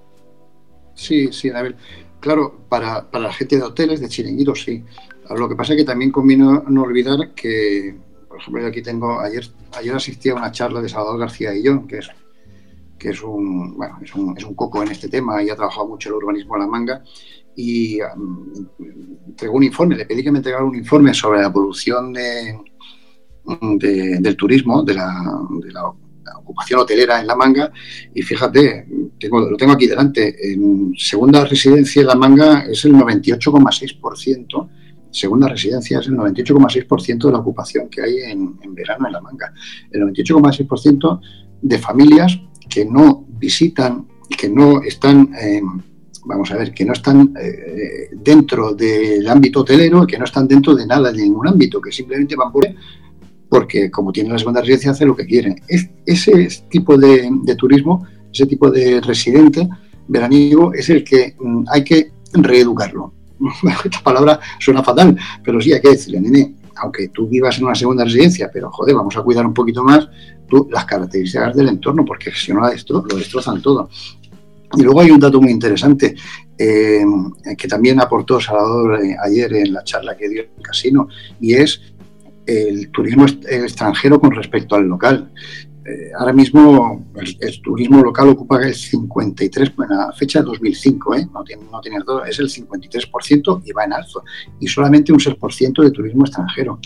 Sí, 0.93 1.31
sí, 1.31 1.49
David. 1.49 1.75
Claro, 2.19 2.65
para, 2.67 3.09
para 3.09 3.27
la 3.27 3.33
gente 3.33 3.55
de 3.55 3.63
hoteles, 3.63 4.01
de 4.01 4.09
chiringuitos, 4.09 4.63
sí. 4.63 4.83
Lo 5.29 5.47
que 5.47 5.55
pasa 5.55 5.73
es 5.73 5.79
que 5.79 5.85
también 5.85 6.11
conviene 6.11 6.61
no 6.67 6.81
olvidar 6.81 7.33
que, 7.33 7.97
por 8.27 8.39
ejemplo, 8.39 8.61
yo 8.61 8.67
aquí 8.67 8.81
tengo, 8.81 9.19
ayer, 9.21 9.47
ayer 9.77 9.95
asistí 9.95 10.29
a 10.29 10.35
una 10.35 10.51
charla 10.51 10.81
de 10.81 10.89
Salvador 10.89 11.19
García 11.19 11.55
y 11.55 11.63
yo, 11.63 11.87
que 11.87 11.99
es, 11.99 12.09
que 12.99 13.09
es 13.09 13.23
un, 13.23 13.77
bueno, 13.77 13.99
es 14.01 14.13
un, 14.13 14.37
es 14.37 14.43
un 14.43 14.53
coco 14.53 14.83
en 14.83 14.91
este 14.91 15.07
tema 15.07 15.41
y 15.41 15.49
ha 15.49 15.55
trabajado 15.55 15.87
mucho 15.87 16.09
el 16.09 16.15
urbanismo 16.15 16.55
a 16.55 16.59
la 16.59 16.67
manga, 16.67 17.03
y 17.55 18.01
um, 18.01 18.51
entregó 19.27 19.55
un 19.55 19.63
informe, 19.63 19.95
le 19.95 20.05
pedí 20.05 20.23
que 20.23 20.31
me 20.31 20.39
entregara 20.39 20.65
un 20.65 20.75
informe 20.75 21.13
sobre 21.13 21.39
la 21.39 21.47
evolución 21.47 22.11
de, 22.11 22.59
del 24.19 24.35
turismo, 24.35 24.83
de 24.83 24.93
la, 24.93 25.23
de 25.61 25.71
la 25.71 25.93
ocupación 26.37 26.79
hotelera 26.79 27.19
en 27.19 27.27
La 27.27 27.35
Manga 27.35 27.71
y 28.13 28.21
fíjate, 28.21 28.87
lo 29.21 29.57
tengo 29.57 29.73
aquí 29.73 29.87
delante, 29.87 30.51
en 30.51 30.93
segunda 30.97 31.45
residencia 31.45 32.01
en 32.01 32.07
La 32.07 32.15
Manga 32.15 32.65
es 32.69 32.85
el 32.85 32.93
98,6%, 32.93 34.69
segunda 35.11 35.47
residencia 35.47 35.99
es 35.99 36.07
el 36.07 36.15
98,6% 36.15 37.25
de 37.25 37.31
la 37.31 37.39
ocupación 37.39 37.89
que 37.89 38.01
hay 38.01 38.17
en, 38.31 38.57
verano 38.73 39.07
en 39.07 39.13
La 39.13 39.21
Manga. 39.21 39.53
El 39.91 40.01
98,6% 40.01 41.21
de 41.61 41.79
familias 41.79 42.39
que 42.69 42.85
no 42.85 43.25
visitan, 43.29 44.07
que 44.37 44.49
no 44.49 44.81
están... 44.81 45.33
Eh, 45.41 45.61
vamos 46.25 46.51
a 46.51 46.57
ver, 46.57 46.73
que 46.73 46.83
no 46.83 46.91
están 46.91 47.33
eh, 47.41 48.09
dentro 48.11 48.73
del 48.73 49.25
ámbito 49.29 49.61
hotelero, 49.61 50.05
que 50.05 50.17
no 50.17 50.25
están 50.25 50.45
dentro 50.45 50.75
de 50.75 50.85
nada, 50.85 51.11
de 51.11 51.21
ningún 51.21 51.47
ámbito, 51.47 51.79
que 51.79 51.91
simplemente 51.91 52.35
van 52.35 52.51
por 52.51 52.67
porque 53.49 53.89
como 53.89 54.11
tienen 54.11 54.33
la 54.33 54.39
segunda 54.39 54.61
residencia, 54.61 54.91
hacen 54.91 55.07
lo 55.07 55.15
que 55.15 55.25
quieren. 55.25 55.61
ese 56.05 56.63
tipo 56.69 56.97
de, 56.97 57.29
turismo, 57.57 58.05
ese 58.31 58.45
tipo 58.45 58.69
de 58.69 59.01
residente 59.01 59.67
veraniego 60.07 60.73
es 60.73 60.89
el 60.89 61.03
que 61.03 61.35
mm, 61.39 61.65
hay 61.69 61.83
que 61.83 62.11
reeducarlo. 62.33 63.13
Esta 63.85 64.01
palabra 64.03 64.39
suena 64.59 64.83
fatal, 64.83 65.17
pero 65.43 65.61
sí 65.61 65.73
hay 65.73 65.81
que 65.81 65.89
decirle, 65.89 66.21
nene, 66.21 66.55
aunque 66.75 67.09
tú 67.09 67.27
vivas 67.27 67.57
en 67.57 67.65
una 67.65 67.75
segunda 67.75 68.03
residencia, 68.03 68.49
pero 68.51 68.71
joder, 68.71 68.95
vamos 68.95 69.15
a 69.17 69.21
cuidar 69.21 69.45
un 69.45 69.53
poquito 69.53 69.83
más 69.83 70.07
las 70.69 70.85
características 70.85 71.55
del 71.55 71.69
entorno, 71.69 72.05
porque 72.05 72.31
si 72.31 72.53
no 72.53 72.61
lo 72.61 73.17
destrozan 73.17 73.61
todo. 73.61 73.89
Y 74.75 74.81
luego 74.81 75.01
hay 75.01 75.11
un 75.11 75.19
dato 75.19 75.41
muy 75.41 75.51
interesante 75.51 76.15
eh, 76.57 77.03
que 77.57 77.67
también 77.67 78.01
aportó 78.01 78.39
Salvador 78.39 79.03
eh, 79.03 79.15
ayer 79.23 79.53
en 79.55 79.73
la 79.73 79.83
charla 79.83 80.17
que 80.17 80.27
dio 80.27 80.41
el 80.41 80.61
casino, 80.61 81.07
y 81.39 81.53
es 81.53 81.81
el 82.47 82.89
turismo 82.91 83.25
extranjero 83.25 84.19
con 84.19 84.31
respecto 84.31 84.75
al 84.75 84.87
local. 84.87 85.31
Eh, 85.85 86.11
ahora 86.17 86.33
mismo 86.33 87.05
el, 87.15 87.61
turismo 87.61 88.03
local 88.03 88.29
ocupa 88.29 88.61
el 88.65 88.73
53, 88.73 89.75
bueno, 89.75 89.95
la 89.95 90.11
fecha 90.11 90.39
de 90.39 90.45
2005, 90.45 91.15
¿eh? 91.15 91.27
no, 91.33 91.43
tiene, 91.43 91.63
no 91.71 91.79
tiene 91.79 92.03
todo, 92.03 92.25
es 92.25 92.39
el 92.39 92.49
53% 92.49 93.61
y 93.65 93.71
va 93.71 93.83
en 93.83 93.93
alzo. 93.93 94.23
Y 94.59 94.67
solamente 94.67 95.11
un 95.11 95.19
6% 95.19 95.83
de 95.83 95.91
turismo 95.91 96.25
extranjero. 96.25 96.79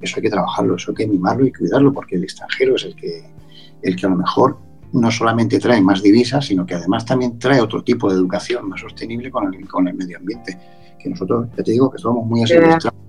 Eso 0.00 0.16
hay 0.16 0.22
que 0.22 0.30
trabajarlo, 0.30 0.76
eso 0.76 0.90
hay 0.90 0.96
que 0.96 1.06
mimarlo 1.06 1.46
y 1.46 1.52
cuidarlo, 1.52 1.92
porque 1.92 2.16
el 2.16 2.24
extranjero 2.24 2.74
es 2.74 2.84
el 2.84 2.96
que, 2.96 3.22
el 3.82 3.94
que 3.96 4.06
a 4.06 4.08
lo 4.08 4.16
mejor 4.16 4.58
no 4.92 5.10
solamente 5.10 5.58
trae 5.58 5.80
más 5.80 6.02
divisas, 6.02 6.46
sino 6.46 6.66
que 6.66 6.74
además 6.74 7.06
también 7.06 7.38
trae 7.38 7.60
otro 7.60 7.82
tipo 7.84 8.10
de 8.10 8.16
educación 8.16 8.68
más 8.68 8.80
sostenible 8.80 9.30
con 9.30 9.54
el, 9.54 9.68
con 9.68 9.86
el 9.88 9.94
medio 9.94 10.18
ambiente. 10.18 10.58
Que 10.98 11.08
nosotros, 11.08 11.48
ya 11.56 11.62
te 11.62 11.72
digo, 11.72 11.90
que 11.90 11.98
somos 11.98 12.26
muy 12.26 12.42
asilvestrados 12.42 13.02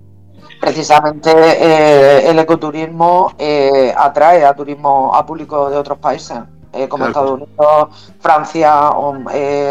precisamente 0.60 1.30
eh, 1.30 2.30
el 2.30 2.38
ecoturismo 2.38 3.32
eh, 3.38 3.94
atrae 3.96 4.44
a 4.44 4.54
turismo 4.54 5.14
a 5.14 5.24
público 5.24 5.70
de 5.70 5.76
otros 5.76 5.98
países, 5.98 6.38
eh, 6.72 6.88
como 6.88 7.06
Estados 7.06 7.32
Unidos, 7.32 8.12
Francia, 8.20 8.90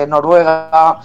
Noruega, 0.08 1.00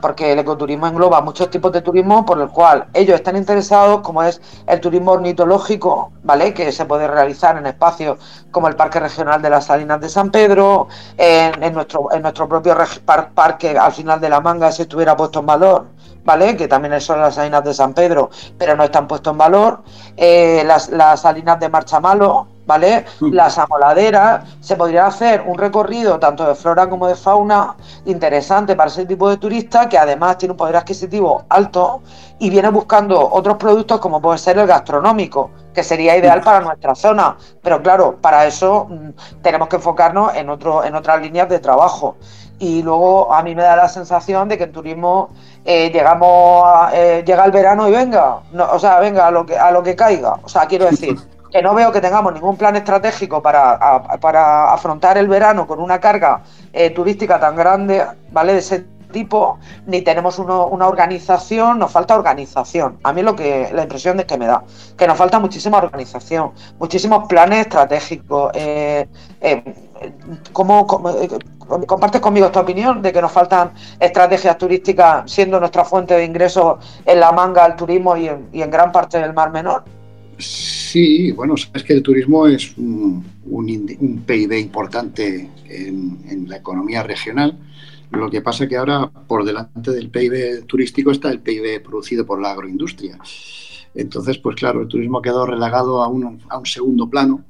porque 0.00 0.32
el 0.32 0.38
ecoturismo 0.38 0.86
engloba 0.86 1.20
muchos 1.20 1.50
tipos 1.50 1.72
de 1.72 1.82
turismo 1.82 2.24
por 2.24 2.40
el 2.40 2.48
cual 2.48 2.86
ellos 2.94 3.16
están 3.16 3.36
interesados, 3.36 4.00
como 4.00 4.22
es 4.22 4.40
el 4.66 4.80
turismo 4.80 5.12
ornitológico, 5.12 6.12
¿vale? 6.22 6.54
Que 6.54 6.70
se 6.70 6.84
puede 6.84 7.08
realizar 7.08 7.56
en 7.58 7.66
espacios 7.66 8.18
como 8.50 8.68
el 8.68 8.76
Parque 8.76 9.00
Regional 9.00 9.42
de 9.42 9.50
las 9.50 9.66
Salinas 9.66 10.00
de 10.00 10.08
San 10.08 10.30
Pedro, 10.30 10.86
en, 11.16 11.74
nuestro, 11.74 12.12
en 12.12 12.22
nuestro 12.22 12.48
propio 12.48 12.76
parque 13.34 13.76
al 13.76 13.92
final 13.92 14.20
de 14.20 14.28
la 14.28 14.40
manga, 14.40 14.70
si 14.70 14.82
estuviera 14.82 15.16
puesto 15.16 15.40
en 15.40 15.46
valor 15.46 15.93
¿vale? 16.24 16.56
Que 16.56 16.68
también 16.68 17.00
son 17.00 17.20
las 17.20 17.34
salinas 17.34 17.64
de 17.64 17.74
San 17.74 17.94
Pedro, 17.94 18.30
pero 18.58 18.76
no 18.76 18.84
están 18.84 19.06
puestos 19.06 19.32
en 19.32 19.38
valor. 19.38 19.82
Eh, 20.16 20.64
las, 20.64 20.90
salinas 21.20 21.60
de 21.60 21.68
Marchamalo, 21.68 22.48
¿vale? 22.66 23.04
Mm. 23.20 23.32
Las 23.32 23.58
amoladeras, 23.58 24.44
se 24.60 24.76
podría 24.76 25.06
hacer 25.06 25.42
un 25.46 25.58
recorrido 25.58 26.18
tanto 26.18 26.46
de 26.46 26.54
flora 26.54 26.88
como 26.88 27.06
de 27.06 27.14
fauna 27.14 27.76
interesante 28.06 28.76
para 28.76 28.88
ese 28.88 29.06
tipo 29.06 29.28
de 29.28 29.36
turista 29.36 29.88
que 29.88 29.98
además 29.98 30.38
tiene 30.38 30.52
un 30.52 30.58
poder 30.58 30.76
adquisitivo 30.76 31.44
alto 31.48 32.02
y 32.38 32.50
viene 32.50 32.68
buscando 32.70 33.28
otros 33.30 33.56
productos 33.56 34.00
como 34.00 34.20
puede 34.20 34.38
ser 34.38 34.58
el 34.58 34.66
gastronómico, 34.66 35.50
que 35.72 35.82
sería 35.82 36.16
ideal 36.16 36.40
para 36.40 36.60
nuestra 36.60 36.94
zona. 36.94 37.36
Pero 37.62 37.82
claro, 37.82 38.16
para 38.20 38.46
eso 38.46 38.86
mm, 38.88 39.40
tenemos 39.42 39.68
que 39.68 39.76
enfocarnos 39.76 40.34
en, 40.34 40.48
otro, 40.48 40.84
en 40.84 40.94
otras 40.94 41.20
líneas 41.22 41.48
de 41.48 41.58
trabajo. 41.58 42.16
Y 42.58 42.82
luego 42.82 43.32
a 43.32 43.42
mí 43.42 43.54
me 43.54 43.62
da 43.62 43.76
la 43.76 43.88
sensación 43.88 44.48
de 44.48 44.56
que 44.56 44.64
en 44.64 44.72
turismo 44.72 45.30
eh, 45.64 45.90
llegamos 45.90 46.64
eh, 46.92 47.24
llega 47.26 47.44
el 47.44 47.50
verano 47.50 47.88
y 47.88 47.92
venga, 47.92 48.38
o 48.70 48.78
sea, 48.78 49.00
venga 49.00 49.26
a 49.26 49.30
lo 49.30 49.44
que 49.44 49.58
a 49.58 49.70
lo 49.72 49.82
que 49.82 49.96
caiga. 49.96 50.38
O 50.42 50.48
sea, 50.48 50.66
quiero 50.66 50.86
decir 50.86 51.18
que 51.54 51.62
no 51.62 51.72
veo 51.72 51.92
que 51.92 52.00
tengamos 52.00 52.34
ningún 52.34 52.56
plan 52.56 52.74
estratégico 52.74 53.40
para, 53.40 54.18
para 54.20 54.72
afrontar 54.72 55.16
el 55.18 55.28
verano 55.28 55.68
con 55.68 55.78
una 55.78 56.00
carga 56.00 56.42
eh, 56.72 56.90
turística 56.90 57.38
tan 57.38 57.54
grande, 57.54 58.04
¿vale? 58.32 58.54
De 58.54 58.58
ese 58.58 58.86
tipo, 59.12 59.60
ni 59.86 60.02
tenemos 60.02 60.40
una 60.40 60.88
organización, 60.88 61.78
nos 61.78 61.92
falta 61.92 62.16
organización. 62.16 62.98
A 63.04 63.12
mí 63.12 63.22
lo 63.22 63.36
que 63.36 63.70
la 63.72 63.84
impresión 63.84 64.18
es 64.18 64.26
que 64.26 64.36
me 64.36 64.46
da, 64.46 64.64
que 64.96 65.06
nos 65.06 65.16
falta 65.16 65.38
muchísima 65.38 65.78
organización, 65.78 66.50
muchísimos 66.80 67.28
planes 67.28 67.60
estratégicos. 67.60 68.50
Eh, 68.54 69.06
eh, 69.40 69.74
¿cómo, 70.52 70.88
compartes 70.88 72.20
conmigo 72.20 72.46
esta 72.46 72.62
opinión 72.62 73.00
de 73.00 73.12
que 73.12 73.22
nos 73.22 73.30
faltan 73.30 73.70
estrategias 74.00 74.58
turísticas 74.58 75.30
siendo 75.30 75.60
nuestra 75.60 75.84
fuente 75.84 76.14
de 76.14 76.24
ingresos 76.24 76.84
en 77.06 77.20
la 77.20 77.30
manga, 77.30 77.64
el 77.64 77.76
turismo 77.76 78.16
y 78.16 78.26
en 78.26 78.70
gran 78.72 78.90
parte 78.90 79.20
del 79.20 79.32
Mar 79.32 79.52
Menor? 79.52 79.93
Sí, 80.38 81.32
bueno, 81.32 81.56
sabes 81.56 81.84
que 81.84 81.92
el 81.92 82.02
turismo 82.02 82.46
es 82.46 82.76
un, 82.76 83.24
PIB 84.26 84.52
importante 84.58 85.50
en, 85.68 86.48
la 86.48 86.56
economía 86.56 87.02
regional. 87.02 87.58
Lo 88.10 88.30
que 88.30 88.42
pasa 88.42 88.68
que 88.68 88.76
ahora 88.76 89.10
por 89.10 89.44
delante 89.44 89.90
del 89.90 90.10
PIB 90.10 90.66
turístico 90.66 91.10
está 91.10 91.30
el 91.30 91.40
PIB 91.40 91.82
producido 91.82 92.24
por 92.24 92.40
la 92.40 92.52
agroindustria. 92.52 93.18
Entonces, 93.94 94.38
pues 94.38 94.56
claro, 94.56 94.82
el 94.82 94.88
turismo 94.88 95.18
ha 95.18 95.22
quedado 95.22 95.46
relegado 95.46 96.02
a 96.02 96.08
un, 96.08 96.40
segundo 96.64 97.08
plano 97.08 97.44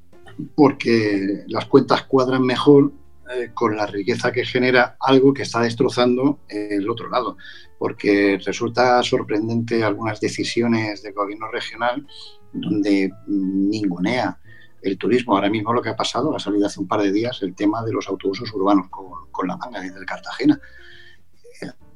porque 0.55 1.45
las 1.49 1.67
cuentas 1.67 2.03
cuadran 2.05 2.43
mejor 2.43 2.93
eh, 3.35 3.51
con 3.55 3.77
la 3.77 3.87
riqueza 3.87 4.33
que 4.33 4.45
genera 4.45 4.97
algo 5.01 5.33
que 5.33 5.43
está 5.43 5.61
destrozando 5.61 6.41
el 6.49 6.89
otro 6.89 7.09
lado. 7.09 7.37
Porque 7.85 8.41
resulta 8.43 9.03
sorprendente 9.03 9.85
algunas 9.85 10.19
decisiones 10.19 11.03
del 11.03 11.13
gobierno 11.13 11.49
regional 11.49 12.07
donde 12.51 13.13
ningunea 13.27 14.41
el 14.81 14.97
turismo. 14.97 15.35
Ahora 15.35 15.51
mismo 15.51 15.71
lo 15.71 15.83
que 15.83 15.91
ha 15.91 15.95
pasado, 15.95 16.35
ha 16.35 16.39
salido 16.39 16.67
hace 16.67 16.81
un 16.81 16.89
par 16.89 17.03
de 17.03 17.13
días 17.13 17.43
el 17.43 17.55
tema 17.55 17.85
de 17.85 17.93
los 17.93 18.09
autobuses 18.09 18.51
urbanos 18.55 18.87
con, 18.89 19.47
la 19.47 19.59
manga 19.59 19.83
desde 19.83 20.03
Cartagena. 20.07 20.59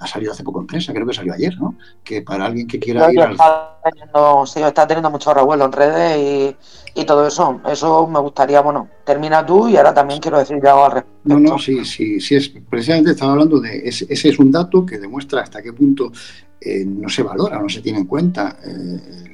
Ha 0.00 0.06
salido 0.06 0.32
hace 0.32 0.44
poco 0.44 0.60
en 0.60 0.66
prensa, 0.66 0.92
creo 0.92 1.06
que 1.06 1.14
salió 1.14 1.34
ayer, 1.34 1.58
¿no? 1.58 1.76
Que 2.04 2.22
para 2.22 2.46
alguien 2.46 2.66
que 2.66 2.78
quiera 2.78 3.12
ir 3.12 3.20
está 3.20 3.80
Teniendo, 3.82 4.44
sí, 4.44 4.60
está 4.60 4.86
teniendo 4.86 5.10
mucho 5.10 5.32
revuelo 5.32 5.64
en 5.64 5.72
redes 5.72 6.56
y, 6.94 7.04
todo 7.04 7.26
eso. 7.26 7.60
Eso 7.66 8.06
me 8.06 8.18
gustaría, 8.18 8.60
bueno, 8.60 8.88
termina 9.04 9.46
tú 9.46 9.68
y 9.68 9.76
ahora 9.76 9.94
también 9.94 10.20
quiero 10.20 10.38
decir 10.38 10.56
algo 10.66 10.84
al 10.84 10.92
respecto. 10.92 11.20
No, 11.24 11.38
no, 11.38 11.58
sí, 11.58 11.84
sí, 11.84 12.20
sí, 12.20 12.34
es, 12.34 12.48
precisamente 12.68 13.12
estaba 13.12 13.32
hablando 13.32 13.60
de, 13.60 13.88
ese, 13.88 14.06
ese 14.08 14.30
es 14.30 14.38
un 14.38 14.50
dato 14.50 14.84
que 14.84 14.98
demuestra 14.98 15.42
hasta 15.42 15.62
qué 15.62 15.72
punto 15.72 16.10
eh, 16.60 16.84
no 16.84 17.08
se 17.08 17.22
valora, 17.22 17.60
no 17.60 17.68
se 17.68 17.80
tiene 17.80 18.00
en 18.00 18.06
cuenta 18.06 18.58
eh, 18.64 19.28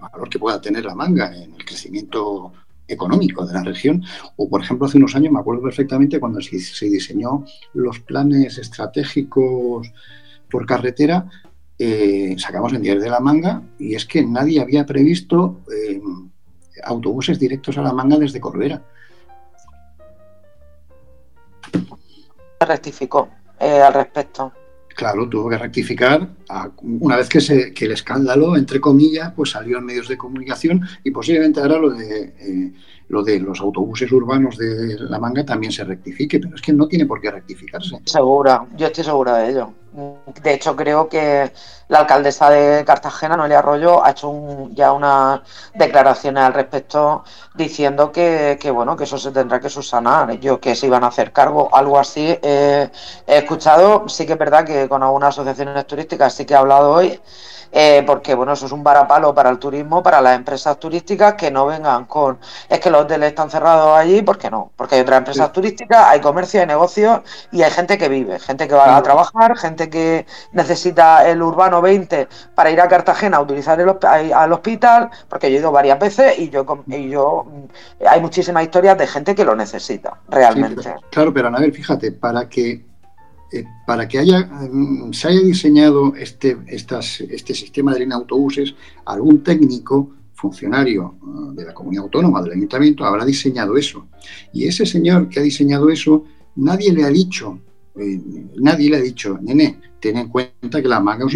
valor 0.00 0.28
que 0.28 0.38
pueda 0.38 0.60
tener 0.60 0.84
la 0.84 0.94
manga 0.94 1.34
en 1.36 1.54
el 1.54 1.64
crecimiento 1.64 2.52
económico 2.88 3.46
de 3.46 3.54
la 3.54 3.62
región. 3.62 4.02
O, 4.36 4.48
por 4.48 4.62
ejemplo, 4.62 4.86
hace 4.86 4.98
unos 4.98 5.14
años 5.14 5.32
me 5.32 5.40
acuerdo 5.40 5.62
perfectamente 5.62 6.20
cuando 6.20 6.40
se, 6.40 6.86
diseñó 6.86 7.44
los 7.74 8.00
planes 8.00 8.58
estratégicos 8.58 9.92
por 10.50 10.66
carretera, 10.66 11.28
eh, 11.78 12.34
sacamos 12.38 12.72
en 12.72 12.82
10 12.82 13.02
de 13.02 13.10
la 13.10 13.20
manga 13.20 13.62
y 13.78 13.94
es 13.94 14.06
que 14.06 14.24
nadie 14.24 14.60
había 14.60 14.86
previsto 14.86 15.60
eh, 15.70 16.00
autobuses 16.84 17.38
directos 17.38 17.76
a 17.76 17.82
la 17.82 17.92
manga 17.92 18.16
desde 18.16 18.40
Corbera. 18.40 18.82
Rectificó 22.60 23.28
eh, 23.60 23.82
al 23.82 23.92
respecto 23.92 24.52
claro, 24.96 25.28
tuvo 25.28 25.48
que 25.50 25.58
rectificar. 25.58 26.28
Una 26.82 27.16
vez 27.16 27.28
que, 27.28 27.40
se, 27.40 27.72
que 27.72 27.84
el 27.84 27.92
escándalo, 27.92 28.56
entre 28.56 28.80
comillas, 28.80 29.32
pues 29.36 29.50
salió 29.50 29.78
en 29.78 29.84
medios 29.84 30.08
de 30.08 30.16
comunicación 30.16 30.80
y 31.04 31.10
posiblemente 31.10 31.60
ahora 31.60 31.78
lo 31.78 31.90
de, 31.90 32.34
eh, 32.40 32.72
lo 33.08 33.22
de 33.22 33.38
los 33.38 33.60
autobuses 33.60 34.10
urbanos 34.10 34.56
de 34.56 34.96
La 34.98 35.18
Manga 35.18 35.44
también 35.44 35.72
se 35.72 35.84
rectifique, 35.84 36.40
pero 36.40 36.56
es 36.56 36.62
que 36.62 36.72
no 36.72 36.88
tiene 36.88 37.06
por 37.06 37.20
qué 37.20 37.30
rectificarse. 37.30 38.00
Segura, 38.04 38.66
yo 38.76 38.86
estoy 38.86 39.04
segura 39.04 39.36
de 39.36 39.50
ello. 39.50 39.72
De 40.42 40.52
hecho, 40.52 40.76
creo 40.76 41.08
que 41.08 41.50
la 41.88 42.00
alcaldesa 42.00 42.50
de 42.50 42.84
Cartagena, 42.84 43.36
Noelia 43.36 43.60
Arroyo, 43.60 44.04
ha 44.04 44.10
hecho 44.10 44.68
ya 44.72 44.92
una 44.92 45.42
declaración 45.74 46.36
al 46.36 46.52
respecto 46.52 47.24
diciendo 47.54 48.12
que, 48.12 48.58
bueno, 48.74 48.96
que 48.96 49.04
eso 49.04 49.16
se 49.16 49.30
tendrá 49.30 49.58
que 49.58 49.70
subsanar. 49.70 50.38
Yo 50.38 50.60
que 50.60 50.74
se 50.74 50.86
iban 50.86 51.04
a 51.04 51.06
hacer 51.06 51.32
cargo, 51.32 51.74
algo 51.74 51.98
así. 51.98 52.38
he 52.42 52.90
escuchado, 53.26 54.06
sí 54.08 54.26
que 54.26 54.34
es 54.34 54.38
verdad 54.38 54.66
que 54.66 54.86
con 54.88 55.02
algunas 55.02 55.28
asociaciones 55.30 55.86
turísticas 55.86 56.34
sí 56.34 56.44
que 56.44 56.52
he 56.52 56.56
hablado 56.58 56.90
hoy 56.92 57.18
eh, 57.72 58.02
porque 58.06 58.34
bueno, 58.34 58.52
eso 58.52 58.66
es 58.66 58.72
un 58.72 58.82
varapalo 58.82 59.34
para 59.34 59.50
el 59.50 59.58
turismo, 59.58 60.02
para 60.02 60.20
las 60.20 60.36
empresas 60.36 60.78
turísticas 60.78 61.34
que 61.34 61.50
no 61.50 61.66
vengan 61.66 62.04
con, 62.06 62.38
es 62.68 62.80
que 62.80 62.90
los 62.90 63.02
hoteles 63.02 63.30
están 63.30 63.50
cerrados 63.50 63.96
allí, 63.96 64.22
¿por 64.22 64.38
qué 64.38 64.50
no? 64.50 64.70
Porque 64.76 64.96
hay 64.96 65.00
otras 65.02 65.18
empresas 65.18 65.52
turísticas, 65.52 66.06
hay 66.06 66.20
comercio, 66.20 66.60
hay 66.60 66.66
negocios 66.66 67.20
y 67.52 67.62
hay 67.62 67.70
gente 67.70 67.98
que 67.98 68.08
vive, 68.08 68.38
gente 68.38 68.68
que 68.68 68.74
va 68.74 68.96
a 68.96 69.02
trabajar, 69.02 69.56
gente 69.56 69.90
que 69.90 70.26
necesita 70.52 71.28
el 71.28 71.42
Urbano 71.42 71.80
20 71.82 72.28
para 72.54 72.70
ir 72.70 72.80
a 72.80 72.88
Cartagena 72.88 73.38
a 73.38 73.40
utilizar 73.40 73.80
el, 73.80 73.88
al 74.32 74.52
hospital, 74.52 75.10
porque 75.28 75.50
yo 75.50 75.56
he 75.56 75.60
ido 75.60 75.72
varias 75.72 75.98
veces 75.98 76.38
y 76.38 76.50
yo, 76.50 76.64
y 76.86 77.08
yo 77.08 77.44
mm, 77.44 78.06
hay 78.08 78.20
muchísimas 78.20 78.62
historias 78.62 78.98
de 78.98 79.06
gente 79.06 79.34
que 79.34 79.44
lo 79.44 79.54
necesita, 79.54 80.18
realmente. 80.28 80.94
claro, 81.10 81.32
pero 81.32 81.48
Anabel, 81.48 81.72
fíjate, 81.72 82.12
para 82.12 82.48
que 82.48 82.84
eh, 83.52 83.64
para 83.86 84.08
que 84.08 84.18
haya, 84.18 84.40
mm, 84.40 85.12
se 85.12 85.28
haya 85.28 85.40
diseñado 85.40 86.14
este, 86.16 86.56
este 86.66 87.54
sistema 87.54 87.92
de 87.92 88.00
línea 88.00 88.16
autobuses, 88.16 88.74
algún 89.04 89.42
técnico, 89.42 90.10
funcionario 90.36 91.14
ah, 91.22 91.52
de 91.54 91.64
la 91.64 91.74
comunidad 91.74 92.04
autónoma, 92.04 92.42
del 92.42 92.52
ayuntamiento, 92.52 93.04
habrá 93.04 93.24
diseñado 93.24 93.76
eso. 93.76 94.06
Y 94.52 94.66
ese 94.66 94.86
señor 94.86 95.28
que 95.28 95.40
ha 95.40 95.42
diseñado 95.42 95.90
eso, 95.90 96.24
nadie 96.56 96.92
le 96.92 97.04
ha 97.04 97.08
dicho, 97.08 97.58
eh, 97.96 98.20
nadie 98.56 98.90
le 98.90 98.96
ha 98.96 99.00
dicho, 99.00 99.38
nene, 99.40 99.80
ten 99.98 100.16
en 100.18 100.28
cuenta 100.28 100.82
que 100.82 100.88
la 100.88 101.00
manga 101.00 101.26
es 101.26 101.34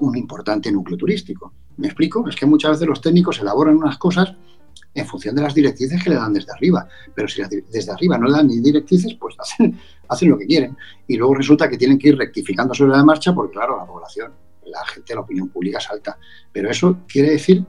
un 0.00 0.16
importante 0.16 0.70
núcleo 0.70 0.98
turístico. 0.98 1.52
¿Me 1.78 1.88
explico? 1.88 2.28
Es 2.28 2.36
que 2.36 2.46
muchas 2.46 2.72
veces 2.72 2.88
los 2.88 3.00
técnicos 3.00 3.40
elaboran 3.40 3.76
unas 3.76 3.98
cosas 3.98 4.34
en 4.96 5.06
función 5.06 5.34
de 5.34 5.42
las 5.42 5.54
directrices 5.54 6.02
que 6.02 6.10
le 6.10 6.16
dan 6.16 6.32
desde 6.32 6.52
arriba. 6.52 6.88
Pero 7.14 7.28
si 7.28 7.42
desde 7.42 7.92
arriba 7.92 8.18
no 8.18 8.26
le 8.26 8.32
dan 8.32 8.48
ni 8.48 8.58
directrices, 8.58 9.14
pues 9.14 9.36
hacen, 9.38 9.78
hacen 10.08 10.30
lo 10.30 10.38
que 10.38 10.46
quieren. 10.46 10.76
Y 11.06 11.16
luego 11.16 11.34
resulta 11.34 11.68
que 11.68 11.76
tienen 11.76 11.98
que 11.98 12.08
ir 12.08 12.16
rectificando 12.16 12.74
sobre 12.74 12.92
la 12.92 13.04
marcha 13.04 13.34
porque, 13.34 13.52
claro, 13.52 13.76
la 13.76 13.86
población, 13.86 14.32
la 14.64 14.84
gente, 14.86 15.14
la 15.14 15.20
opinión 15.20 15.48
pública 15.48 15.78
salta. 15.80 16.18
Pero 16.52 16.70
eso 16.70 16.98
quiere 17.06 17.30
decir 17.30 17.64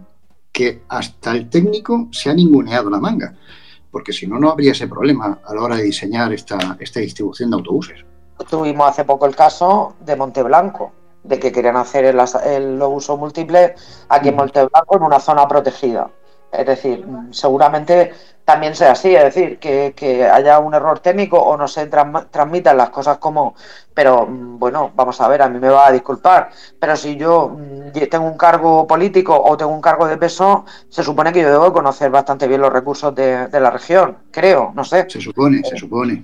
que 0.51 0.83
hasta 0.87 1.33
el 1.33 1.49
técnico 1.49 2.07
se 2.11 2.29
ha 2.29 2.33
ninguneado 2.33 2.89
la 2.89 2.99
manga, 2.99 3.35
porque 3.91 4.11
si 4.11 4.25
no, 4.25 4.39
no 4.39 4.49
habría 4.49 4.71
ese 4.71 4.87
problema 4.87 5.39
a 5.45 5.53
la 5.53 5.61
hora 5.61 5.75
de 5.75 5.83
diseñar 5.83 6.33
esta, 6.33 6.77
esta 6.79 6.99
distribución 6.99 7.51
de 7.51 7.57
autobuses. 7.57 8.05
Tuvimos 8.49 8.89
hace 8.89 9.03
poco 9.03 9.25
el 9.25 9.35
caso 9.35 9.95
de 9.99 10.15
Monteblanco, 10.15 10.93
de 11.23 11.39
que 11.39 11.51
querían 11.51 11.75
hacer 11.75 12.05
el, 12.05 12.19
el 12.45 12.81
uso 12.81 13.17
múltiple 13.17 13.75
aquí 14.09 14.29
en 14.29 14.35
mm. 14.35 14.37
Monteblanco 14.37 14.95
en 14.95 15.03
una 15.03 15.19
zona 15.19 15.47
protegida. 15.47 16.09
Es 16.57 16.65
decir, 16.65 17.05
seguramente 17.31 18.13
también 18.47 18.75
sea 18.75 18.93
así, 18.93 19.13
es 19.13 19.25
decir, 19.25 19.59
que, 19.59 20.25
haya 20.25 20.59
un 20.59 20.73
error 20.73 20.99
técnico 20.99 21.37
o 21.37 21.57
no 21.57 21.67
se 21.67 21.85
transmitan 21.87 22.77
las 22.77 22.91
cosas 22.91 23.17
como, 23.17 23.55
pero 23.93 24.25
mm, 24.25 24.57
bueno, 24.57 24.91
vamos 24.95 25.19
a 25.19 25.27
ver, 25.27 25.41
a 25.41 25.49
mí 25.49 25.59
me 25.59 25.67
va 25.67 25.87
a 25.87 25.91
disculpar, 25.91 26.49
pero 26.79 26.95
si 26.95 27.17
yo 27.17 27.49
mm, 27.49 28.07
tengo 28.09 28.25
un 28.25 28.37
cargo 28.37 28.87
político 28.87 29.37
o 29.37 29.57
tengo 29.57 29.73
un 29.73 29.81
cargo 29.81 30.07
de 30.07 30.15
peso, 30.15 30.63
se 30.87 31.03
supone 31.03 31.33
que 31.33 31.41
yo 31.41 31.51
debo 31.51 31.73
conocer 31.73 32.09
bastante 32.09 32.47
bien 32.47 32.61
los 32.61 32.71
recursos 32.71 33.13
de, 33.13 33.47
de 33.47 33.59
la 33.59 33.69
región, 33.69 34.17
creo, 34.31 34.71
no 34.73 34.85
sé. 34.85 35.09
Se 35.09 35.19
supone, 35.19 35.61
se 35.65 35.75
supone. 35.75 36.23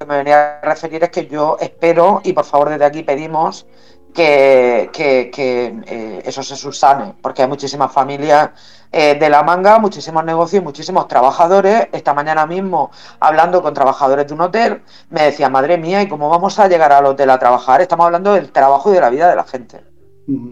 Lo 0.00 0.06
que 0.06 0.06
me 0.06 0.18
venía 0.18 0.60
a 0.60 0.66
referir 0.66 1.02
es 1.02 1.08
que 1.08 1.26
yo 1.26 1.56
espero, 1.58 2.20
y 2.24 2.34
por 2.34 2.44
favor 2.44 2.68
desde 2.68 2.84
aquí 2.84 3.02
pedimos, 3.04 3.66
que, 4.12 4.90
eh, 4.94 6.22
eso 6.24 6.42
se 6.42 6.56
subsane, 6.56 7.14
porque 7.20 7.42
hay 7.42 7.48
muchísimas 7.48 7.92
familias 7.92 8.50
eh, 8.92 9.14
de 9.18 9.30
la 9.30 9.42
manga, 9.42 9.78
muchísimos 9.78 10.24
negocios, 10.24 10.62
muchísimos 10.62 11.08
trabajadores. 11.08 11.88
Esta 11.92 12.14
mañana 12.14 12.46
mismo, 12.46 12.90
hablando 13.20 13.62
con 13.62 13.74
trabajadores 13.74 14.26
de 14.26 14.34
un 14.34 14.40
hotel, 14.42 14.82
me 15.10 15.22
decía, 15.24 15.48
madre 15.48 15.78
mía, 15.78 16.02
¿y 16.02 16.08
cómo 16.08 16.28
vamos 16.28 16.58
a 16.58 16.68
llegar 16.68 16.92
al 16.92 17.06
hotel 17.06 17.30
a 17.30 17.38
trabajar? 17.38 17.80
Estamos 17.80 18.06
hablando 18.06 18.34
del 18.34 18.52
trabajo 18.52 18.90
y 18.90 18.94
de 18.94 19.00
la 19.00 19.10
vida 19.10 19.28
de 19.28 19.36
la 19.36 19.44
gente. 19.44 19.89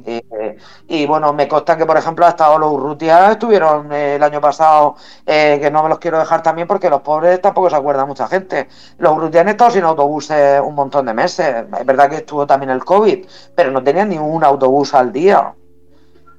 Eh, 0.04 0.56
y 0.88 1.06
bueno, 1.06 1.32
me 1.32 1.46
consta 1.46 1.76
que, 1.76 1.86
por 1.86 1.96
ejemplo, 1.96 2.26
ha 2.26 2.30
estado 2.30 2.58
los 2.58 2.72
Urrutia, 2.72 3.32
estuvieron 3.32 3.92
eh, 3.92 4.16
el 4.16 4.22
año 4.22 4.40
pasado, 4.40 4.96
eh, 5.24 5.58
que 5.60 5.70
no 5.70 5.82
me 5.82 5.88
los 5.88 5.98
quiero 5.98 6.18
dejar 6.18 6.42
también 6.42 6.66
porque 6.66 6.90
los 6.90 7.00
pobres 7.02 7.40
tampoco 7.40 7.70
se 7.70 7.76
acuerdan 7.76 8.08
mucha 8.08 8.26
gente. 8.26 8.68
Los 8.98 9.12
Urrutia 9.12 9.42
han 9.42 9.48
estado 9.48 9.70
sin 9.70 9.84
autobuses 9.84 10.60
un 10.60 10.74
montón 10.74 11.06
de 11.06 11.14
meses. 11.14 11.64
Es 11.78 11.86
verdad 11.86 12.10
que 12.10 12.16
estuvo 12.16 12.46
también 12.46 12.70
el 12.70 12.84
COVID, 12.84 13.26
pero 13.54 13.70
no 13.70 13.82
tenían 13.82 14.08
ni 14.08 14.18
un 14.18 14.42
autobús 14.42 14.94
al 14.94 15.12
día. 15.12 15.54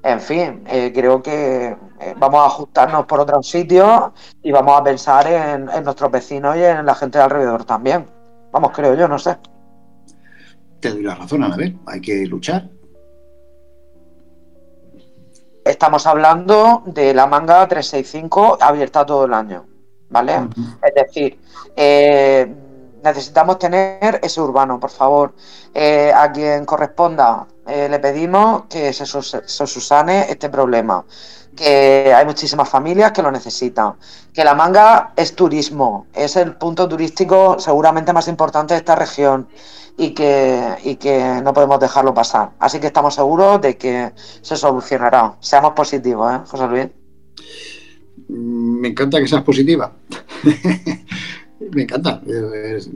En 0.02 0.22
fin, 0.22 0.64
creo 0.94 1.22
que 1.22 1.76
vamos 2.18 2.40
a 2.40 2.46
ajustarnos 2.46 3.06
por 3.06 3.20
otros 3.20 3.46
sitios 3.46 4.12
y 4.42 4.50
vamos 4.50 4.80
a 4.80 4.84
pensar 4.84 5.28
en, 5.28 5.70
en 5.70 5.84
nuestros 5.84 6.10
vecinos 6.10 6.56
y 6.56 6.64
en 6.64 6.86
la 6.86 6.96
gente 6.96 7.18
de 7.18 7.26
alrededor 7.26 7.66
también. 7.66 8.06
Vamos, 8.52 8.72
creo 8.74 8.96
yo, 8.96 9.10
no 9.10 9.20
sé. 9.20 9.38
Te 10.80 10.90
doy 10.92 11.04
la 11.04 11.16
razón, 11.16 11.44
Anabel. 11.44 11.78
Hay 11.86 12.00
que 12.00 12.26
luchar 12.28 12.70
Estamos 15.70 16.08
hablando 16.08 16.82
de 16.88 17.14
la 17.14 17.28
manga 17.28 17.68
365 17.68 18.58
abierta 18.60 19.06
todo 19.06 19.26
el 19.26 19.34
año, 19.36 19.68
¿vale? 20.10 20.50
Es 20.82 20.96
decir, 20.96 21.40
eh, 21.76 22.52
necesitamos 23.04 23.60
tener 23.60 24.20
ese 24.24 24.42
urbano, 24.42 24.80
por 24.80 24.90
favor. 24.90 25.36
Eh, 25.72 26.12
a 26.12 26.32
quien 26.32 26.66
corresponda, 26.66 27.46
eh, 27.68 27.88
le 27.88 28.00
pedimos 28.00 28.64
que 28.68 28.92
se, 28.94 29.06
susane 29.06 30.32
este 30.32 30.50
problema. 30.50 31.06
Que 31.60 32.14
hay 32.16 32.26
muchísimas 32.26 32.70
familias 32.70 33.12
que 33.12 33.22
lo 33.22 33.32
necesitan. 33.32 33.96
Que 34.34 34.46
la 34.46 34.56
manga 34.56 35.12
es 35.18 35.36
turismo, 35.36 36.08
es 36.14 36.38
el 36.38 36.56
punto 36.56 36.88
turístico 36.88 37.60
seguramente 37.60 38.14
más 38.14 38.30
importante 38.30 38.74
de 38.74 38.78
esta 38.78 38.96
región 38.96 39.48
y 40.00 40.12
que, 40.12 40.76
y 40.86 40.96
que 40.96 41.42
no 41.44 41.54
podemos 41.54 41.80
dejarlo 41.80 42.14
pasar. 42.14 42.52
Así 42.60 42.80
que 42.80 42.88
estamos 42.88 43.14
seguros 43.14 43.62
de 43.62 43.78
que 43.78 44.14
se 44.16 44.56
solucionará. 44.56 45.36
Seamos 45.42 45.74
positivos, 45.74 46.34
¿eh, 46.34 46.40
José 46.48 46.68
Luis? 46.68 46.88
Mm, 48.30 48.80
me 48.80 48.88
encanta 48.88 49.20
que 49.20 49.28
seas 49.28 49.44
positiva. 49.44 49.92
me 51.74 51.84
encanta, 51.84 52.22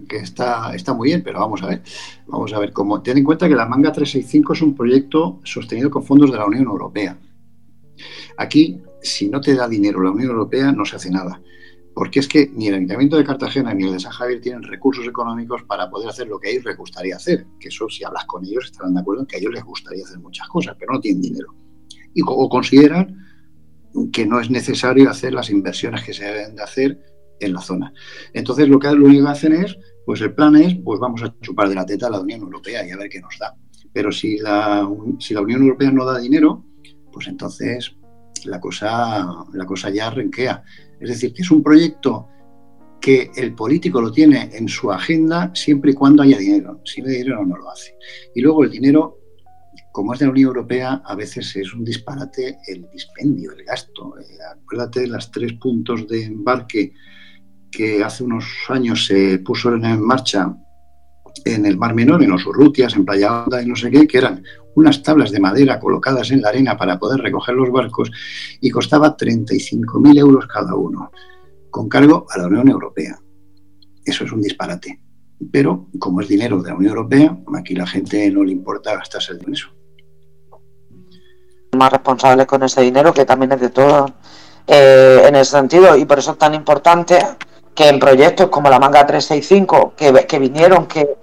que 0.08 0.18
está, 0.18 0.74
está 0.74 0.94
muy 0.94 1.10
bien, 1.10 1.22
pero 1.24 1.42
vamos 1.42 1.62
a 1.64 1.68
ver, 1.68 1.82
vamos 2.26 2.54
a 2.54 2.60
ver 2.60 2.72
cómo. 2.72 3.02
Ten 3.02 3.18
en 3.18 3.26
cuenta 3.26 3.50
que 3.50 3.56
la 3.56 3.66
Manga 3.66 3.92
365 3.92 4.54
es 4.54 4.62
un 4.62 4.74
proyecto 4.74 5.42
sostenido 5.44 5.92
con 5.92 6.04
fondos 6.04 6.32
de 6.32 6.38
la 6.38 6.46
Unión 6.46 6.64
Europea. 6.64 7.18
Aquí, 8.38 8.82
si 9.02 9.30
no 9.30 9.42
te 9.42 9.56
da 9.56 9.68
dinero 9.68 10.02
la 10.02 10.12
Unión 10.12 10.32
Europea, 10.32 10.72
no 10.72 10.86
se 10.86 10.96
hace 10.96 11.10
nada 11.10 11.42
porque 11.94 12.20
es 12.20 12.28
que 12.28 12.50
ni 12.54 12.68
el 12.68 12.76
Ayuntamiento 12.76 13.18
de 13.18 13.24
Cartagena 13.24 13.74
ni 13.74 13.86
el 13.86 13.94
de 13.94 14.00
San 14.00 14.12
Javier 14.12 14.42
tienen 14.42 14.64
recursos 14.64 15.06
económicos 15.06 15.64
para 15.64 15.90
poder 15.90 16.10
hacer 16.10 16.28
lo 16.28 16.40
que 16.40 16.50
a 16.50 16.52
ellos 16.52 16.66
les 16.66 16.78
gustaría 16.78 17.16
hacer, 17.16 17.46
que 17.60 17.68
eso 17.68 17.88
si 17.90 18.04
hablas 18.04 18.26
con 18.26 18.44
ellos 18.46 18.66
estarán 18.66 18.96
de 18.96 19.02
acuerdo 19.02 19.22
en 19.22 19.28
que 19.28 19.36
a 19.36 19.40
ellos 19.40 19.54
les 19.54 19.64
gustaría 19.64 20.04
hacer 20.04 20.20
muchas 20.20 20.48
cosas, 20.48 20.76
pero 20.80 20.94
no 20.94 21.00
tienen 21.00 21.22
dinero. 21.22 21.54
Y, 22.14 22.22
o 22.26 22.50
consideran 22.50 23.16
que 24.12 24.26
no 24.26 24.40
es 24.40 24.50
necesario 24.50 25.10
hacer 25.10 25.34
las 25.34 25.52
inversiones 25.52 26.04
que 26.04 26.14
se 26.14 26.26
deben 26.26 26.56
de 26.56 26.64
hacer 26.64 27.00
en 27.40 27.54
la 27.54 27.62
zona. 27.62 27.94
Entonces 28.34 28.68
lo 28.68 28.80
que 28.80 28.92
lo 28.92 29.06
único 29.06 29.26
que 29.26 29.32
hacen 29.32 29.54
es, 29.54 29.78
pues 30.06 30.22
el 30.22 30.34
plan 30.34 30.56
es, 30.56 30.76
pues 30.84 31.00
vamos 31.00 31.22
a 31.22 31.36
chupar 31.42 31.70
de 31.70 31.76
la 31.76 31.86
teta 31.86 32.08
a 32.08 32.10
la 32.10 32.20
Unión 32.20 32.42
Europea 32.42 32.88
y 32.88 32.92
a 32.92 32.98
ver 32.98 33.10
qué 33.10 33.22
nos 33.22 33.38
da. 33.40 33.56
Pero 33.92 34.12
si 34.12 34.40
la, 34.40 34.90
si 35.20 35.36
la 35.36 35.42
Unión 35.42 35.62
Europea 35.62 35.92
no 35.92 36.06
da 36.06 36.18
dinero, 36.18 36.66
pues 37.14 37.28
entonces 37.28 37.96
la 38.46 38.60
cosa, 38.60 39.46
la 39.54 39.66
cosa 39.66 39.90
ya 39.90 40.10
renquea. 40.10 40.64
Es 41.00 41.10
decir, 41.10 41.34
que 41.34 41.44
es 41.44 41.52
un 41.52 41.64
proyecto 41.64 42.28
que 43.00 43.32
el 43.36 43.54
político 43.54 44.02
lo 44.02 44.12
tiene 44.12 44.50
en 44.54 44.68
su 44.68 44.92
agenda 44.92 45.52
siempre 45.54 45.92
y 45.92 45.94
cuando 45.94 46.24
haya 46.24 46.38
dinero. 46.38 46.82
Si 46.86 47.02
no 47.02 47.10
hay 47.10 47.18
dinero, 47.18 47.46
no 47.46 47.58
lo 47.58 47.70
hace. 47.70 47.96
Y 48.34 48.42
luego 48.42 48.64
el 48.64 48.72
dinero, 48.72 49.20
como 49.92 50.14
es 50.14 50.20
de 50.20 50.26
la 50.26 50.32
Unión 50.32 50.48
Europea, 50.48 51.02
a 51.06 51.16
veces 51.16 51.56
es 51.56 51.74
un 51.74 51.84
disparate 51.84 52.58
el 52.68 52.88
dispendio, 52.92 53.52
el 53.52 53.66
gasto. 53.66 54.18
Eh, 54.20 54.38
acuérdate 54.56 55.02
de 55.02 55.08
los 55.08 55.30
tres 55.32 55.54
puntos 55.54 56.08
de 56.08 56.24
embarque 56.24 56.94
que 57.70 58.04
hace 58.04 58.24
unos 58.24 58.46
años 58.70 59.06
se 59.06 59.40
puso 59.40 59.74
en 59.74 60.02
marcha 60.02 60.56
en 61.46 61.66
el 61.66 61.78
Mar 61.78 61.94
Menor, 61.94 62.24
en 62.24 62.30
los 62.30 62.46
Urrutias, 62.46 62.96
en 62.96 63.06
Playa 63.06 63.44
Honda 63.44 63.62
y 63.62 63.66
no 63.66 63.76
sé 63.76 63.92
qué, 63.92 64.08
que 64.08 64.18
eran 64.18 64.44
unas 64.76 65.04
tablas 65.04 65.32
de 65.32 65.40
madera 65.40 65.80
colocadas 65.80 66.32
en 66.32 66.42
la 66.42 66.50
arena 66.50 66.78
para 66.78 66.98
poder 66.98 67.22
recoger 67.22 67.56
los 67.56 67.72
barcos 67.72 68.12
y 68.60 68.70
costaba 68.70 69.16
35.000 69.16 70.18
euros 70.18 70.48
cada 70.48 70.76
uno, 70.76 71.12
con 71.70 71.90
cargo 71.90 72.26
a 72.30 72.38
la 72.40 72.48
Unión 72.48 72.70
Europea. 72.70 73.20
Eso 74.06 74.24
es 74.26 74.32
un 74.32 74.42
disparate. 74.42 75.00
Pero 75.52 75.88
como 76.00 76.22
es 76.22 76.28
dinero 76.28 76.62
de 76.62 76.70
la 76.70 76.76
Unión 76.76 76.92
Europea, 76.92 77.38
aquí 77.58 77.76
la 77.76 77.88
gente 77.88 78.30
no 78.32 78.44
le 78.44 78.52
importa 78.52 78.96
gastarse 78.96 79.34
en 79.34 79.54
eso. 79.54 79.70
Más 81.78 81.92
responsables 81.92 82.46
con 82.46 82.64
ese 82.64 82.82
dinero, 82.82 83.14
que 83.14 83.26
también 83.26 83.52
es 83.52 83.60
de 83.60 83.70
todo 83.70 84.06
eh, 84.68 85.24
en 85.28 85.36
ese 85.36 85.52
sentido, 85.52 85.98
y 85.98 86.06
por 86.06 86.20
eso 86.20 86.32
es 86.32 86.38
tan 86.38 86.54
importante 86.54 87.20
que 87.76 87.90
en 87.90 88.00
proyectos 88.00 88.50
como 88.50 88.70
la 88.70 88.80
Manga 88.80 89.06
365, 89.06 89.94
que, 89.96 90.26
que 90.28 90.40
vinieron, 90.40 90.88
que 90.88 91.18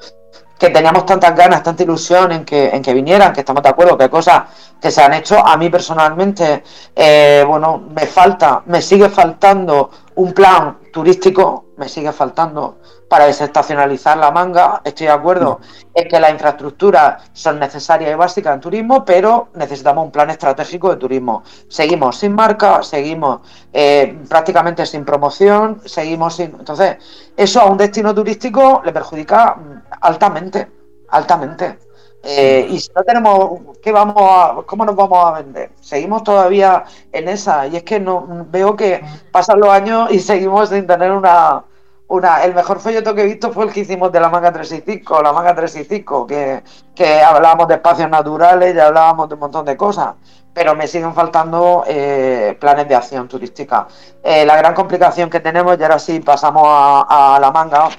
que 0.60 0.68
teníamos 0.68 1.06
tantas 1.06 1.34
ganas, 1.34 1.62
tanta 1.62 1.82
ilusión 1.82 2.32
en 2.32 2.44
que, 2.44 2.68
en 2.68 2.82
que 2.82 2.92
vinieran, 2.92 3.32
que 3.32 3.40
estamos 3.40 3.62
de 3.62 3.70
acuerdo, 3.70 3.96
que 3.96 4.10
cosas 4.10 4.42
que 4.78 4.90
se 4.90 5.00
han 5.00 5.14
hecho. 5.14 5.38
A 5.38 5.56
mí 5.56 5.70
personalmente, 5.70 6.62
eh, 6.94 7.42
bueno, 7.48 7.82
me 7.94 8.04
falta, 8.04 8.62
me 8.66 8.82
sigue 8.82 9.08
faltando 9.08 9.90
un 10.16 10.34
plan 10.34 10.80
turístico, 10.92 11.64
me 11.80 11.88
sigue 11.88 12.12
faltando 12.12 12.78
para 13.08 13.24
desestacionalizar 13.24 14.18
la 14.18 14.30
manga. 14.30 14.82
Estoy 14.84 15.06
de 15.06 15.12
acuerdo 15.12 15.60
en 15.94 16.06
que 16.08 16.20
las 16.20 16.30
infraestructuras 16.30 17.30
son 17.32 17.58
necesarias 17.58 18.12
y 18.12 18.14
básicas 18.14 18.54
en 18.54 18.60
turismo, 18.60 19.02
pero 19.02 19.48
necesitamos 19.54 20.04
un 20.04 20.10
plan 20.10 20.28
estratégico 20.28 20.90
de 20.90 20.96
turismo. 20.96 21.42
Seguimos 21.68 22.18
sin 22.18 22.34
marca, 22.34 22.82
seguimos 22.82 23.40
eh, 23.72 24.20
prácticamente 24.28 24.84
sin 24.84 25.06
promoción, 25.06 25.80
seguimos 25.86 26.36
sin. 26.36 26.50
Entonces, 26.58 26.98
eso 27.34 27.62
a 27.62 27.64
un 27.64 27.78
destino 27.78 28.14
turístico 28.14 28.82
le 28.84 28.92
perjudica 28.92 29.56
altamente, 30.02 30.68
altamente. 31.08 31.78
Eh, 32.22 32.66
y 32.70 32.78
si 32.78 32.90
no 32.94 33.02
tenemos, 33.02 33.60
¿qué 33.82 33.92
vamos 33.92 34.16
a, 34.18 34.62
¿cómo 34.66 34.84
nos 34.84 34.94
vamos 34.94 35.24
a 35.24 35.40
vender? 35.40 35.70
Seguimos 35.80 36.22
todavía 36.22 36.84
en 37.12 37.28
esa. 37.28 37.66
Y 37.66 37.76
es 37.76 37.82
que 37.82 37.98
no 37.98 38.46
veo 38.50 38.76
que 38.76 39.02
pasan 39.32 39.60
los 39.60 39.70
años 39.70 40.10
y 40.10 40.20
seguimos 40.20 40.68
sin 40.68 40.86
tener 40.86 41.10
una, 41.12 41.64
una, 42.10 42.42
el 42.42 42.54
mejor 42.54 42.80
folleto 42.80 43.14
que 43.14 43.22
he 43.22 43.24
visto 43.24 43.52
fue 43.52 43.66
el 43.66 43.72
que 43.72 43.80
hicimos 43.80 44.10
de 44.10 44.18
la 44.18 44.28
manga 44.28 44.52
365, 44.52 45.22
la 45.22 45.32
manga 45.32 45.54
365, 45.54 46.26
que, 46.26 46.62
que 46.92 47.20
hablábamos 47.20 47.68
de 47.68 47.74
espacios 47.74 48.10
naturales 48.10 48.74
y 48.74 48.78
hablábamos 48.80 49.28
de 49.28 49.34
un 49.34 49.40
montón 49.40 49.64
de 49.64 49.76
cosas, 49.76 50.16
pero 50.52 50.74
me 50.74 50.88
siguen 50.88 51.14
faltando 51.14 51.84
eh, 51.86 52.56
planes 52.60 52.88
de 52.88 52.96
acción 52.96 53.28
turística. 53.28 53.86
Eh, 54.24 54.44
la 54.44 54.56
gran 54.56 54.74
complicación 54.74 55.30
que 55.30 55.38
tenemos, 55.38 55.78
y 55.78 55.82
ahora 55.84 56.00
sí 56.00 56.18
pasamos 56.18 56.64
a, 56.66 57.38
la 57.40 57.52
manga, 57.52 57.90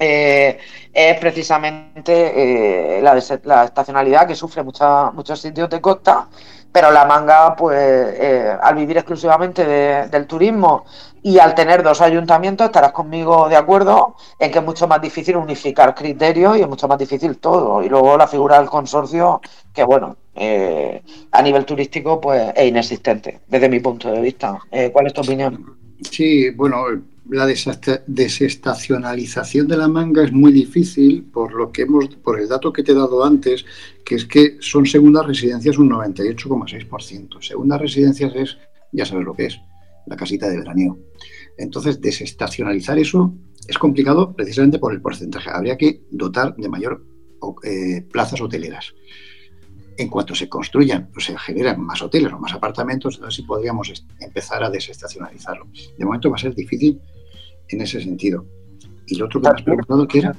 eh, 0.00 0.58
es 0.92 1.18
precisamente 1.20 3.00
la, 3.00 3.22
la, 3.44 3.64
estacionalidad 3.64 4.26
que 4.26 4.34
sufre 4.34 4.64
muchos 4.64 5.40
sitios 5.40 5.70
de 5.70 5.80
costa 5.80 6.26
pero 6.72 6.90
la 6.90 7.04
manga, 7.04 7.56
pues 7.56 8.58
al 8.60 8.74
vivir 8.74 8.98
exclusivamente 8.98 9.64
del 10.08 10.26
turismo 10.26 10.84
y 11.22 11.38
al 11.38 11.54
tener 11.54 11.82
dos 11.82 12.00
ayuntamientos 12.00 12.66
estarás 12.66 12.92
conmigo 12.92 13.48
de 13.48 13.56
acuerdo 13.56 14.16
en 14.38 14.50
que 14.50 14.58
es 14.58 14.64
mucho 14.64 14.86
más 14.86 15.00
difícil 15.00 15.36
unificar 15.36 15.94
criterios 15.94 16.56
y 16.56 16.62
es 16.62 16.68
mucho 16.68 16.88
más 16.88 16.98
difícil 16.98 17.38
todo. 17.38 17.82
Y 17.82 17.88
luego 17.88 18.16
la 18.16 18.26
figura 18.26 18.58
del 18.58 18.68
consorcio, 18.68 19.40
que 19.74 19.84
bueno, 19.84 20.16
eh, 20.34 21.02
a 21.32 21.42
nivel 21.42 21.64
turístico 21.64 22.20
pues 22.20 22.52
es 22.54 22.68
inexistente 22.68 23.40
desde 23.46 23.68
mi 23.68 23.80
punto 23.80 24.10
de 24.10 24.20
vista. 24.20 24.58
Eh, 24.70 24.90
¿Cuál 24.92 25.08
es 25.08 25.12
tu 25.12 25.22
opinión? 25.22 25.76
Sí, 26.10 26.50
bueno, 26.50 26.84
la 27.30 27.46
desestacionalización 27.46 29.68
de 29.68 29.76
la 29.76 29.88
manga 29.88 30.24
es 30.24 30.32
muy 30.32 30.50
difícil 30.52 31.24
por 31.24 31.52
lo 31.52 31.70
que 31.70 31.82
hemos, 31.82 32.08
por 32.16 32.40
el 32.40 32.48
dato 32.48 32.72
que 32.72 32.82
te 32.82 32.92
he 32.92 32.94
dado 32.94 33.22
antes, 33.24 33.66
que 34.04 34.14
es 34.14 34.24
que 34.24 34.56
son 34.60 34.86
segundas 34.86 35.26
residencias 35.26 35.76
un 35.76 35.90
98,6%. 35.90 37.42
Segundas 37.42 37.78
residencias 37.80 38.34
es, 38.34 38.56
ya 38.92 39.04
sabes 39.04 39.26
lo 39.26 39.34
que 39.34 39.44
es, 39.46 39.60
la 40.06 40.16
casita 40.16 40.48
de 40.48 40.58
veraneo. 40.58 40.98
Entonces, 41.58 42.00
desestacionalizar 42.00 42.98
eso 42.98 43.34
es 43.66 43.76
complicado 43.76 44.34
precisamente 44.34 44.78
por 44.78 44.94
el 44.94 45.02
porcentaje. 45.02 45.50
Habría 45.50 45.76
que 45.76 46.04
dotar 46.10 46.56
de 46.56 46.68
mayor 46.68 47.04
eh, 47.62 48.06
plazas 48.10 48.40
hoteleras. 48.40 48.94
En 49.98 50.08
cuanto 50.08 50.34
se 50.34 50.48
construyan 50.48 51.10
o 51.14 51.20
se 51.20 51.36
generan 51.36 51.78
más 51.80 52.00
hoteles 52.00 52.32
o 52.32 52.38
más 52.38 52.54
apartamentos, 52.54 53.16
entonces 53.16 53.44
podríamos 53.44 53.92
empezar 54.20 54.62
a 54.62 54.70
desestacionalizarlo. 54.70 55.66
De 55.98 56.04
momento 56.04 56.30
va 56.30 56.36
a 56.36 56.38
ser 56.38 56.54
difícil 56.54 57.00
en 57.68 57.80
ese 57.80 58.00
sentido. 58.00 58.44
¿Y 59.06 59.16
lo 59.16 59.26
otro 59.26 59.40
que 59.40 59.48
me 59.48 59.54
has 59.54 59.62
preguntado 59.62 60.08
qué 60.08 60.18
era? 60.18 60.34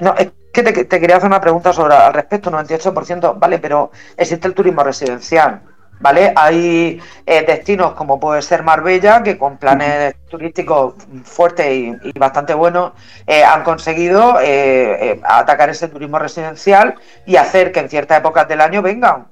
No, 0.00 0.14
es 0.16 0.30
que 0.52 0.62
te, 0.62 1.00
quería 1.00 1.16
hacer 1.16 1.28
una 1.28 1.40
pregunta 1.40 1.72
sobre 1.72 1.94
al 1.94 2.14
respecto, 2.14 2.50
98%, 2.50 3.38
vale, 3.38 3.58
pero 3.58 3.90
existe 4.16 4.48
el 4.48 4.54
turismo 4.54 4.82
residencial 4.82 5.62
¿vale? 6.00 6.32
Hay 6.36 7.00
eh, 7.24 7.44
destinos 7.46 7.92
como 7.92 8.20
puede 8.20 8.42
ser 8.42 8.62
Marbella, 8.62 9.22
que 9.22 9.38
con 9.38 9.58
planes 9.58 10.14
turísticos 10.28 10.94
fuertes 11.24 11.66
y, 11.68 12.18
bastante 12.18 12.54
buenos 12.54 12.92
eh, 13.26 13.44
han 13.44 13.62
conseguido 13.62 14.38
eh, 14.42 15.20
atacar 15.24 15.70
ese 15.70 15.88
turismo 15.88 16.18
residencial 16.18 16.94
y 17.24 17.36
hacer 17.36 17.72
que 17.72 17.80
en 17.80 17.88
ciertas 17.88 18.18
épocas 18.18 18.48
del 18.48 18.60
año 18.60 18.82
vengan, 18.82 19.28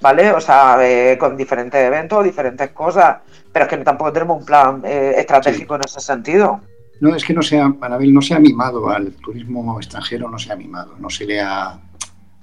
¿vale? 0.00 0.32
O 0.32 0.40
sea, 0.40 0.78
con 1.18 1.36
diferentes 1.36 1.80
eventos, 1.80 2.24
diferentes 2.24 2.70
cosas, 2.70 3.18
pero 3.52 3.64
es 3.64 3.70
que 3.70 3.76
tampoco 3.78 4.12
tenemos 4.12 4.40
un 4.40 4.46
plan 4.46 4.82
estratégico 4.84 5.76
en 5.76 5.82
ese 5.84 6.00
sentido. 6.00 6.60
No, 7.00 7.14
es 7.14 7.24
que 7.24 7.32
no 7.32 7.42
sea, 7.42 7.72
Anabel, 7.80 8.12
no 8.12 8.20
se 8.20 8.34
ha 8.34 8.40
mimado 8.40 8.90
al 8.90 9.12
turismo 9.12 9.78
extranjero, 9.78 10.28
no 10.28 10.38
se 10.38 10.52
ha 10.52 10.56
mimado, 10.56 10.96
no 10.98 11.08
se 11.08 11.26
le 11.26 11.40
ha 11.40 11.80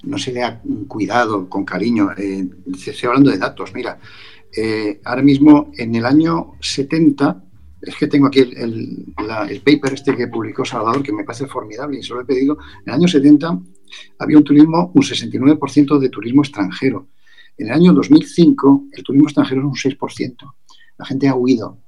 no 0.06 0.18
se 0.18 0.32
le 0.32 0.42
ha 0.42 0.60
cuidado 0.88 1.48
con 1.48 1.64
cariño. 1.64 2.10
Eh, 2.16 2.48
estoy 2.74 3.08
hablando 3.08 3.30
de 3.30 3.38
datos, 3.38 3.74
mira, 3.74 3.98
eh, 4.56 5.00
ahora 5.04 5.22
mismo 5.22 5.72
en 5.76 5.94
el 5.94 6.06
año 6.06 6.54
70, 6.60 7.42
es 7.82 7.96
que 7.96 8.06
tengo 8.06 8.26
aquí 8.26 8.40
el, 8.40 9.12
paper 9.64 9.92
este 9.92 10.16
que 10.16 10.28
publicó 10.28 10.64
Salvador, 10.64 11.02
que 11.02 11.12
me 11.12 11.24
parece 11.24 11.46
formidable 11.46 11.98
y 11.98 12.02
se 12.02 12.14
lo 12.14 12.20
he 12.20 12.24
pedido, 12.24 12.56
en 12.84 12.92
el 12.92 12.94
año 12.94 13.08
70 13.08 13.60
había 14.18 14.38
un 14.38 14.44
turismo, 14.44 14.90
un 14.94 15.02
69% 15.02 15.98
de 15.98 16.08
turismo 16.08 16.42
extranjero. 16.42 17.08
En 17.58 17.68
el 17.68 17.72
año 17.72 17.92
2005 17.92 18.86
el 18.92 19.02
turismo 19.02 19.28
extranjero 19.28 19.60
es 19.60 19.84
un 19.84 19.98
6%. 19.98 20.54
La 20.98 21.04
gente 21.06 21.28
ha 21.28 21.34
huido 21.34 21.78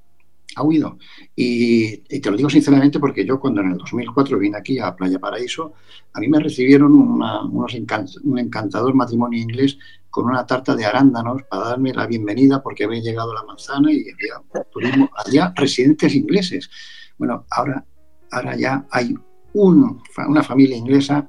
ha 0.55 0.63
huido. 0.63 0.97
Y, 1.35 1.97
te 2.19 2.29
lo 2.31 2.37
digo 2.37 2.49
sinceramente 2.49 2.99
porque 2.99 3.25
yo 3.25 3.39
cuando 3.39 3.61
en 3.61 3.71
el 3.71 3.77
2004 3.77 4.37
vine 4.37 4.57
aquí 4.57 4.79
a 4.79 4.95
Playa 4.95 5.19
Paraíso, 5.19 5.73
a 6.13 6.19
mí 6.19 6.27
me 6.27 6.39
recibieron 6.39 6.93
un 6.93 8.39
encantador 8.39 8.93
matrimonio 8.93 9.41
inglés 9.41 9.77
con 10.09 10.25
una 10.25 10.45
tarta 10.45 10.75
de 10.75 10.85
arándanos 10.85 11.43
para 11.43 11.69
darme 11.69 11.93
la 11.93 12.07
bienvenida 12.07 12.61
porque 12.61 12.83
había 12.83 13.01
llegado 13.01 13.33
la 13.33 13.43
manzana 13.43 13.91
y 13.91 13.99
había 13.99 14.65
turismo, 14.71 15.09
había 15.25 15.53
residentes 15.55 16.15
ingleses. 16.15 16.69
Bueno, 17.17 17.45
ahora, 17.51 17.85
ahora 18.31 18.55
ya 18.55 18.87
hay 18.91 19.15
una 19.53 20.43
familia 20.43 20.77
inglesa, 20.77 21.27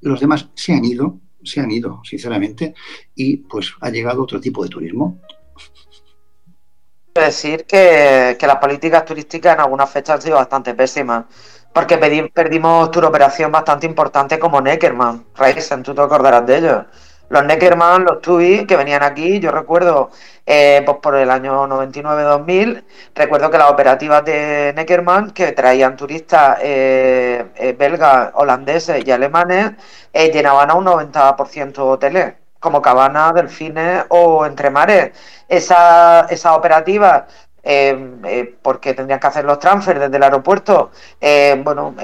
los 0.00 0.20
demás 0.20 0.48
se 0.54 0.72
han 0.72 0.84
ido, 0.84 1.20
se 1.48 1.60
han 1.60 1.70
ido, 1.70 2.00
sinceramente, 2.04 2.74
y 3.14 3.38
pues 3.38 3.72
ha 3.80 3.90
llegado 3.90 4.22
otro 4.22 4.40
tipo 4.40 4.62
de 4.62 4.68
turismo 4.68 5.20
decir 7.18 7.64
que, 7.66 8.36
las 8.40 8.56
políticas 8.56 9.04
turísticas 9.04 9.54
en 9.54 9.60
algunas 9.60 9.90
fechas 9.90 10.16
han 10.16 10.22
sido 10.22 10.36
bastante 10.36 10.74
pésimas. 10.74 11.24
Porque 11.72 11.98
perdimos 12.32 12.90
tour 12.90 13.04
operación 13.04 13.52
bastante 13.52 13.86
importante 13.86 14.38
como 14.38 14.60
Neckerman. 14.60 15.26
Reisen, 15.36 15.82
tú 15.82 15.94
te 15.94 16.00
acordarás 16.00 16.46
de 16.46 16.58
ellos. 16.58 16.84
Los 17.28 17.44
Neckerman, 17.44 18.04
los 18.04 18.20
TUI 18.22 18.66
que 18.66 18.76
venían 18.76 19.02
aquí, 19.02 19.38
yo 19.40 19.50
recuerdo, 19.50 20.10
eh, 20.46 20.82
pues 20.86 20.98
por 21.02 21.14
el 21.16 21.30
año 21.30 21.66
99-2000, 21.66 22.84
recuerdo 23.14 23.50
que 23.50 23.58
las 23.58 23.70
operativas 23.70 24.24
de 24.24 24.72
Neckerman, 24.74 25.32
que 25.32 25.52
traían 25.52 25.96
turistas 25.96 26.58
eh, 26.62 27.44
eh, 27.56 27.74
belgas, 27.78 28.30
holandeses 28.34 29.06
y 29.06 29.10
alemanes, 29.10 29.72
llenaban 30.12 30.70
a 30.70 30.74
un 30.74 30.84
90% 30.86 31.78
hoteles 31.78 32.34
como 32.60 32.82
Cabana, 32.82 33.32
Delfines 33.32 34.04
o 34.08 34.44
Entre 34.46 34.70
Mares. 34.70 35.12
Esa, 35.48 36.26
esa 36.30 36.54
operativa, 36.54 37.26
eh, 37.62 38.18
eh, 38.24 38.47
porque 38.78 38.94
tendrían 38.94 39.18
que 39.18 39.26
hacer 39.26 39.44
los 39.44 39.58
transfers 39.58 39.98
desde 39.98 40.16
el 40.16 40.22
aeropuerto, 40.22 40.92
eh, 41.20 41.60
bueno, 41.64 41.96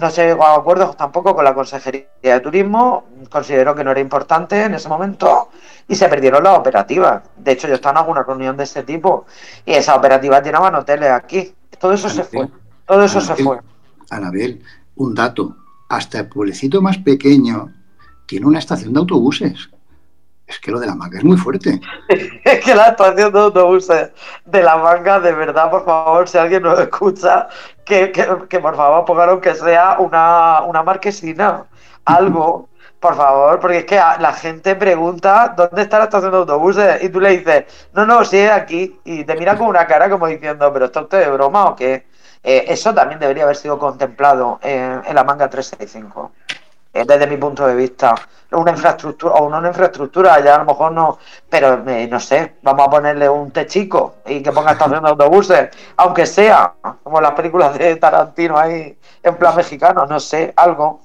no 0.00 0.10
se 0.10 0.26
llegó 0.26 0.46
a 0.46 0.54
acuerdos 0.54 0.96
tampoco 0.96 1.34
con 1.34 1.44
la 1.44 1.52
Consejería 1.52 2.06
de 2.22 2.38
Turismo, 2.38 3.04
consideró 3.28 3.74
que 3.74 3.82
no 3.82 3.90
era 3.90 3.98
importante 3.98 4.62
en 4.62 4.74
ese 4.74 4.88
momento 4.88 5.48
y 5.88 5.96
se 5.96 6.08
perdieron 6.08 6.44
las 6.44 6.56
operativas. 6.56 7.24
De 7.36 7.50
hecho, 7.50 7.66
yo 7.66 7.74
estaba 7.74 7.94
en 7.94 7.98
alguna 7.98 8.22
reunión 8.22 8.56
de 8.56 8.62
ese 8.62 8.84
tipo 8.84 9.26
y 9.66 9.72
esas 9.72 9.98
operativas 9.98 10.40
llenaban 10.44 10.72
hoteles 10.76 11.10
aquí. 11.10 11.52
Todo 11.80 11.94
eso 11.94 12.08
se 12.08 12.22
fue. 12.22 12.48
Todo 12.86 13.02
eso 13.02 13.20
se 13.20 13.34
fue. 13.34 13.58
Anabel, 14.10 14.62
un 14.94 15.14
dato. 15.14 15.56
Hasta 15.88 16.20
el 16.20 16.28
pueblecito 16.28 16.80
más 16.80 16.98
pequeño 16.98 17.72
tiene 18.26 18.46
una 18.46 18.60
estación 18.60 18.92
de 18.92 19.00
autobuses. 19.00 19.68
Es 20.50 20.58
que 20.58 20.72
lo 20.72 20.80
de 20.80 20.88
la 20.88 20.96
manga 20.96 21.16
es 21.16 21.22
muy 21.22 21.36
fuerte. 21.36 21.80
es 22.08 22.64
que 22.64 22.74
la 22.74 22.88
estación 22.88 23.32
de 23.32 23.38
autobuses 23.38 24.10
de 24.44 24.62
la 24.64 24.76
manga, 24.78 25.20
de 25.20 25.32
verdad, 25.32 25.70
por 25.70 25.84
favor, 25.84 26.28
si 26.28 26.38
alguien 26.38 26.64
nos 26.64 26.76
escucha, 26.80 27.48
que, 27.84 28.08
por 28.60 28.74
favor 28.74 29.04
pongan 29.04 29.40
que 29.40 29.54
sea 29.54 29.96
una, 30.00 30.62
una 30.62 30.82
marquesina, 30.82 31.66
algo, 32.04 32.68
por 32.98 33.14
favor, 33.14 33.60
porque 33.60 33.78
es 33.78 33.84
que 33.84 33.94
la 33.94 34.32
gente 34.32 34.74
pregunta 34.74 35.54
dónde 35.56 35.82
está 35.82 35.98
la 35.98 36.04
estación 36.04 36.32
de 36.32 36.38
autobuses 36.38 37.04
y 37.04 37.08
tú 37.10 37.20
le 37.20 37.38
dices, 37.38 37.64
no, 37.92 38.04
no, 38.04 38.24
sí 38.24 38.38
es 38.38 38.50
aquí, 38.50 38.98
y 39.04 39.22
te 39.22 39.36
mira 39.36 39.56
con 39.56 39.68
una 39.68 39.86
cara 39.86 40.10
como 40.10 40.26
diciendo, 40.26 40.72
pero 40.72 40.86
¿está 40.86 41.02
usted 41.02 41.20
de 41.20 41.30
broma 41.30 41.66
o 41.66 41.76
qué? 41.76 42.06
Eh, 42.42 42.64
eso 42.68 42.92
también 42.92 43.20
debería 43.20 43.44
haber 43.44 43.56
sido 43.56 43.78
contemplado 43.78 44.58
en, 44.62 45.02
en 45.06 45.14
la 45.14 45.22
manga 45.22 45.48
365. 45.48 46.32
Eh, 46.92 47.04
desde 47.06 47.26
mi 47.26 47.36
punto 47.36 47.66
de 47.66 47.74
vista. 47.74 48.14
Una 48.50 48.72
infraestructura, 48.72 49.34
o 49.34 49.46
una 49.46 49.68
infraestructura, 49.68 50.40
ya 50.40 50.56
a 50.56 50.58
lo 50.58 50.64
mejor 50.64 50.90
no, 50.90 51.18
pero 51.48 51.84
eh, 51.88 52.08
no 52.08 52.18
sé, 52.18 52.56
vamos 52.62 52.88
a 52.88 52.90
ponerle 52.90 53.28
un 53.28 53.52
techico 53.52 54.16
y 54.26 54.42
que 54.42 54.50
ponga 54.50 54.72
estación 54.72 55.04
de 55.04 55.08
autobuses, 55.08 55.68
aunque 55.96 56.26
sea, 56.26 56.74
como 57.04 57.20
las 57.20 57.32
películas 57.32 57.78
de 57.78 57.94
Tarantino 57.94 58.58
ahí, 58.58 58.98
en 59.22 59.36
plan 59.36 59.54
mexicano, 59.54 60.04
no 60.04 60.18
sé, 60.18 60.52
algo. 60.56 61.00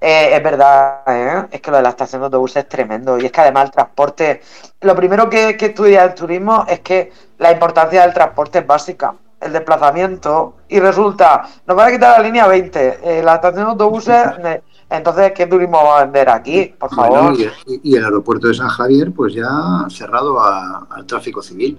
Eh, 0.00 0.36
es 0.36 0.42
verdad, 0.42 1.46
es 1.50 1.60
que 1.60 1.70
lo 1.70 1.78
de 1.78 1.82
la 1.82 1.90
estación 1.90 2.22
de 2.22 2.26
autobuses 2.26 2.64
es 2.64 2.68
tremendo 2.68 3.18
y 3.18 3.26
es 3.26 3.32
que 3.32 3.40
además 3.42 3.66
el 3.66 3.70
transporte, 3.72 4.40
lo 4.80 4.94
primero 4.96 5.28
que, 5.28 5.56
que 5.56 5.66
estudia 5.66 6.04
el 6.04 6.14
turismo 6.14 6.64
es 6.68 6.80
que 6.80 7.12
la 7.38 7.52
importancia 7.52 8.02
del 8.02 8.14
transporte 8.14 8.60
es 8.60 8.66
básica 8.66 9.14
el 9.40 9.52
desplazamiento 9.52 10.56
y 10.68 10.80
resulta, 10.80 11.46
nos 11.66 11.76
van 11.76 11.88
a 11.88 11.92
quitar 11.92 12.18
la 12.18 12.24
línea 12.24 12.46
20, 12.46 13.22
la 13.22 13.34
estación 13.34 13.64
de 13.64 13.70
autobuses 13.70 14.28
entonces, 14.88 15.32
¿qué 15.32 15.46
turismo 15.46 15.82
va 15.82 15.98
a 15.98 16.04
vender 16.04 16.28
aquí? 16.28 16.66
Por 16.78 16.94
favor. 16.94 17.34
y, 17.66 17.96
el 17.96 18.04
aeropuerto 18.04 18.48
de 18.48 18.54
San 18.54 18.68
Javier, 18.68 19.12
pues 19.12 19.34
ya 19.34 19.84
cerrado 19.88 20.40
al 20.40 21.06
tráfico 21.06 21.42
civil. 21.42 21.78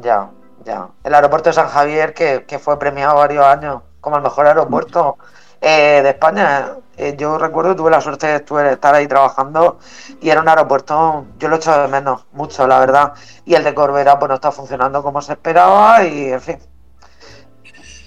Ya, 0.00 0.30
ya. 0.64 0.88
El 1.04 1.14
aeropuerto 1.14 1.50
de 1.50 1.54
San 1.54 1.68
Javier, 1.68 2.14
que, 2.14 2.58
fue 2.58 2.78
premiado 2.78 3.16
varios 3.16 3.44
años 3.44 3.82
como 4.00 4.16
el 4.16 4.22
mejor 4.22 4.46
aeropuerto 4.46 5.18
eh, 5.60 6.00
de 6.02 6.10
España. 6.10 6.76
Eh, 6.96 7.14
yo 7.18 7.36
recuerdo, 7.36 7.76
tuve 7.76 7.90
la 7.90 8.00
suerte 8.00 8.26
de 8.26 8.72
estar 8.72 8.94
ahí 8.94 9.06
trabajando 9.06 9.78
y 10.20 10.30
era 10.30 10.40
un 10.40 10.48
aeropuerto, 10.48 11.26
yo 11.38 11.48
lo 11.48 11.56
echo 11.56 11.78
de 11.82 11.88
menos, 11.88 12.24
mucho, 12.32 12.66
la 12.66 12.78
verdad. 12.78 13.12
Y 13.44 13.54
el 13.54 13.64
de 13.64 13.74
Corbera, 13.74 14.18
pues 14.18 14.30
no 14.30 14.36
está 14.36 14.50
funcionando 14.52 15.02
como 15.02 15.20
se 15.20 15.32
esperaba 15.32 16.02
y, 16.04 16.32
en 16.32 16.40
fin. 16.40 16.58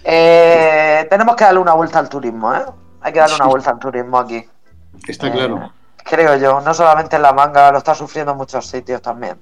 Eh, 0.03 1.06
tenemos 1.10 1.36
que 1.36 1.44
darle 1.44 1.60
una 1.60 1.73
vuelta 1.73 1.99
al 1.99 2.10
turismo, 2.10 2.56
¿eh? 2.56 2.65
Hay 3.01 3.13
que 3.13 3.19
darle 3.19 3.35
una 3.35 3.45
vuelta 3.45 3.71
al 3.71 3.80
turismo 3.80 4.17
aquí. 4.17 4.45
Está 5.07 5.27
eh, 5.27 5.31
claro. 5.31 5.71
Creo 6.03 6.35
yo, 6.38 6.61
no 6.61 6.73
solamente 6.73 7.15
en 7.15 7.21
La 7.21 7.34
Manga, 7.34 7.71
lo 7.71 7.77
está 7.77 7.93
sufriendo 7.93 8.31
en 8.31 8.38
muchos 8.38 8.65
sitios 8.67 9.01
también. 9.01 9.38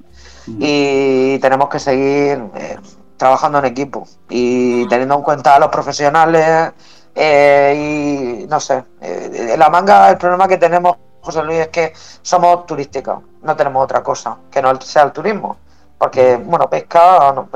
Mm. 0.47 0.57
Y 0.59 1.39
tenemos 1.39 1.69
que 1.69 1.79
seguir 1.79 2.43
eh, 2.55 2.77
trabajando 3.15 3.59
en 3.59 3.65
equipo 3.65 4.07
y 4.29 4.88
teniendo 4.88 5.15
en 5.15 5.21
cuenta 5.21 5.55
a 5.55 5.59
los 5.59 5.69
profesionales. 5.69 6.73
Eh, 7.15 8.43
y 8.43 8.47
no 8.47 8.59
sé, 8.59 8.84
en 9.01 9.57
La 9.59 9.69
Manga 9.69 10.09
el 10.11 10.17
problema 10.17 10.47
que 10.47 10.57
tenemos, 10.57 10.97
José 11.21 11.41
Luis, 11.43 11.59
es 11.59 11.67
que 11.69 11.93
somos 12.21 12.65
turísticos, 12.67 13.23
no 13.41 13.55
tenemos 13.55 13.84
otra 13.84 14.03
cosa 14.03 14.38
que 14.51 14.61
no 14.61 14.79
sea 14.81 15.03
el 15.03 15.11
turismo. 15.11 15.57
Porque, 15.97 16.35
bueno, 16.35 16.69
pesca, 16.69 17.34
no, 17.34 17.49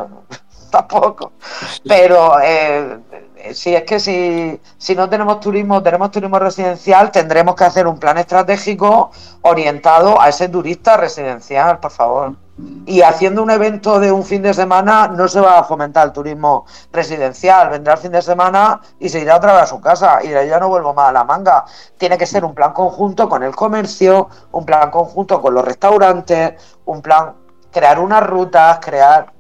tampoco. 0.87 1.33
Pero 1.87 2.39
eh, 2.41 2.99
si 3.53 3.75
es 3.75 3.83
que 3.83 3.99
si, 3.99 4.59
si 4.77 4.95
no 4.95 5.09
tenemos 5.09 5.39
turismo, 5.39 5.81
tenemos 5.83 6.11
turismo 6.11 6.39
residencial, 6.39 7.11
tendremos 7.11 7.55
que 7.55 7.65
hacer 7.65 7.87
un 7.87 7.99
plan 7.99 8.17
estratégico 8.17 9.11
orientado 9.41 10.19
a 10.19 10.29
ese 10.29 10.49
turista 10.49 10.97
residencial, 10.97 11.79
por 11.79 11.91
favor. 11.91 12.35
Y 12.85 13.01
haciendo 13.01 13.41
un 13.41 13.49
evento 13.49 13.99
de 13.99 14.11
un 14.11 14.23
fin 14.23 14.43
de 14.43 14.53
semana 14.53 15.07
no 15.07 15.27
se 15.27 15.39
va 15.39 15.57
a 15.59 15.63
fomentar 15.63 16.07
el 16.07 16.13
turismo 16.13 16.65
residencial. 16.91 17.69
Vendrá 17.69 17.93
el 17.93 17.99
fin 17.99 18.11
de 18.11 18.21
semana 18.21 18.79
y 18.99 19.09
se 19.09 19.19
irá 19.19 19.37
otra 19.37 19.53
vez 19.53 19.63
a 19.63 19.67
su 19.67 19.81
casa 19.81 20.19
y 20.23 20.29
ya 20.29 20.59
no 20.59 20.69
vuelvo 20.69 20.93
más 20.93 21.09
a 21.09 21.11
la 21.11 21.23
manga. 21.23 21.65
Tiene 21.97 22.19
que 22.19 22.27
ser 22.27 22.45
un 22.45 22.53
plan 22.53 22.71
conjunto 22.71 23.27
con 23.27 23.41
el 23.41 23.55
comercio, 23.55 24.29
un 24.51 24.65
plan 24.65 24.91
conjunto 24.91 25.41
con 25.41 25.55
los 25.55 25.65
restaurantes, 25.65 26.53
un 26.85 27.01
plan, 27.01 27.33
crear 27.71 27.99
unas 27.99 28.27
rutas, 28.27 28.77
crear 28.79 29.33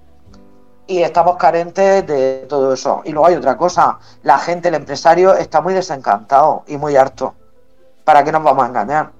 y 0.91 1.01
estamos 1.03 1.37
carentes 1.37 2.05
de 2.05 2.45
todo 2.49 2.73
eso. 2.73 3.01
Y 3.05 3.13
luego 3.13 3.27
hay 3.27 3.35
otra 3.35 3.55
cosa, 3.55 3.97
la 4.23 4.37
gente, 4.37 4.67
el 4.67 4.75
empresario 4.75 5.33
está 5.33 5.61
muy 5.61 5.73
desencantado 5.73 6.65
y 6.67 6.75
muy 6.75 6.97
harto. 6.97 7.33
¿Para 8.03 8.25
qué 8.25 8.31
nos 8.33 8.43
vamos 8.43 8.65
a 8.65 8.67
engañar? 8.67 9.11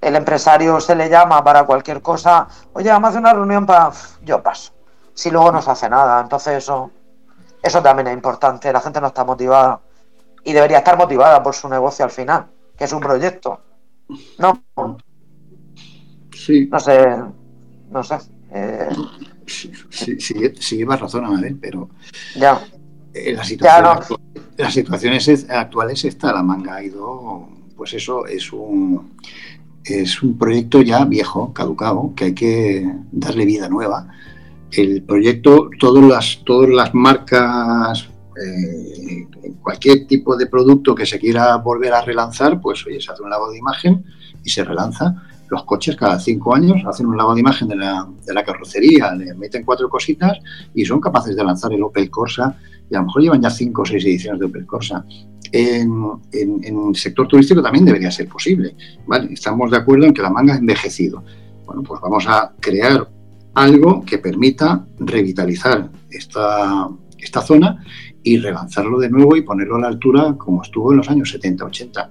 El 0.00 0.14
empresario 0.14 0.80
se 0.80 0.94
le 0.94 1.08
llama 1.08 1.42
para 1.42 1.64
cualquier 1.64 2.00
cosa, 2.00 2.46
oye, 2.74 2.90
vamos 2.90 3.08
a 3.08 3.10
hacer 3.10 3.20
una 3.20 3.32
reunión 3.32 3.66
para... 3.66 3.90
Yo 4.22 4.40
paso. 4.40 4.72
Si 5.12 5.32
luego 5.32 5.50
no 5.50 5.60
se 5.60 5.72
hace 5.72 5.88
nada, 5.90 6.20
entonces 6.20 6.58
eso, 6.58 6.92
eso 7.60 7.82
también 7.82 8.06
es 8.06 8.14
importante, 8.14 8.72
la 8.72 8.80
gente 8.80 9.00
no 9.00 9.08
está 9.08 9.24
motivada 9.24 9.80
y 10.44 10.52
debería 10.52 10.78
estar 10.78 10.96
motivada 10.96 11.42
por 11.42 11.56
su 11.56 11.68
negocio 11.68 12.04
al 12.04 12.12
final, 12.12 12.46
que 12.78 12.84
es 12.84 12.92
un 12.92 13.00
proyecto. 13.00 13.60
No. 14.38 14.62
Sí. 16.32 16.68
No 16.70 16.78
sé, 16.78 17.16
no 17.90 18.04
sé. 18.04 18.18
Eh, 18.52 18.88
sí, 19.50 20.20
sí, 20.58 20.76
llevas 20.76 21.00
razón, 21.00 21.24
Amabel, 21.24 21.56
pero 21.60 21.90
ya. 22.36 22.60
En 23.12 23.36
las 23.36 23.48
situaciones, 24.72 25.46
actuales 25.48 26.04
está 26.04 26.32
la 26.32 26.42
manga 26.42 26.76
ha 26.76 26.84
ido, 26.84 27.48
pues 27.76 27.94
eso 27.94 28.26
es 28.26 28.52
un 28.52 29.10
es 29.84 30.22
un 30.22 30.36
proyecto 30.36 30.82
ya 30.82 31.04
viejo, 31.04 31.52
caducado, 31.52 32.12
que 32.14 32.26
hay 32.26 32.34
que 32.34 32.94
darle 33.10 33.44
vida 33.44 33.68
nueva. 33.68 34.08
El 34.70 35.02
proyecto, 35.02 35.70
todas 35.78 36.04
las, 36.04 36.42
todas 36.44 36.70
las 36.70 36.94
marcas, 36.94 38.08
eh, 38.40 39.26
cualquier 39.62 40.06
tipo 40.06 40.36
de 40.36 40.46
producto 40.46 40.94
que 40.94 41.06
se 41.06 41.18
quiera 41.18 41.56
volver 41.56 41.92
a 41.92 42.02
relanzar, 42.02 42.60
pues 42.60 42.86
oye, 42.86 43.00
se 43.00 43.10
hace 43.10 43.22
un 43.22 43.30
lavado 43.30 43.52
de 43.52 43.58
imagen 43.58 44.04
y 44.44 44.50
se 44.50 44.64
relanza. 44.64 45.22
Los 45.50 45.64
coches 45.64 45.96
cada 45.96 46.18
cinco 46.18 46.54
años 46.54 46.80
hacen 46.86 47.06
un 47.06 47.16
lavado 47.16 47.34
de 47.34 47.40
imagen 47.40 47.68
de 47.68 47.76
la, 47.76 48.08
de 48.24 48.32
la 48.32 48.44
carrocería, 48.44 49.12
le 49.14 49.34
meten 49.34 49.64
cuatro 49.64 49.88
cositas 49.88 50.38
y 50.74 50.84
son 50.84 51.00
capaces 51.00 51.34
de 51.34 51.42
lanzar 51.42 51.72
el 51.72 51.82
Opel 51.82 52.08
Corsa 52.08 52.56
y 52.88 52.94
a 52.94 53.00
lo 53.00 53.06
mejor 53.06 53.22
llevan 53.22 53.42
ya 53.42 53.50
cinco 53.50 53.82
o 53.82 53.84
seis 53.84 54.04
ediciones 54.04 54.40
de 54.40 54.46
Opel 54.46 54.66
Corsa. 54.66 55.04
En, 55.52 56.04
el 56.32 56.94
sector 56.94 57.26
turístico 57.26 57.62
también 57.62 57.84
debería 57.84 58.10
ser 58.10 58.28
posible. 58.28 58.74
¿vale? 59.06 59.32
Estamos 59.32 59.70
de 59.70 59.78
acuerdo 59.78 60.06
en 60.06 60.14
que 60.14 60.22
la 60.22 60.30
manga 60.30 60.54
ha 60.54 60.58
envejecido. 60.58 61.22
Bueno, 61.66 61.82
pues 61.82 62.00
vamos 62.00 62.26
a 62.28 62.52
crear 62.60 63.08
algo 63.54 64.04
que 64.04 64.18
permita 64.18 64.84
revitalizar 64.98 65.90
esta, 66.10 66.88
esta 67.18 67.42
zona 67.42 67.84
y 68.22 68.38
relanzarlo 68.38 68.98
de 68.98 69.10
nuevo 69.10 69.36
y 69.36 69.42
ponerlo 69.42 69.76
a 69.76 69.80
la 69.80 69.88
altura 69.88 70.34
como 70.36 70.62
estuvo 70.62 70.92
en 70.92 70.98
los 70.98 71.08
años 71.08 71.34
70-80. 71.34 72.08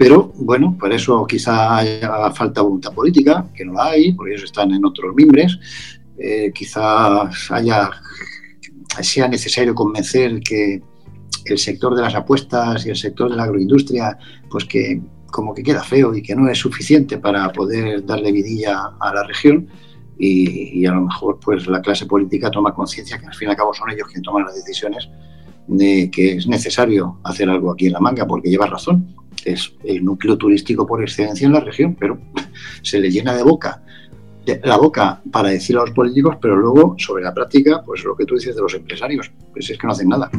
Pero 0.00 0.32
bueno, 0.34 0.78
por 0.80 0.90
eso 0.94 1.26
quizá 1.26 1.76
haya 1.76 2.30
falta 2.30 2.62
voluntad 2.62 2.90
política, 2.94 3.46
que 3.54 3.66
no 3.66 3.74
la 3.74 3.88
hay, 3.88 4.14
porque 4.14 4.32
ellos 4.32 4.44
están 4.44 4.72
en 4.72 4.82
otros 4.82 5.14
mimbres. 5.14 5.58
Eh, 6.16 6.50
quizás 6.54 7.50
sea 9.02 9.28
necesario 9.28 9.74
convencer 9.74 10.40
que 10.40 10.80
el 11.44 11.58
sector 11.58 11.94
de 11.94 12.00
las 12.00 12.14
apuestas 12.14 12.86
y 12.86 12.88
el 12.88 12.96
sector 12.96 13.28
de 13.28 13.36
la 13.36 13.42
agroindustria, 13.42 14.16
pues 14.48 14.64
que 14.64 15.02
como 15.30 15.52
que 15.52 15.62
queda 15.62 15.82
feo 15.82 16.14
y 16.14 16.22
que 16.22 16.34
no 16.34 16.48
es 16.48 16.56
suficiente 16.56 17.18
para 17.18 17.52
poder 17.52 18.06
darle 18.06 18.32
vidilla 18.32 18.92
a 18.98 19.14
la 19.14 19.24
región 19.24 19.68
y, 20.18 20.86
a 20.86 20.92
lo 20.92 21.02
mejor 21.02 21.38
pues 21.40 21.66
la 21.66 21.82
clase 21.82 22.06
política 22.06 22.50
toma 22.50 22.72
conciencia 22.72 23.18
que 23.18 23.26
al 23.26 23.34
fin 23.34 23.48
y 23.48 23.50
al 23.50 23.56
cabo 23.58 23.74
son 23.74 23.90
ellos 23.90 24.06
quienes 24.06 24.22
toman 24.22 24.44
las 24.44 24.54
decisiones 24.54 25.10
de 25.66 26.10
que 26.10 26.36
es 26.36 26.46
necesario 26.46 27.20
hacer 27.22 27.50
algo 27.50 27.72
aquí 27.72 27.86
en 27.86 27.92
la 27.92 28.00
manga 28.00 28.26
porque 28.26 28.48
lleva 28.48 28.66
razón 28.66 29.14
es 29.44 29.72
el 29.84 30.04
núcleo 30.04 30.36
turístico 30.36 30.86
por 30.86 31.02
excelencia 31.02 31.46
en 31.46 31.52
la 31.52 31.60
región 31.60 31.96
pero 31.98 32.18
se 32.82 32.98
le 33.00 33.10
llena 33.10 33.34
de 33.34 33.42
boca 33.42 33.82
la 34.62 34.76
boca 34.76 35.20
para 35.30 35.50
decir 35.50 35.76
a 35.76 35.80
los 35.80 35.90
políticos, 35.90 36.36
pero 36.40 36.56
luego 36.56 36.94
sobre 36.98 37.22
la 37.22 37.32
práctica, 37.32 37.82
pues 37.84 38.04
lo 38.04 38.16
que 38.16 38.24
tú 38.24 38.34
dices 38.34 38.56
de 38.56 38.62
los 38.62 38.74
empresarios, 38.74 39.30
pues 39.52 39.68
es 39.70 39.78
que 39.78 39.86
no 39.86 39.92
hacen 39.92 40.08
nada. 40.08 40.30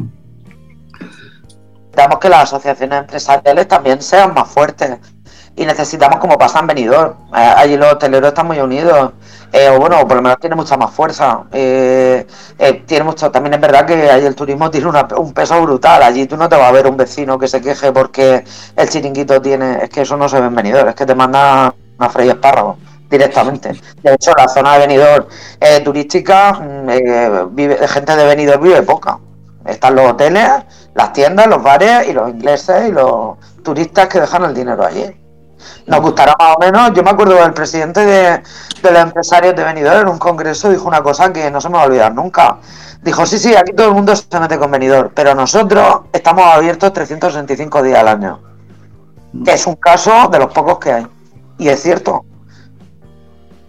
Necesitamos 1.00 2.18
que 2.20 2.28
las 2.28 2.42
asociaciones 2.44 3.00
empresariales 3.00 3.68
también 3.68 4.02
sean 4.02 4.34
más 4.34 4.48
fuertes 4.48 4.98
y 5.56 5.66
necesitamos 5.66 6.18
como 6.18 6.38
pasan 6.38 6.66
venidor. 6.66 7.16
Eh, 7.36 7.54
allí 7.56 7.76
los 7.76 7.92
hoteleros 7.92 8.28
están 8.28 8.46
muy 8.46 8.58
unidos. 8.58 9.12
Eh, 9.52 9.68
o 9.68 9.78
bueno, 9.78 9.98
por 10.08 10.16
lo 10.16 10.22
menos 10.22 10.38
tiene 10.40 10.56
mucha 10.56 10.76
más 10.76 10.90
fuerza. 10.92 11.44
Eh, 11.52 12.26
tiene 12.86 13.04
mucho, 13.04 13.30
también 13.30 13.54
es 13.54 13.60
verdad 13.60 13.86
que 13.86 14.10
ahí 14.10 14.24
el 14.24 14.34
turismo 14.34 14.70
tiene 14.70 14.88
un 15.16 15.32
peso 15.32 15.60
brutal. 15.62 16.02
Allí 16.02 16.26
tú 16.26 16.36
no 16.36 16.48
te 16.48 16.56
vas 16.56 16.68
a 16.68 16.72
ver 16.72 16.86
un 16.86 16.96
vecino 16.96 17.38
que 17.38 17.48
se 17.48 17.60
queje 17.60 17.92
porque 17.92 18.44
el 18.76 18.88
chiringuito 18.88 19.40
tiene, 19.42 19.84
es 19.84 19.90
que 19.90 20.02
eso 20.02 20.16
no 20.16 20.28
se 20.28 20.40
ve 20.40 20.46
en 20.46 20.66
es 20.88 20.94
que 20.94 21.06
te 21.06 21.14
manda 21.14 21.74
una 21.98 22.08
freya 22.10 22.32
espárragos 22.32 22.78
directamente. 23.10 23.72
De 24.02 24.14
hecho, 24.14 24.32
la 24.36 24.48
zona 24.48 24.74
de 24.74 24.86
venidor 24.86 25.28
eh, 25.60 25.80
turística, 25.80 26.54
mm, 26.54 26.90
eh, 26.90 27.46
vive, 27.50 27.86
gente 27.88 28.16
de 28.16 28.24
venidor 28.24 28.60
vive 28.60 28.82
poca. 28.82 29.18
Están 29.66 29.94
los 29.94 30.10
hoteles, 30.10 30.48
las 30.94 31.12
tiendas, 31.12 31.46
los 31.46 31.62
bares 31.62 32.08
y 32.08 32.12
los 32.12 32.30
ingleses 32.30 32.88
y 32.88 32.92
los 32.92 33.36
turistas 33.62 34.08
que 34.08 34.20
dejan 34.20 34.44
el 34.44 34.54
dinero 34.54 34.84
allí. 34.84 35.04
Nos 35.86 36.00
gustará 36.00 36.34
más 36.38 36.56
o 36.56 36.60
menos. 36.60 36.92
Yo 36.92 37.02
me 37.02 37.10
acuerdo 37.10 37.34
del 37.34 37.52
presidente 37.52 38.00
de, 38.04 38.42
los 38.82 39.02
empresarios 39.02 39.54
de 39.56 39.64
venidor 39.64 40.02
en 40.02 40.08
un 40.08 40.18
congreso 40.18 40.70
dijo 40.70 40.86
una 40.88 41.02
cosa 41.02 41.32
que 41.32 41.50
no 41.50 41.60
se 41.60 41.68
me 41.68 41.76
va 41.76 41.82
a 41.82 41.86
olvidar 41.86 42.14
nunca. 42.14 42.58
Dijo, 43.02 43.26
sí, 43.26 43.38
sí, 43.38 43.54
aquí 43.54 43.72
todo 43.72 43.88
el 43.88 43.94
mundo 43.94 44.14
se 44.14 44.40
mete 44.40 44.58
con 44.58 44.70
venidor, 44.70 45.10
pero 45.14 45.34
nosotros 45.34 46.02
estamos 46.12 46.44
abiertos 46.44 46.92
365 46.92 47.82
días 47.82 47.98
al 47.98 48.08
año. 48.08 48.40
Que 49.44 49.54
es 49.54 49.66
un 49.66 49.76
caso 49.76 50.28
de 50.30 50.38
los 50.38 50.52
pocos 50.52 50.78
que 50.78 50.92
hay. 50.92 51.06
Y 51.58 51.68
es 51.68 51.82
cierto. 51.82 52.24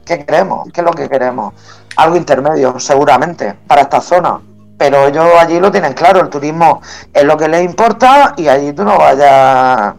¿Qué 0.05 0.25
queremos? 0.25 0.67
¿Qué 0.73 0.81
es 0.81 0.85
lo 0.85 0.91
que 0.91 1.09
queremos? 1.09 1.53
Algo 1.95 2.17
intermedio, 2.17 2.79
seguramente, 2.79 3.55
para 3.67 3.83
esta 3.83 4.01
zona. 4.01 4.39
Pero 4.77 5.07
ellos 5.07 5.25
allí 5.39 5.59
lo 5.59 5.71
tienen 5.71 5.93
claro, 5.93 6.19
el 6.19 6.29
turismo 6.29 6.81
es 7.13 7.23
lo 7.23 7.37
que 7.37 7.47
les 7.47 7.63
importa 7.63 8.33
y 8.35 8.47
allí 8.47 8.73
tú 8.73 8.83
no 8.83 8.97
vayas... 8.97 9.93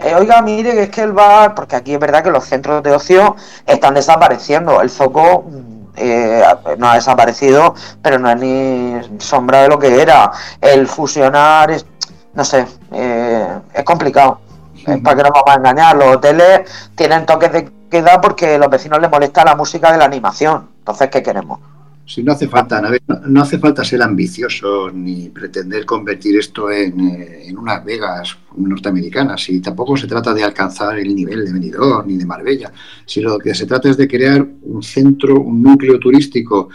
Eh, 0.00 0.14
oiga, 0.14 0.40
mire, 0.42 0.72
que 0.72 0.82
es 0.84 0.90
que 0.90 1.02
el 1.02 1.12
bar, 1.12 1.54
porque 1.54 1.76
aquí 1.76 1.94
es 1.94 2.00
verdad 2.00 2.22
que 2.22 2.30
los 2.30 2.44
centros 2.44 2.82
de 2.82 2.92
ocio 2.92 3.36
están 3.66 3.94
desapareciendo. 3.94 4.80
El 4.80 4.90
foco 4.90 5.44
eh, 5.96 6.42
no 6.78 6.88
ha 6.88 6.94
desaparecido, 6.94 7.74
pero 8.00 8.18
no 8.18 8.30
es 8.30 8.36
ni 8.38 9.18
sombra 9.18 9.62
de 9.62 9.68
lo 9.68 9.78
que 9.78 10.00
era. 10.00 10.30
El 10.60 10.86
fusionar, 10.86 11.70
es, 11.70 11.84
no 12.34 12.44
sé, 12.44 12.66
eh, 12.92 13.58
es 13.74 13.84
complicado. 13.84 14.40
¿Para 15.02 15.16
que 15.16 15.22
no 15.22 15.30
vamos 15.34 15.50
a 15.50 15.54
engañar? 15.54 15.96
Los 15.96 16.16
hoteles 16.16 16.60
tienen 16.94 17.26
toques 17.26 17.52
de 17.52 17.70
queda 17.90 18.20
porque 18.20 18.54
a 18.54 18.58
los 18.58 18.70
vecinos 18.70 19.00
les 19.00 19.10
molesta 19.10 19.44
la 19.44 19.56
música 19.56 19.90
de 19.92 19.98
la 19.98 20.04
animación. 20.04 20.68
Entonces, 20.78 21.10
¿qué 21.10 21.22
queremos? 21.22 21.58
Si 22.08 22.22
no 22.22 22.32
hace 22.32 22.48
falta, 22.48 22.80
no, 23.26 23.42
hace 23.42 23.58
falta 23.58 23.84
ser 23.84 24.00
ambicioso 24.00 24.90
ni 24.90 25.28
pretender 25.28 25.84
convertir 25.84 26.38
esto 26.38 26.70
en, 26.70 26.98
eh, 27.00 27.48
en, 27.48 27.58
unas 27.58 27.84
Vegas 27.84 28.34
norteamericanas. 28.56 29.50
Y 29.50 29.60
tampoco 29.60 29.94
se 29.94 30.06
trata 30.06 30.32
de 30.32 30.42
alcanzar 30.42 30.98
el 30.98 31.14
nivel 31.14 31.44
de 31.44 31.52
Benidorm 31.52 32.08
ni 32.08 32.16
de 32.16 32.24
Marbella. 32.24 32.72
Si 33.04 33.20
lo 33.20 33.38
que 33.38 33.54
se 33.54 33.66
trata 33.66 33.90
es 33.90 33.98
de 33.98 34.08
crear 34.08 34.46
un 34.62 34.82
centro, 34.82 35.38
un 35.38 35.62
núcleo 35.62 35.98
turístico 35.98 36.70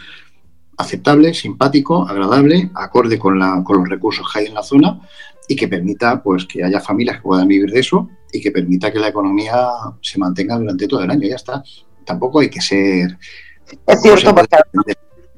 aceptable, 0.78 1.34
simpático, 1.34 2.08
agradable, 2.08 2.70
acorde 2.76 3.18
con, 3.18 3.40
la, 3.40 3.64
con 3.64 3.80
los 3.80 3.90
recursos 3.90 4.32
que 4.32 4.40
hay 4.40 4.46
en 4.46 4.54
la 4.54 4.62
zona 4.62 5.02
y 5.48 5.56
que 5.56 5.68
permita 5.68 6.22
pues 6.22 6.46
que 6.46 6.64
haya 6.64 6.80
familias 6.80 7.18
que 7.18 7.24
puedan 7.24 7.48
vivir 7.48 7.72
de 7.72 7.80
eso 7.80 8.08
y 8.32 8.40
que 8.40 8.52
permita 8.52 8.94
que 8.94 9.00
la 9.00 9.08
economía 9.08 9.58
se 10.00 10.20
mantenga 10.20 10.60
durante 10.60 10.88
todo 10.88 11.02
el 11.02 11.10
año. 11.10 11.28
Ya 11.28 11.38
está. 11.38 11.64
Tampoco 12.06 12.40
hay 12.40 12.52
que 12.52 12.62
ser. 12.62 13.18
Es 13.88 14.00
cierto, 14.00 14.36
porque. 14.36 14.94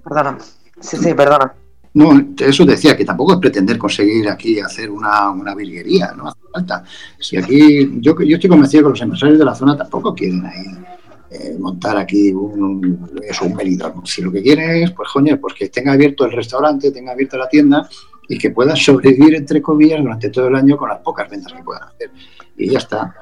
Perdona. 0.06 0.38
Sí, 0.80 0.98
sí, 0.98 1.14
perdona. 1.14 1.53
No, 1.95 2.11
eso 2.40 2.65
decía, 2.65 2.95
que 2.95 3.06
tampoco 3.06 3.34
es 3.34 3.40
pretender 3.40 3.77
conseguir 3.77 4.30
aquí 4.30 4.60
hacer 4.60 4.91
una, 4.91 5.32
una 5.32 5.56
virguería, 5.56 6.14
no 6.15 6.27
hace 6.27 6.40
falta. 6.52 6.84
Si 7.19 7.38
aquí, 7.38 7.90
yo, 8.02 8.15
yo 8.19 8.36
estoy 8.36 8.49
convencido 8.49 8.84
que 8.84 8.90
los 8.90 9.02
empresarios 9.02 9.40
de 9.40 9.45
la 9.45 9.56
zona 9.56 9.77
tampoco 9.77 10.14
quieren 10.14 10.45
ahí 10.45 10.65
eh, 11.32 11.56
montar 11.57 11.98
aquí 11.98 12.32
un, 12.32 13.10
eso, 13.27 13.45
un 13.45 14.06
Si 14.06 14.22
lo 14.22 14.32
que 14.32 14.44
quieren 14.44 14.84
es, 14.84 14.91
pues 14.91 15.10
coño, 15.11 15.38
pues 15.40 15.53
que 15.53 15.69
tenga 15.69 15.94
abierto 15.94 16.26
el 16.26 16.34
restaurante, 16.34 16.91
tenga 16.91 17.14
abierta 17.14 17.38
la 17.38 17.48
tienda 17.48 17.90
y 18.27 18.38
que 18.38 18.52
puedan 18.52 18.76
sobrevivir, 18.76 19.36
entre 19.36 19.61
comillas, 19.61 20.02
durante 20.02 20.30
todo 20.30 20.48
el 20.49 20.56
año 20.56 20.77
con 20.77 20.90
las 20.90 20.99
pocas 20.99 21.30
ventas 21.30 21.53
que 21.53 21.64
puedan 21.64 21.84
hacer. 21.84 22.11
Y 22.57 22.72
ya 22.72 22.80
está. 22.80 23.15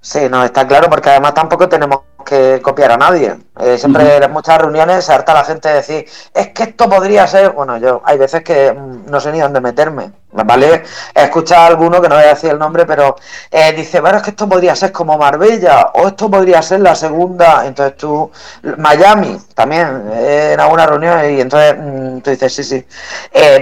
Sí, 0.00 0.20
no, 0.30 0.42
está 0.42 0.66
claro, 0.66 0.88
porque 0.88 1.10
además 1.10 1.34
tampoco 1.34 1.68
tenemos 1.68 2.00
que 2.24 2.60
copiar 2.62 2.92
a 2.92 2.96
nadie. 2.96 3.36
Eh, 3.58 3.76
siempre 3.76 4.16
en 4.16 4.32
muchas 4.32 4.58
reuniones 4.58 5.04
se 5.04 5.12
harta 5.12 5.34
la 5.34 5.44
gente 5.44 5.68
de 5.68 5.74
decir, 5.74 6.06
es 6.32 6.48
que 6.48 6.62
esto 6.62 6.88
podría 6.88 7.26
ser, 7.26 7.50
bueno, 7.50 7.76
yo 7.76 8.00
hay 8.04 8.16
veces 8.16 8.42
que 8.42 8.72
mm, 8.72 9.10
no 9.10 9.20
sé 9.20 9.32
ni 9.32 9.40
dónde 9.40 9.60
meterme, 9.60 10.12
¿vale? 10.32 10.82
He 11.14 11.24
escuchado 11.24 11.62
a 11.62 11.66
alguno, 11.66 12.00
que 12.00 12.08
no 12.08 12.14
voy 12.14 12.24
a 12.24 12.28
decir 12.28 12.50
el 12.50 12.58
nombre, 12.58 12.86
pero 12.86 13.16
eh, 13.50 13.72
dice, 13.72 14.00
bueno, 14.00 14.18
es 14.18 14.22
que 14.22 14.30
esto 14.30 14.48
podría 14.48 14.74
ser 14.74 14.92
como 14.92 15.18
Marbella, 15.18 15.90
o 15.94 16.08
esto 16.08 16.30
podría 16.30 16.62
ser 16.62 16.80
la 16.80 16.94
segunda, 16.94 17.66
entonces 17.66 17.96
tú, 17.96 18.30
Miami, 18.78 19.38
también, 19.54 20.10
eh, 20.14 20.52
en 20.54 20.60
alguna 20.60 20.86
reunión, 20.86 21.18
y 21.30 21.40
entonces 21.40 21.76
mm, 21.78 22.20
tú 22.20 22.30
dices, 22.30 22.54
sí, 22.54 22.64
sí, 22.64 22.86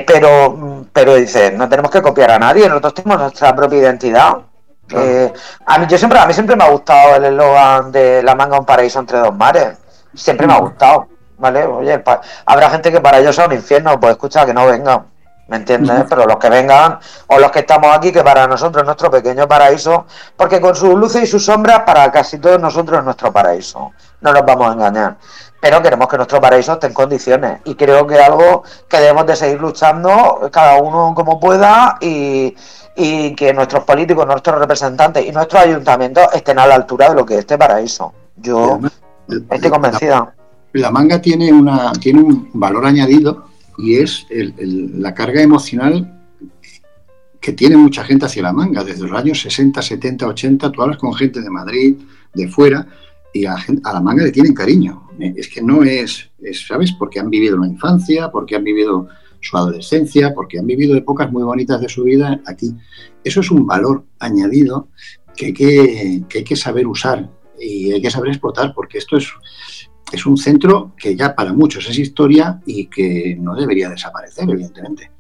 pero, 0.07 0.51
mm, 0.51 0.85
pero 0.93 1.15
dices, 1.17 1.53
no 1.55 1.69
tenemos 1.69 1.91
que 1.91 2.03
copiar 2.03 2.31
a 2.31 2.39
nadie, 2.39 2.69
nosotros 2.69 2.95
tenemos 2.95 3.21
nuestra 3.21 3.55
propia 3.57 3.79
identidad, 3.81 4.37
eh, 4.91 5.33
a 5.67 5.79
mí 5.79 5.87
yo 5.89 5.99
siempre 5.99 6.19
a 6.19 6.27
mí 6.27 6.33
siempre 6.33 6.57
me 6.57 6.65
ha 6.65 6.71
gustado 6.71 7.17
el 7.17 7.25
eslogan 7.25 7.93
de 7.93 8.23
la 8.23 8.35
manga 8.35 8.59
un 8.59 8.67
paraíso 8.67 8.99
entre 9.01 9.19
dos 9.19 9.35
mares 9.35 9.79
siempre 10.15 10.47
me 10.47 10.55
ha 10.55 10.59
gustado 10.59 11.09
vale 11.37 11.65
oye 11.65 12.03
habrá 12.47 12.71
gente 12.71 12.91
que 12.91 13.01
para 13.01 13.19
ellos 13.19 13.35
sea 13.37 13.47
un 13.47 13.53
infierno 13.53 13.99
pues 14.01 14.13
escucha 14.13 14.47
que 14.47 14.55
no 14.55 14.67
vengan 14.67 15.07
¿me 15.49 15.57
entiendes? 15.57 16.05
pero 16.09 16.27
los 16.27 16.37
que 16.37 16.49
vengan 16.49 16.99
o 17.27 17.39
los 17.39 17.51
que 17.51 17.61
estamos 17.61 17.95
aquí 17.95 18.13
que 18.13 18.23
para 18.23 18.47
nosotros 18.47 18.83
es 18.83 18.87
nuestro 18.87 19.11
pequeño 19.11 19.49
paraíso 19.49 20.07
porque 20.37 20.61
con 20.61 20.77
sus 20.77 20.95
luces 20.95 21.25
y 21.25 21.27
sus 21.27 21.45
sombras 21.45 21.81
para 21.81 22.11
casi 22.13 22.39
todos 22.39 22.61
nosotros 22.61 22.99
es 22.99 23.05
nuestro 23.05 23.33
paraíso. 23.33 23.93
No 24.21 24.33
nos 24.33 24.45
vamos 24.45 24.69
a 24.69 24.73
engañar. 24.73 25.17
Pero 25.61 25.83
queremos 25.83 26.07
que 26.07 26.17
nuestro 26.17 26.41
paraíso 26.41 26.75
esté 26.75 26.87
en 26.87 26.95
condiciones 26.95 27.61
y 27.65 27.75
creo 27.75 28.07
que 28.07 28.15
es 28.15 28.21
algo 28.21 28.63
que 28.89 28.99
debemos 28.99 29.27
de 29.27 29.35
seguir 29.35 29.61
luchando 29.61 30.49
cada 30.53 30.81
uno 30.81 31.15
como 31.17 31.41
pueda 31.41 31.97
y 32.01 32.55
y 33.01 33.33
que 33.37 33.55
nuestros 33.55 33.85
políticos, 33.85 34.27
nuestros 34.27 34.59
representantes 34.59 35.25
y 35.25 35.31
nuestros 35.31 35.63
ayuntamientos 35.63 36.25
estén 36.35 36.59
a 36.59 36.67
la 36.67 36.75
altura 36.75 37.11
de 37.11 37.15
lo 37.15 37.25
que 37.25 37.35
es 37.35 37.41
este 37.41 37.57
paraíso. 37.57 38.13
Yo 38.37 38.81
estoy 39.51 39.71
convencida. 39.71 40.35
la 40.73 40.91
manga 40.91 41.21
tiene, 41.21 41.53
una, 41.53 41.93
tiene 41.93 42.21
un 42.21 42.51
valor 42.55 42.87
añadido 42.87 43.47
y 43.79 43.99
es 43.99 44.27
la 44.31 45.15
carga 45.15 45.41
emocional 45.41 46.13
que 47.41 47.53
tiene 47.53 47.77
mucha 47.77 48.03
gente 48.03 48.27
hacia 48.27 48.43
la 48.43 48.53
manga. 48.53 48.83
Desde 48.83 49.07
los 49.07 49.17
años 49.17 49.41
60, 49.43 49.81
70, 49.81 50.27
80, 50.27 50.73
tú 50.73 50.83
hablas 50.83 50.99
con 50.99 51.15
gente 51.15 51.41
de 51.41 51.51
Madrid, 51.51 51.95
de 52.35 52.49
fuera, 52.49 52.85
y 53.33 53.47
a, 53.47 53.57
la 53.85 54.01
manga 54.01 54.25
le 54.25 54.33
tienen 54.33 54.55
cariño. 54.55 55.09
Es 55.21 55.49
que 55.49 55.63
no 55.63 55.85
es, 55.85 56.31
¿sabes? 56.67 56.93
Porque 56.93 57.21
han 57.21 57.31
vivido 57.31 57.59
la 57.59 57.69
infancia, 57.69 58.29
porque 58.33 58.57
han 58.57 58.65
vivido 58.65 59.09
su 59.41 59.57
adolescencia, 59.57 60.35
porque 60.35 60.59
han 60.59 60.67
vivido 60.67 60.97
épocas 60.97 61.31
muy 61.31 61.43
bonitas 61.43 61.81
de 61.81 61.89
su 61.89 62.05
vida 62.05 62.41
aquí. 62.47 62.75
Eso 63.23 63.41
es 63.41 63.51
un 63.51 63.67
valor 63.67 64.05
añadido 64.19 64.89
que 65.37 65.47
hay 65.47 66.45
que, 66.45 66.57
saber 66.57 66.87
usar 66.87 67.29
y 67.61 67.93
hay 67.93 68.03
que 68.03 68.11
saber 68.11 68.31
explotar, 68.31 68.73
porque 68.75 68.99
esto 68.99 69.17
es, 69.17 69.29
es 70.13 70.27
un 70.27 70.37
centro 70.37 70.95
que 70.97 71.17
ya 71.17 71.35
para 71.35 71.53
muchos 71.53 71.89
es 71.89 71.99
historia 71.99 72.61
y 72.67 72.87
que 72.87 73.37
no 73.39 73.55
debería 73.55 73.89
desaparecer, 73.89 74.49
evidentemente. 74.51 75.11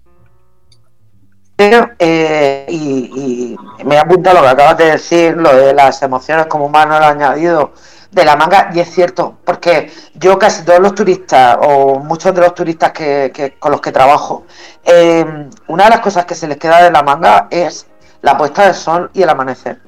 Eh, 1.60 2.66
y, 2.68 3.56
me 3.84 3.96
he 3.96 3.98
apuntado 3.98 4.36
lo 4.36 4.42
que 4.42 4.48
acabas 4.48 4.78
de 4.78 4.92
decir, 4.92 5.36
lo 5.36 5.54
de 5.56 5.74
las 5.74 6.00
emociones 6.02 6.46
como 6.46 6.66
humano 6.66 6.98
lo 6.98 7.06
añadido 7.06 7.72
de 8.10 8.24
la 8.24 8.36
manga, 8.36 8.70
y 8.72 8.80
es 8.80 8.90
cierto, 8.90 9.36
porque 9.44 9.92
yo 10.14 10.38
casi 10.38 10.64
todos 10.64 10.80
los 10.80 10.94
turistas, 10.94 11.58
o 11.60 11.98
muchos 11.98 12.34
de 12.34 12.40
los 12.40 12.54
turistas 12.54 12.92
que, 12.92 13.56
con 13.58 13.72
los 13.72 13.80
que 13.80 13.92
trabajo, 13.92 14.44
eh, 14.84 15.24
una 15.66 15.84
de 15.84 15.90
las 15.90 16.00
cosas 16.00 16.24
que 16.24 16.34
se 16.34 16.48
les 16.48 16.56
queda 16.56 16.82
de 16.82 16.90
la 16.90 17.02
manga 17.02 17.48
es 17.50 17.86
la 18.22 18.36
puesta 18.36 18.66
de 18.66 18.74
sol 18.74 19.10
y 19.12 19.22
el 19.22 19.28
amanecer. 19.28 19.80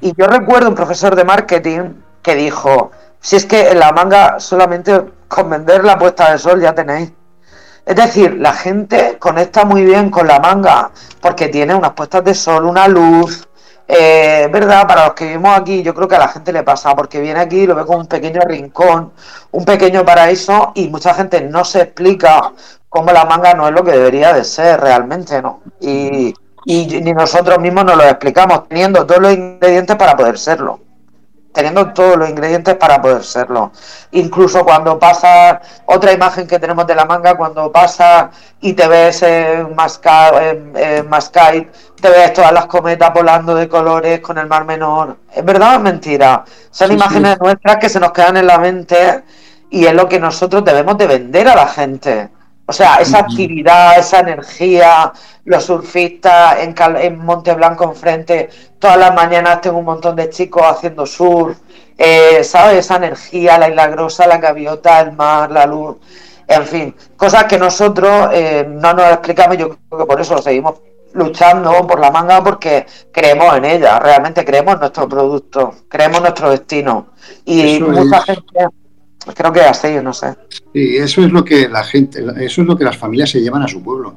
Y 0.00 0.14
yo 0.16 0.26
recuerdo 0.26 0.68
un 0.68 0.74
profesor 0.74 1.14
de 1.14 1.24
marketing 1.24 1.94
que 2.22 2.34
dijo, 2.34 2.90
si 3.20 3.36
es 3.36 3.46
que 3.46 3.70
en 3.70 3.78
la 3.78 3.92
manga 3.92 4.40
solamente 4.40 5.04
con 5.28 5.48
vender 5.50 5.84
la 5.84 5.98
puesta 5.98 6.32
de 6.32 6.38
sol 6.38 6.60
ya 6.60 6.74
tenéis. 6.74 7.12
Es 7.84 7.96
decir, 7.96 8.34
la 8.38 8.52
gente 8.52 9.16
conecta 9.18 9.64
muy 9.64 9.84
bien 9.84 10.10
con 10.10 10.26
la 10.26 10.38
manga 10.38 10.90
porque 11.20 11.48
tiene 11.48 11.74
unas 11.74 11.92
puestas 11.92 12.24
de 12.24 12.34
sol, 12.34 12.64
una 12.66 12.86
luz. 12.86 13.48
Eh, 13.94 14.48
¿Verdad? 14.50 14.86
Para 14.88 15.04
los 15.04 15.14
que 15.14 15.26
vivimos 15.26 15.54
aquí, 15.58 15.82
yo 15.82 15.94
creo 15.94 16.08
que 16.08 16.16
a 16.16 16.20
la 16.20 16.28
gente 16.28 16.50
le 16.50 16.62
pasa 16.62 16.94
porque 16.96 17.20
viene 17.20 17.40
aquí 17.40 17.66
lo 17.66 17.74
ve 17.74 17.84
como 17.84 17.98
un 17.98 18.06
pequeño 18.06 18.40
rincón, 18.40 19.12
un 19.50 19.64
pequeño 19.66 20.02
paraíso 20.02 20.72
y 20.74 20.88
mucha 20.88 21.12
gente 21.12 21.42
no 21.42 21.62
se 21.62 21.82
explica 21.82 22.52
cómo 22.88 23.12
la 23.12 23.26
manga 23.26 23.52
no 23.52 23.68
es 23.68 23.74
lo 23.74 23.84
que 23.84 23.92
debería 23.92 24.32
de 24.32 24.44
ser 24.44 24.80
realmente, 24.80 25.42
¿no? 25.42 25.60
Y, 25.80 26.32
y 26.64 26.86
ni 27.02 27.12
nosotros 27.12 27.58
mismos 27.58 27.84
nos 27.84 27.96
lo 27.96 28.04
explicamos 28.04 28.66
teniendo 28.66 29.04
todos 29.04 29.20
los 29.20 29.34
ingredientes 29.34 29.96
para 29.96 30.16
poder 30.16 30.38
serlo 30.38 30.80
teniendo 31.52 31.92
todos 31.92 32.16
los 32.16 32.28
ingredientes 32.28 32.74
para 32.76 33.00
poder 33.00 33.22
serlo. 33.22 33.72
Incluso 34.12 34.64
cuando 34.64 34.98
pasa 34.98 35.60
otra 35.86 36.12
imagen 36.12 36.46
que 36.46 36.58
tenemos 36.58 36.86
de 36.86 36.94
la 36.94 37.04
manga, 37.04 37.36
cuando 37.36 37.70
pasa 37.70 38.30
y 38.60 38.72
te 38.72 38.88
ves 38.88 39.22
en 39.22 39.74
Mascai, 39.74 41.70
te 42.00 42.08
ves 42.08 42.32
todas 42.32 42.52
las 42.52 42.66
cometas 42.66 43.12
volando 43.12 43.54
de 43.54 43.68
colores 43.68 44.20
con 44.20 44.38
el 44.38 44.46
mar 44.46 44.64
menor. 44.64 45.18
¿Es 45.32 45.44
verdad 45.44 45.74
o 45.74 45.76
es 45.76 45.80
mentira? 45.82 46.44
Son 46.70 46.90
imágenes 46.90 47.38
nuestras 47.40 47.76
que 47.76 47.88
se 47.88 48.00
nos 48.00 48.12
quedan 48.12 48.38
en 48.38 48.46
la 48.46 48.58
mente 48.58 49.22
y 49.70 49.86
es 49.86 49.94
lo 49.94 50.08
que 50.08 50.18
nosotros 50.18 50.64
debemos 50.64 50.98
de 50.98 51.06
vender 51.06 51.48
a 51.48 51.54
la 51.54 51.66
gente. 51.66 52.30
O 52.66 52.72
sea, 52.72 52.96
esa 52.96 53.18
actividad, 53.18 53.98
esa 53.98 54.20
energía, 54.20 55.12
los 55.44 55.64
surfistas 55.64 56.60
en, 56.60 56.74
en 56.98 57.18
Monte 57.18 57.54
Blanco 57.54 57.84
enfrente, 57.84 58.48
todas 58.78 58.96
las 58.96 59.14
mañanas 59.14 59.60
tengo 59.60 59.78
un 59.78 59.84
montón 59.84 60.16
de 60.16 60.30
chicos 60.30 60.62
haciendo 60.62 61.04
surf, 61.04 61.58
eh, 61.98 62.42
¿sabes? 62.44 62.78
Esa 62.78 62.96
energía, 62.96 63.58
la 63.58 63.68
isla 63.68 63.88
grosa, 63.88 64.26
la 64.26 64.38
gaviota, 64.38 65.00
el 65.00 65.12
mar, 65.12 65.50
la 65.50 65.66
luz, 65.66 65.96
en 66.46 66.66
fin, 66.66 66.94
cosas 67.16 67.44
que 67.44 67.58
nosotros 67.58 68.30
eh, 68.32 68.66
no 68.68 68.92
nos 68.94 69.12
explicamos, 69.12 69.56
yo 69.56 69.70
creo 69.70 70.00
que 70.00 70.06
por 70.06 70.20
eso 70.20 70.38
seguimos 70.38 70.80
luchando 71.14 71.86
por 71.86 72.00
la 72.00 72.10
manga 72.10 72.42
porque 72.42 72.86
creemos 73.12 73.54
en 73.56 73.64
ella, 73.64 73.98
realmente 73.98 74.44
creemos 74.44 74.74
en 74.74 74.80
nuestro 74.80 75.08
producto, 75.08 75.74
creemos 75.88 76.18
en 76.18 76.22
nuestro 76.22 76.50
destino. 76.50 77.08
Y 77.44 77.80
mucha 77.80 78.22
gente 78.22 78.66
creo 79.34 79.52
que 79.52 79.60
así, 79.60 79.88
no 80.02 80.12
sé. 80.12 80.34
Sí, 80.72 80.96
eso 80.96 81.22
es 81.22 81.32
lo 81.32 81.44
que 81.44 81.68
la 81.68 81.84
gente, 81.84 82.24
eso 82.40 82.62
es 82.62 82.66
lo 82.66 82.76
que 82.76 82.84
las 82.84 82.96
familias 82.96 83.30
se 83.30 83.40
llevan 83.40 83.62
a 83.62 83.68
su 83.68 83.82
pueblo. 83.82 84.16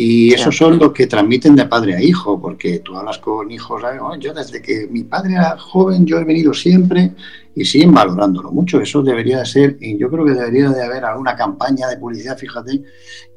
Y 0.00 0.32
eso 0.32 0.52
son 0.52 0.78
lo 0.78 0.92
que 0.92 1.08
transmiten 1.08 1.56
de 1.56 1.66
padre 1.66 1.96
a 1.96 2.00
hijo, 2.00 2.40
porque 2.40 2.78
tú 2.78 2.96
hablas 2.96 3.18
con 3.18 3.50
hijos, 3.50 3.82
oh, 4.00 4.14
yo 4.14 4.32
desde 4.32 4.62
que 4.62 4.86
mi 4.88 5.02
padre 5.02 5.32
era 5.32 5.58
joven, 5.58 6.06
yo 6.06 6.18
he 6.18 6.24
venido 6.24 6.54
siempre 6.54 7.14
y 7.52 7.64
siguen 7.64 7.92
valorándolo 7.92 8.52
mucho. 8.52 8.80
Eso 8.80 9.02
debería 9.02 9.40
de 9.40 9.46
ser, 9.46 9.76
y 9.80 9.98
yo 9.98 10.08
creo 10.08 10.24
que 10.24 10.34
debería 10.34 10.70
de 10.70 10.84
haber 10.84 11.04
alguna 11.04 11.34
campaña 11.34 11.88
de 11.88 11.96
publicidad, 11.96 12.38
fíjate, 12.38 12.80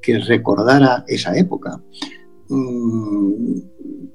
que 0.03 0.19
recordara 0.19 1.03
esa 1.07 1.35
época. 1.35 1.81
Mm, 2.49 3.55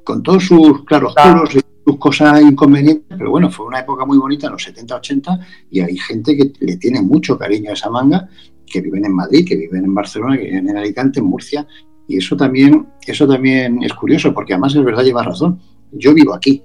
con 0.04 0.22
todos 0.22 0.44
sus 0.44 0.84
claros 0.84 1.14
y 1.52 1.58
sus 1.86 1.98
cosas 1.98 2.42
inconvenientes, 2.42 3.16
pero 3.16 3.30
bueno, 3.30 3.48
fue 3.48 3.66
una 3.66 3.78
época 3.78 4.04
muy 4.04 4.18
bonita 4.18 4.50
los 4.50 4.62
70, 4.62 4.96
80 4.96 5.40
y 5.70 5.80
hay 5.80 5.96
gente 5.96 6.36
que 6.36 6.52
le 6.58 6.76
tiene 6.78 7.00
mucho 7.00 7.38
cariño 7.38 7.70
a 7.70 7.74
esa 7.74 7.88
manga, 7.90 8.28
que 8.66 8.80
viven 8.80 9.04
en 9.04 9.14
Madrid, 9.14 9.46
que 9.46 9.56
viven 9.56 9.84
en 9.84 9.94
Barcelona, 9.94 10.36
que 10.36 10.46
viven 10.46 10.68
en 10.68 10.76
Alicante, 10.76 11.20
en 11.20 11.26
Murcia 11.26 11.64
y 12.08 12.16
eso 12.16 12.36
también, 12.36 12.88
eso 13.06 13.28
también 13.28 13.84
es 13.84 13.94
curioso, 13.94 14.34
porque 14.34 14.54
además 14.54 14.74
es 14.74 14.84
verdad, 14.84 15.04
lleva 15.04 15.22
razón. 15.22 15.60
Yo 15.92 16.12
vivo 16.12 16.34
aquí 16.34 16.64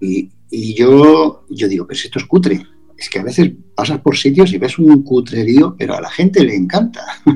y, 0.00 0.30
y 0.50 0.74
yo, 0.74 1.44
yo 1.50 1.66
digo, 1.66 1.84
pues 1.86 2.04
esto 2.04 2.20
es 2.20 2.26
cutre. 2.26 2.64
Es 2.96 3.10
que 3.10 3.18
a 3.18 3.24
veces 3.24 3.50
pasas 3.74 3.98
por 4.00 4.16
sitios 4.16 4.52
y 4.52 4.58
ves 4.58 4.78
un 4.78 5.02
cutrerío, 5.02 5.74
pero 5.76 5.96
a 5.96 6.00
la 6.00 6.10
gente 6.10 6.44
le 6.44 6.54
encanta. 6.54 7.04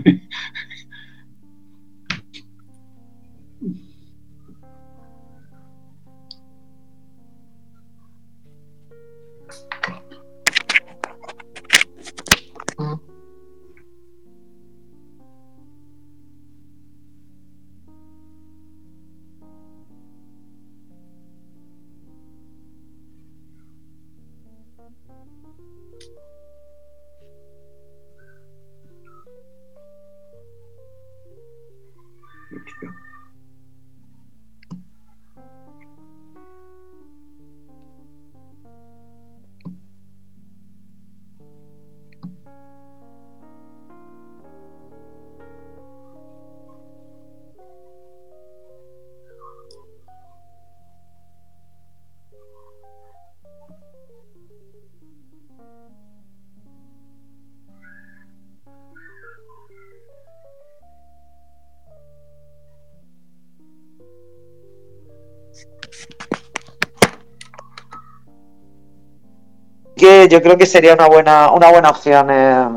Que 70.28 70.34
yo 70.34 70.42
creo 70.42 70.56
que 70.56 70.66
sería 70.66 70.94
una 70.94 71.06
buena, 71.06 71.50
una 71.50 71.70
buena 71.70 71.90
opción 71.90 72.28
eh, 72.30 72.68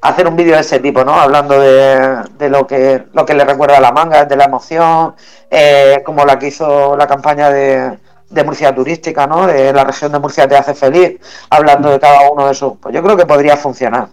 hacer 0.00 0.26
un 0.26 0.36
vídeo 0.36 0.54
de 0.54 0.60
ese 0.60 0.80
tipo, 0.80 1.04
¿no? 1.04 1.14
Hablando 1.14 1.58
de, 1.60 2.22
de, 2.38 2.48
lo 2.48 2.66
que 2.66 3.04
lo 3.12 3.24
que 3.24 3.34
le 3.34 3.44
recuerda 3.44 3.78
a 3.78 3.80
la 3.80 3.92
manga, 3.92 4.24
de 4.24 4.36
la 4.36 4.44
emoción, 4.44 5.14
eh, 5.50 6.02
como 6.04 6.24
la 6.24 6.38
que 6.38 6.48
hizo 6.48 6.96
la 6.96 7.06
campaña 7.06 7.50
de, 7.50 7.98
de 8.28 8.44
Murcia 8.44 8.74
turística, 8.74 9.26
¿no? 9.26 9.46
De 9.46 9.72
la 9.72 9.84
región 9.84 10.12
de 10.12 10.18
Murcia 10.18 10.48
te 10.48 10.56
hace 10.56 10.74
feliz, 10.74 11.20
hablando 11.50 11.90
de 11.90 12.00
cada 12.00 12.30
uno 12.30 12.46
de 12.46 12.52
esos. 12.52 12.74
Pues 12.80 12.94
yo 12.94 13.02
creo 13.02 13.16
que 13.16 13.26
podría 13.26 13.56
funcionar. 13.56 14.08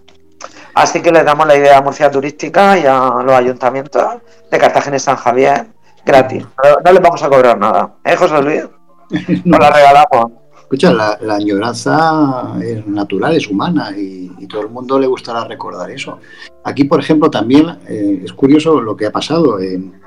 Así 0.76 1.02
que 1.02 1.12
le 1.12 1.24
damos 1.24 1.48
la 1.48 1.56
idea 1.56 1.78
a 1.78 1.82
Murcia 1.82 2.12
turística 2.12 2.78
y 2.78 2.86
a 2.86 3.22
los 3.24 3.34
ayuntamientos 3.34 4.04
de 4.50 4.58
Cartagena 4.58 4.98
y 4.98 5.00
San 5.00 5.16
Javier 5.16 5.68
gratis. 6.06 6.46
No, 6.86 6.92
le 6.92 7.00
vamos 7.00 7.22
a 7.24 7.30
cobrar 7.30 7.58
nada, 7.58 7.96
¿eh, 8.04 8.16
José 8.16 8.42
Luis? 8.42 8.64
Nos 9.46 9.60
la 9.60 9.70
regalamos. 9.72 10.39
Escucha, 10.70 10.94
la, 10.94 11.18
añoranza 11.34 12.56
es 12.64 12.86
natural, 12.86 13.36
es 13.36 13.48
humana 13.48 13.92
y, 13.98 14.30
todo 14.48 14.62
el 14.62 14.70
mundo 14.70 15.00
le 15.00 15.08
gustará 15.08 15.44
recordar 15.46 15.90
eso. 15.90 16.20
Aquí, 16.64 16.84
por 16.84 17.00
ejemplo, 17.00 17.30
también 17.30 17.68
eh, 17.88 18.22
es 18.24 18.34
curioso 18.34 18.80
lo 18.80 18.96
que 18.96 19.08
ha 19.08 19.12
pasado. 19.12 19.58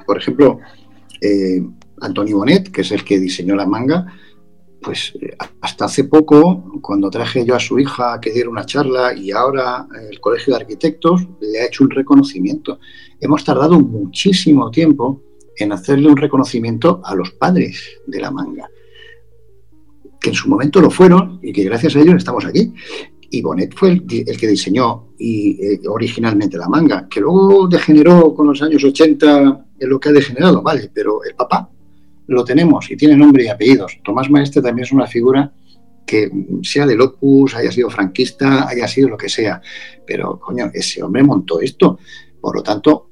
por 0.06 0.18
ejemplo, 0.18 0.60
eh, 1.20 1.64
Antonio 2.00 2.38
Bonet, 2.38 2.70
que 2.70 2.82
es 2.82 2.92
el 2.92 3.04
que 3.04 3.18
diseñó 3.18 3.56
la 3.56 3.66
manga, 3.66 4.06
pues 4.80 5.12
hasta 5.60 5.86
hace 5.86 6.04
poco, 6.04 6.80
cuando 6.80 7.10
traje 7.10 7.44
yo 7.44 7.56
a 7.56 7.60
su 7.60 7.80
hija 7.80 8.20
que 8.20 8.30
diera 8.30 8.48
una 8.48 8.64
charla 8.64 9.14
y 9.14 9.32
ahora 9.32 9.88
el 10.10 10.20
Colegio 10.20 10.54
de 10.54 10.60
Arquitectos 10.60 11.26
le 11.40 11.60
ha 11.60 11.66
hecho 11.66 11.82
un 11.82 11.90
reconocimiento. 11.90 12.78
Hemos 13.20 13.44
tardado 13.44 13.80
muchísimo 13.80 14.70
tiempo 14.70 15.22
en 15.56 15.72
hacerle 15.72 16.08
un 16.08 16.16
reconocimiento 16.16 17.00
a 17.04 17.16
los 17.16 17.32
padres 17.32 17.98
de 18.06 18.20
la 18.20 18.30
manga, 18.30 18.70
que 20.22 20.30
en 20.30 20.36
su 20.36 20.48
momento 20.48 20.80
lo 20.80 20.90
fueron 20.90 21.40
y 21.42 21.52
que 21.52 21.64
gracias 21.64 21.96
a 21.96 22.00
ellos 22.00 22.14
estamos 22.16 22.44
aquí. 22.44 22.72
Y 23.30 23.42
Bonet 23.42 23.74
fue 23.74 23.90
el, 23.90 24.06
que 24.06 24.46
diseñó 24.46 25.08
y, 25.18 25.58
eh, 25.64 25.80
originalmente 25.88 26.58
la 26.58 26.68
manga, 26.68 27.08
que 27.08 27.20
luego 27.20 27.66
degeneró 27.66 28.34
con 28.34 28.46
los 28.46 28.60
años 28.62 28.84
80 28.84 29.66
en 29.80 29.88
lo 29.88 29.98
que 29.98 30.10
ha 30.10 30.12
degenerado, 30.12 30.62
vale, 30.62 30.90
pero 30.92 31.24
el 31.24 31.34
papá 31.34 31.68
lo 32.26 32.44
tenemos 32.44 32.90
y 32.90 32.96
tiene 32.96 33.16
nombre 33.16 33.44
y 33.44 33.48
apellidos. 33.48 33.98
Tomás 34.04 34.30
Maestre 34.30 34.62
también 34.62 34.84
es 34.84 34.92
una 34.92 35.06
figura 35.06 35.52
que 36.06 36.30
sea 36.62 36.86
del 36.86 37.00
Opus, 37.00 37.54
haya 37.54 37.72
sido 37.72 37.88
franquista, 37.88 38.68
haya 38.68 38.86
sido 38.86 39.08
lo 39.08 39.16
que 39.16 39.28
sea, 39.28 39.60
pero 40.06 40.38
coño, 40.38 40.70
ese 40.72 41.02
hombre 41.02 41.22
montó 41.22 41.60
esto. 41.60 41.98
Por 42.40 42.56
lo 42.56 42.62
tanto, 42.62 43.11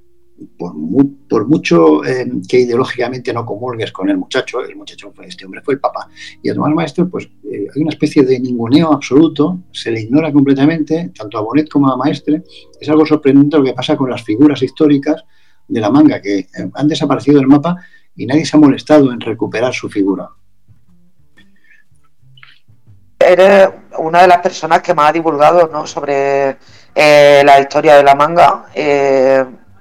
por, 0.56 1.46
mucho 1.46 2.04
eh, 2.04 2.30
que 2.48 2.60
ideológicamente 2.60 3.32
no 3.32 3.44
comulgues 3.44 3.92
con 3.92 4.08
el 4.08 4.16
muchacho, 4.16 4.60
el 4.62 4.76
muchacho 4.76 5.12
fue 5.14 5.26
este 5.26 5.44
hombre, 5.44 5.62
fue 5.62 5.74
el 5.74 5.80
papá. 5.80 6.08
Y 6.42 6.48
a 6.48 6.54
Tomás 6.54 6.74
Maestro, 6.74 7.08
pues 7.08 7.28
eh, 7.44 7.66
hay 7.74 7.82
una 7.82 7.90
especie 7.90 8.22
de 8.24 8.38
ninguneo 8.40 8.92
absoluto, 8.92 9.60
se 9.72 9.90
le 9.90 10.02
ignora 10.02 10.32
completamente, 10.32 11.12
tanto 11.16 11.38
a 11.38 11.42
Bonet 11.42 11.68
como 11.68 11.92
a 11.92 11.96
Maestre. 11.96 12.42
Es 12.80 12.88
algo 12.88 13.04
sorprendente 13.04 13.58
lo 13.58 13.64
que 13.64 13.72
pasa 13.72 13.96
con 13.96 14.10
las 14.10 14.22
figuras 14.22 14.62
históricas 14.62 15.22
de 15.68 15.80
la 15.80 15.90
manga, 15.90 16.20
que 16.20 16.38
eh, 16.38 16.46
han 16.74 16.88
desaparecido 16.88 17.38
del 17.38 17.48
mapa 17.48 17.76
y 18.16 18.26
nadie 18.26 18.44
se 18.44 18.56
ha 18.56 18.60
molestado 18.60 19.12
en 19.12 19.20
recuperar 19.20 19.72
su 19.74 19.88
figura. 19.88 20.28
Eres 23.18 23.68
una 23.98 24.22
de 24.22 24.28
las 24.28 24.38
personas 24.38 24.80
que 24.80 24.94
más 24.94 25.10
ha 25.10 25.12
divulgado 25.12 25.68
¿no? 25.70 25.86
sobre 25.86 26.56
la 26.94 27.60
historia 27.60 27.96
de 27.96 28.02
la 28.02 28.14
manga 28.14 28.66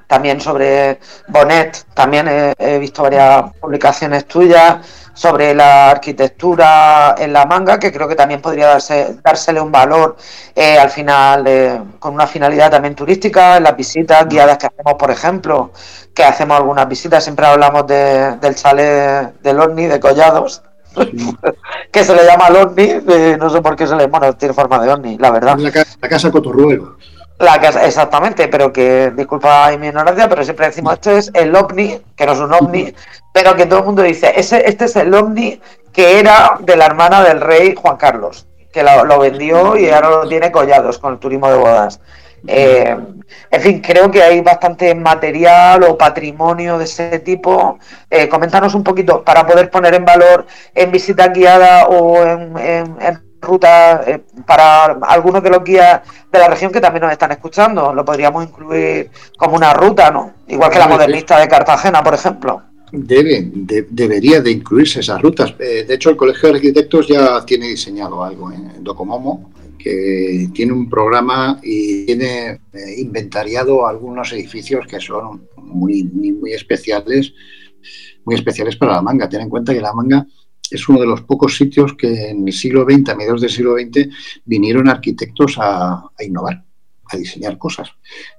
también 0.10 0.42
sobre 0.42 1.00
Bonet, 1.28 1.86
también 1.94 2.56
he, 2.58 2.80
visto 2.80 3.04
varias 3.04 3.54
publicaciones 3.62 4.26
tuyas 4.26 4.78
sobre 5.14 5.54
la 5.54 5.92
arquitectura 5.92 7.14
en 7.16 7.32
la 7.32 7.46
manga, 7.46 7.78
que 7.78 7.92
creo 7.92 8.08
que 8.08 8.16
también 8.16 8.42
podría 8.42 8.70
darse, 8.70 9.18
dársele 9.24 9.62
un 9.62 9.72
valor 9.72 10.18
eh, 10.56 10.80
al 10.80 10.90
final, 10.90 11.46
eh, 11.46 11.80
con 12.00 12.16
una 12.16 12.26
finalidad 12.26 12.72
también 12.72 12.96
turística, 12.96 13.58
en 13.58 13.64
las 13.64 13.78
visitas 13.78 14.28
guiadas 14.28 14.58
que 14.58 14.66
hacemos, 14.66 14.96
por 14.96 15.12
ejemplo, 15.12 15.74
que 16.16 16.24
hacemos 16.24 16.58
algunas 16.58 16.90
visitas, 16.90 17.24
siempre 17.24 17.46
hablamos 17.46 17.86
del 17.86 18.56
chalet 18.56 19.40
del 19.42 19.60
OVNI, 19.60 19.86
de 19.86 20.00
Collados, 20.00 20.64
que 21.92 22.04
se 22.04 22.16
le 22.16 22.26
llama 22.26 22.48
el 22.48 22.56
OVNI, 22.56 22.84
eh, 22.84 23.38
no 23.40 23.52
sé 23.52 23.62
por 23.62 23.76
qué 23.76 23.86
se 23.86 23.96
le... 23.96 24.08
Bueno, 24.08 24.34
tiene 24.34 24.56
forma 24.56 24.80
de 24.80 24.92
OVNI, 24.92 25.20
la 25.20 25.30
verdad. 25.30 25.56
La, 25.60 25.86
la 26.02 26.10
casa 26.10 26.32
Cotorruelo. 26.32 26.98
La 27.40 27.58
casa, 27.62 27.86
exactamente, 27.86 28.50
pero 28.50 28.74
que, 28.74 29.14
disculpa 29.16 29.72
mi 29.80 29.88
ignorancia, 29.88 30.28
pero 30.28 30.44
siempre 30.44 30.66
decimos 30.66 30.96
esto 30.96 31.12
es 31.12 31.32
el 31.34 31.56
ovni, 31.56 31.98
que 32.14 32.26
no 32.26 32.34
es 32.34 32.40
un 32.40 32.54
ovni, 32.54 32.94
pero 33.34 33.56
que 33.56 33.66
todo 33.66 33.80
el 33.80 33.86
mundo 33.86 34.02
dice, 34.04 34.34
ese, 34.36 34.68
este 34.68 34.86
es 34.86 34.96
el 34.98 35.14
ovni 35.14 35.62
que 35.94 36.20
era 36.20 36.58
de 36.60 36.76
la 36.76 36.86
hermana 36.86 37.24
del 37.24 37.40
rey 37.40 37.76
Juan 37.76 37.96
Carlos, 37.96 38.46
que 38.74 38.84
lo, 38.84 39.20
vendió 39.20 39.78
y 39.78 39.90
ahora 39.90 40.10
lo 40.10 40.28
tiene 40.28 40.52
collados 40.52 41.00
con 41.00 41.14
el 41.14 41.20
turismo 41.20 41.50
de 41.50 41.58
bodas. 41.58 42.02
Eh, 42.46 42.98
en 43.52 43.62
fin, 43.62 43.80
creo 43.80 44.12
que 44.12 44.22
hay 44.22 44.42
bastante 44.42 44.94
material 44.94 45.84
o 45.84 45.98
patrimonio 45.98 46.78
de 46.78 46.84
ese 46.84 47.20
tipo. 47.20 47.80
Eh, 48.10 48.28
coméntanos 48.28 48.76
un 48.76 48.84
poquito 48.84 49.24
para 49.24 49.48
poder 49.48 49.70
poner 49.70 49.94
en 49.94 50.04
valor 50.04 50.46
en 50.76 50.92
visita 50.92 51.30
guiada 51.30 51.88
o 51.88 52.22
en, 52.22 52.58
en 52.58 53.29
ruta 53.42 54.04
eh, 54.06 54.22
para 54.46 54.86
algunos 54.86 55.44
de 55.44 55.50
los 55.50 55.64
guías 55.64 56.02
de 56.32 56.40
la 56.40 56.48
región 56.48 56.72
que 56.72 56.82
también 56.82 57.04
nos 57.04 57.12
están 57.12 57.32
escuchando. 57.32 57.94
Lo 57.94 58.06
podríamos 58.06 58.44
incluir 58.44 59.10
como 59.38 59.56
una 59.56 59.74
ruta, 59.74 60.12
¿no? 60.12 60.34
Igual 60.48 60.72
que 60.72 60.80
la 60.80 60.88
modernista 60.88 61.40
de 61.40 61.48
Cartagena, 61.48 62.04
por 62.04 62.14
ejemplo. 62.14 62.62
Debe, 62.92 63.52
debería 63.90 64.42
de 64.42 64.52
incluirse 64.52 65.02
esas 65.02 65.22
rutas. 65.22 65.54
Eh, 65.60 65.86
de 65.88 65.94
hecho, 65.94 66.10
el 66.10 66.18
Colegio 66.18 66.50
de 66.50 66.56
Arquitectos 66.56 67.08
ya 67.08 67.46
tiene 67.46 67.68
diseñado 67.68 68.24
algo 68.24 68.52
en 68.52 68.84
Docomomo, 68.84 69.52
que 69.78 70.50
tiene 70.54 70.74
un 70.74 70.90
programa 70.90 71.60
y 71.64 72.06
tiene 72.06 72.50
eh, 72.50 72.60
inventariado 72.98 73.88
algunos 73.88 74.34
edificios 74.34 74.88
que 74.88 75.00
son 75.00 75.48
muy, 75.58 76.04
muy, 76.04 76.34
muy 76.34 76.54
especiales, 76.54 77.32
muy 78.26 78.36
especiales 78.36 78.76
para 78.76 78.94
la 78.94 79.02
manga. 79.02 79.30
Ten 79.30 79.42
en 79.42 79.50
cuenta 79.50 79.74
que 79.74 79.82
la 79.82 79.94
manga 79.94 80.26
es 80.72 80.90
uno 80.90 81.00
de 81.00 81.06
los 81.06 81.22
pocos 81.22 81.56
sitios 81.56 81.96
que 81.96 82.30
en 82.30 82.48
el 82.48 82.54
siglo 82.54 82.84
XX, 82.84 83.10
a 83.10 83.16
mediados 83.16 83.42
del 83.42 83.50
siglo 83.50 83.76
XX, 83.76 84.08
vinieron 84.46 84.88
arquitectos 84.88 85.56
a, 85.60 86.10
innovar, 86.20 86.64
a 87.06 87.18
diseñar 87.18 87.58
cosas. 87.58 87.90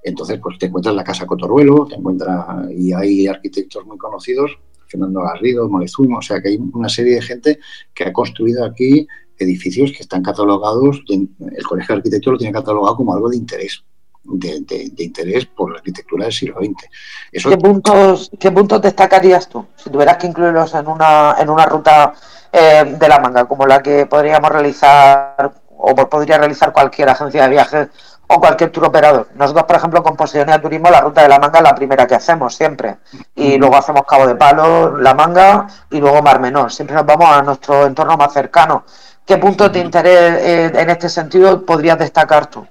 Entonces, 0.02 0.38
pues 0.42 0.58
te 0.58 0.66
encuentras 0.66 0.94
la 0.94 1.04
Casa 1.04 1.26
Cotoruelo, 1.26 1.86
te 1.86 1.96
encuentras, 1.96 2.70
y 2.76 2.92
hay 2.92 3.26
arquitectos 3.26 3.84
muy 3.86 3.98
conocidos, 3.98 4.58
Fernando 4.86 5.22
Garrido, 5.22 5.68
Molezumo, 5.68 6.18
o 6.18 6.22
sea 6.22 6.40
que 6.42 6.48
hay 6.48 6.56
una 6.56 6.88
serie 6.88 7.14
de 7.14 7.22
gente 7.22 7.58
que 7.94 8.04
ha 8.04 8.12
construido 8.12 8.64
aquí 8.64 9.06
edificios 9.38 9.92
que 9.92 10.02
están 10.02 10.22
catalogados, 10.22 11.02
el 11.08 11.64
Colegio 11.64 11.94
de 11.94 11.98
Arquitectos 11.98 12.32
lo 12.32 12.38
tiene 12.38 12.52
catalogado 12.52 12.96
como 12.96 13.14
algo 13.14 13.30
de 13.30 13.36
interés 13.36 13.84
de, 14.24 14.92
interés 14.98 15.46
por 15.46 15.72
la 15.72 15.78
arquitectura 15.78 16.24
del 16.24 16.32
siglo 16.32 16.56
XX. 16.60 17.48
¿Qué, 17.48 17.56
puntos, 17.56 18.30
¿Qué 18.38 18.50
puntos 18.50 18.82
destacarías 18.82 19.48
tú 19.48 19.66
si 19.76 19.90
tuvieras 19.90 20.16
que 20.16 20.26
incluirlos 20.26 20.74
en 20.74 20.86
una, 20.86 21.36
en 21.38 21.50
una 21.50 21.66
ruta 21.66 22.12
eh, 22.52 22.96
de 22.98 23.08
la 23.08 23.18
manga, 23.18 23.44
como 23.44 23.66
la 23.66 23.82
que 23.82 24.06
podríamos 24.06 24.50
realizar 24.50 25.52
o 25.82 25.94
podría 25.94 26.36
realizar 26.38 26.72
cualquier 26.72 27.08
agencia 27.08 27.44
de 27.44 27.48
viajes 27.48 27.88
o 28.26 28.38
cualquier 28.38 28.70
tour 28.70 28.86
operador. 28.86 29.28
Nosotros, 29.34 29.64
por 29.64 29.76
ejemplo, 29.76 30.02
con 30.02 30.16
Posidonia 30.16 30.56
de 30.56 30.60
Turismo, 30.60 30.90
la 30.90 31.00
ruta 31.00 31.22
de 31.22 31.28
la 31.28 31.38
manga 31.38 31.58
es 31.58 31.64
la 31.64 31.74
primera 31.74 32.06
que 32.06 32.14
hacemos 32.14 32.54
siempre. 32.54 32.98
Y 33.34 33.56
luego 33.56 33.76
hacemos 33.76 34.02
Cabo 34.06 34.26
de 34.26 34.36
Palo, 34.36 34.96
la 34.98 35.14
manga 35.14 35.66
y 35.90 35.98
luego 35.98 36.22
Mar 36.22 36.38
Menor. 36.38 36.70
Siempre 36.70 36.94
nos 36.94 37.06
vamos 37.06 37.28
a 37.28 37.42
nuestro 37.42 37.86
entorno 37.86 38.16
más 38.16 38.32
cercano. 38.32 38.84
¿Qué 39.26 39.36
puntos 39.38 39.72
de 39.72 39.80
interés 39.80 40.42
eh, 40.42 40.72
en 40.74 40.90
este 40.90 41.08
sentido 41.08 41.64
podrías 41.64 41.98
destacar 41.98 42.46
tú? 42.46 42.66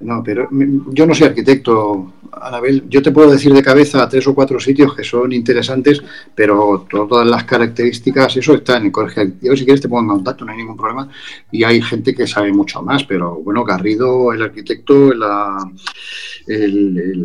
No, 0.00 0.22
pero 0.22 0.48
yo 0.50 1.06
no 1.06 1.14
soy 1.14 1.26
arquitecto, 1.26 2.12
Anabel. 2.30 2.88
Yo 2.88 3.02
te 3.02 3.10
puedo 3.10 3.32
decir 3.32 3.52
de 3.52 3.62
cabeza 3.62 4.08
tres 4.08 4.28
o 4.28 4.34
cuatro 4.34 4.60
sitios 4.60 4.94
que 4.94 5.02
son 5.02 5.32
interesantes, 5.32 6.00
pero 6.36 6.86
todas 6.88 7.26
las 7.26 7.42
características, 7.42 8.36
eso 8.36 8.54
está 8.54 8.76
en 8.76 8.86
el 8.86 8.92
colegio. 8.92 9.24
Si 9.56 9.64
quieres, 9.64 9.80
te 9.80 9.88
pongo 9.88 10.02
en 10.02 10.18
contacto, 10.18 10.44
no 10.44 10.52
hay 10.52 10.58
ningún 10.58 10.76
problema. 10.76 11.10
Y 11.50 11.64
hay 11.64 11.82
gente 11.82 12.14
que 12.14 12.28
sabe 12.28 12.52
mucho 12.52 12.80
más, 12.80 13.02
pero 13.04 13.42
bueno, 13.42 13.64
Garrido, 13.64 14.32
el 14.32 14.42
arquitecto, 14.42 15.10
el, 15.12 15.22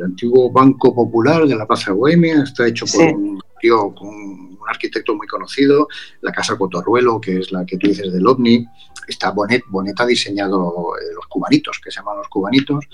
antiguo 0.04 0.52
Banco 0.52 0.96
Popular 0.96 1.46
de 1.46 1.56
la 1.56 1.68
Plaza 1.68 1.92
Bohemia, 1.92 2.42
está 2.42 2.68
hecho 2.68 2.88
por 2.88 3.04
un 3.04 3.40
con 3.70 4.08
un 4.08 4.60
arquitecto 4.68 5.16
muy 5.16 5.28
conocido, 5.28 5.88
la 6.22 6.32
Casa 6.32 6.58
Cotorruelo, 6.58 7.20
que 7.20 7.40
es 7.40 7.52
la 7.52 7.66
que 7.66 7.78
tú 7.78 7.88
dices 7.88 8.12
del 8.12 8.28
OVNI, 8.28 8.68
está 9.08 9.32
Bonet, 9.32 9.64
Bonet 9.68 10.00
ha 10.00 10.06
diseñado 10.06 10.94
eh, 10.98 11.14
los 11.16 11.28
cubanitos, 11.28 11.80
que 11.84 11.92
se 11.92 12.00
llaman 12.00 12.18
los 12.18 12.28
cubanitos, 12.28 12.86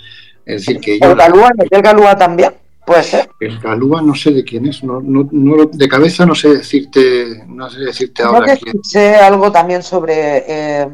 es 0.45 0.65
decir, 0.65 0.79
que 0.79 0.95
¿El 0.95 1.15
Galúa, 1.15 1.51
el 1.69 1.81
Galúa 1.81 2.17
también? 2.17 2.53
Puede 2.85 3.03
ser. 3.03 3.29
El 3.39 3.59
Galúa 3.59 4.01
no 4.01 4.15
sé 4.15 4.31
de 4.31 4.43
quién 4.43 4.65
es, 4.65 4.83
no, 4.83 4.99
no, 5.01 5.65
de 5.65 5.87
cabeza 5.87 6.25
no 6.25 6.33
sé 6.33 6.49
decirte, 6.49 7.43
no 7.47 7.69
sé 7.69 7.81
decirte 7.81 8.23
ahora 8.23 8.57
quién. 8.57 8.83
Sé 8.83 9.15
algo 9.15 9.51
también 9.51 9.83
sobre, 9.83 10.43
eh, 10.47 10.87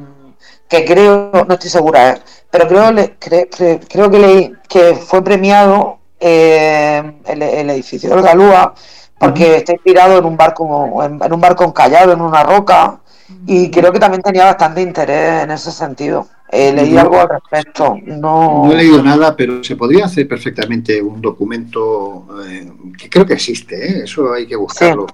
que 0.67 0.83
creo, 0.83 1.31
no 1.47 1.53
estoy 1.53 1.69
segura, 1.69 2.11
eh, 2.11 2.21
pero 2.51 2.67
creo, 2.67 2.91
creo 3.87 4.11
que 4.11 4.19
leí 4.19 4.53
que 4.67 4.95
fue 4.95 5.23
premiado 5.23 5.99
el, 6.19 7.41
el 7.41 7.69
edificio 7.69 8.09
del 8.09 8.21
Galúa 8.21 8.73
porque 9.17 9.57
está 9.57 9.73
inspirado 9.73 10.17
en 10.17 10.25
un 10.25 10.37
barco 10.37 11.03
en, 11.03 11.33
un 11.33 11.41
barco 11.41 11.63
encallado 11.63 12.11
en 12.13 12.21
una 12.21 12.43
roca 12.43 12.99
y 13.47 13.71
creo 13.71 13.91
que 13.91 13.99
también 13.99 14.21
tenía 14.21 14.45
bastante 14.45 14.81
interés 14.81 15.43
en 15.43 15.51
ese 15.51 15.71
sentido. 15.71 16.27
Eh, 16.49 16.71
leí 16.71 16.95
algo 16.95 17.19
al 17.19 17.29
respecto. 17.29 17.97
No... 18.05 18.71
he 18.71 18.75
leído 18.75 19.01
nada, 19.01 19.35
pero 19.35 19.63
se 19.63 19.75
podría 19.75 20.05
hacer 20.05 20.27
perfectamente 20.27 21.01
un 21.01 21.19
documento 21.21 22.27
eh, 22.47 22.71
que 22.97 23.09
creo 23.09 23.25
que 23.25 23.33
existe, 23.33 23.75
¿eh? 23.75 24.03
eso 24.03 24.31
hay 24.31 24.45
que 24.45 24.55
buscarlo, 24.55 25.07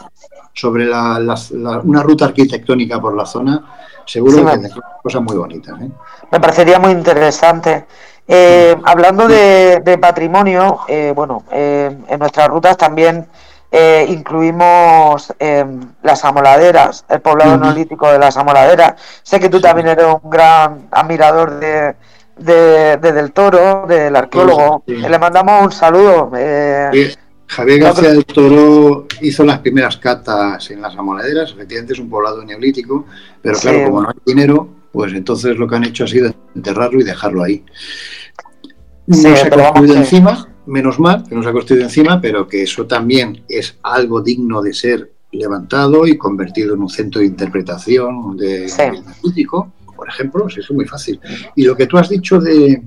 sobre 0.53 0.89
una 0.89 2.03
ruta 2.03 2.25
arquitectónica 2.25 2.99
por 2.99 3.15
la 3.15 3.25
zona. 3.25 3.65
Seguro 4.05 4.43
que 4.43 4.51
hay 4.51 4.59
cosas 5.01 5.21
muy 5.21 5.37
bonitas. 5.37 5.79
Me 5.79 6.39
parecería 6.39 6.79
muy 6.79 6.91
interesante. 6.91 7.85
hablando 8.83 9.27
de, 9.27 9.79
de 9.79 9.97
patrimonio, 9.97 10.81
bueno, 11.15 11.45
en 11.49 12.19
nuestras 12.19 12.49
rutas 12.49 12.75
también 12.75 13.25
eh, 13.71 14.05
incluimos 14.09 15.33
em, 15.39 15.79
las 16.03 16.25
amoladeras, 16.25 17.05
el 17.07 17.21
poblado 17.21 17.57
neolítico 17.57 18.11
de 18.11 18.19
las 18.19 18.35
amoladeras. 18.35 18.95
Sé 19.23 19.39
que 19.39 19.47
tú 19.47 19.61
también 19.61 19.87
eres 19.87 20.05
un 20.21 20.29
gran 20.29 20.87
admirador 20.91 21.57
de, 21.59 21.95
Del 22.35 23.31
Toro, 23.31 23.85
del 23.87 24.13
arqueólogo. 24.13 24.83
Le 24.85 25.17
mandamos 25.17 25.63
un 25.63 25.71
saludo. 25.71 26.31
Eh, 26.35 27.15
Javier 27.47 27.79
García 27.79 28.09
del 28.09 28.25
Toro 28.25 29.07
hizo 29.21 29.43
las 29.45 29.59
primeras 29.59 29.97
catas 29.97 30.69
en 30.71 30.81
las 30.81 30.95
amoladeras, 30.97 31.51
efectivamente 31.51 31.93
es 31.93 31.99
un 31.99 32.09
poblado 32.09 32.43
neolítico, 32.43 33.05
pero 33.41 33.57
claro, 33.57 33.85
como 33.85 34.01
no 34.01 34.09
hay 34.09 34.15
dinero, 34.25 34.69
pues 34.91 35.13
entonces 35.13 35.57
lo 35.57 35.67
que 35.67 35.75
han 35.75 35.83
hecho 35.83 36.05
ha 36.05 36.07
sido 36.07 36.33
enterrarlo 36.55 36.99
y 36.99 37.03
dejarlo 37.03 37.43
ahí. 37.43 37.63
No 39.07 39.17
se 39.17 39.29
ha 39.29 39.49
construido 39.49 39.95
encima, 39.95 40.47
menos 40.65 40.99
mal 40.99 41.23
que 41.27 41.35
no 41.35 41.43
se 41.43 41.49
ha 41.49 41.53
construido 41.53 41.85
encima, 41.85 42.21
pero 42.21 42.47
que 42.47 42.63
eso 42.63 42.85
también 42.85 43.43
es 43.49 43.77
algo 43.83 44.21
digno 44.21 44.61
de 44.61 44.73
ser 44.73 45.11
levantado 45.31 46.05
y 46.05 46.17
convertido 46.17 46.75
en 46.75 46.81
un 46.81 46.89
centro 46.89 47.21
de 47.21 47.27
interpretación 47.27 48.35
de, 48.37 48.67
neolítico, 48.77 49.73
por 49.95 50.09
ejemplo, 50.09 50.47
eso 50.47 50.59
es 50.59 50.71
muy 50.71 50.85
fácil. 50.85 51.19
Y 51.55 51.63
lo 51.63 51.75
que 51.75 51.87
tú 51.87 51.97
has 51.97 52.09
dicho 52.09 52.39
de, 52.39 52.81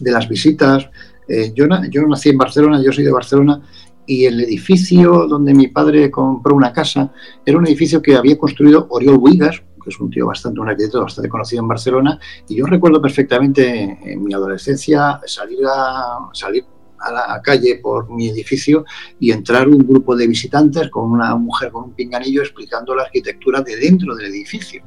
las 0.00 0.28
visitas, 0.28 0.88
eh, 1.28 1.52
yo, 1.54 1.66
yo 1.90 2.06
nací 2.06 2.30
en 2.30 2.38
Barcelona, 2.38 2.80
yo 2.82 2.92
soy 2.92 3.04
de 3.04 3.12
Barcelona, 3.12 3.60
y 4.06 4.24
el 4.24 4.40
edificio 4.40 5.26
donde 5.28 5.54
mi 5.54 5.68
padre 5.68 6.10
compró 6.10 6.56
una 6.56 6.72
casa 6.72 7.12
era 7.44 7.58
un 7.58 7.66
edificio 7.66 8.02
que 8.02 8.16
había 8.16 8.38
construido 8.38 8.86
Oriol 8.90 9.18
Buigas, 9.18 9.62
que 9.82 9.90
es 9.90 10.00
un 10.00 10.10
tío 10.10 10.26
bastante, 10.26 10.60
un 10.60 10.68
arquitecto 10.68 11.02
bastante 11.02 11.28
conocido 11.28 11.62
en 11.62 11.68
Barcelona, 11.68 12.18
y 12.48 12.56
yo 12.56 12.66
recuerdo 12.66 13.00
perfectamente 13.00 13.98
en 14.02 14.24
mi 14.24 14.34
adolescencia 14.34 15.20
salir 15.26 15.60
a, 15.66 16.28
salir 16.32 16.64
a 17.00 17.12
la 17.12 17.42
calle 17.42 17.80
por 17.82 18.10
mi 18.10 18.28
edificio 18.28 18.84
y 19.18 19.32
entrar 19.32 19.68
un 19.68 19.78
grupo 19.78 20.14
de 20.16 20.26
visitantes 20.26 20.88
con 20.90 21.10
una 21.10 21.34
mujer 21.36 21.70
con 21.70 21.84
un 21.84 21.94
pinganillo 21.94 22.42
explicando 22.42 22.94
la 22.94 23.04
arquitectura 23.04 23.60
de 23.62 23.76
dentro 23.76 24.14
del 24.14 24.26
edificio. 24.26 24.82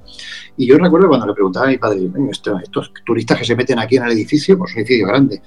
Y 0.57 0.67
yo 0.67 0.77
recuerdo 0.77 1.07
cuando 1.07 1.27
le 1.27 1.33
preguntaba 1.33 1.67
a 1.67 1.69
mi 1.69 1.77
padre, 1.77 2.09
estos 2.61 2.91
turistas 3.05 3.39
que 3.39 3.45
se 3.45 3.55
meten 3.55 3.79
aquí 3.79 3.97
en 3.97 4.03
el 4.03 4.11
edificio, 4.11 4.57
pues 4.57 4.71
es 4.71 4.75
un 4.75 4.81
edificio 4.81 5.07
grande. 5.07 5.41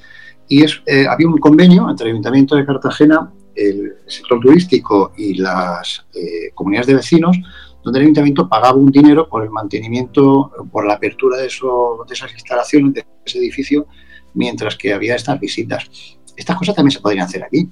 Y 0.48 0.62
es, 0.62 0.82
eh, 0.86 1.06
había 1.08 1.26
un 1.26 1.38
convenio 1.38 1.88
entre 1.90 2.06
el 2.06 2.12
Ayuntamiento 2.14 2.54
de 2.56 2.64
Cartagena 2.64 3.32
el 3.56 3.96
sector 4.06 4.38
turístico 4.40 5.12
y 5.16 5.34
las 5.34 6.06
eh, 6.14 6.50
comunidades 6.54 6.88
de 6.88 6.94
vecinos, 6.94 7.36
donde 7.82 8.00
el 8.00 8.04
ayuntamiento 8.04 8.48
pagaba 8.48 8.76
un 8.76 8.90
dinero 8.90 9.28
por 9.28 9.42
el 9.42 9.50
mantenimiento, 9.50 10.52
por 10.70 10.86
la 10.86 10.94
apertura 10.94 11.38
de, 11.38 11.44
de 11.44 12.14
esas 12.14 12.32
instalaciones, 12.32 12.94
de 12.94 13.06
ese 13.24 13.38
edificio, 13.38 13.86
mientras 14.34 14.76
que 14.76 14.92
había 14.92 15.16
estas 15.16 15.40
visitas. 15.40 16.15
Estas 16.36 16.56
cosas 16.56 16.74
también 16.74 16.92
se 16.92 17.00
podrían 17.00 17.26
hacer 17.26 17.44
aquí. 17.44 17.68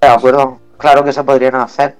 De 0.00 0.08
acuerdo, 0.08 0.60
claro 0.78 1.04
que 1.04 1.12
se 1.12 1.24
podrían 1.24 1.56
hacer. 1.56 1.96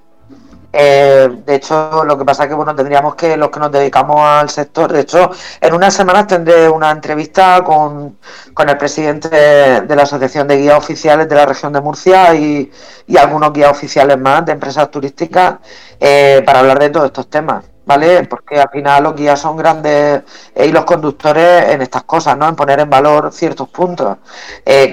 Eh, 0.71 1.29
de 1.45 1.55
hecho, 1.55 2.03
lo 2.03 2.17
que 2.17 2.25
pasa 2.25 2.43
es 2.43 2.49
que 2.49 2.55
bueno, 2.55 2.75
tendríamos 2.75 3.15
que 3.15 3.37
los 3.37 3.49
que 3.49 3.59
nos 3.59 3.71
dedicamos 3.71 4.17
al 4.19 4.49
sector, 4.49 4.91
de 4.91 5.01
hecho, 5.01 5.31
en 5.61 5.73
unas 5.73 5.93
semanas 5.93 6.27
tendré 6.27 6.69
una 6.69 6.91
entrevista 6.91 7.63
con, 7.63 8.17
el 8.57 8.77
presidente 8.77 9.29
de, 9.29 9.95
la 9.95 10.03
Asociación 10.03 10.47
de 10.47 10.57
Guías 10.57 10.77
Oficiales 10.77 11.27
de 11.29 11.35
la 11.35 11.45
región 11.45 11.73
de 11.73 11.81
Murcia 11.81 12.35
y, 12.35 12.71
algunos 13.17 13.53
guías 13.53 13.71
oficiales 13.71 14.19
más 14.19 14.45
de 14.45 14.51
empresas 14.51 14.91
turísticas 14.91 15.55
eh, 15.99 16.43
para 16.45 16.59
hablar 16.59 16.79
de 16.79 16.89
todos 16.89 17.07
estos 17.07 17.29
temas. 17.29 17.63
¿Vale? 17.87 18.23
Porque 18.25 18.59
al 18.59 18.69
final 18.69 19.03
los 19.03 19.15
guías 19.15 19.39
son 19.39 19.57
grandes 19.57 20.21
eh, 20.53 20.67
y 20.67 20.71
los 20.71 20.85
conductores 20.85 21.69
en 21.69 21.81
estas 21.81 22.03
cosas, 22.03 22.37
¿no? 22.37 22.47
En 22.47 22.55
poner 22.55 22.79
en 22.81 22.89
valor 22.89 23.31
ciertos 23.31 23.69
puntos. 23.69 24.17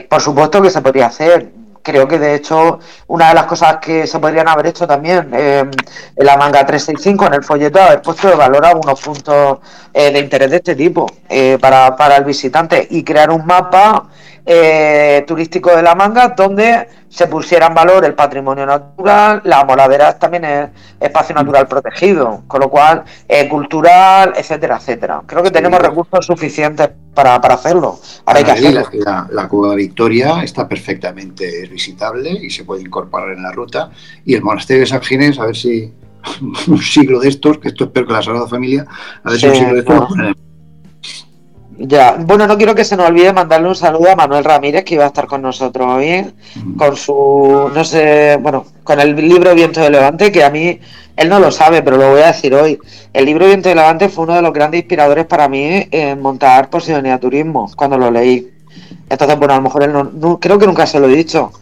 por 0.08 0.20
supuesto 0.22 0.62
que 0.62 0.70
se 0.70 0.80
podría 0.80 1.06
hacer 1.06 1.52
creo 1.84 2.08
que 2.08 2.18
de 2.18 2.34
hecho 2.34 2.80
una 3.08 3.28
de 3.28 3.34
las 3.34 3.44
cosas 3.44 3.76
que 3.76 4.06
se 4.06 4.18
podrían 4.18 4.48
haber 4.48 4.68
hecho 4.68 4.86
también 4.86 5.30
eh, 5.34 5.64
en 6.16 6.26
la 6.26 6.36
manga 6.36 6.64
365, 6.66 7.26
en 7.26 7.34
el 7.34 7.44
folleto, 7.44 7.80
haber 7.80 8.00
puesto 8.02 8.28
de 8.28 8.34
valor 8.34 8.64
algunos 8.64 9.00
puntos 9.00 9.58
eh, 9.92 10.10
de 10.10 10.18
interés 10.18 10.50
de 10.50 10.56
este 10.56 10.74
tipo 10.74 11.06
eh, 11.28 11.58
para, 11.60 11.94
para 11.94 12.16
el 12.16 12.24
visitante 12.24 12.88
y 12.90 13.04
crear 13.04 13.30
un 13.30 13.44
mapa 13.44 14.08
eh, 14.46 15.24
turístico 15.26 15.76
de 15.76 15.82
la 15.82 15.94
manga 15.94 16.28
donde 16.28 16.88
se 17.14 17.28
pusiera 17.28 17.68
en 17.68 17.74
valor 17.74 18.04
el 18.04 18.14
patrimonio 18.14 18.66
natural, 18.66 19.40
la 19.44 19.64
moladera 19.64 20.18
también 20.18 20.44
es 20.44 20.68
espacio 20.98 21.32
natural 21.32 21.68
protegido, 21.68 22.42
con 22.48 22.60
lo 22.60 22.68
cual 22.68 23.04
eh, 23.28 23.48
cultural, 23.48 24.32
etcétera, 24.36 24.78
etcétera. 24.78 25.22
Creo 25.24 25.40
que 25.44 25.52
tenemos 25.52 25.80
recursos 25.80 26.26
suficientes 26.26 26.90
para, 27.14 27.36
hacerlo. 27.36 28.00
Ahora 28.26 28.40
hay 28.40 28.44
que 28.44 28.50
hacerlo. 28.50 28.82
La, 28.94 29.28
la, 29.30 29.46
Cueva 29.46 29.76
Victoria 29.76 30.42
está 30.42 30.66
perfectamente 30.66 31.68
visitable 31.68 32.30
y 32.30 32.50
se 32.50 32.64
puede 32.64 32.82
incorporar 32.82 33.30
en 33.30 33.44
la 33.44 33.52
ruta. 33.52 33.90
Y 34.24 34.34
el 34.34 34.42
monasterio 34.42 34.80
de 34.80 34.86
San 34.88 35.00
Ginés, 35.00 35.38
a 35.38 35.46
ver 35.46 35.54
si 35.54 35.92
un 36.66 36.82
siglo 36.82 37.20
de 37.20 37.28
estos, 37.28 37.58
que 37.58 37.68
esto 37.68 37.84
espero 37.84 38.08
que 38.08 38.12
la 38.12 38.22
Sagrada 38.22 38.48
Familia, 38.48 38.86
a 39.22 39.30
ver 39.30 39.38
si 39.38 39.46
un 39.46 39.54
siglo 39.54 39.74
de 39.74 39.78
estos 39.78 40.08
ya, 41.78 42.16
bueno, 42.18 42.46
no 42.46 42.56
quiero 42.56 42.74
que 42.74 42.84
se 42.84 42.96
nos 42.96 43.08
olvide 43.08 43.32
mandarle 43.32 43.68
un 43.68 43.74
saludo 43.74 44.10
a 44.10 44.16
Manuel 44.16 44.44
Ramírez, 44.44 44.84
que 44.84 44.94
iba 44.94 45.04
a 45.04 45.08
estar 45.08 45.26
con 45.26 45.42
nosotros 45.42 45.86
hoy, 45.88 46.32
con 46.76 46.96
su, 46.96 47.70
no 47.74 47.84
sé, 47.84 48.38
bueno, 48.40 48.64
con 48.84 49.00
el 49.00 49.16
libro 49.16 49.54
Viento 49.54 49.80
de 49.80 49.90
Levante, 49.90 50.30
que 50.30 50.44
a 50.44 50.50
mí, 50.50 50.78
él 51.16 51.28
no 51.28 51.38
lo 51.38 51.50
sabe, 51.50 51.82
pero 51.82 51.96
lo 51.96 52.10
voy 52.10 52.22
a 52.22 52.28
decir 52.28 52.54
hoy. 52.54 52.78
El 53.12 53.24
libro 53.24 53.46
Viento 53.46 53.68
de 53.68 53.74
Levante 53.74 54.08
fue 54.08 54.24
uno 54.24 54.34
de 54.34 54.42
los 54.42 54.52
grandes 54.52 54.80
inspiradores 54.80 55.26
para 55.26 55.48
mí 55.48 55.86
en 55.90 56.20
montar 56.20 56.70
Posidonia 56.70 57.18
Turismo, 57.18 57.70
cuando 57.76 57.98
lo 57.98 58.10
leí. 58.10 58.50
Entonces, 59.08 59.38
bueno, 59.38 59.54
a 59.54 59.56
lo 59.56 59.62
mejor 59.62 59.82
él 59.84 59.92
no, 59.92 60.38
creo 60.40 60.58
que 60.58 60.66
nunca 60.66 60.86
se 60.86 61.00
lo 61.00 61.08
he 61.08 61.16
dicho, 61.16 61.52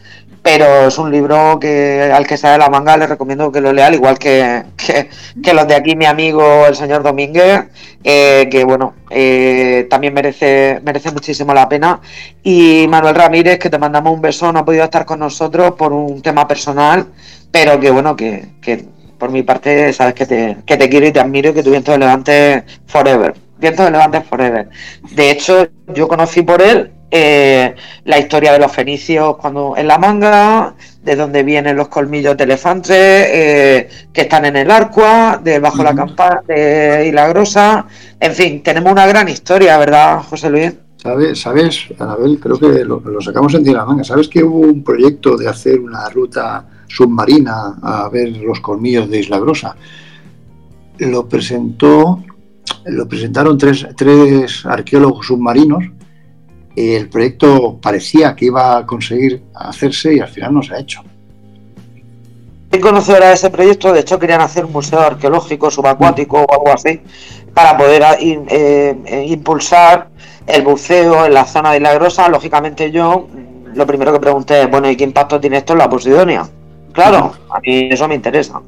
pero 0.42 0.88
es 0.88 0.98
un 0.98 1.10
libro 1.10 1.58
que 1.60 2.10
al 2.12 2.26
que 2.26 2.36
sale 2.36 2.58
la 2.58 2.68
manga 2.68 2.96
le 2.96 3.06
recomiendo 3.06 3.52
que 3.52 3.60
lo 3.60 3.72
lea, 3.72 3.86
al 3.86 3.94
igual 3.94 4.18
que, 4.18 4.64
que, 4.76 5.54
los 5.54 5.68
de 5.68 5.76
aquí, 5.76 5.94
mi 5.94 6.04
amigo 6.04 6.66
el 6.66 6.74
señor 6.74 7.04
Domínguez, 7.04 7.66
eh, 8.02 8.48
que 8.50 8.64
bueno, 8.64 8.94
eh, 9.08 9.86
también 9.88 10.12
merece, 10.12 10.80
merece 10.82 11.12
muchísimo 11.12 11.54
la 11.54 11.68
pena. 11.68 12.00
Y 12.42 12.86
Manuel 12.88 13.14
Ramírez, 13.14 13.58
que 13.60 13.70
te 13.70 13.78
mandamos 13.78 14.12
un 14.12 14.20
beso, 14.20 14.52
no 14.52 14.60
ha 14.60 14.64
podido 14.64 14.84
estar 14.84 15.04
con 15.04 15.20
nosotros 15.20 15.72
por 15.72 15.92
un 15.92 16.20
tema 16.22 16.48
personal, 16.48 17.06
pero 17.52 17.78
que 17.78 17.90
bueno, 17.92 18.16
que, 18.16 18.48
que 18.60 18.84
por 19.18 19.30
mi 19.30 19.44
parte 19.44 19.92
sabes 19.92 20.14
que 20.14 20.26
te, 20.26 20.56
que 20.66 20.76
te 20.76 20.88
quiero 20.88 21.06
y 21.06 21.12
te 21.12 21.20
admiro 21.20 21.50
y 21.50 21.54
que 21.54 21.62
tu 21.62 21.70
viento 21.70 21.92
de 21.92 21.98
levante 21.98 22.64
forever. 22.86 23.34
Viento 23.58 23.84
de 23.84 23.92
levante 23.92 24.20
forever. 24.22 24.68
De 25.12 25.30
hecho, 25.30 25.68
yo 25.86 26.08
conocí 26.08 26.42
por 26.42 26.60
él 26.60 26.90
eh, 27.14 27.74
la 28.06 28.18
historia 28.18 28.54
de 28.54 28.58
los 28.58 28.72
fenicios 28.72 29.36
cuando 29.36 29.74
en 29.76 29.86
la 29.86 29.98
manga, 29.98 30.74
de 31.02 31.14
dónde 31.14 31.42
vienen 31.42 31.76
los 31.76 31.88
colmillos 31.88 32.38
de 32.38 32.44
elefantes 32.44 32.96
eh, 32.96 33.88
que 34.10 34.22
están 34.22 34.46
en 34.46 34.56
el 34.56 34.70
arcua, 34.70 35.38
de 35.44 35.58
bajo 35.58 35.82
la 35.82 35.94
campana 35.94 36.42
de 36.48 37.12
Grosa. 37.28 37.84
En 38.18 38.32
fin, 38.32 38.62
tenemos 38.62 38.92
una 38.92 39.06
gran 39.06 39.28
historia, 39.28 39.76
¿verdad, 39.76 40.22
José 40.22 40.48
Luis? 40.48 40.72
¿Sabes, 40.96 41.38
sabes 41.38 41.84
Anabel? 41.98 42.40
Creo 42.40 42.58
que 42.58 42.82
lo, 42.82 43.02
sacamos 43.20 43.52
en 43.52 43.70
la 43.74 43.84
manga. 43.84 44.04
¿Sabes 44.04 44.28
que 44.28 44.42
hubo 44.42 44.60
un 44.60 44.82
proyecto 44.82 45.36
de 45.36 45.48
hacer 45.48 45.80
una 45.80 46.08
ruta 46.08 46.64
submarina 46.86 47.76
a 47.82 48.08
ver 48.08 48.38
los 48.38 48.60
colmillos 48.60 49.10
de 49.10 49.18
Isla 49.18 49.38
Grosa? 49.38 49.76
Lo 50.96 51.28
presentó, 51.28 52.24
lo 52.86 53.06
presentaron 53.06 53.58
tres, 53.58 53.86
tres 53.98 54.64
arqueólogos 54.64 55.26
submarinos 55.26 55.84
el 56.76 57.08
proyecto 57.08 57.78
parecía 57.80 58.34
que 58.34 58.46
iba 58.46 58.78
a 58.78 58.86
conseguir 58.86 59.42
hacerse 59.54 60.14
y 60.14 60.20
al 60.20 60.28
final 60.28 60.54
no 60.54 60.62
se 60.62 60.74
ha 60.74 60.78
hecho. 60.78 61.02
¿Quién 62.70 62.80
conocedora 62.80 63.28
de 63.28 63.34
ese 63.34 63.50
proyecto? 63.50 63.92
De 63.92 64.00
hecho, 64.00 64.18
querían 64.18 64.40
hacer 64.40 64.64
un 64.64 64.72
museo 64.72 65.00
arqueológico 65.00 65.70
subacuático 65.70 66.42
o 66.42 66.52
algo 66.52 66.72
así 66.72 67.02
para 67.52 67.76
poder 67.76 68.02
eh, 68.18 68.96
eh, 69.04 69.26
impulsar 69.28 70.08
el 70.46 70.62
buceo 70.62 71.26
en 71.26 71.34
la 71.34 71.44
zona 71.44 71.72
de 71.72 71.80
la 71.80 71.92
Grosa. 71.92 72.28
Lógicamente, 72.30 72.90
yo 72.90 73.28
lo 73.74 73.86
primero 73.86 74.10
que 74.12 74.20
pregunté 74.20 74.62
es: 74.62 74.70
bueno, 74.70 74.88
¿y 74.90 74.96
qué 74.96 75.04
impacto 75.04 75.38
tiene 75.38 75.58
esto 75.58 75.74
en 75.74 75.80
la 75.80 75.90
Posidonia? 75.90 76.48
Claro, 76.92 77.34
a 77.50 77.60
mí 77.60 77.88
eso 77.90 78.08
me 78.08 78.14
interesa. 78.14 78.62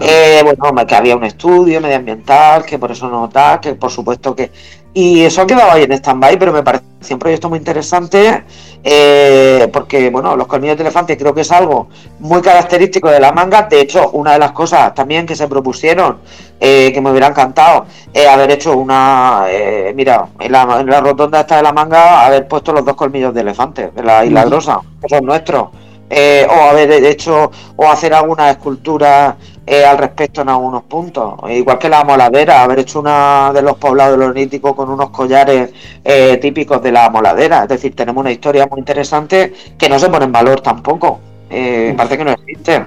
Eh, 0.00 0.42
bueno, 0.42 0.86
que 0.86 0.94
había 0.94 1.14
un 1.14 1.24
estudio 1.24 1.80
medioambiental, 1.80 2.64
que 2.64 2.78
por 2.78 2.90
eso 2.90 3.08
no 3.08 3.26
está, 3.26 3.60
que 3.60 3.74
por 3.74 3.90
supuesto 3.90 4.34
que 4.34 4.50
y 4.92 5.22
eso 5.22 5.42
ha 5.42 5.46
quedado 5.46 5.70
ahí 5.70 5.84
en 5.84 5.92
stand-by, 5.92 6.36
pero 6.36 6.52
me 6.52 6.64
parece 6.64 6.84
un 7.12 7.18
proyecto 7.18 7.48
muy 7.48 7.58
interesante 7.58 8.42
eh, 8.82 9.68
porque, 9.72 10.10
bueno, 10.10 10.34
los 10.36 10.48
colmillos 10.48 10.76
de 10.76 10.82
elefante 10.82 11.16
creo 11.16 11.32
que 11.32 11.42
es 11.42 11.52
algo 11.52 11.88
muy 12.18 12.42
característico 12.42 13.08
de 13.08 13.20
la 13.20 13.30
manga. 13.30 13.62
De 13.62 13.80
hecho, 13.80 14.10
una 14.10 14.32
de 14.32 14.40
las 14.40 14.50
cosas 14.50 14.92
también 14.92 15.26
que 15.26 15.36
se 15.36 15.46
propusieron, 15.46 16.18
eh, 16.58 16.90
que 16.92 17.00
me 17.00 17.10
hubiera 17.10 17.28
encantado, 17.28 17.86
es 18.12 18.26
haber 18.26 18.50
hecho 18.50 18.76
una, 18.76 19.44
eh, 19.48 19.92
mira, 19.94 20.26
en 20.40 20.50
la, 20.50 20.80
en 20.80 20.86
la, 20.86 21.00
rotonda 21.00 21.40
esta 21.40 21.58
de 21.58 21.62
la 21.62 21.72
manga, 21.72 22.26
haber 22.26 22.48
puesto 22.48 22.72
los 22.72 22.84
dos 22.84 22.96
colmillos 22.96 23.32
de 23.32 23.42
elefante 23.42 23.92
de 23.94 24.02
la 24.02 24.24
isla 24.24 24.44
grosa, 24.44 24.80
que 25.00 25.08
son 25.08 25.24
nuestros. 25.24 25.68
o 26.10 26.62
haber 26.68 26.90
hecho, 27.04 27.52
o 27.76 27.88
hacer 27.88 28.12
alguna 28.12 28.50
escultura 28.50 29.36
eh, 29.72 29.84
al 29.84 29.98
respecto 29.98 30.42
en 30.42 30.48
algunos 30.48 30.82
puntos. 30.82 31.34
Igual 31.48 31.78
que 31.78 31.88
la 31.88 32.02
moladera, 32.02 32.64
haber 32.64 32.80
hecho 32.80 32.98
una 32.98 33.52
de 33.54 33.62
los 33.62 33.76
poblados 33.76 34.18
neolíticos 34.18 34.74
con 34.74 34.90
unos 34.90 35.10
collares 35.10 35.70
eh, 36.02 36.38
típicos 36.38 36.82
de 36.82 36.90
la 36.90 37.08
moladera. 37.08 37.62
Es 37.62 37.68
decir, 37.68 37.94
tenemos 37.94 38.20
una 38.20 38.32
historia 38.32 38.66
muy 38.66 38.80
interesante 38.80 39.54
que 39.78 39.88
no 39.88 39.96
se 40.00 40.08
pone 40.08 40.24
en 40.24 40.32
valor 40.32 40.60
tampoco. 40.60 41.20
Eh, 41.48 41.94
parece 41.96 42.18
que 42.18 42.24
no 42.24 42.32
existe. 42.32 42.84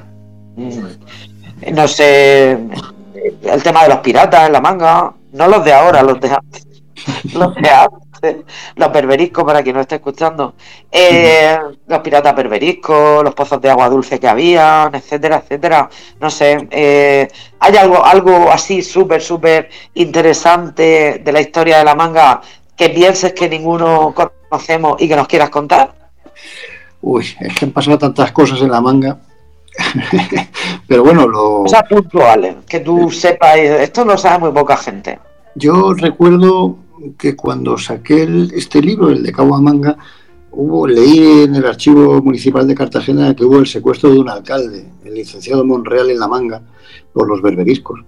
Mm. 0.57 1.73
No 1.73 1.88
sé, 1.88 2.51
el 2.51 3.64
tema 3.64 3.84
de 3.84 3.89
los 3.89 3.99
piratas 3.99 4.47
en 4.47 4.51
la 4.51 4.60
manga, 4.60 5.14
no 5.31 5.47
los 5.47 5.64
de 5.64 5.72
ahora, 5.72 6.03
los 6.03 6.19
de 6.19 6.31
antes. 6.31 6.68
Los 7.34 7.55
de 7.55 7.61
conoce, 7.61 8.03
los 8.76 8.91
berberiscos, 8.91 9.44
para 9.44 9.64
quien 9.64 9.76
no 9.76 9.82
esté 9.82 9.95
escuchando, 9.95 10.56
eh, 10.91 11.58
los 11.88 12.00
piratas 12.00 12.36
berberiscos, 12.36 13.24
los 13.24 13.34
pozos 13.34 13.62
de 13.62 13.70
agua 13.70 13.90
dulce 13.90 14.20
que 14.20 14.28
habían, 14.28 14.94
etcétera, 14.95 15.41
etcétera. 15.44 15.90
No 16.20 16.30
sé, 16.30 16.68
eh, 16.72 17.28
¿hay 17.60 17.76
algo, 17.78 18.04
algo 18.04 18.52
así 18.52 18.82
súper, 18.82 19.22
súper 19.22 19.70
interesante 19.95 21.22
de 21.24 21.32
la 21.32 21.41
historia 21.41 21.80
de 21.80 21.84
la 21.84 21.95
manga 21.95 22.41
que 22.76 22.90
pienses 22.90 23.34
que 23.34 23.50
ninguno 23.50 24.14
conocemos 24.14 25.02
y 25.02 25.08
que 25.08 25.16
nos 25.16 25.28
quieras 25.28 25.50
contar? 25.50 25.94
Uy, 27.02 27.26
es 27.40 27.56
que 27.56 27.66
han 27.66 27.72
pasado 27.72 27.98
tantas 27.98 28.32
cosas 28.32 28.62
en 28.62 28.72
la 28.72 28.82
manga. 28.82 29.18
Pero 30.88 31.04
bueno, 31.04 31.28
lo. 31.28 31.64
Cosas 31.64 31.84
puntuales, 31.90 32.56
que 32.68 32.80
tú 32.80 33.10
sepas, 33.10 33.58
esto 33.58 34.06
lo 34.06 34.18
sabe 34.18 34.40
muy 34.40 34.52
poca 34.52 34.78
gente. 34.78 35.20
Yo 35.56 35.94
recuerdo 35.94 36.78
que 37.18 37.36
cuando 37.36 37.78
saqué 37.78 38.28
este 38.54 38.82
libro, 38.82 39.10
el 39.10 39.24
de 39.24 39.32
Cabo 39.32 39.60
Manga, 39.62 39.98
hubo, 40.52 40.88
leí 40.88 41.44
en 41.44 41.56
el 41.56 41.66
archivo 41.66 42.22
municipal 42.22 42.68
de 42.68 42.76
Cartagena 42.76 43.36
que 43.36 43.44
hubo 43.46 43.60
el 43.60 43.68
secuestro 43.68 44.12
de 44.12 44.20
un 44.20 44.30
alcalde, 44.30 44.86
el 45.04 45.14
licenciado 45.14 45.66
Monreal 45.66 46.10
en 46.10 46.20
la 46.20 46.28
manga, 46.28 46.62
por 47.12 47.28
los 47.28 47.42
berberiscos. 47.42 48.00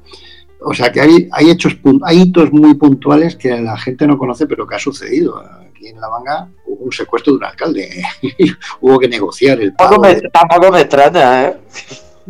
O 0.62 0.74
sea 0.74 0.92
que 0.92 1.02
hay, 1.02 1.30
hay 1.32 1.52
hechos, 1.52 1.78
hay 2.04 2.22
hitos 2.22 2.52
muy 2.52 2.74
puntuales 2.76 3.36
que 3.36 3.50
la 3.62 3.78
gente 3.78 4.08
no 4.08 4.18
conoce, 4.18 4.48
pero 4.48 4.66
que 4.66 4.76
ha 4.76 4.80
sucedido. 4.80 5.38
Aquí 5.38 5.88
en 5.88 6.00
La 6.02 6.10
Manga 6.10 6.50
hubo 6.66 6.86
un 6.86 6.92
secuestro 6.92 7.34
de 7.34 7.38
un 7.38 7.44
alcalde. 7.44 8.04
hubo 8.82 8.98
que 8.98 9.08
negociar 9.08 9.62
el 9.62 9.74
pago. 9.74 10.02
Tampoco 10.34 10.72
me, 10.72 10.82
extraña, 10.82 11.50
¿eh? 11.50 11.58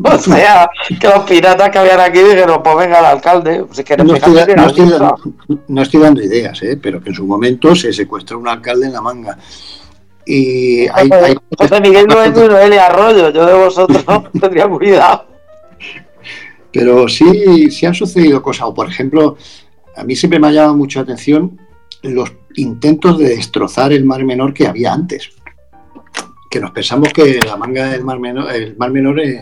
O 0.03 0.17
sea, 0.17 0.69
que 0.99 1.07
los 1.07 1.19
piratas 1.21 1.69
que 1.69 1.77
habían 1.77 1.99
aquí 1.99 2.19
dijeron, 2.19 2.61
pues 2.61 2.75
venga 2.77 2.99
al 2.99 3.05
alcalde. 3.05 3.63
Pues 3.63 3.83
no, 4.03 4.15
estoy, 5.81 6.01
dando 6.01 6.21
ideas, 6.21 6.61
¿eh? 6.63 6.77
pero 6.81 7.01
que 7.01 7.09
en 7.09 7.15
su 7.15 7.25
momento 7.25 7.73
se 7.75 7.93
secuestró 7.93 8.39
un 8.39 8.47
alcalde 8.47 8.87
en 8.87 8.93
la 8.93 9.01
manga. 9.01 9.37
Y 10.25 10.87
hay, 10.87 11.09
José 11.57 11.79
Miguel 11.79 12.07
no 12.07 12.21
es 12.21 12.33
de 12.33 12.79
Arroyo, 12.79 13.29
yo 13.29 13.45
de 13.45 13.53
vosotros 13.53 14.03
tendría 14.39 14.67
cuidado. 14.67 15.25
Pero 16.73 17.07
sí, 17.07 17.71
sí 17.71 17.85
han 17.85 17.93
sucedido 17.93 18.41
cosas. 18.41 18.67
O, 18.67 18.73
por 18.73 18.89
ejemplo, 18.89 19.37
a 19.95 20.03
mí 20.03 20.15
siempre 20.15 20.39
me 20.39 20.47
ha 20.47 20.51
llamado 20.51 20.75
mucho 20.75 20.99
la 20.99 21.03
atención 21.03 21.57
los 22.01 22.33
intentos 22.55 23.17
de 23.17 23.29
destrozar 23.29 23.93
el 23.93 24.03
Mar 24.03 24.23
Menor 24.25 24.53
que 24.53 24.67
había 24.67 24.93
antes. 24.93 25.29
Que 26.51 26.59
nos 26.59 26.71
pensamos 26.71 27.13
que 27.13 27.39
la 27.39 27.55
manga 27.55 27.89
del 27.89 28.03
Mar 28.03 28.19
Menor, 28.19 28.51
el 28.51 28.75
Mar 28.77 28.91
Menor 28.91 29.19
es, 29.19 29.41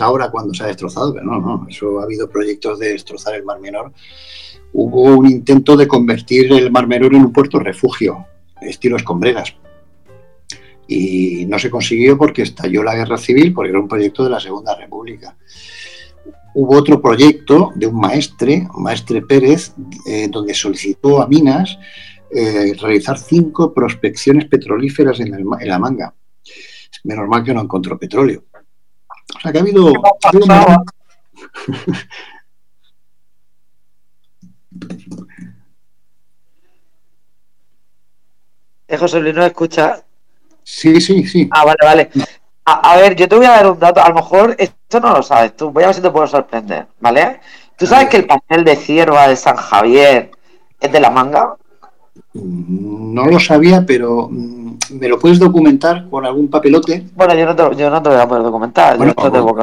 ahora 0.00 0.30
cuando 0.30 0.52
se 0.54 0.64
ha 0.64 0.66
destrozado, 0.66 1.12
pero 1.14 1.26
no, 1.26 1.40
no, 1.40 1.66
eso 1.68 2.00
ha 2.00 2.04
habido 2.04 2.28
proyectos 2.28 2.78
de 2.78 2.92
destrozar 2.92 3.34
el 3.34 3.44
Mar 3.44 3.60
Menor. 3.60 3.92
Hubo 4.72 5.02
un 5.02 5.30
intento 5.30 5.76
de 5.76 5.88
convertir 5.88 6.52
el 6.52 6.70
Mar 6.70 6.86
Menor 6.86 7.14
en 7.14 7.22
un 7.22 7.32
puerto 7.32 7.58
refugio, 7.58 8.26
estilo 8.60 8.96
escombreras. 8.96 9.54
Y 10.88 11.46
no 11.46 11.58
se 11.58 11.70
consiguió 11.70 12.16
porque 12.16 12.42
estalló 12.42 12.82
la 12.82 12.94
guerra 12.94 13.16
civil, 13.16 13.52
porque 13.52 13.70
era 13.70 13.80
un 13.80 13.88
proyecto 13.88 14.24
de 14.24 14.30
la 14.30 14.40
Segunda 14.40 14.76
República 14.76 15.36
hubo 16.56 16.74
otro 16.74 17.02
proyecto 17.02 17.70
de 17.74 17.86
un 17.86 18.00
maestre, 18.00 18.66
maestre 18.78 19.20
Pérez, 19.20 19.74
eh, 20.06 20.26
donde 20.30 20.54
solicitó 20.54 21.20
a 21.20 21.28
Minas 21.28 21.78
eh, 22.30 22.72
realizar 22.80 23.18
cinco 23.18 23.74
prospecciones 23.74 24.46
petrolíferas 24.46 25.20
en, 25.20 25.32
la 25.60 25.78
manga. 25.78 26.14
Menos 27.04 27.28
mal 27.28 27.44
que 27.44 27.52
no 27.52 27.60
encontró 27.60 27.98
petróleo. 27.98 28.44
O 29.34 29.40
sea 29.40 29.52
que 29.52 29.58
ha 29.58 29.60
habido... 29.60 29.92
¿Eh, 38.88 38.96
José 38.96 39.20
Luis 39.20 39.34
no 39.34 39.44
escucha? 39.44 40.02
Sí, 40.62 41.00
sí, 41.00 41.26
sí. 41.26 41.48
Ah, 41.50 41.64
vale, 41.64 41.78
vale. 41.82 42.10
A, 42.64 42.96
ver, 42.96 43.14
yo 43.14 43.28
te 43.28 43.36
voy 43.36 43.46
a 43.46 43.50
dar 43.50 43.70
un 43.70 43.78
dato. 43.78 44.02
A 44.02 44.08
lo 44.08 44.16
mejor 44.16 44.56
esto 44.58 45.00
no 45.00 45.12
lo 45.12 45.22
sabes 45.22 45.56
tú. 45.56 45.70
Voy 45.70 45.84
a 45.84 45.86
ver 45.86 45.94
si 45.94 46.02
te 46.02 46.10
puedo 46.10 46.26
sorprender, 46.26 46.86
¿vale? 46.98 47.40
¿Tú 47.76 47.86
sabes 47.86 48.08
que 48.08 48.18
el 48.18 48.26
pastel 48.26 48.64
de 48.64 48.76
cierva 48.76 49.28
de 49.28 49.36
San 49.36 49.56
Javier 49.56 50.30
es 50.80 50.92
de 50.92 51.00
la 51.00 51.10
manga? 51.10 51.56
No 52.34 53.26
lo 53.26 53.38
sabía, 53.40 53.84
pero 53.86 54.28
mm, 54.30 54.76
¿me 54.90 55.08
lo 55.08 55.18
puedes 55.18 55.38
documentar 55.38 56.08
con 56.08 56.26
algún 56.26 56.48
papelote? 56.48 57.04
Bueno, 57.14 57.34
yo 57.34 57.46
no 57.46 57.56
te, 57.56 57.76
yo 57.76 57.90
no 57.90 58.02
te 58.02 58.08
voy 58.08 58.18
a 58.18 58.28
poder 58.28 58.42
documentar. 58.42 58.98
yo 58.98 59.04
esto 59.04 59.32
tengo 59.32 59.56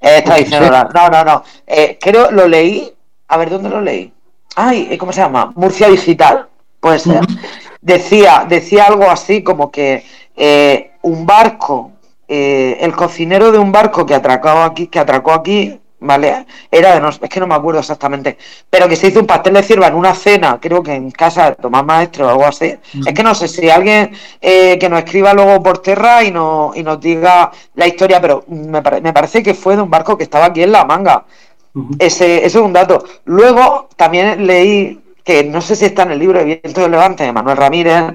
Es 0.00 0.24
tradicional. 0.24 0.88
No, 0.94 1.08
no, 1.08 1.24
no. 1.24 1.44
Eh, 1.66 1.98
creo, 2.00 2.30
lo 2.30 2.46
leí. 2.46 2.92
A 3.28 3.36
ver, 3.36 3.50
¿dónde 3.50 3.68
lo 3.70 3.80
leí? 3.80 4.12
Ay, 4.56 4.88
eh, 4.90 4.98
¿cómo 4.98 5.12
se 5.12 5.20
llama? 5.20 5.52
Murcia 5.54 5.88
Digital. 5.88 6.46
Puede 6.80 6.98
ser. 6.98 7.20
Decía, 7.80 8.44
decía 8.48 8.86
algo 8.86 9.10
así 9.10 9.42
como 9.42 9.70
que 9.70 10.04
eh, 10.36 10.92
un 11.02 11.24
barco 11.24 11.92
eh, 12.32 12.78
el 12.84 12.94
cocinero 12.94 13.50
de 13.50 13.58
un 13.58 13.72
barco 13.72 14.06
que 14.06 14.14
atracó 14.14 14.50
aquí, 14.50 14.86
que 14.86 15.00
atracó 15.00 15.32
aquí, 15.32 15.79
¿vale? 16.00 16.46
Era 16.70 16.94
de 16.94 17.00
no, 17.00 17.08
es 17.10 17.18
que 17.18 17.40
no 17.40 17.46
me 17.46 17.54
acuerdo 17.54 17.80
exactamente, 17.80 18.36
pero 18.68 18.88
que 18.88 18.96
se 18.96 19.08
hizo 19.08 19.20
un 19.20 19.26
pastel 19.26 19.54
de 19.54 19.62
cierva 19.62 19.86
en 19.86 19.94
una 19.94 20.14
cena, 20.14 20.58
creo 20.60 20.82
que 20.82 20.94
en 20.94 21.10
casa 21.10 21.50
de 21.50 21.56
Tomás 21.56 21.84
Maestro 21.84 22.26
o 22.26 22.30
algo 22.30 22.46
así. 22.46 22.74
Es 23.06 23.14
que 23.14 23.22
no 23.22 23.34
sé 23.34 23.48
si 23.48 23.68
alguien 23.70 24.12
eh, 24.40 24.78
que 24.78 24.88
nos 24.88 25.00
escriba 25.00 25.34
luego 25.34 25.62
por 25.62 25.78
tierra 25.78 26.24
y, 26.24 26.30
no, 26.30 26.72
y 26.74 26.82
nos 26.82 27.00
diga 27.00 27.50
la 27.74 27.86
historia, 27.86 28.20
pero 28.20 28.44
me, 28.48 28.82
parece 29.12 29.42
que 29.42 29.54
fue 29.54 29.76
de 29.76 29.82
un 29.82 29.90
barco 29.90 30.16
que 30.16 30.24
estaba 30.24 30.46
aquí 30.46 30.62
en 30.62 30.72
la 30.72 30.84
manga. 30.84 31.24
ese, 31.98 32.44
es 32.44 32.54
un 32.54 32.72
dato. 32.72 33.04
Luego 33.24 33.88
también 33.96 34.46
leí 34.46 35.00
que 35.24 35.44
no 35.44 35.60
sé 35.60 35.76
si 35.76 35.84
está 35.84 36.02
en 36.02 36.12
el 36.12 36.18
libro 36.18 36.38
de 36.38 36.44
Viento 36.44 36.80
de 36.80 36.88
Levante 36.88 37.24
de 37.24 37.32
Manuel 37.32 37.56
Ramírez, 37.56 38.14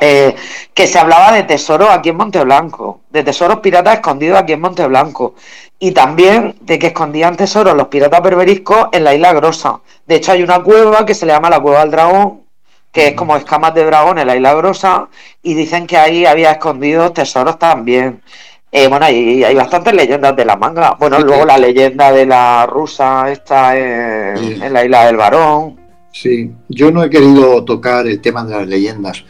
eh, 0.00 0.34
que 0.72 0.86
se 0.86 0.98
hablaba 0.98 1.32
de 1.32 1.44
tesoros 1.44 1.88
aquí 1.90 2.08
en 2.08 2.16
Monteblanco, 2.16 3.00
de 3.10 3.22
tesoros 3.22 3.60
piratas 3.60 3.94
escondidos 3.94 4.38
aquí 4.38 4.52
en 4.52 4.60
Monteblanco, 4.60 5.34
y 5.78 5.92
también 5.92 6.56
de 6.60 6.78
que 6.78 6.88
escondían 6.88 7.36
tesoros 7.36 7.76
los 7.76 7.88
piratas 7.88 8.22
berberiscos 8.22 8.88
en 8.92 9.04
la 9.04 9.14
isla 9.14 9.32
Grosa. 9.32 9.80
De 10.06 10.16
hecho, 10.16 10.32
hay 10.32 10.42
una 10.42 10.62
cueva 10.62 11.06
que 11.06 11.14
se 11.14 11.26
le 11.26 11.32
llama 11.32 11.50
la 11.50 11.60
Cueva 11.60 11.80
del 11.80 11.90
Dragón, 11.90 12.42
que 12.90 13.08
es 13.08 13.14
como 13.14 13.36
escamas 13.36 13.74
de 13.74 13.84
dragón 13.84 14.18
en 14.18 14.26
la 14.26 14.36
isla 14.36 14.54
Grosa, 14.54 15.08
y 15.42 15.54
dicen 15.54 15.86
que 15.86 15.96
ahí 15.96 16.26
había 16.26 16.52
escondidos 16.52 17.12
tesoros 17.12 17.58
también. 17.58 18.22
Eh, 18.70 18.88
bueno, 18.88 19.06
hay, 19.06 19.44
hay 19.44 19.54
bastantes 19.54 19.94
leyendas 19.94 20.34
de 20.34 20.44
la 20.44 20.56
manga. 20.56 20.96
Bueno, 20.98 21.20
luego 21.20 21.44
la 21.44 21.58
leyenda 21.58 22.10
de 22.10 22.26
la 22.26 22.66
rusa 22.66 23.30
está 23.30 23.76
en 23.76 24.72
la 24.72 24.84
isla 24.84 25.06
del 25.06 25.16
Varón. 25.16 25.78
Sí, 26.10 26.52
yo 26.68 26.92
no 26.92 27.02
he 27.02 27.10
querido 27.10 27.64
tocar 27.64 28.06
el 28.06 28.20
tema 28.20 28.44
de 28.44 28.56
las 28.56 28.66
leyendas 28.68 29.24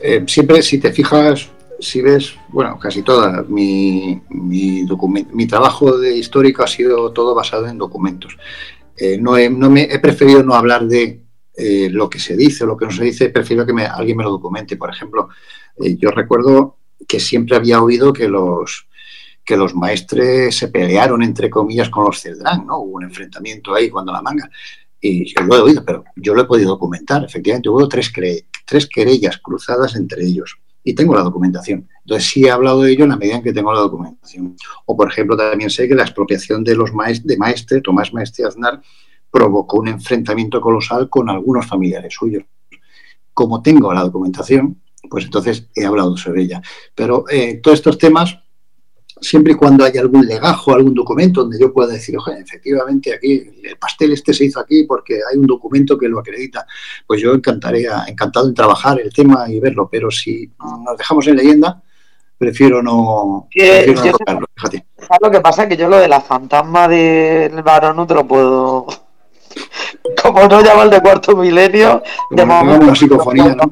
eh, 0.00 0.24
siempre, 0.26 0.62
si 0.62 0.78
te 0.78 0.92
fijas, 0.92 1.50
si 1.80 2.00
ves, 2.00 2.34
bueno, 2.48 2.78
casi 2.78 3.02
toda, 3.02 3.44
mi, 3.48 4.20
trabajo 5.48 5.98
de 5.98 6.16
histórico 6.16 6.62
ha 6.62 6.66
sido 6.66 7.12
todo 7.12 7.34
basado 7.34 7.66
en 7.66 7.78
documentos. 7.78 8.36
Eh, 8.96 9.18
no, 9.18 9.36
he 9.36 9.98
preferido 10.00 10.42
no 10.42 10.54
hablar 10.54 10.86
de 10.86 11.22
eh, 11.54 11.88
lo 11.90 12.08
que 12.10 12.18
se 12.18 12.36
dice 12.36 12.64
o 12.64 12.66
lo 12.66 12.76
que 12.76 12.86
no 12.86 12.92
se 12.92 13.04
dice, 13.04 13.30
prefiero 13.30 13.64
que 13.64 13.72
me, 13.72 13.86
alguien 13.86 14.16
me 14.16 14.24
lo 14.24 14.30
documente. 14.30 14.76
Por 14.76 14.90
ejemplo, 14.90 15.28
yo 15.76 16.10
recuerdo 16.10 16.78
que 17.06 17.20
siempre 17.20 17.56
había 17.56 17.80
oído 17.80 18.12
que 18.12 18.28
los, 18.28 18.88
que 19.44 19.56
los 19.56 19.74
maestres 19.74 20.56
se 20.56 20.68
pelearon, 20.68 21.22
entre 21.22 21.48
comillas, 21.48 21.88
con 21.88 22.04
los 22.04 22.20
Celdrán, 22.20 22.66
¿no? 22.66 22.78
Hubo 22.80 22.96
un 22.96 23.04
enfrentamiento 23.04 23.74
ahí 23.74 23.88
cuando 23.88 24.12
la 24.12 24.22
manga. 24.22 24.50
Y 25.00 25.32
lo 25.34 25.56
he 25.56 25.60
oído, 25.60 25.84
pero 25.84 26.04
yo 26.16 26.34
lo 26.34 26.42
he 26.42 26.46
podido 26.46 26.70
documentar. 26.70 27.24
Efectivamente, 27.24 27.68
hubo 27.68 27.88
tres, 27.88 28.12
tres 28.66 28.88
querellas 28.88 29.38
cruzadas 29.38 29.94
entre 29.94 30.24
ellos. 30.24 30.58
Y 30.82 30.94
tengo 30.94 31.14
la 31.14 31.22
documentación. 31.22 31.88
Entonces, 32.04 32.28
sí 32.28 32.44
he 32.44 32.50
hablado 32.50 32.82
de 32.82 32.92
ello 32.92 33.04
en 33.04 33.10
la 33.10 33.16
medida 33.16 33.36
en 33.36 33.42
que 33.42 33.52
tengo 33.52 33.72
la 33.72 33.80
documentación. 33.80 34.56
O, 34.86 34.96
por 34.96 35.10
ejemplo, 35.10 35.36
también 35.36 35.70
sé 35.70 35.86
que 35.86 35.94
la 35.94 36.02
expropiación 36.02 36.64
de 36.64 36.74
los 36.74 36.90
de 37.22 37.36
Maestre, 37.36 37.80
Tomás 37.80 38.12
Maestre 38.12 38.46
Aznar, 38.46 38.80
provocó 39.30 39.78
un 39.78 39.88
enfrentamiento 39.88 40.60
colosal 40.60 41.08
con 41.08 41.28
algunos 41.28 41.66
familiares 41.66 42.14
suyos. 42.14 42.44
Como 43.34 43.62
tengo 43.62 43.92
la 43.92 44.02
documentación, 44.02 44.80
pues 45.08 45.24
entonces 45.24 45.68
he 45.74 45.84
hablado 45.84 46.16
sobre 46.16 46.42
ella. 46.42 46.62
Pero 46.94 47.24
eh, 47.30 47.60
todos 47.62 47.78
estos 47.78 47.98
temas 47.98 48.38
siempre 49.20 49.52
y 49.52 49.56
cuando 49.56 49.84
haya 49.84 50.00
algún 50.00 50.26
legajo, 50.26 50.74
algún 50.74 50.94
documento 50.94 51.42
donde 51.42 51.58
yo 51.58 51.72
pueda 51.72 51.92
decir, 51.92 52.16
oye, 52.18 52.40
efectivamente 52.40 53.14
aquí 53.14 53.50
el 53.62 53.76
pastel 53.76 54.12
este 54.12 54.32
se 54.32 54.46
hizo 54.46 54.60
aquí 54.60 54.84
porque 54.84 55.14
hay 55.30 55.38
un 55.38 55.46
documento 55.46 55.98
que 55.98 56.08
lo 56.08 56.18
acredita, 56.18 56.66
pues 57.06 57.20
yo 57.20 57.32
encantaría, 57.34 58.04
encantado 58.06 58.48
en 58.48 58.54
trabajar 58.54 59.00
el 59.00 59.12
tema 59.12 59.48
y 59.48 59.60
verlo, 59.60 59.88
pero 59.90 60.10
si 60.10 60.50
nos 60.84 60.96
dejamos 60.96 61.26
en 61.26 61.36
leyenda, 61.36 61.82
prefiero 62.36 62.82
no, 62.82 63.48
prefiero 63.50 63.94
no 63.94 64.18
tocarlo, 64.18 64.46
fíjate. 64.54 64.86
Lo 65.20 65.30
que 65.30 65.40
pasa 65.40 65.62
es 65.64 65.68
que 65.68 65.76
yo 65.76 65.88
lo 65.88 65.98
de 65.98 66.08
la 66.08 66.20
fantasma 66.20 66.88
del 66.88 67.62
varón 67.62 67.96
no 67.96 68.06
te 68.06 68.14
lo 68.14 68.26
puedo... 68.26 68.86
Como 70.22 70.46
no 70.46 70.62
llama 70.62 70.84
el 70.84 70.90
de 70.90 71.00
cuarto 71.00 71.36
milenio, 71.36 72.02
de 72.30 72.44
momento, 72.44 72.94
psicofonía, 72.94 73.54
¿no? 73.54 73.68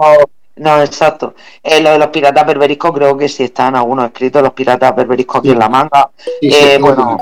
No, 0.56 0.82
exacto. 0.82 1.34
Eh, 1.62 1.80
lo 1.82 1.90
de 1.90 1.98
los 1.98 2.08
piratas 2.08 2.46
berberiscos, 2.46 2.92
creo 2.92 3.16
que 3.16 3.28
sí 3.28 3.44
están 3.44 3.76
algunos 3.76 4.06
escritos, 4.06 4.42
los 4.42 4.54
piratas 4.54 4.96
berberiscos 4.96 5.40
aquí 5.40 5.50
en 5.50 5.58
la 5.58 5.68
manga. 5.68 6.10
Eh, 6.40 6.78
bueno, 6.80 7.18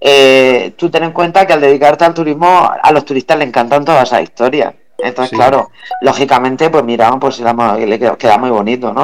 eh, 0.00 0.72
tú 0.76 0.88
ten 0.88 1.04
en 1.04 1.12
cuenta 1.12 1.46
que 1.46 1.52
al 1.52 1.60
dedicarte 1.60 2.06
al 2.06 2.14
turismo, 2.14 2.70
a 2.82 2.92
los 2.92 3.04
turistas 3.04 3.36
le 3.38 3.44
encantan 3.44 3.84
todas 3.84 4.08
esas 4.08 4.22
historias. 4.22 4.74
Entonces, 4.98 5.36
claro, 5.36 5.70
lógicamente, 6.00 6.70
pues 6.70 6.82
mira, 6.84 7.10
pues 7.18 7.38
le 7.40 7.98
queda 7.98 8.38
muy 8.38 8.50
bonito, 8.50 8.92
¿no? 8.92 9.02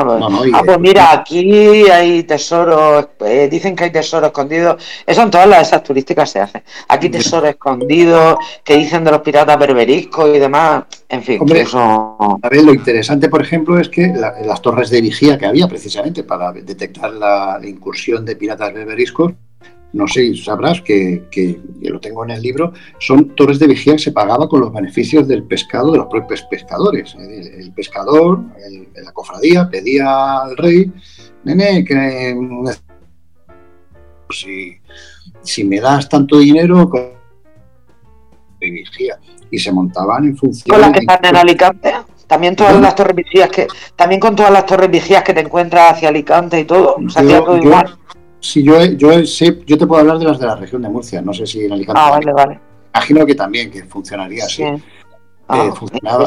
ah, 0.55 0.62
pues 0.64 0.78
mira, 0.78 1.12
aquí 1.12 1.89
hay 1.90 2.23
tesoros, 2.23 3.09
eh, 3.20 3.48
dicen 3.51 3.77
que 3.77 3.85
hay 3.85 3.90
tesoros 3.90 4.28
escondidos. 4.28 4.82
Eso 5.06 5.23
en 5.23 5.31
todas 5.31 5.47
las 5.47 5.69
esas 5.69 5.82
turísticas 5.82 6.31
se 6.31 6.40
hace. 6.40 6.62
Aquí 6.89 7.09
tesoros 7.09 7.51
escondidos, 7.51 8.36
que 8.64 8.77
dicen 8.77 9.05
de 9.05 9.10
los 9.10 9.20
piratas 9.20 9.59
berberiscos 9.59 10.35
y 10.35 10.39
demás. 10.39 10.85
En 11.09 11.23
fin, 11.23 11.43
eso... 11.55 12.16
A 12.43 12.48
ver, 12.48 12.64
lo 12.64 12.73
interesante, 12.73 13.28
por 13.28 13.43
ejemplo, 13.43 13.78
es 13.78 13.89
que 13.89 14.09
las 14.09 14.62
torres 14.62 14.89
de 14.89 15.01
vigía 15.02 15.36
que 15.36 15.47
había 15.47 15.69
precisamente 15.69 16.24
para 16.24 16.52
detectar 16.52 17.12
la, 17.12 17.59
la 17.60 17.69
incursión 17.69 18.24
de 18.24 18.36
piratas 18.36 18.73
berberiscos 18.73 19.32
no 19.93 20.09
sé, 20.09 20.35
sabrás 20.35 20.81
que, 20.81 21.24
que, 21.31 21.60
lo 21.82 22.01
tengo 22.01 22.24
en 22.24 22.31
el 22.31 22.43
libro, 22.43 22.73
son 22.98 23.35
torres 23.35 23.59
de 23.59 23.66
vigía 23.66 23.94
que 23.94 23.98
se 23.98 24.12
pagaba 24.12 24.48
con 24.48 24.60
los 24.60 24.73
beneficios 24.73 25.28
del 25.28 25.44
pescado 25.44 25.93
de 25.93 25.98
los 25.98 26.06
propios 26.06 26.43
pescadores. 26.51 27.14
El, 27.14 27.73
pescador, 27.73 28.43
la 28.94 29.12
cofradía, 29.12 29.69
pedía 29.69 30.43
al 30.43 30.56
rey, 30.56 30.90
nene, 31.44 31.85
que 31.85 32.35
si, 34.31 34.77
si 35.43 35.64
me 35.64 35.81
das 35.81 36.09
tanto 36.09 36.39
dinero, 36.39 36.90
de 38.60 38.70
vigía. 38.70 39.19
Y 39.51 39.59
se 39.59 39.70
montaban 39.70 40.24
en 40.24 40.36
función... 40.36 40.74
¿Con 40.74 40.81
las 40.81 40.93
que 40.93 41.01
están 41.01 41.24
en 41.24 41.36
Alicante? 41.36 41.94
También 42.27 42.56
todas 42.56 42.81
las 42.81 42.94
torres 42.94 43.14
vigías 43.14 43.51
que, 43.51 43.66
también 43.94 44.19
con 44.19 44.35
todas 44.35 44.51
las 44.51 44.64
torres 44.64 44.90
vigías 44.90 45.23
que 45.23 45.35
te 45.35 45.40
encuentras 45.40 45.93
hacia 45.93 46.09
Alicante 46.09 46.60
y 46.60 46.64
todo, 46.64 46.97
o 46.97 47.10
sea, 47.10 47.23
todo 47.27 47.59
igual. 47.59 47.98
Sí, 48.43 48.64
yo, 48.64 48.85
yo, 48.85 49.24
sé, 49.24 49.62
yo 49.64 49.78
te 49.78 49.86
puedo 49.86 50.01
hablar 50.01 50.19
de 50.19 50.24
las 50.24 50.39
de 50.40 50.47
la 50.47 50.56
región 50.56 50.82
de 50.82 50.89
Murcia, 50.89 51.23
no 51.23 51.32
sé 51.32 51.47
si 51.47 51.64
en 51.64 51.73
Alicante. 51.73 52.01
Ah, 52.05 52.10
vale, 52.10 52.32
vale. 52.32 52.60
Imagino 52.93 53.24
que 53.24 53.36
también, 53.36 53.70
que 53.70 53.85
funcionaría 53.85 54.44
así. 54.44 54.64
Eh, 54.64 54.82
ah, 55.47 55.73
funcionaba, 55.73 56.24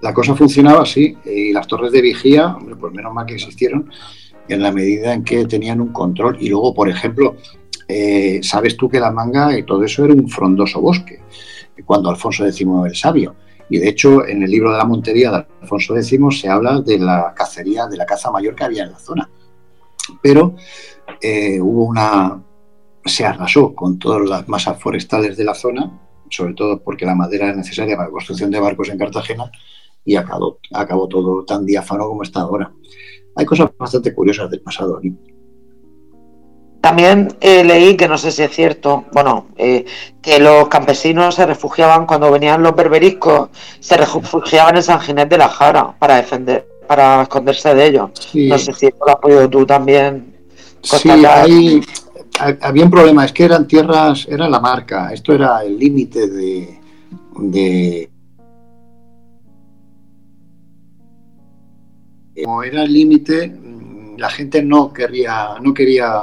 la, 0.00 0.12
cosa 0.12 0.34
funcionaba 0.34 0.82
así, 0.82 1.16
y 1.24 1.52
las 1.52 1.68
torres 1.68 1.92
de 1.92 2.02
vigía, 2.02 2.56
hombre, 2.56 2.74
pues 2.74 2.92
menos 2.92 3.14
mal 3.14 3.26
que 3.26 3.34
existieron, 3.34 3.88
en 4.48 4.60
la 4.60 4.72
medida 4.72 5.14
en 5.14 5.22
que 5.22 5.46
tenían 5.46 5.80
un 5.80 5.92
control. 5.92 6.36
Y 6.40 6.48
luego, 6.48 6.74
por 6.74 6.88
ejemplo, 6.88 7.36
eh, 7.86 8.40
sabes 8.42 8.76
tú 8.76 8.88
que 8.88 8.98
la 8.98 9.12
manga 9.12 9.56
y 9.56 9.62
todo 9.62 9.84
eso 9.84 10.04
era 10.04 10.14
un 10.14 10.28
frondoso 10.28 10.80
bosque, 10.80 11.20
cuando 11.84 12.10
Alfonso 12.10 12.44
X 12.44 12.66
el 12.86 12.96
Sabio. 12.96 13.36
Y 13.70 13.78
de 13.78 13.88
hecho, 13.88 14.26
en 14.26 14.42
el 14.42 14.50
libro 14.50 14.72
de 14.72 14.78
la 14.78 14.84
Montería 14.84 15.30
de 15.30 15.46
Alfonso 15.62 15.96
X 15.96 16.18
se 16.40 16.48
habla 16.48 16.80
de 16.80 16.98
la 16.98 17.32
cacería, 17.36 17.86
de 17.86 17.96
la 17.96 18.04
caza 18.04 18.32
mayor 18.32 18.56
que 18.56 18.64
había 18.64 18.82
en 18.82 18.90
la 18.90 18.98
zona. 18.98 19.30
Pero 20.20 20.56
eh, 21.20 21.60
hubo 21.60 21.84
una, 21.84 22.42
se 23.04 23.24
arrasó 23.24 23.74
con 23.74 23.98
todas 23.98 24.28
las 24.28 24.48
masas 24.48 24.80
forestales 24.80 25.36
de 25.36 25.44
la 25.44 25.54
zona, 25.54 26.00
sobre 26.30 26.54
todo 26.54 26.82
porque 26.82 27.06
la 27.06 27.14
madera 27.14 27.50
es 27.50 27.56
necesaria 27.56 27.96
para 27.96 28.08
la 28.08 28.12
construcción 28.12 28.50
de 28.50 28.60
barcos 28.60 28.88
en 28.88 28.98
Cartagena, 28.98 29.50
y 30.04 30.16
acabó, 30.16 30.58
acabó 30.72 31.08
todo 31.08 31.44
tan 31.44 31.66
diáfano 31.66 32.08
como 32.08 32.22
está 32.22 32.40
ahora. 32.40 32.72
Hay 33.34 33.44
cosas 33.44 33.70
bastante 33.76 34.14
curiosas 34.14 34.50
del 34.50 34.60
pasado 34.60 34.96
aquí. 34.96 35.14
También 36.80 37.28
eh, 37.40 37.64
leí, 37.64 37.96
que 37.96 38.06
no 38.06 38.16
sé 38.16 38.30
si 38.30 38.44
es 38.44 38.52
cierto, 38.52 39.06
bueno, 39.12 39.48
eh, 39.56 39.84
que 40.22 40.38
los 40.38 40.68
campesinos 40.68 41.34
se 41.34 41.44
refugiaban 41.44 42.06
cuando 42.06 42.30
venían 42.30 42.62
los 42.62 42.76
berberiscos, 42.76 43.50
se 43.80 43.96
refugiaban 43.96 44.76
en 44.76 44.82
San 44.84 45.00
Ginés 45.00 45.28
de 45.28 45.36
la 45.36 45.48
Jara 45.48 45.96
para 45.98 46.14
defender, 46.14 46.64
para 46.86 47.22
esconderse 47.22 47.74
de 47.74 47.86
ellos. 47.86 48.10
No 48.34 48.56
sé 48.56 48.72
si 48.72 48.86
lo 48.86 49.08
has 49.08 49.16
podido 49.16 49.50
tú 49.50 49.66
también 49.66 50.35
Sí, 50.86 51.08
hay, 51.10 51.82
había 52.60 52.84
un 52.84 52.90
problema, 52.90 53.24
es 53.24 53.32
que 53.32 53.44
eran 53.44 53.66
tierras, 53.66 54.26
era 54.30 54.48
la 54.48 54.60
marca, 54.60 55.12
esto 55.12 55.32
era 55.32 55.64
el 55.64 55.76
límite 55.78 56.28
de, 56.28 56.80
de 57.38 58.10
como 62.44 62.62
era 62.62 62.84
el 62.84 62.92
límite, 62.92 63.48
mm, 63.48 64.18
la 64.18 64.30
gente 64.30 64.62
no 64.62 64.92
quería, 64.92 65.56
no 65.60 65.74
quería, 65.74 66.22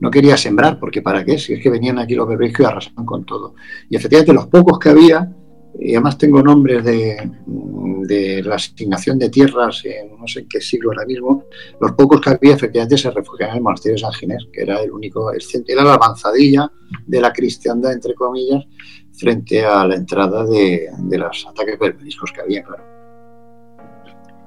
no 0.00 0.10
quería 0.10 0.36
sembrar, 0.36 0.78
porque 0.80 1.02
para 1.02 1.24
qué, 1.24 1.38
si 1.38 1.52
es 1.52 1.62
que 1.62 1.70
venían 1.70 1.98
aquí 1.98 2.14
los 2.14 2.28
bebés 2.28 2.52
y 2.58 2.64
arrasaban 2.64 3.06
con 3.06 3.24
todo. 3.24 3.54
Y 3.88 3.96
efectivamente 3.96 4.32
los 4.32 4.46
pocos 4.46 4.78
que 4.78 4.88
había, 4.88 5.30
y 5.78 5.94
además 5.94 6.18
tengo 6.18 6.42
nombres 6.42 6.84
de, 6.84 7.30
de, 7.46 8.42
la 8.42 8.56
asignación 8.56 9.18
de 9.18 9.30
tierras 9.30 9.84
en 9.84 10.18
no 10.18 10.26
sé 10.26 10.40
en 10.40 10.48
qué 10.48 10.60
siglo 10.60 10.90
ahora 10.90 11.06
mismo, 11.06 11.44
los 11.80 11.92
pocos 11.92 12.20
que 12.20 12.30
había 12.30 12.54
efectivamente 12.54 12.98
se 12.98 13.10
refugiaban 13.10 13.54
en 13.54 13.58
el 13.58 13.64
monasterio 13.64 13.94
de 13.94 14.00
San 14.00 14.12
Ginés, 14.12 14.46
que 14.52 14.62
era 14.62 14.80
el 14.82 14.90
único, 14.90 15.30
era 15.32 15.84
la 15.84 15.94
avanzadilla 15.94 16.70
de 17.06 17.20
la 17.20 17.32
cristiandad, 17.32 17.92
entre 17.92 18.14
comillas, 18.14 18.64
frente 19.12 19.64
a 19.64 19.86
la 19.86 19.94
entrada 19.94 20.44
de, 20.44 20.88
los 21.10 21.46
ataques 21.46 21.78
berberiscos 21.78 22.32
que 22.32 22.40
había, 22.40 22.62
claro. 22.62 22.84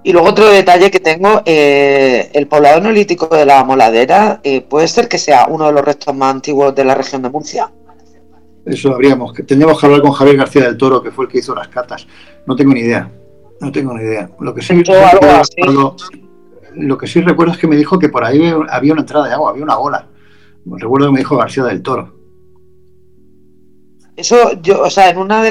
Y 0.06 0.12
luego 0.12 0.30
otro 0.30 0.50
detalle 0.50 0.91
que 0.91 1.00
tengo, 1.00 1.41
eh, 1.45 2.30
el 2.34 2.48
poblado 2.48 2.82
neolítico 2.82 3.28
de 3.28 3.45
la 3.45 3.64
Moladera, 3.64 4.41
eh, 4.44 4.60
¿puede 4.62 4.90
ser 4.90 5.08
que 5.08 5.18
sea 5.18 5.48
uno 5.50 5.68
de 5.68 5.72
los 5.72 5.86
restos 5.86 6.14
más 6.14 6.36
antiguos 6.36 6.76
de 6.76 6.84
la 6.84 6.94
región 6.94 7.22
de 7.22 7.30
Murcia? 7.30 7.72
Eso 8.65 8.94
habríamos, 8.94 9.34
que 9.34 9.44
tendríamos 9.44 9.80
que 9.80 9.85
hablar 9.85 10.02
con 10.02 10.11
Javier 10.11 10.38
García 10.38 10.64
del 10.64 10.77
Toro, 10.77 11.03
que 11.03 11.11
fue 11.11 11.26
el 11.26 11.31
que 11.31 11.40
hizo 11.40 11.53
las 11.53 11.68
cartas. 11.68 12.07
No 12.45 12.56
tengo 12.56 12.73
ni 12.73 12.81
idea. 12.81 13.11
No 13.60 13.72
tengo 13.72 13.94
ni 13.94 14.03
idea. 14.03 14.30
Lo 14.40 14.53
que 14.53 14.61
sí, 14.61 14.81
recuerdo, 14.84 15.95
lo 16.76 16.98
que 16.98 17.07
sí 17.07 17.22
recuerdo 17.22 17.53
es 17.53 17.60
que 17.60 17.68
me 17.68 17.76
dijo 17.76 17.99
que 17.99 18.10
por 18.10 18.23
ahí 18.23 18.53
había 18.69 18.94
una 18.94 19.02
entrada 19.02 19.27
de 19.27 19.34
agua, 19.34 19.52
había 19.52 19.64
una 19.64 19.77
ola. 19.77 20.07
Recuerdo 20.65 21.07
que 21.07 21.14
me 21.14 21.19
dijo 21.19 21.38
García 21.38 21.64
del 21.64 21.81
Toro. 21.81 22.23
Eso, 24.15 24.61
yo, 24.61 24.84
o 24.84 24.90
sea, 24.91 25.10
en 25.10 25.18
una 25.18 25.41
de, 25.41 25.49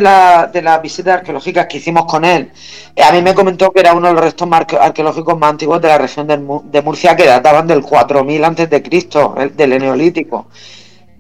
de 0.53 0.63
las 0.63 0.81
visitas 0.81 1.19
arqueológicas 1.19 1.67
que 1.67 1.79
hicimos 1.79 2.05
con 2.05 2.25
él, 2.25 2.53
eh, 2.95 3.03
a 3.03 3.11
mí 3.11 3.21
me 3.21 3.35
comentó 3.35 3.73
que 3.73 3.81
era 3.81 3.93
uno 3.93 4.07
de 4.07 4.15
los 4.15 4.23
restos 4.23 4.49
arqueológicos 4.53 5.37
más 5.37 5.51
antiguos 5.51 5.83
de 5.83 5.89
la 5.89 5.99
región 5.99 6.29
de 6.29 6.83
Murcia, 6.83 7.17
que 7.17 7.27
databan 7.27 7.67
del 7.67 7.83
4000 7.83 8.45
antes 8.45 8.71
de 8.71 8.83
Cristo, 8.83 9.35
del 9.55 9.79
Neolítico. 9.79 10.47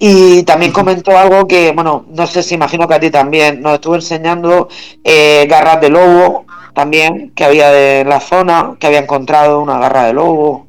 Y 0.04 0.42
también 0.42 0.72
comentó 0.72 1.16
algo 1.16 1.46
que, 1.46 1.70
bueno, 1.70 2.06
no 2.08 2.26
sé 2.26 2.42
si 2.42 2.56
imagino 2.56 2.88
que 2.88 2.94
a 2.94 2.98
ti 2.98 3.08
también, 3.08 3.62
nos 3.62 3.74
estuvo 3.74 3.94
enseñando 3.94 4.68
eh, 5.04 5.46
garras 5.48 5.80
de 5.80 5.90
lobo 5.90 6.44
también 6.74 7.30
que 7.36 7.44
había 7.44 7.70
de 7.70 8.04
la 8.04 8.18
zona, 8.18 8.74
que 8.80 8.88
había 8.88 8.98
encontrado 8.98 9.60
una 9.60 9.78
garra 9.78 10.02
de 10.06 10.12
lobo. 10.12 10.66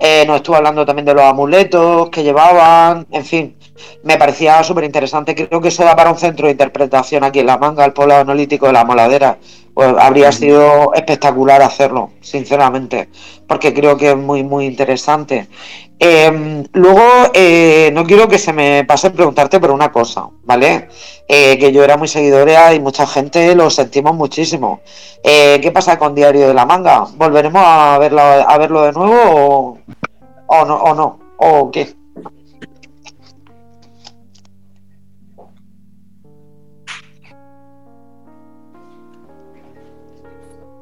Eh, 0.00 0.24
nos 0.26 0.38
estuvo 0.38 0.56
hablando 0.56 0.84
también 0.84 1.06
de 1.06 1.14
los 1.14 1.22
amuletos 1.22 2.10
que 2.10 2.24
llevaban, 2.24 3.06
en 3.12 3.24
fin, 3.24 3.56
me 4.02 4.16
parecía 4.16 4.60
súper 4.64 4.82
interesante. 4.82 5.36
Creo 5.36 5.60
que 5.60 5.68
eso 5.68 5.84
da 5.84 5.94
para 5.94 6.10
un 6.10 6.18
centro 6.18 6.46
de 6.46 6.52
interpretación 6.52 7.22
aquí 7.22 7.38
en 7.38 7.46
La 7.46 7.58
Manga, 7.58 7.84
el 7.84 7.92
poblado 7.92 8.22
analítico 8.22 8.66
de 8.66 8.72
la 8.72 8.84
Moladera. 8.84 9.38
Pues 9.74 9.94
habría 9.98 10.32
sido 10.32 10.92
espectacular 10.94 11.62
hacerlo, 11.62 12.10
sinceramente, 12.20 13.10
porque 13.46 13.74
creo 13.74 13.96
que 13.96 14.10
es 14.10 14.16
muy, 14.16 14.42
muy 14.42 14.66
interesante. 14.66 15.48
Em, 15.98 16.64
luego, 16.74 17.00
eh, 17.32 17.90
no 17.92 18.04
quiero 18.04 18.28
que 18.28 18.38
se 18.38 18.52
me 18.52 18.84
pase 18.84 19.10
preguntarte 19.10 19.58
por 19.58 19.70
una 19.70 19.90
cosa, 19.90 20.28
¿vale? 20.44 20.88
Eh, 21.26 21.58
que 21.58 21.72
yo 21.72 21.82
era 21.82 21.96
muy 21.96 22.06
seguidora 22.06 22.74
y 22.74 22.80
mucha 22.80 23.06
gente 23.06 23.54
lo 23.54 23.70
sentimos 23.70 24.14
muchísimo. 24.14 24.80
Eh, 25.22 25.58
¿Qué 25.62 25.72
pasa 25.72 25.98
con 25.98 26.14
Diario 26.14 26.48
de 26.48 26.54
la 26.54 26.66
Manga? 26.66 27.06
¿Volveremos 27.16 27.62
a 27.64 27.98
verlo, 27.98 28.20
a 28.20 28.58
verlo 28.58 28.82
de 28.82 28.92
nuevo 28.92 29.78
o, 30.46 30.64
no? 30.66 30.76
¿O 30.76 30.94
no? 30.94 31.18
¿O 31.38 31.70
qué? 31.70 31.94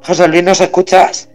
José 0.07 0.29
Luis, 0.29 0.43
¿nos 0.43 0.61
escuchas? 0.61 1.31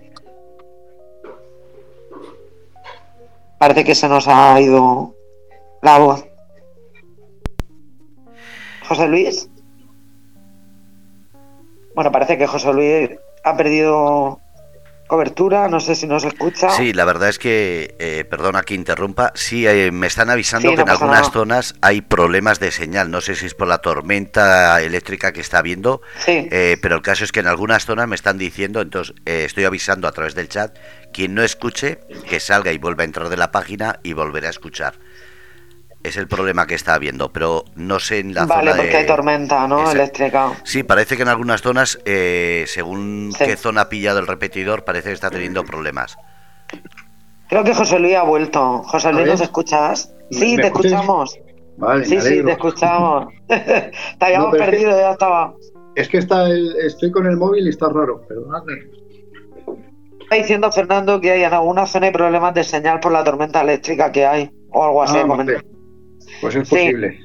Parece 3.59 3.83
que 3.83 3.93
se 3.93 4.07
nos 4.07 4.27
ha 4.27 4.59
ido 4.59 5.13
la 5.81 5.99
voz. 5.99 6.25
José 8.87 9.07
Luis. 9.07 9.49
Bueno, 11.93 12.11
parece 12.11 12.37
que 12.37 12.47
José 12.47 12.73
Luis 12.73 13.09
ha 13.43 13.57
perdido 13.57 14.39
cobertura, 15.09 15.67
no 15.69 15.79
sé 15.79 15.95
si 15.95 16.05
nos 16.05 16.23
escucha. 16.23 16.69
Sí, 16.69 16.93
la 16.93 17.03
verdad 17.03 17.29
es 17.29 17.39
que, 17.39 17.95
eh, 17.97 18.25
perdona 18.29 18.61
que 18.61 18.75
interrumpa, 18.75 19.31
sí, 19.33 19.65
eh, 19.65 19.91
me 19.91 20.05
están 20.05 20.29
avisando 20.29 20.75
que 20.75 20.81
en 20.81 20.89
algunas 20.89 21.31
zonas 21.31 21.73
hay 21.81 22.01
problemas 22.01 22.59
de 22.59 22.69
señal, 22.69 23.09
no 23.09 23.19
sé 23.19 23.33
si 23.33 23.47
es 23.47 23.55
por 23.55 23.67
la 23.67 23.79
tormenta 23.79 24.79
eléctrica 24.83 25.33
que 25.33 25.41
está 25.41 25.57
habiendo, 25.57 26.03
eh, 26.27 26.77
pero 26.79 26.95
el 26.97 27.01
caso 27.01 27.23
es 27.23 27.31
que 27.31 27.39
en 27.39 27.47
algunas 27.47 27.87
zonas 27.87 28.07
me 28.07 28.13
están 28.13 28.37
diciendo, 28.37 28.81
entonces 28.81 29.15
estoy 29.25 29.65
avisando 29.65 30.07
a 30.07 30.11
través 30.11 30.35
del 30.35 30.47
chat, 30.47 30.77
quien 31.11 31.33
no 31.33 31.41
escuche, 31.41 32.01
que 32.29 32.39
salga 32.39 32.71
y 32.71 32.77
vuelva 32.77 33.01
a 33.01 33.05
entrar 33.05 33.29
de 33.29 33.37
la 33.37 33.51
página 33.51 33.99
y 34.03 34.13
volverá 34.13 34.45
a 34.45 34.51
escuchar 34.51 34.93
es 36.03 36.17
el 36.17 36.27
problema 36.27 36.65
que 36.65 36.75
está 36.75 36.93
habiendo, 36.93 37.31
pero 37.31 37.65
no 37.75 37.99
sé 37.99 38.19
en 38.19 38.33
la 38.33 38.41
zona 38.41 38.55
Vale, 38.55 38.71
porque 38.75 38.97
hay 38.97 39.05
tormenta, 39.05 39.67
¿no? 39.67 39.91
Eléctrica. 39.91 40.53
Sí, 40.63 40.83
parece 40.83 41.17
que 41.17 41.23
en 41.23 41.27
algunas 41.27 41.61
zonas, 41.61 41.99
eh, 42.05 42.63
según 42.67 43.33
qué 43.37 43.57
zona 43.57 43.81
ha 43.81 43.89
pillado 43.89 44.19
el 44.19 44.27
repetidor, 44.27 44.85
parece 44.85 45.09
que 45.09 45.15
está 45.15 45.29
teniendo 45.29 45.63
problemas. 45.65 46.17
Creo 47.49 47.63
que 47.63 47.73
José 47.73 47.99
Luis 47.99 48.15
ha 48.15 48.23
vuelto. 48.23 48.83
José 48.83 49.11
Luis, 49.11 49.27
¿nos 49.27 49.41
escuchas? 49.41 50.13
Sí, 50.31 50.55
te 50.55 50.67
escuchamos. 50.67 51.37
Vale, 51.77 52.05
sí, 52.05 52.19
sí, 52.21 52.43
te 52.43 52.51
escuchamos. 52.51 53.33
te 53.47 53.91
habíamos 54.19 54.55
perdido, 54.55 54.91
ya 54.91 55.11
estaba. 55.11 55.53
Es 55.95 56.07
que 56.07 56.19
está 56.19 56.47
estoy 56.49 57.11
con 57.11 57.25
el 57.25 57.37
móvil 57.37 57.65
y 57.65 57.69
está 57.69 57.89
raro, 57.89 58.21
perdonadme. 58.27 58.73
Está 60.21 60.35
diciendo 60.35 60.71
Fernando 60.71 61.19
que 61.19 61.31
hay 61.31 61.43
en 61.43 61.53
alguna 61.53 61.87
zona 61.87 62.07
hay 62.07 62.13
problemas 62.13 62.53
de 62.53 62.63
señal 62.63 62.99
por 62.99 63.11
la 63.11 63.23
tormenta 63.23 63.61
eléctrica 63.61 64.11
que 64.11 64.25
hay, 64.25 64.51
o 64.69 64.83
algo 64.83 65.01
así. 65.01 65.17
Ah, 65.17 65.25
pues 66.41 66.55
es 66.55 66.69
posible. 66.69 67.19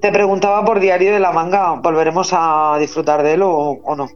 Te 0.00 0.10
preguntaba 0.10 0.64
por 0.64 0.80
Diario 0.80 1.12
de 1.12 1.20
la 1.20 1.32
Manga, 1.32 1.80
¿volveremos 1.80 2.30
a 2.32 2.76
disfrutar 2.80 3.22
de 3.22 3.34
él 3.34 3.42
o, 3.44 3.94
no? 3.96 4.08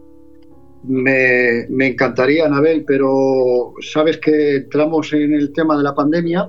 Me, 0.85 1.67
me, 1.69 1.89
encantaría, 1.89 2.47
Anabel, 2.47 2.85
pero 2.87 3.73
sabes 3.81 4.19
que 4.19 4.57
entramos 4.57 5.13
en 5.13 5.35
el 5.35 5.53
tema 5.53 5.77
de 5.77 5.83
la 5.83 5.95
pandemia 5.95 6.49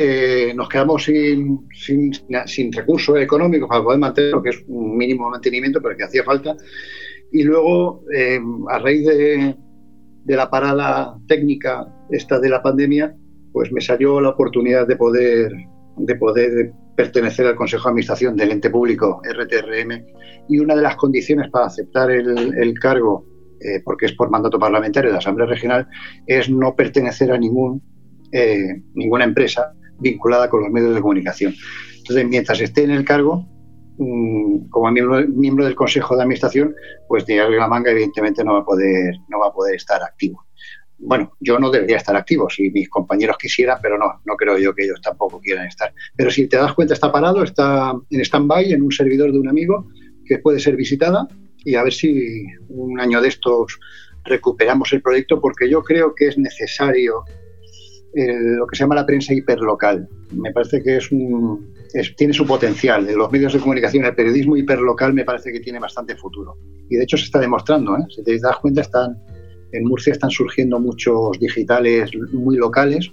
eh, 0.00 0.52
nos 0.54 0.68
quedamos 0.68 1.02
sin, 1.02 1.66
sin, 1.72 2.12
sin, 2.46 2.72
recursos 2.72 3.18
económicos 3.18 3.68
para 3.68 3.82
poder 3.82 3.98
mantenerlo, 3.98 4.40
que 4.40 4.50
es 4.50 4.62
un 4.68 4.96
mínimo 4.96 5.28
mantenimiento, 5.28 5.82
pero 5.82 5.96
que 5.96 6.04
hacía 6.04 6.22
falta. 6.22 6.56
Y 7.32 7.42
luego, 7.42 8.04
eh, 8.14 8.38
a 8.68 8.78
raíz 8.78 9.04
de, 9.04 9.56
de, 10.24 10.36
la 10.36 10.48
parada 10.48 11.18
técnica 11.26 11.92
esta 12.10 12.38
de 12.38 12.48
la 12.48 12.62
pandemia, 12.62 13.12
pues 13.52 13.72
me 13.72 13.80
salió 13.80 14.20
la 14.20 14.28
oportunidad 14.28 14.86
de 14.86 14.94
poder, 14.94 15.50
de 15.98 16.14
poder 16.16 16.72
pertenecer 16.96 17.46
al 17.46 17.56
Consejo 17.56 17.84
de 17.84 17.90
Administración 17.90 18.36
del 18.36 18.52
ente 18.52 18.70
público 18.70 19.22
RTRM 19.24 20.04
y 20.48 20.58
una 20.58 20.74
de 20.74 20.82
las 20.82 20.96
condiciones 20.96 21.50
para 21.50 21.66
aceptar 21.66 22.10
el, 22.10 22.74
cargo, 22.80 23.24
eh, 23.60 23.80
porque 23.84 24.06
es 24.06 24.12
por 24.12 24.30
mandato 24.30 24.58
parlamentario 24.58 25.10
de 25.10 25.12
la 25.12 25.18
Asamblea 25.18 25.46
Regional, 25.46 25.88
es 26.26 26.50
no 26.50 26.74
pertenecer 26.74 27.30
a 27.30 27.38
ningún, 27.38 27.82
ninguna 28.94 29.24
empresa 29.24 29.72
vinculada 30.00 30.48
con 30.48 30.62
los 30.62 30.70
medios 30.70 30.94
de 30.94 31.00
comunicación. 31.00 31.54
Entonces, 32.08 32.26
mientras 32.26 32.60
esté 32.60 32.84
en 32.84 32.90
el 32.90 33.04
cargo, 33.04 33.46
mm, 33.98 34.68
como 34.70 34.90
miembro, 34.90 35.64
del 35.64 35.74
Consejo 35.74 36.16
de 36.16 36.22
Administración, 36.22 36.74
pues 37.06 37.26
Diario 37.26 37.58
La 37.58 37.68
Manga 37.68 37.90
evidentemente 37.90 38.42
no 38.44 38.54
va 38.54 38.60
a 38.60 38.64
poder, 38.64 39.14
no 39.28 39.40
va 39.40 39.48
a 39.48 39.52
poder 39.52 39.74
estar 39.74 40.02
activo. 40.02 40.47
Bueno, 40.98 41.32
yo 41.40 41.58
no 41.58 41.70
debería 41.70 41.96
estar 41.96 42.16
activo 42.16 42.50
si 42.50 42.70
mis 42.70 42.88
compañeros 42.88 43.36
quisieran, 43.38 43.78
pero 43.80 43.98
no, 43.98 44.20
no 44.24 44.36
creo 44.36 44.58
yo 44.58 44.74
que 44.74 44.84
ellos 44.84 45.00
tampoco 45.00 45.40
quieran 45.40 45.66
estar. 45.66 45.92
Pero 46.16 46.30
si 46.30 46.48
te 46.48 46.56
das 46.56 46.74
cuenta, 46.74 46.94
está 46.94 47.12
parado, 47.12 47.42
está 47.42 47.92
en 48.10 48.20
stand-by 48.20 48.72
en 48.72 48.82
un 48.82 48.90
servidor 48.90 49.32
de 49.32 49.38
un 49.38 49.48
amigo 49.48 49.88
que 50.26 50.38
puede 50.38 50.58
ser 50.58 50.76
visitada 50.76 51.28
y 51.64 51.74
a 51.74 51.82
ver 51.82 51.92
si 51.92 52.44
un 52.68 52.98
año 53.00 53.20
de 53.20 53.28
estos 53.28 53.78
recuperamos 54.24 54.92
el 54.92 55.02
proyecto 55.02 55.40
porque 55.40 55.70
yo 55.70 55.82
creo 55.82 56.14
que 56.14 56.28
es 56.28 56.38
necesario 56.38 57.24
lo 58.14 58.66
que 58.66 58.76
se 58.76 58.84
llama 58.84 58.94
la 58.94 59.06
prensa 59.06 59.34
hiperlocal. 59.34 60.08
Me 60.32 60.52
parece 60.52 60.82
que 60.82 60.96
es 60.96 61.10
tiene 62.16 62.32
su 62.32 62.46
potencial. 62.46 63.06
Los 63.14 63.30
medios 63.30 63.52
de 63.52 63.60
comunicación, 63.60 64.04
el 64.04 64.14
periodismo 64.14 64.56
hiperlocal 64.56 65.12
me 65.12 65.24
parece 65.24 65.52
que 65.52 65.60
tiene 65.60 65.78
bastante 65.78 66.16
futuro. 66.16 66.56
Y 66.88 66.96
de 66.96 67.04
hecho 67.04 67.16
se 67.16 67.24
está 67.24 67.38
demostrando. 67.38 67.96
¿eh? 67.96 68.04
Si 68.14 68.22
te 68.22 68.38
das 68.38 68.58
cuenta, 68.58 68.80
están, 68.82 69.16
en 69.72 69.84
Murcia 69.84 70.12
están 70.12 70.30
surgiendo 70.30 70.78
muchos 70.78 71.38
digitales 71.38 72.10
muy 72.32 72.56
locales 72.56 73.10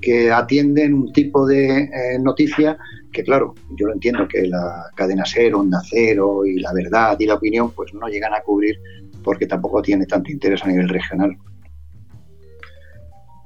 que 0.00 0.32
atienden 0.32 0.94
un 0.94 1.12
tipo 1.12 1.46
de 1.46 1.82
eh, 1.82 2.18
noticia 2.20 2.76
que, 3.12 3.22
claro, 3.22 3.54
yo 3.76 3.86
lo 3.86 3.92
entiendo 3.92 4.26
que 4.26 4.46
la 4.46 4.86
cadena 4.96 5.24
Cero, 5.26 5.60
Onda 5.60 5.80
Cero 5.88 6.44
y 6.44 6.60
La 6.60 6.72
Verdad 6.72 7.16
y 7.18 7.26
La 7.26 7.34
Opinión 7.34 7.70
pues 7.72 7.92
no 7.94 8.08
llegan 8.08 8.34
a 8.34 8.40
cubrir 8.40 8.78
porque 9.22 9.46
tampoco 9.46 9.82
tiene 9.82 10.06
tanto 10.06 10.32
interés 10.32 10.64
a 10.64 10.68
nivel 10.68 10.88
regional 10.88 11.36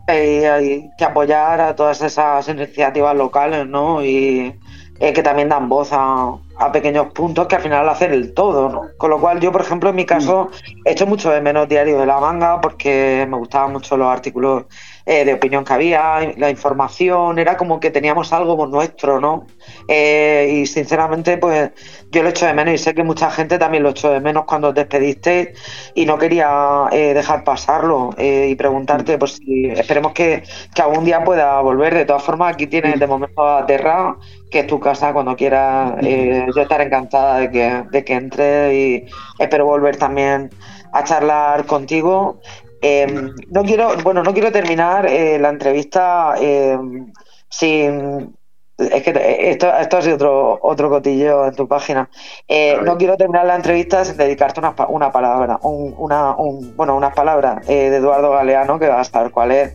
hay 0.06 0.90
que 0.96 1.04
apoyar 1.04 1.60
a 1.60 1.74
todas 1.74 2.00
esas 2.02 2.48
iniciativas 2.48 3.16
locales, 3.16 3.66
¿no? 3.66 4.04
Y 4.04 4.54
eh, 5.00 5.12
que 5.12 5.22
también 5.22 5.48
dan 5.48 5.68
voz 5.68 5.90
a, 5.92 6.38
pequeños 6.72 7.12
puntos 7.12 7.46
que 7.46 7.56
al 7.56 7.62
final 7.62 7.88
hacen 7.88 8.12
el 8.12 8.32
todo, 8.32 8.70
¿no? 8.70 8.82
Con 8.96 9.10
lo 9.10 9.20
cual 9.20 9.40
yo, 9.40 9.52
por 9.52 9.60
ejemplo, 9.60 9.90
en 9.90 9.96
mi 9.96 10.06
caso, 10.06 10.50
he 10.84 10.92
hecho 10.92 11.06
mucho 11.06 11.30
de 11.30 11.42
menos 11.42 11.68
diario 11.68 11.98
de 11.98 12.06
la 12.06 12.18
manga 12.18 12.60
porque 12.62 13.26
me 13.28 13.36
gustaban 13.36 13.72
mucho 13.72 13.96
los 13.96 14.08
artículos 14.08 14.64
eh, 15.08 15.24
de 15.24 15.34
opinión 15.34 15.64
que 15.64 15.72
había, 15.72 16.34
la 16.36 16.50
información, 16.50 17.38
era 17.38 17.56
como 17.56 17.78
que 17.78 17.92
teníamos 17.92 18.32
algo 18.32 18.66
nuestro, 18.66 19.20
¿no? 19.20 19.46
Eh, 19.86 20.62
y 20.62 20.66
sinceramente, 20.66 21.38
pues 21.38 21.70
yo 22.10 22.24
lo 22.24 22.30
echo 22.30 22.44
de 22.44 22.54
menos 22.54 22.74
y 22.74 22.78
sé 22.78 22.92
que 22.92 23.04
mucha 23.04 23.30
gente 23.30 23.56
también 23.56 23.84
lo 23.84 23.90
echó 23.90 24.10
de 24.10 24.18
menos 24.18 24.46
cuando 24.46 24.70
os 24.70 24.74
despediste 24.74 25.54
y 25.94 26.06
no 26.06 26.18
quería 26.18 26.88
eh, 26.90 27.14
dejar 27.14 27.44
pasarlo 27.44 28.10
y 28.18 28.52
preguntarte, 28.56 29.16
pues 29.16 29.34
si 29.34 29.66
esperemos 29.66 30.12
que, 30.12 30.42
algún 30.82 31.04
día 31.04 31.22
pueda 31.22 31.60
volver. 31.60 31.94
De 31.94 32.04
todas 32.04 32.24
formas, 32.24 32.54
aquí 32.54 32.66
tienes 32.66 32.98
de 32.98 33.06
momento 33.06 33.46
a 33.46 33.64
Terra, 33.64 34.16
que 34.50 34.60
es 34.60 34.66
tu 34.66 34.80
casa 34.80 35.12
cuando 35.12 35.36
quieras. 35.36 35.94
yo 36.02 36.62
estaré 36.62 36.84
encantada 36.84 37.38
de 37.38 37.50
que, 37.52 37.84
de 37.92 38.04
que 38.04 38.12
entre 38.12 38.74
y 38.74 39.04
espero 39.38 39.66
volver 39.66 39.96
también 39.96 40.50
a 40.92 41.04
charlar 41.04 41.64
contigo 41.66 42.40
Em, 42.80 43.34
no 43.48 43.62
quiero, 43.64 43.96
bueno, 44.02 44.22
no 44.22 44.32
quiero 44.32 44.52
terminar 44.52 45.06
eh, 45.06 45.38
la 45.38 45.48
entrevista 45.48 46.34
em, 46.38 47.12
sin 47.48 48.34
es 48.78 49.02
que 49.02 49.50
esto, 49.50 49.74
esto 49.74 49.96
ha 49.96 50.02
sido 50.02 50.16
otro, 50.16 50.58
otro 50.62 50.90
cotillo 50.90 51.46
en 51.46 51.54
tu 51.54 51.66
página. 51.66 52.10
Eh, 52.46 52.78
no 52.84 52.98
quiero 52.98 53.16
terminar 53.16 53.46
la 53.46 53.56
entrevista 53.56 54.04
sin 54.04 54.16
dedicarte 54.16 54.60
una, 54.60 54.74
una 54.88 55.10
palabra, 55.10 55.58
una, 55.62 56.36
bueno, 56.76 56.96
unas 56.96 57.14
palabras 57.14 57.66
eh, 57.68 57.90
de 57.90 57.96
Eduardo 57.96 58.30
Galeano, 58.32 58.78
que 58.78 58.88
va 58.88 59.00
a 59.00 59.04
saber 59.04 59.30
cuál 59.30 59.52
es, 59.52 59.74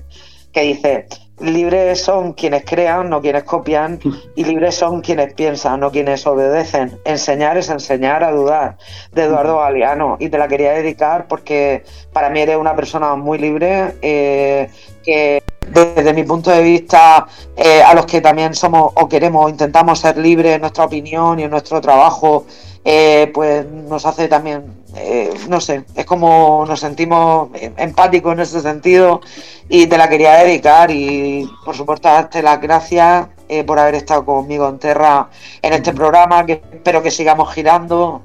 que 0.51 0.61
dice, 0.61 1.07
libres 1.39 2.01
son 2.01 2.33
quienes 2.33 2.63
crean, 2.65 3.09
no 3.09 3.21
quienes 3.21 3.43
copian, 3.43 3.99
y 4.35 4.43
libres 4.43 4.75
son 4.75 5.01
quienes 5.01 5.33
piensan, 5.33 5.79
no 5.79 5.91
quienes 5.91 6.25
obedecen. 6.25 6.99
Enseñar 7.05 7.57
es 7.57 7.69
enseñar 7.69 8.23
a 8.23 8.31
dudar, 8.31 8.77
de 9.11 9.23
Eduardo 9.23 9.57
Galeano. 9.57 10.17
Y 10.19 10.29
te 10.29 10.37
la 10.37 10.47
quería 10.47 10.71
dedicar 10.73 11.27
porque 11.27 11.83
para 12.13 12.29
mí 12.29 12.39
eres 12.39 12.57
una 12.57 12.75
persona 12.75 13.15
muy 13.15 13.37
libre, 13.37 13.95
eh, 14.01 14.69
que 15.03 15.43
desde 15.67 16.13
mi 16.13 16.23
punto 16.23 16.51
de 16.51 16.61
vista, 16.61 17.25
eh, 17.55 17.81
a 17.81 17.93
los 17.93 18.05
que 18.05 18.19
también 18.19 18.53
somos 18.53 18.91
o 18.95 19.07
queremos 19.07 19.45
o 19.45 19.49
intentamos 19.49 19.99
ser 19.99 20.17
libres 20.17 20.55
en 20.55 20.61
nuestra 20.61 20.85
opinión 20.85 21.39
y 21.39 21.43
en 21.43 21.51
nuestro 21.51 21.79
trabajo, 21.79 22.45
eh, 22.83 23.29
pues 23.31 23.65
nos 23.69 24.05
hace 24.07 24.27
también, 24.27 24.63
eh, 24.95 25.31
no 25.47 25.61
sé, 25.61 25.85
es 25.95 26.05
como 26.05 26.65
nos 26.67 26.79
sentimos 26.79 27.49
empáticos 27.77 28.33
en 28.33 28.39
ese 28.39 28.59
sentido 28.59 29.21
y 29.69 29.85
te 29.85 29.99
la 29.99 30.09
quería 30.09 30.37
dedicar 30.37 30.89
y 30.89 31.47
por 31.63 31.75
supuesto 31.75 32.09
darte 32.09 32.41
las 32.41 32.59
gracias 32.59 33.27
eh, 33.47 33.63
por 33.63 33.77
haber 33.77 33.95
estado 33.95 34.25
conmigo 34.25 34.67
en 34.67 34.79
Terra 34.79 35.29
en 35.61 35.73
este 35.73 35.93
programa 35.93 36.43
que 36.45 36.53
espero 36.73 37.03
que 37.03 37.11
sigamos 37.11 37.53
girando 37.53 38.23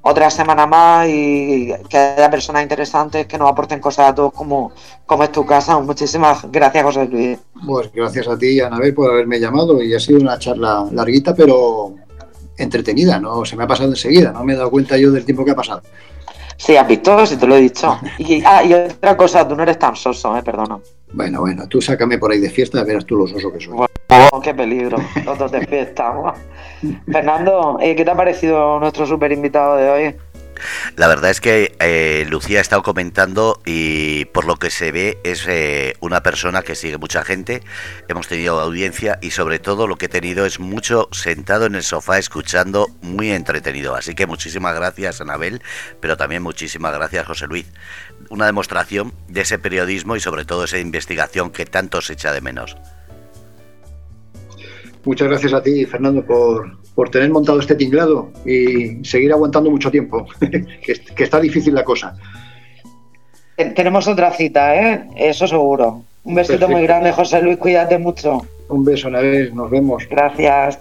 otra 0.00 0.30
semana 0.30 0.66
más 0.66 1.06
y 1.08 1.70
que 1.90 1.98
haya 1.98 2.30
personas 2.30 2.62
interesantes 2.62 3.26
que 3.26 3.36
nos 3.36 3.50
aporten 3.50 3.78
cosas 3.78 4.08
a 4.08 4.14
todos 4.14 4.32
como, 4.32 4.72
como 5.04 5.24
es 5.24 5.32
tu 5.32 5.44
casa. 5.44 5.78
Muchísimas 5.80 6.50
gracias 6.50 6.82
José 6.82 7.06
Luis. 7.06 7.38
Pues 7.66 7.92
gracias 7.92 8.26
a 8.26 8.38
ti, 8.38 8.58
Anabel, 8.60 8.94
por 8.94 9.10
haberme 9.10 9.38
llamado 9.38 9.82
y 9.82 9.94
ha 9.94 10.00
sido 10.00 10.20
una 10.20 10.38
charla 10.38 10.86
larguita 10.92 11.34
pero 11.34 11.94
entretenida, 12.58 13.18
no 13.18 13.44
se 13.44 13.56
me 13.56 13.64
ha 13.64 13.66
pasado 13.66 13.90
enseguida, 13.90 14.32
no 14.32 14.44
me 14.44 14.52
he 14.52 14.56
dado 14.56 14.70
cuenta 14.70 14.96
yo 14.98 15.10
del 15.10 15.24
tiempo 15.24 15.44
que 15.44 15.52
ha 15.52 15.56
pasado. 15.56 15.82
Sí, 16.56 16.76
has 16.76 16.88
visto, 16.88 17.24
si 17.24 17.36
te 17.36 17.46
lo 17.46 17.56
he 17.56 17.60
dicho. 17.60 17.98
Y, 18.18 18.42
ah, 18.44 18.64
y 18.64 18.74
otra 18.74 19.16
cosa, 19.16 19.46
tú 19.46 19.54
no 19.54 19.62
eres 19.62 19.78
tan 19.78 19.94
soso, 19.94 20.36
eh, 20.36 20.42
perdona. 20.42 20.78
Bueno, 21.12 21.40
bueno, 21.40 21.66
tú 21.68 21.80
sácame 21.80 22.18
por 22.18 22.32
ahí 22.32 22.40
de 22.40 22.50
fiesta, 22.50 22.82
verás 22.82 23.06
tú 23.06 23.16
los 23.16 23.30
soso 23.30 23.52
que 23.52 23.60
soy. 23.60 23.78
Qué 24.42 24.54
peligro, 24.54 24.98
los 25.24 25.38
dos 25.38 25.52
de 25.52 25.66
fiesta. 25.66 26.12
Fernando, 27.12 27.78
eh, 27.80 27.94
¿qué 27.94 28.04
te 28.04 28.10
ha 28.10 28.16
parecido 28.16 28.78
nuestro 28.80 29.06
super 29.06 29.30
invitado 29.32 29.76
de 29.76 29.90
hoy? 29.90 30.16
La 30.96 31.08
verdad 31.08 31.30
es 31.30 31.40
que 31.40 31.76
eh, 31.80 32.26
Lucía 32.28 32.58
ha 32.58 32.62
estado 32.62 32.82
comentando 32.82 33.60
y 33.64 34.26
por 34.26 34.44
lo 34.44 34.56
que 34.56 34.70
se 34.70 34.92
ve 34.92 35.18
es 35.24 35.46
eh, 35.48 35.94
una 36.00 36.22
persona 36.22 36.62
que 36.62 36.74
sigue 36.74 36.98
mucha 36.98 37.24
gente. 37.24 37.62
Hemos 38.08 38.28
tenido 38.28 38.60
audiencia 38.60 39.18
y 39.22 39.30
sobre 39.30 39.58
todo 39.58 39.86
lo 39.86 39.96
que 39.96 40.06
he 40.06 40.08
tenido 40.08 40.46
es 40.46 40.60
mucho 40.60 41.08
sentado 41.12 41.66
en 41.66 41.74
el 41.74 41.82
sofá 41.82 42.18
escuchando, 42.18 42.88
muy 43.02 43.30
entretenido. 43.30 43.94
Así 43.94 44.14
que 44.14 44.26
muchísimas 44.26 44.74
gracias 44.74 45.20
Anabel, 45.20 45.62
pero 46.00 46.16
también 46.16 46.42
muchísimas 46.42 46.92
gracias 46.92 47.26
José 47.26 47.46
Luis. 47.46 47.66
Una 48.30 48.46
demostración 48.46 49.14
de 49.28 49.42
ese 49.42 49.58
periodismo 49.58 50.16
y 50.16 50.20
sobre 50.20 50.44
todo 50.44 50.64
esa 50.64 50.78
investigación 50.78 51.50
que 51.50 51.66
tanto 51.66 52.02
se 52.02 52.14
echa 52.14 52.32
de 52.32 52.40
menos. 52.40 52.76
Muchas 55.08 55.26
gracias 55.26 55.54
a 55.54 55.62
ti, 55.62 55.86
Fernando, 55.86 56.22
por, 56.22 56.76
por 56.94 57.08
tener 57.08 57.30
montado 57.30 57.58
este 57.60 57.74
tinglado 57.74 58.30
y 58.44 59.02
seguir 59.02 59.32
aguantando 59.32 59.70
mucho 59.70 59.90
tiempo, 59.90 60.26
que, 60.38 61.22
está 61.24 61.40
difícil 61.40 61.74
la 61.74 61.82
cosa. 61.82 62.14
Tenemos 63.74 64.06
otra 64.06 64.30
cita, 64.32 64.76
¿eh? 64.76 65.08
Eso 65.16 65.48
seguro. 65.48 66.02
Un 66.24 66.34
besito 66.34 66.68
muy 66.68 66.82
grande, 66.82 67.10
José 67.12 67.40
Luis, 67.40 67.56
cuídate 67.56 67.96
mucho. 67.96 68.46
Un 68.68 68.84
beso, 68.84 69.08
Navel, 69.08 69.54
nos 69.56 69.70
vemos. 69.70 70.06
Gracias. 70.10 70.78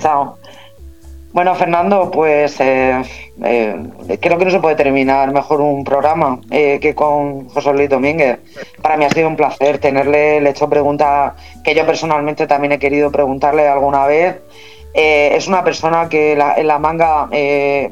Chao. 0.00 0.38
Bueno, 1.36 1.54
Fernando, 1.54 2.10
pues 2.10 2.58
eh, 2.60 3.02
eh, 3.44 3.76
creo 4.22 4.38
que 4.38 4.46
no 4.46 4.50
se 4.50 4.58
puede 4.58 4.74
terminar 4.74 5.30
mejor 5.34 5.60
un 5.60 5.84
programa 5.84 6.40
eh, 6.50 6.78
que 6.80 6.94
con 6.94 7.50
José 7.50 7.74
Luis 7.74 7.90
Domínguez. 7.90 8.38
Para 8.80 8.96
mí 8.96 9.04
ha 9.04 9.10
sido 9.10 9.28
un 9.28 9.36
placer 9.36 9.76
tenerle, 9.76 10.40
le 10.40 10.48
he 10.48 10.52
hecho 10.52 10.66
preguntas 10.66 11.34
que 11.62 11.74
yo 11.74 11.84
personalmente 11.84 12.46
también 12.46 12.72
he 12.72 12.78
querido 12.78 13.12
preguntarle 13.12 13.68
alguna 13.68 14.06
vez 14.06 14.36
Eh, 14.98 15.36
es 15.36 15.46
una 15.46 15.62
persona 15.62 16.08
que 16.08 16.32
en 16.32 16.66
la 16.66 16.78
manga, 16.78 17.28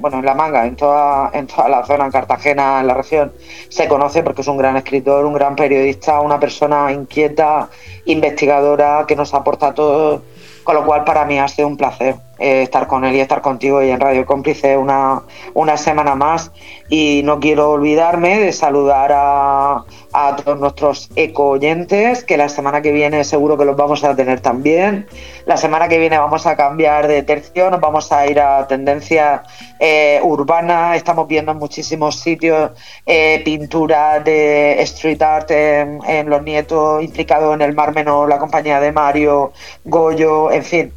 bueno, 0.00 0.20
en 0.20 0.24
la 0.24 0.34
manga, 0.34 0.64
en 0.64 0.74
toda, 0.74 1.30
en 1.34 1.46
toda 1.46 1.68
la 1.68 1.84
zona, 1.84 2.06
en 2.06 2.10
Cartagena, 2.10 2.80
en 2.80 2.86
la 2.86 2.94
región, 2.94 3.30
se 3.68 3.86
conoce 3.86 4.22
porque 4.22 4.40
es 4.40 4.48
un 4.48 4.56
gran 4.56 4.74
escritor, 4.78 5.26
un 5.26 5.34
gran 5.34 5.54
periodista, 5.54 6.20
una 6.20 6.40
persona 6.40 6.90
inquieta, 6.92 7.68
investigadora, 8.06 9.04
que 9.06 9.16
nos 9.16 9.34
aporta 9.34 9.74
todo, 9.74 10.22
con 10.64 10.74
lo 10.76 10.86
cual 10.86 11.04
para 11.04 11.26
mí 11.26 11.38
ha 11.38 11.46
sido 11.46 11.68
un 11.68 11.76
placer. 11.76 12.14
Eh, 12.38 12.62
estar 12.62 12.86
con 12.86 13.04
él 13.04 13.14
y 13.14 13.20
estar 13.20 13.40
contigo 13.42 13.82
y 13.82 13.90
en 13.90 14.00
Radio 14.00 14.26
Cómplice 14.26 14.76
una, 14.76 15.22
una 15.54 15.76
semana 15.76 16.14
más. 16.14 16.50
Y 16.88 17.22
no 17.24 17.40
quiero 17.40 17.70
olvidarme 17.70 18.38
de 18.38 18.52
saludar 18.52 19.12
a, 19.14 19.84
a 20.12 20.36
todos 20.36 20.58
nuestros 20.60 21.10
eco 21.16 21.50
oyentes, 21.50 22.24
que 22.24 22.36
la 22.36 22.48
semana 22.48 22.82
que 22.82 22.92
viene 22.92 23.24
seguro 23.24 23.58
que 23.58 23.64
los 23.64 23.76
vamos 23.76 24.04
a 24.04 24.14
tener 24.14 24.40
también. 24.40 25.06
La 25.44 25.56
semana 25.56 25.88
que 25.88 25.98
viene 25.98 26.16
vamos 26.16 26.46
a 26.46 26.56
cambiar 26.56 27.08
de 27.08 27.22
tercio, 27.22 27.70
nos 27.70 27.80
vamos 27.80 28.10
a 28.12 28.26
ir 28.26 28.40
a 28.40 28.66
tendencia 28.66 29.42
eh, 29.80 30.20
urbana. 30.22 30.94
Estamos 30.96 31.26
viendo 31.26 31.52
en 31.52 31.58
muchísimos 31.58 32.20
sitios 32.20 32.70
eh, 33.04 33.42
pintura 33.44 34.20
de 34.20 34.80
street 34.82 35.20
art 35.20 35.50
en, 35.50 36.30
Los 36.30 36.42
Nietos, 36.42 37.02
implicado 37.02 37.52
en 37.52 37.60
el 37.60 37.74
Mar 37.74 37.94
Menor, 37.94 38.28
la 38.28 38.38
compañía 38.38 38.80
de 38.80 38.92
Mario, 38.92 39.52
Goyo, 39.84 40.50
en 40.50 40.62
fin. 40.62 40.92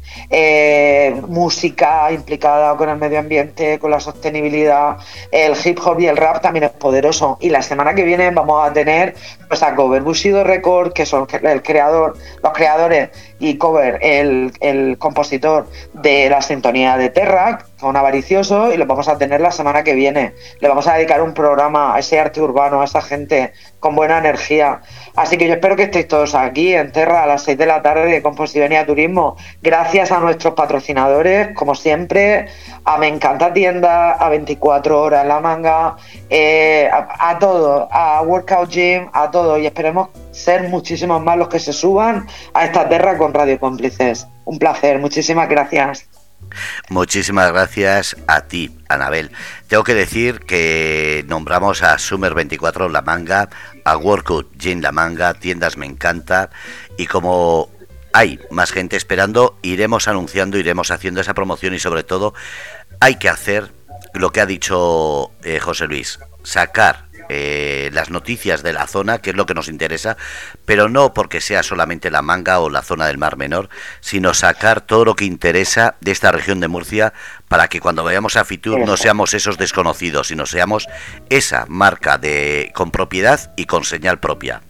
Música 1.28 2.10
implicada 2.10 2.76
con 2.76 2.88
el 2.88 2.96
medio 2.96 3.18
ambiente, 3.18 3.78
con 3.78 3.90
la 3.90 4.00
sostenibilidad, 4.00 4.96
el 5.30 5.54
hip 5.62 5.78
hop 5.84 6.00
y 6.00 6.06
el 6.06 6.16
rap 6.16 6.42
también 6.42 6.64
es 6.64 6.70
poderoso. 6.70 7.38
Y 7.40 7.50
la 7.50 7.62
semana 7.62 7.94
que 7.94 8.04
viene 8.04 8.30
vamos 8.30 8.66
a 8.68 8.72
tener 8.72 9.14
pues 9.46 9.62
a 9.62 9.74
Cover 9.74 10.02
Bushido 10.02 10.44
Record, 10.44 10.92
que 10.92 11.06
son 11.06 11.26
el 11.42 11.62
creador, 11.62 12.16
los 12.42 12.52
creadores 12.52 13.10
y 13.38 13.56
Cover, 13.56 13.98
el, 14.02 14.52
el 14.60 14.98
compositor 14.98 15.68
de 15.92 16.28
la 16.30 16.42
sintonía 16.42 16.96
de 16.96 17.10
Terra, 17.10 17.58
son 17.78 17.96
avariciosos, 17.96 18.74
y 18.74 18.76
los 18.76 18.88
vamos 18.88 19.08
a 19.08 19.18
tener 19.18 19.40
la 19.40 19.50
semana 19.50 19.84
que 19.84 19.94
viene. 19.94 20.34
Le 20.60 20.68
vamos 20.68 20.86
a 20.86 20.94
dedicar 20.94 21.22
un 21.22 21.34
programa 21.34 21.94
a 21.94 21.98
ese 21.98 22.18
arte 22.18 22.40
urbano, 22.40 22.80
a 22.80 22.84
esa 22.84 23.00
gente 23.00 23.52
con 23.80 23.94
buena 23.94 24.18
energía. 24.18 24.80
Así 25.14 25.36
que 25.36 25.46
yo 25.46 25.54
espero 25.54 25.76
que 25.76 25.84
estéis 25.84 26.08
todos 26.08 26.34
aquí 26.34 26.74
en 26.74 26.92
Terra 26.92 27.22
a 27.22 27.26
las 27.26 27.42
6 27.44 27.56
de 27.58 27.66
la 27.66 27.82
tarde 27.82 28.22
con 28.22 28.34
Posidonia 28.34 28.86
Turismo. 28.86 29.36
Gracias 29.62 30.12
a 30.12 30.18
nuestros 30.18 30.54
patrocinadores, 30.54 31.54
como 31.54 31.74
siempre, 31.74 32.46
a 32.84 32.98
Me 32.98 33.08
Encanta 33.08 33.52
Tienda, 33.52 34.12
a 34.12 34.28
24 34.28 35.00
Horas 35.00 35.26
la 35.26 35.40
Manga, 35.40 35.96
eh, 36.30 36.88
a, 36.92 37.30
a 37.30 37.38
todo, 37.38 37.88
a 37.90 38.22
Workout 38.22 38.70
Gym, 38.70 39.08
a 39.12 39.30
todo. 39.30 39.58
Y 39.58 39.66
esperemos 39.66 40.08
ser 40.32 40.68
muchísimos 40.68 41.22
más 41.22 41.36
los 41.36 41.48
que 41.48 41.58
se 41.58 41.72
suban 41.72 42.26
a 42.54 42.64
esta 42.64 42.88
Terra 42.88 43.16
con 43.18 43.34
Radio 43.34 43.58
Cómplices. 43.58 44.26
Un 44.44 44.58
placer, 44.58 44.98
muchísimas 44.98 45.48
gracias. 45.48 46.07
Muchísimas 46.88 47.52
gracias 47.52 48.16
a 48.26 48.42
ti, 48.42 48.70
Anabel. 48.88 49.30
Tengo 49.68 49.84
que 49.84 49.94
decir 49.94 50.40
que 50.40 51.24
nombramos 51.28 51.82
a 51.82 51.98
Summer 51.98 52.34
24 52.34 52.88
La 52.88 53.02
Manga, 53.02 53.48
a 53.84 53.96
Workout 53.96 54.58
Gin 54.58 54.82
La 54.82 54.92
Manga, 54.92 55.34
Tiendas 55.34 55.76
Me 55.76 55.86
Encanta, 55.86 56.50
y 56.96 57.06
como 57.06 57.70
hay 58.12 58.40
más 58.50 58.72
gente 58.72 58.96
esperando, 58.96 59.58
iremos 59.62 60.08
anunciando, 60.08 60.58
iremos 60.58 60.90
haciendo 60.90 61.20
esa 61.20 61.34
promoción 61.34 61.74
y 61.74 61.78
sobre 61.78 62.02
todo 62.02 62.34
hay 63.00 63.16
que 63.16 63.28
hacer 63.28 63.70
lo 64.14 64.30
que 64.30 64.40
ha 64.40 64.46
dicho 64.46 65.30
eh, 65.42 65.60
José 65.60 65.86
Luis, 65.86 66.18
sacar 66.42 67.07
eh, 67.28 67.90
las 67.92 68.10
noticias 68.10 68.62
de 68.62 68.72
la 68.72 68.86
zona, 68.86 69.18
que 69.18 69.30
es 69.30 69.36
lo 69.36 69.46
que 69.46 69.54
nos 69.54 69.68
interesa, 69.68 70.16
pero 70.64 70.88
no 70.88 71.14
porque 71.14 71.40
sea 71.40 71.62
solamente 71.62 72.10
la 72.10 72.22
manga 72.22 72.60
o 72.60 72.70
la 72.70 72.82
zona 72.82 73.06
del 73.06 73.18
Mar 73.18 73.36
Menor, 73.36 73.68
sino 74.00 74.34
sacar 74.34 74.80
todo 74.80 75.04
lo 75.04 75.16
que 75.16 75.24
interesa 75.24 75.96
de 76.00 76.12
esta 76.12 76.32
región 76.32 76.60
de 76.60 76.68
Murcia 76.68 77.12
para 77.48 77.68
que 77.68 77.80
cuando 77.80 78.04
vayamos 78.04 78.36
a 78.36 78.44
Fitur 78.44 78.80
no 78.80 78.96
seamos 78.96 79.34
esos 79.34 79.58
desconocidos, 79.58 80.28
sino 80.28 80.46
seamos 80.46 80.86
esa 81.30 81.66
marca 81.68 82.18
de 82.18 82.72
con 82.74 82.90
propiedad 82.90 83.52
y 83.56 83.66
con 83.66 83.84
señal 83.84 84.20
propia. 84.20 84.62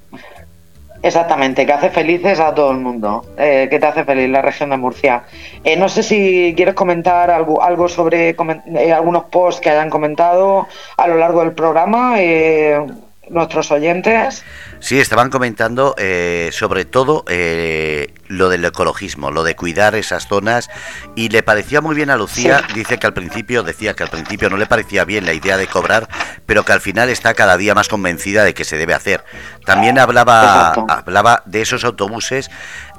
Exactamente, 1.01 1.65
que 1.65 1.73
hace 1.73 1.91
felices 1.91 2.41
a 2.41 2.53
todo 2.53 2.73
el 2.73 2.79
mundo, 2.79 3.25
eh, 3.37 3.69
que 3.71 3.79
te 3.79 3.87
hace 3.87 4.05
feliz 4.05 4.29
la 4.29 4.43
región 4.43 4.71
de 4.71 4.77
Murcia. 4.77 5.23
Eh, 5.63 5.77
no 5.77 5.89
sé 5.89 6.03
si 6.03 6.55
quieres 6.57 6.75
comentar 6.75 7.31
algo, 7.31 7.63
algo 7.63 7.89
sobre 7.89 8.31
eh, 8.31 8.93
algunos 8.93 9.25
posts 9.27 9.61
que 9.61 9.71
hayan 9.71 9.91
comentado 9.91 10.67
a 10.97 11.07
lo 11.07 11.17
largo 11.17 11.41
del 11.41 11.53
programa 11.53 12.15
eh, 12.19 12.85
nuestros 13.31 13.71
oyentes. 13.71 14.45
Sí, 14.81 15.01
estaban 15.01 15.31
comentando 15.31 15.95
eh, 15.99 16.51
sobre 16.53 16.85
todo 16.85 17.25
eh, 17.29 18.15
lo 18.29 18.49
del 18.49 18.65
ecologismo, 18.65 19.31
lo 19.31 19.43
de 19.43 19.57
cuidar 19.57 19.95
esas 19.95 20.29
zonas 20.29 20.71
y 21.17 21.29
le 21.31 21.43
parecía 21.43 21.81
muy 21.81 21.97
bien 21.97 22.11
a 22.11 22.17
Lucía, 22.17 22.63
sí. 22.69 22.75
dice 22.75 22.99
que 22.99 23.07
al 23.07 23.15
principio 23.15 23.63
decía 23.63 23.95
que 23.95 24.05
al 24.05 24.11
principio 24.11 24.51
no 24.51 24.57
le 24.57 24.67
parecía 24.67 25.05
bien 25.05 25.27
la 25.27 25.33
idea 25.33 25.57
de 25.57 25.67
cobrar, 25.67 26.09
pero 26.47 26.65
que 26.65 26.73
al 26.73 26.81
final 26.81 27.09
está 27.09 27.35
cada 27.35 27.57
día 27.57 27.75
más 27.75 27.89
convencida 27.89 28.45
de 28.45 28.55
que 28.55 28.65
se 28.65 28.77
debe 28.77 28.95
hacer. 28.95 29.25
También 29.65 29.99
hablaba 29.99 30.73
hablaba 30.73 31.43
de 31.47 31.63
esos 31.63 31.85
autobuses 31.85 32.51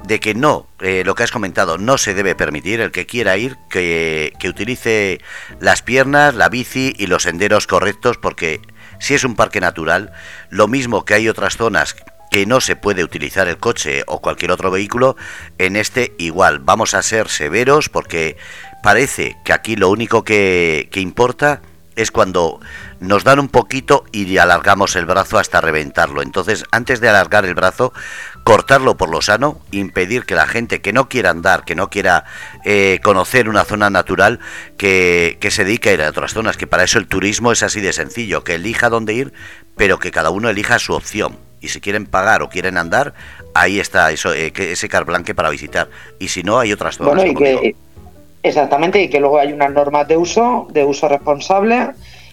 de 0.04 0.20
que 0.20 0.34
no, 0.34 0.66
eh, 0.80 1.02
lo 1.04 1.14
que 1.14 1.22
has 1.22 1.30
comentado, 1.30 1.78
no 1.78 1.98
se 1.98 2.14
debe 2.14 2.34
permitir 2.34 2.80
el 2.80 2.90
que 2.90 3.06
quiera 3.06 3.36
ir 3.36 3.56
que, 3.68 4.32
que 4.38 4.48
utilice 4.48 5.20
las 5.60 5.82
piernas, 5.82 6.34
la 6.34 6.48
bici 6.48 6.94
y 6.96 7.06
los 7.06 7.24
senderos 7.24 7.66
correctos 7.66 8.16
porque 8.16 8.60
si 9.00 9.14
es 9.14 9.24
un 9.24 9.34
parque 9.34 9.60
natural, 9.60 10.12
lo 10.50 10.68
mismo 10.68 11.04
que 11.04 11.14
hay 11.14 11.28
otras 11.28 11.56
zonas 11.56 11.96
que 12.30 12.46
no 12.46 12.60
se 12.60 12.76
puede 12.76 13.02
utilizar 13.02 13.48
el 13.48 13.58
coche 13.58 14.04
o 14.06 14.20
cualquier 14.20 14.52
otro 14.52 14.70
vehículo, 14.70 15.16
en 15.58 15.74
este 15.74 16.14
igual. 16.18 16.60
Vamos 16.60 16.94
a 16.94 17.02
ser 17.02 17.28
severos 17.28 17.88
porque 17.88 18.36
parece 18.82 19.36
que 19.44 19.52
aquí 19.52 19.74
lo 19.74 19.90
único 19.90 20.22
que, 20.22 20.88
que 20.92 21.00
importa 21.00 21.60
es 21.96 22.10
cuando 22.10 22.60
nos 23.00 23.24
dan 23.24 23.40
un 23.40 23.48
poquito 23.48 24.04
y 24.12 24.38
alargamos 24.38 24.96
el 24.96 25.06
brazo 25.06 25.38
hasta 25.38 25.60
reventarlo. 25.60 26.22
Entonces, 26.22 26.64
antes 26.70 27.00
de 27.00 27.08
alargar 27.08 27.44
el 27.44 27.54
brazo, 27.54 27.92
cortarlo 28.44 28.96
por 28.96 29.10
lo 29.10 29.20
sano, 29.22 29.60
impedir 29.70 30.24
que 30.24 30.34
la 30.34 30.46
gente 30.46 30.80
que 30.80 30.92
no 30.92 31.08
quiera 31.08 31.30
andar, 31.30 31.64
que 31.64 31.74
no 31.74 31.90
quiera 31.90 32.24
eh, 32.64 33.00
conocer 33.02 33.48
una 33.48 33.64
zona 33.64 33.90
natural, 33.90 34.40
que, 34.76 35.36
que, 35.40 35.50
se 35.50 35.64
dedique 35.64 35.90
a 35.90 35.92
ir 35.92 36.02
a 36.02 36.08
otras 36.08 36.32
zonas, 36.32 36.56
que 36.56 36.66
para 36.66 36.84
eso 36.84 36.98
el 36.98 37.06
turismo 37.06 37.52
es 37.52 37.62
así 37.62 37.80
de 37.80 37.92
sencillo, 37.92 38.44
que 38.44 38.56
elija 38.56 38.88
dónde 38.88 39.14
ir, 39.14 39.32
pero 39.76 39.98
que 39.98 40.10
cada 40.10 40.30
uno 40.30 40.48
elija 40.48 40.78
su 40.78 40.94
opción. 40.94 41.38
Y 41.60 41.68
si 41.68 41.80
quieren 41.80 42.06
pagar 42.06 42.42
o 42.42 42.48
quieren 42.48 42.78
andar, 42.78 43.12
ahí 43.54 43.80
está 43.80 44.10
eso, 44.10 44.32
eh, 44.32 44.52
ese 44.56 44.88
carblanque 44.88 45.34
para 45.34 45.50
visitar. 45.50 45.88
Y 46.18 46.28
si 46.28 46.42
no, 46.42 46.58
hay 46.58 46.72
otras 46.72 46.96
zonas. 46.96 47.16
Bueno, 47.16 47.30
y 47.30 47.34
que, 47.34 47.76
exactamente, 48.42 49.02
y 49.02 49.10
que 49.10 49.20
luego 49.20 49.38
hay 49.38 49.52
unas 49.52 49.70
normas 49.70 50.08
de 50.08 50.16
uso, 50.16 50.68
de 50.70 50.84
uso 50.84 51.08
responsable 51.08 51.90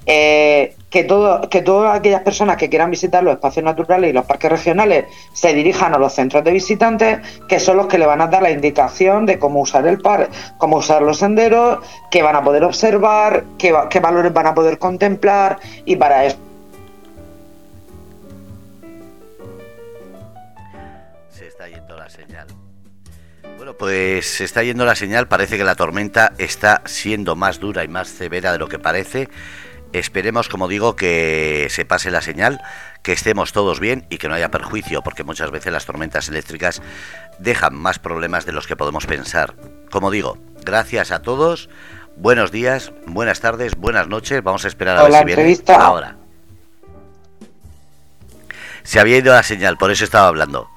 eh, 0.10 0.74
que, 0.90 1.04
todo, 1.04 1.50
que 1.50 1.62
todas 1.62 2.00
aquellas 2.00 2.22
personas 2.22 2.56
que 2.56 2.70
quieran 2.70 2.90
visitar 2.90 3.22
los 3.22 3.34
espacios 3.34 3.66
naturales 3.66 4.10
y 4.10 4.14
los 4.14 4.26
parques 4.26 4.50
regionales 4.50 5.06
se 5.34 5.54
dirijan 5.54 5.94
a 5.94 5.98
los 5.98 6.14
centros 6.14 6.46
de 6.46 6.52
visitantes, 6.54 7.20
que 7.50 7.60
son 7.60 7.76
los 7.76 7.88
que 7.88 7.98
le 7.98 8.06
van 8.06 8.22
a 8.22 8.28
dar 8.28 8.42
la 8.42 8.50
indicación 8.50 9.26
de 9.26 9.38
cómo 9.38 9.60
usar 9.60 9.86
el 9.86 10.00
parque, 10.00 10.32
cómo 10.58 10.78
usar 10.78 11.02
los 11.02 11.18
senderos, 11.18 11.80
qué 12.10 12.22
van 12.22 12.38
a 12.38 12.44
poder 12.44 12.64
observar, 12.64 13.44
qué, 13.58 13.76
qué 13.90 14.00
valores 14.00 14.32
van 14.32 14.48
a 14.48 14.56
poder 14.56 14.80
contemplar 14.80 15.60
y 15.84 15.98
para 15.98 16.24
eso 16.24 16.38
se 21.30 21.48
está 21.48 21.68
yendo 21.68 21.98
la 21.98 22.10
señal. 22.10 22.48
Bueno, 23.58 23.74
pues 23.74 24.26
se 24.26 24.46
está 24.46 24.64
yendo 24.64 24.86
la 24.86 24.96
señal, 24.96 25.28
parece 25.28 25.58
que 25.58 25.66
la 25.66 25.76
tormenta 25.76 26.32
está 26.38 26.82
siendo 26.86 27.36
más 27.36 27.60
dura 27.60 27.84
y 27.84 27.90
más 27.90 28.08
severa 28.08 28.54
de 28.54 28.60
lo 28.60 28.70
que 28.70 28.80
parece. 28.80 29.28
Esperemos, 29.94 30.50
como 30.50 30.68
digo, 30.68 30.96
que 30.96 31.68
se 31.70 31.86
pase 31.86 32.12
la 32.12 32.22
señal, 32.22 32.62
que 33.04 33.14
estemos 33.14 33.54
todos 33.54 33.80
bien 33.80 34.06
y 34.10 34.18
que 34.18 34.28
no 34.28 34.36
haya 34.36 34.52
perjuicio, 34.52 35.02
porque 35.02 35.24
muchas 35.24 35.50
veces 35.50 35.72
las 35.72 35.86
tormentas 35.86 36.28
eléctricas 36.28 36.82
dejan 37.40 37.76
más 37.76 38.00
problemas 38.00 38.46
de 38.46 38.52
los 38.52 38.68
que 38.68 38.76
podemos 38.76 39.06
pensar. 39.06 39.56
Como 39.90 40.12
digo, 40.12 40.38
gracias 40.64 41.12
a 41.12 41.22
todos, 41.22 41.70
buenos 42.18 42.52
días, 42.52 42.92
buenas 43.06 43.40
tardes, 43.40 43.76
buenas 43.76 44.08
noches. 44.08 44.44
Vamos 44.44 44.66
a 44.66 44.68
esperar 44.68 44.98
a 44.98 45.04
Hola, 45.04 45.24
ver 45.24 45.36
si 45.36 45.44
viene 45.44 45.64
ahora. 45.70 46.18
Se 48.84 49.00
había 49.00 49.18
ido 49.18 49.34
la 49.34 49.44
señal, 49.44 49.78
por 49.78 49.92
eso 49.92 50.04
estaba 50.04 50.28
hablando. 50.28 50.70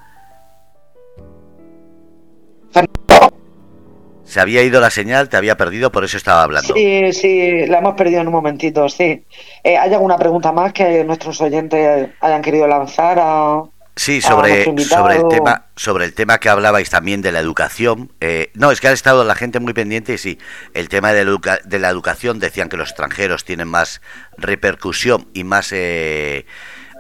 Se 4.31 4.39
había 4.39 4.63
ido 4.63 4.81
la 4.81 4.91
señal, 4.91 5.29
te 5.29 5.37
había 5.37 5.57
perdido, 5.57 5.91
por 5.91 6.05
eso 6.05 6.17
estaba 6.17 6.45
hablando. 6.45 6.73
Sí, 6.73 7.13
sí, 7.13 7.67
la 7.67 7.79
hemos 7.79 7.95
perdido 7.97 8.21
en 8.21 8.29
un 8.29 8.35
momentito, 8.35 8.89
sí. 8.89 9.25
Eh, 9.65 9.77
¿Hay 9.77 9.93
alguna 9.93 10.17
pregunta 10.17 10.53
más 10.53 10.73
que 10.73 11.03
nuestros 11.03 11.41
oyentes 11.41 12.11
hayan 12.21 12.41
querido 12.41 12.69
lanzar 12.69 13.19
a, 13.21 13.63
Sí, 13.97 14.21
sobre, 14.21 14.65
sobre, 14.85 15.17
el 15.17 15.29
tema, 15.29 15.67
sobre 15.75 16.05
el 16.05 16.15
tema 16.15 16.39
que 16.39 16.49
hablabais 16.49 16.89
también 16.89 17.23
de 17.23 17.33
la 17.33 17.41
educación. 17.41 18.13
Eh, 18.21 18.51
no, 18.55 18.71
es 18.71 18.81
que 18.81 18.89
ha 18.89 18.93
estado 18.93 19.25
la 19.25 19.35
gente 19.35 19.59
muy 19.59 19.73
pendiente 19.73 20.15
y 20.15 20.19
sí, 20.19 20.39
el 20.75 20.89
tema 20.89 21.13
de 21.13 21.25
la, 21.25 21.31
educa 21.31 21.59
de 21.65 21.79
la 21.81 21.91
educación 21.91 22.39
decían 22.39 22.69
que 22.69 22.77
los 22.77 22.91
extranjeros 22.91 23.45
tienen 23.45 23.69
más 23.69 24.01
repercusión 24.39 25.29
y 25.35 25.43
más 25.43 25.73
eh, 25.73 26.47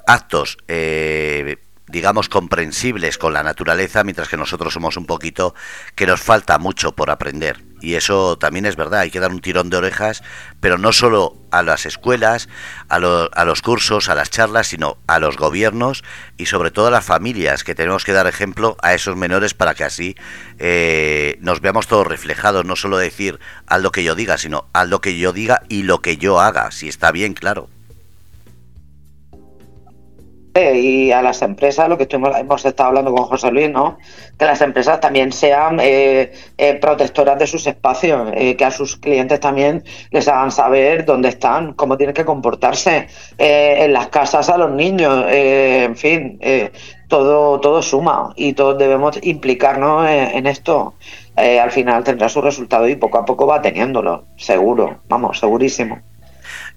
actos 0.07 0.59
eh, 0.67 1.57
digamos, 1.91 2.29
comprensibles 2.29 3.19
con 3.19 3.33
la 3.33 3.43
naturaleza, 3.43 4.05
mientras 4.05 4.29
que 4.29 4.37
nosotros 4.37 4.73
somos 4.73 4.97
un 4.97 5.07
poquito 5.07 5.55
que 5.95 6.07
nos 6.07 6.21
falta 6.21 6.59
mucho 6.59 6.93
por 6.93 7.11
aprender. 7.11 7.63
Y 7.81 7.95
eso 7.95 8.37
también 8.37 8.67
es 8.67 8.77
verdad, 8.77 9.01
hay 9.01 9.11
que 9.11 9.21
dar 9.21 9.31
un 9.31 9.41
tirón 9.41 9.71
de 9.71 9.79
orejas, 9.79 10.23
pero 10.61 10.77
no 10.77 10.93
solo 10.93 11.37
a 11.51 11.63
las 11.63 11.87
escuelas, 11.87 12.49
a, 12.89 12.97
a 12.97 13.45
los 13.45 13.63
cursos, 13.63 14.09
a 14.09 14.15
las 14.15 14.31
charlas, 14.31 14.69
sino 14.69 14.99
a 15.07 15.19
los 15.19 15.37
gobiernos 15.37 16.05
y 16.37 16.47
sobre 16.47 16.71
todo 16.71 16.89
a 16.89 16.91
las 16.91 17.05
familias, 17.05 17.65
que 17.65 17.75
tenemos 17.75 18.05
que 18.05 18.13
dar 18.13 18.27
ejemplo 18.27 18.77
a 18.83 18.95
esos 18.95 19.17
menores 19.17 19.55
para 19.55 19.75
que 19.75 19.85
así 19.85 20.15
eh, 20.59 21.39
nos 21.41 21.61
veamos 21.61 21.87
todos 21.87 22.07
reflejados, 22.07 22.65
no 22.67 22.77
solo 22.77 22.99
decir 22.99 23.41
haz 23.67 23.81
lo 23.81 23.93
que 23.93 24.05
yo 24.05 24.15
diga, 24.15 24.37
sino 24.37 24.67
haz 24.75 24.89
lo 24.89 25.01
que 25.01 25.19
yo 25.19 25.33
diga 25.33 25.63
y 25.69 25.83
lo 25.85 26.03
que 26.03 26.19
yo 26.19 26.41
haga, 26.41 26.71
si 26.71 26.89
está 26.89 27.13
bien, 27.13 27.33
claro 27.33 27.69
y 30.55 31.13
a 31.13 31.23
las 31.23 31.43
empresas, 31.43 31.89
lo 31.89 31.97
que 31.97 32.05
estuvimos, 32.05 32.37
hemos 32.37 32.65
estado 32.65 32.89
hablando 32.89 33.15
con 33.15 33.25
José 33.25 33.51
Luis, 33.51 33.71
¿no? 33.71 33.99
que 34.39 34.45
las 34.45 34.61
empresas 34.61 35.01
también 35.01 35.33
sean 35.33 35.79
eh, 35.81 36.33
eh, 36.59 36.75
protectoras 36.75 37.39
de 37.39 37.47
sus 37.47 37.67
espacios, 37.67 38.33
eh, 38.35 38.57
que 38.57 38.65
a 38.65 38.71
sus 38.71 38.97
clientes 38.97 39.39
también 39.39 39.85
les 40.11 40.27
hagan 40.29 40.51
saber 40.51 41.05
dónde 41.05 41.29
están, 41.29 41.75
cómo 41.75 41.97
tienen 41.97 42.15
que 42.15 42.25
comportarse, 42.25 43.07
en 43.39 43.93
las 43.93 44.09
casas 44.09 44.49
a 44.51 44.59
los 44.59 44.73
niños, 44.73 45.25
en 45.29 45.97
fin, 45.97 46.39
todo, 47.09 47.61
todo 47.61 47.83
suma 47.83 48.33
y 48.37 48.53
todos 48.53 48.79
debemos 48.79 49.19
implicarnos 49.23 50.09
en, 50.09 50.47
esto. 50.47 50.95
al 51.37 51.71
final 51.71 52.05
tendrá 52.05 52.29
su 52.29 52.41
resultado 52.41 52.89
y 52.89 52.97
poco 52.97 53.19
a 53.19 53.25
poco 53.25 53.47
va 53.47 53.63
teniéndolo, 53.63 54.25
seguro, 54.37 55.01
vamos, 55.09 55.39
segurísimo. 55.39 56.01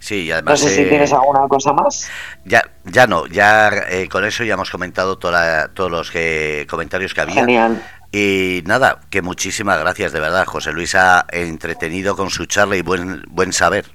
Sí, 0.03 0.30
además. 0.30 0.61
No 0.61 0.67
sé 0.67 0.75
si 0.75 0.81
eh, 0.81 0.85
tienes 0.88 1.13
alguna 1.13 1.47
cosa 1.47 1.71
más. 1.71 2.09
Ya, 2.43 2.61
ya 2.84 3.07
no, 3.07 3.25
ya 3.25 3.69
eh, 3.89 4.09
con 4.09 4.25
eso 4.25 4.43
ya 4.43 4.55
hemos 4.55 4.69
comentado 4.69 5.17
toda, 5.17 5.69
todos 5.69 5.89
los 5.89 6.11
que, 6.11 6.67
comentarios 6.69 7.13
que 7.13 7.21
había. 7.21 7.35
Genial. 7.35 7.81
Y 8.11 8.63
nada, 8.65 8.99
que 9.09 9.21
muchísimas 9.21 9.80
gracias, 9.80 10.11
de 10.11 10.19
verdad. 10.19 10.45
José 10.45 10.73
Luis 10.73 10.93
ha 10.95 11.25
entretenido 11.31 12.17
con 12.17 12.30
su 12.30 12.45
charla 12.47 12.75
y 12.75 12.81
buen, 12.81 13.23
buen 13.30 13.53
saber. 13.53 13.85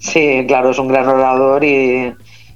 Sí, 0.00 0.44
claro, 0.48 0.70
es 0.70 0.78
un 0.80 0.88
gran 0.88 1.06
orador 1.06 1.62
y, 1.62 2.12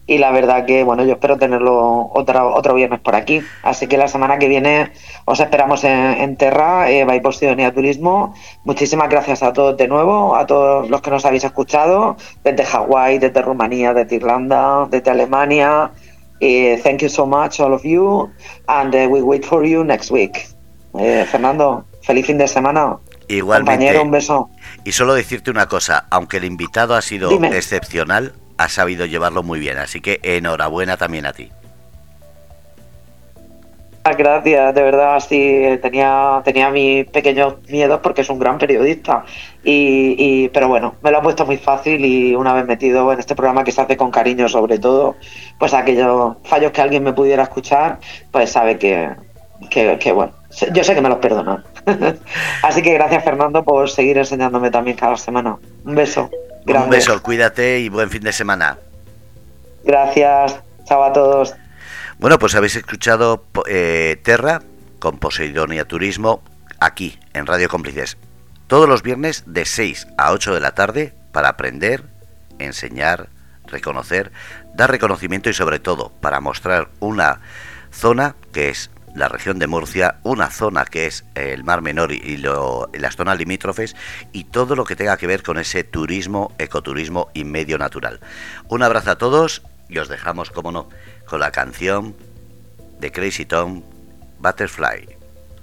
y 0.06 0.18
la 0.18 0.30
verdad 0.30 0.66
que 0.66 0.84
bueno 0.84 1.04
yo 1.04 1.14
espero 1.14 1.36
tenerlo 1.36 2.10
otro, 2.12 2.54
otro 2.54 2.74
viernes 2.74 3.00
por 3.00 3.16
aquí. 3.16 3.42
Así 3.62 3.86
que 3.86 3.96
la 3.96 4.08
semana 4.08 4.38
que 4.38 4.48
viene 4.48 4.92
os 5.24 5.40
esperamos 5.40 5.82
en, 5.84 6.36
Terra 6.36 6.90
eh, 6.90 7.04
by 7.04 7.20
Sidonia 7.32 7.72
Turismo. 7.72 8.34
Muchísimas 8.64 9.08
gracias 9.08 9.42
a 9.42 9.52
todos 9.52 9.76
de 9.76 9.88
nuevo 9.88 10.36
a 10.36 10.46
todos 10.46 10.88
los 10.88 11.00
que 11.00 11.10
nos 11.10 11.24
habéis 11.24 11.44
escuchado 11.44 12.16
desde 12.44 12.64
Hawái 12.64 13.18
desde 13.18 13.42
Rumanía 13.42 13.94
desde 13.94 14.16
Irlanda 14.16 14.86
desde 14.90 15.10
Alemania. 15.10 15.90
Y 16.38 16.76
thank 16.82 16.98
you 16.98 17.08
so 17.08 17.26
much 17.26 17.60
all 17.60 17.72
of 17.72 17.82
you 17.82 18.30
and 18.68 18.94
uh, 18.94 19.08
we 19.08 19.22
wait 19.22 19.44
for 19.44 19.64
you 19.64 19.82
next 19.82 20.10
week. 20.10 20.46
Eh, 20.98 21.26
Fernando 21.30 21.84
feliz 22.02 22.26
fin 22.26 22.38
de 22.38 22.46
semana. 22.46 22.98
Igualmente. 23.28 23.72
Compañero, 23.72 24.02
un 24.02 24.10
beso. 24.12 24.50
Y 24.84 24.92
solo 24.92 25.14
decirte 25.14 25.50
una 25.50 25.66
cosa, 25.66 26.06
aunque 26.10 26.36
el 26.36 26.44
invitado 26.44 26.94
ha 26.94 27.02
sido 27.02 27.30
excepcional, 27.46 28.34
ha 28.58 28.68
sabido 28.68 29.06
llevarlo 29.06 29.42
muy 29.42 29.60
bien. 29.60 29.78
Así 29.78 30.00
que 30.00 30.20
enhorabuena 30.22 30.96
también 30.96 31.26
a 31.26 31.32
ti. 31.32 31.50
Gracias, 34.16 34.72
de 34.74 34.82
verdad, 34.82 35.18
sí, 35.20 35.78
tenía, 35.82 36.40
tenía 36.44 36.70
mis 36.70 37.06
pequeños 37.06 37.56
miedos 37.68 37.98
porque 38.02 38.20
es 38.20 38.30
un 38.30 38.38
gran 38.38 38.56
periodista. 38.56 39.24
Y, 39.64 40.48
pero 40.50 40.68
bueno, 40.68 40.94
me 41.02 41.10
lo 41.10 41.18
ha 41.18 41.22
puesto 41.22 41.44
muy 41.44 41.56
fácil 41.56 42.04
y 42.04 42.34
una 42.34 42.54
vez 42.54 42.66
metido 42.66 43.12
en 43.12 43.18
este 43.18 43.34
programa 43.34 43.64
que 43.64 43.72
se 43.72 43.80
hace 43.80 43.96
con 43.96 44.12
cariño 44.12 44.48
sobre 44.48 44.78
todo, 44.78 45.16
pues 45.58 45.74
aquellos 45.74 46.36
fallos 46.44 46.70
que 46.70 46.82
alguien 46.82 47.02
me 47.02 47.12
pudiera 47.12 47.42
escuchar, 47.42 47.98
pues 48.30 48.50
sabe 48.50 48.78
que, 48.78 49.10
que, 49.70 50.12
bueno, 50.12 50.32
yo 50.72 50.84
sé 50.84 50.94
que 50.94 51.00
me 51.00 51.08
los 51.08 51.18
perdona. 51.18 51.64
Así 52.62 52.82
que 52.82 52.94
gracias 52.94 53.24
Fernando 53.24 53.64
por 53.64 53.90
seguir 53.90 54.18
enseñándome 54.18 54.70
también 54.70 54.96
cada 54.96 55.16
semana. 55.16 55.58
Un 55.84 55.94
beso. 55.96 56.30
Un 56.66 56.90
beso, 56.90 57.22
cuídate 57.22 57.80
y 57.80 57.88
buen 57.88 58.10
fin 58.10 58.22
de 58.22 58.32
semana. 58.32 58.78
Gracias, 59.84 60.58
chao 60.84 61.04
a 61.04 61.12
todos. 61.12 61.54
Bueno, 62.18 62.38
pues 62.38 62.54
habéis 62.54 62.76
escuchado 62.76 63.44
eh, 63.68 64.18
Terra 64.22 64.62
con 64.98 65.18
Poseidonia 65.18 65.84
Turismo 65.84 66.42
aquí 66.80 67.18
en 67.34 67.46
Radio 67.46 67.68
Cómplices. 67.68 68.16
Todos 68.66 68.88
los 68.88 69.02
viernes 69.02 69.44
de 69.46 69.64
6 69.64 70.08
a 70.18 70.32
8 70.32 70.54
de 70.54 70.60
la 70.60 70.72
tarde 70.72 71.14
para 71.30 71.50
aprender, 71.50 72.02
enseñar, 72.58 73.28
reconocer, 73.66 74.32
dar 74.74 74.90
reconocimiento 74.90 75.50
y 75.50 75.54
sobre 75.54 75.78
todo 75.78 76.10
para 76.20 76.40
mostrar 76.40 76.88
una 76.98 77.40
zona 77.92 78.34
que 78.52 78.70
es 78.70 78.90
la 79.16 79.28
región 79.28 79.58
de 79.58 79.66
Murcia, 79.66 80.16
una 80.22 80.50
zona 80.50 80.84
que 80.84 81.06
es 81.06 81.24
el 81.34 81.64
Mar 81.64 81.80
Menor 81.80 82.12
y, 82.12 82.36
las 82.36 83.16
zonas 83.16 83.38
limítrofes 83.38 83.96
y 84.32 84.44
todo 84.44 84.76
lo 84.76 84.84
que 84.84 84.94
tenga 84.94 85.16
que 85.16 85.26
ver 85.26 85.42
con 85.42 85.58
ese 85.58 85.84
turismo, 85.84 86.54
ecoturismo 86.58 87.30
y 87.32 87.44
medio 87.44 87.78
natural. 87.78 88.20
Un 88.68 88.82
abrazo 88.82 89.12
a 89.12 89.18
todos 89.18 89.62
y 89.88 89.98
os 89.98 90.08
dejamos, 90.08 90.50
como 90.50 90.70
no, 90.70 90.88
con 91.26 91.40
la 91.40 91.50
canción 91.50 92.14
de 93.00 93.10
Crazy 93.10 93.46
Tom, 93.46 93.82
Butterfly. 94.38 95.15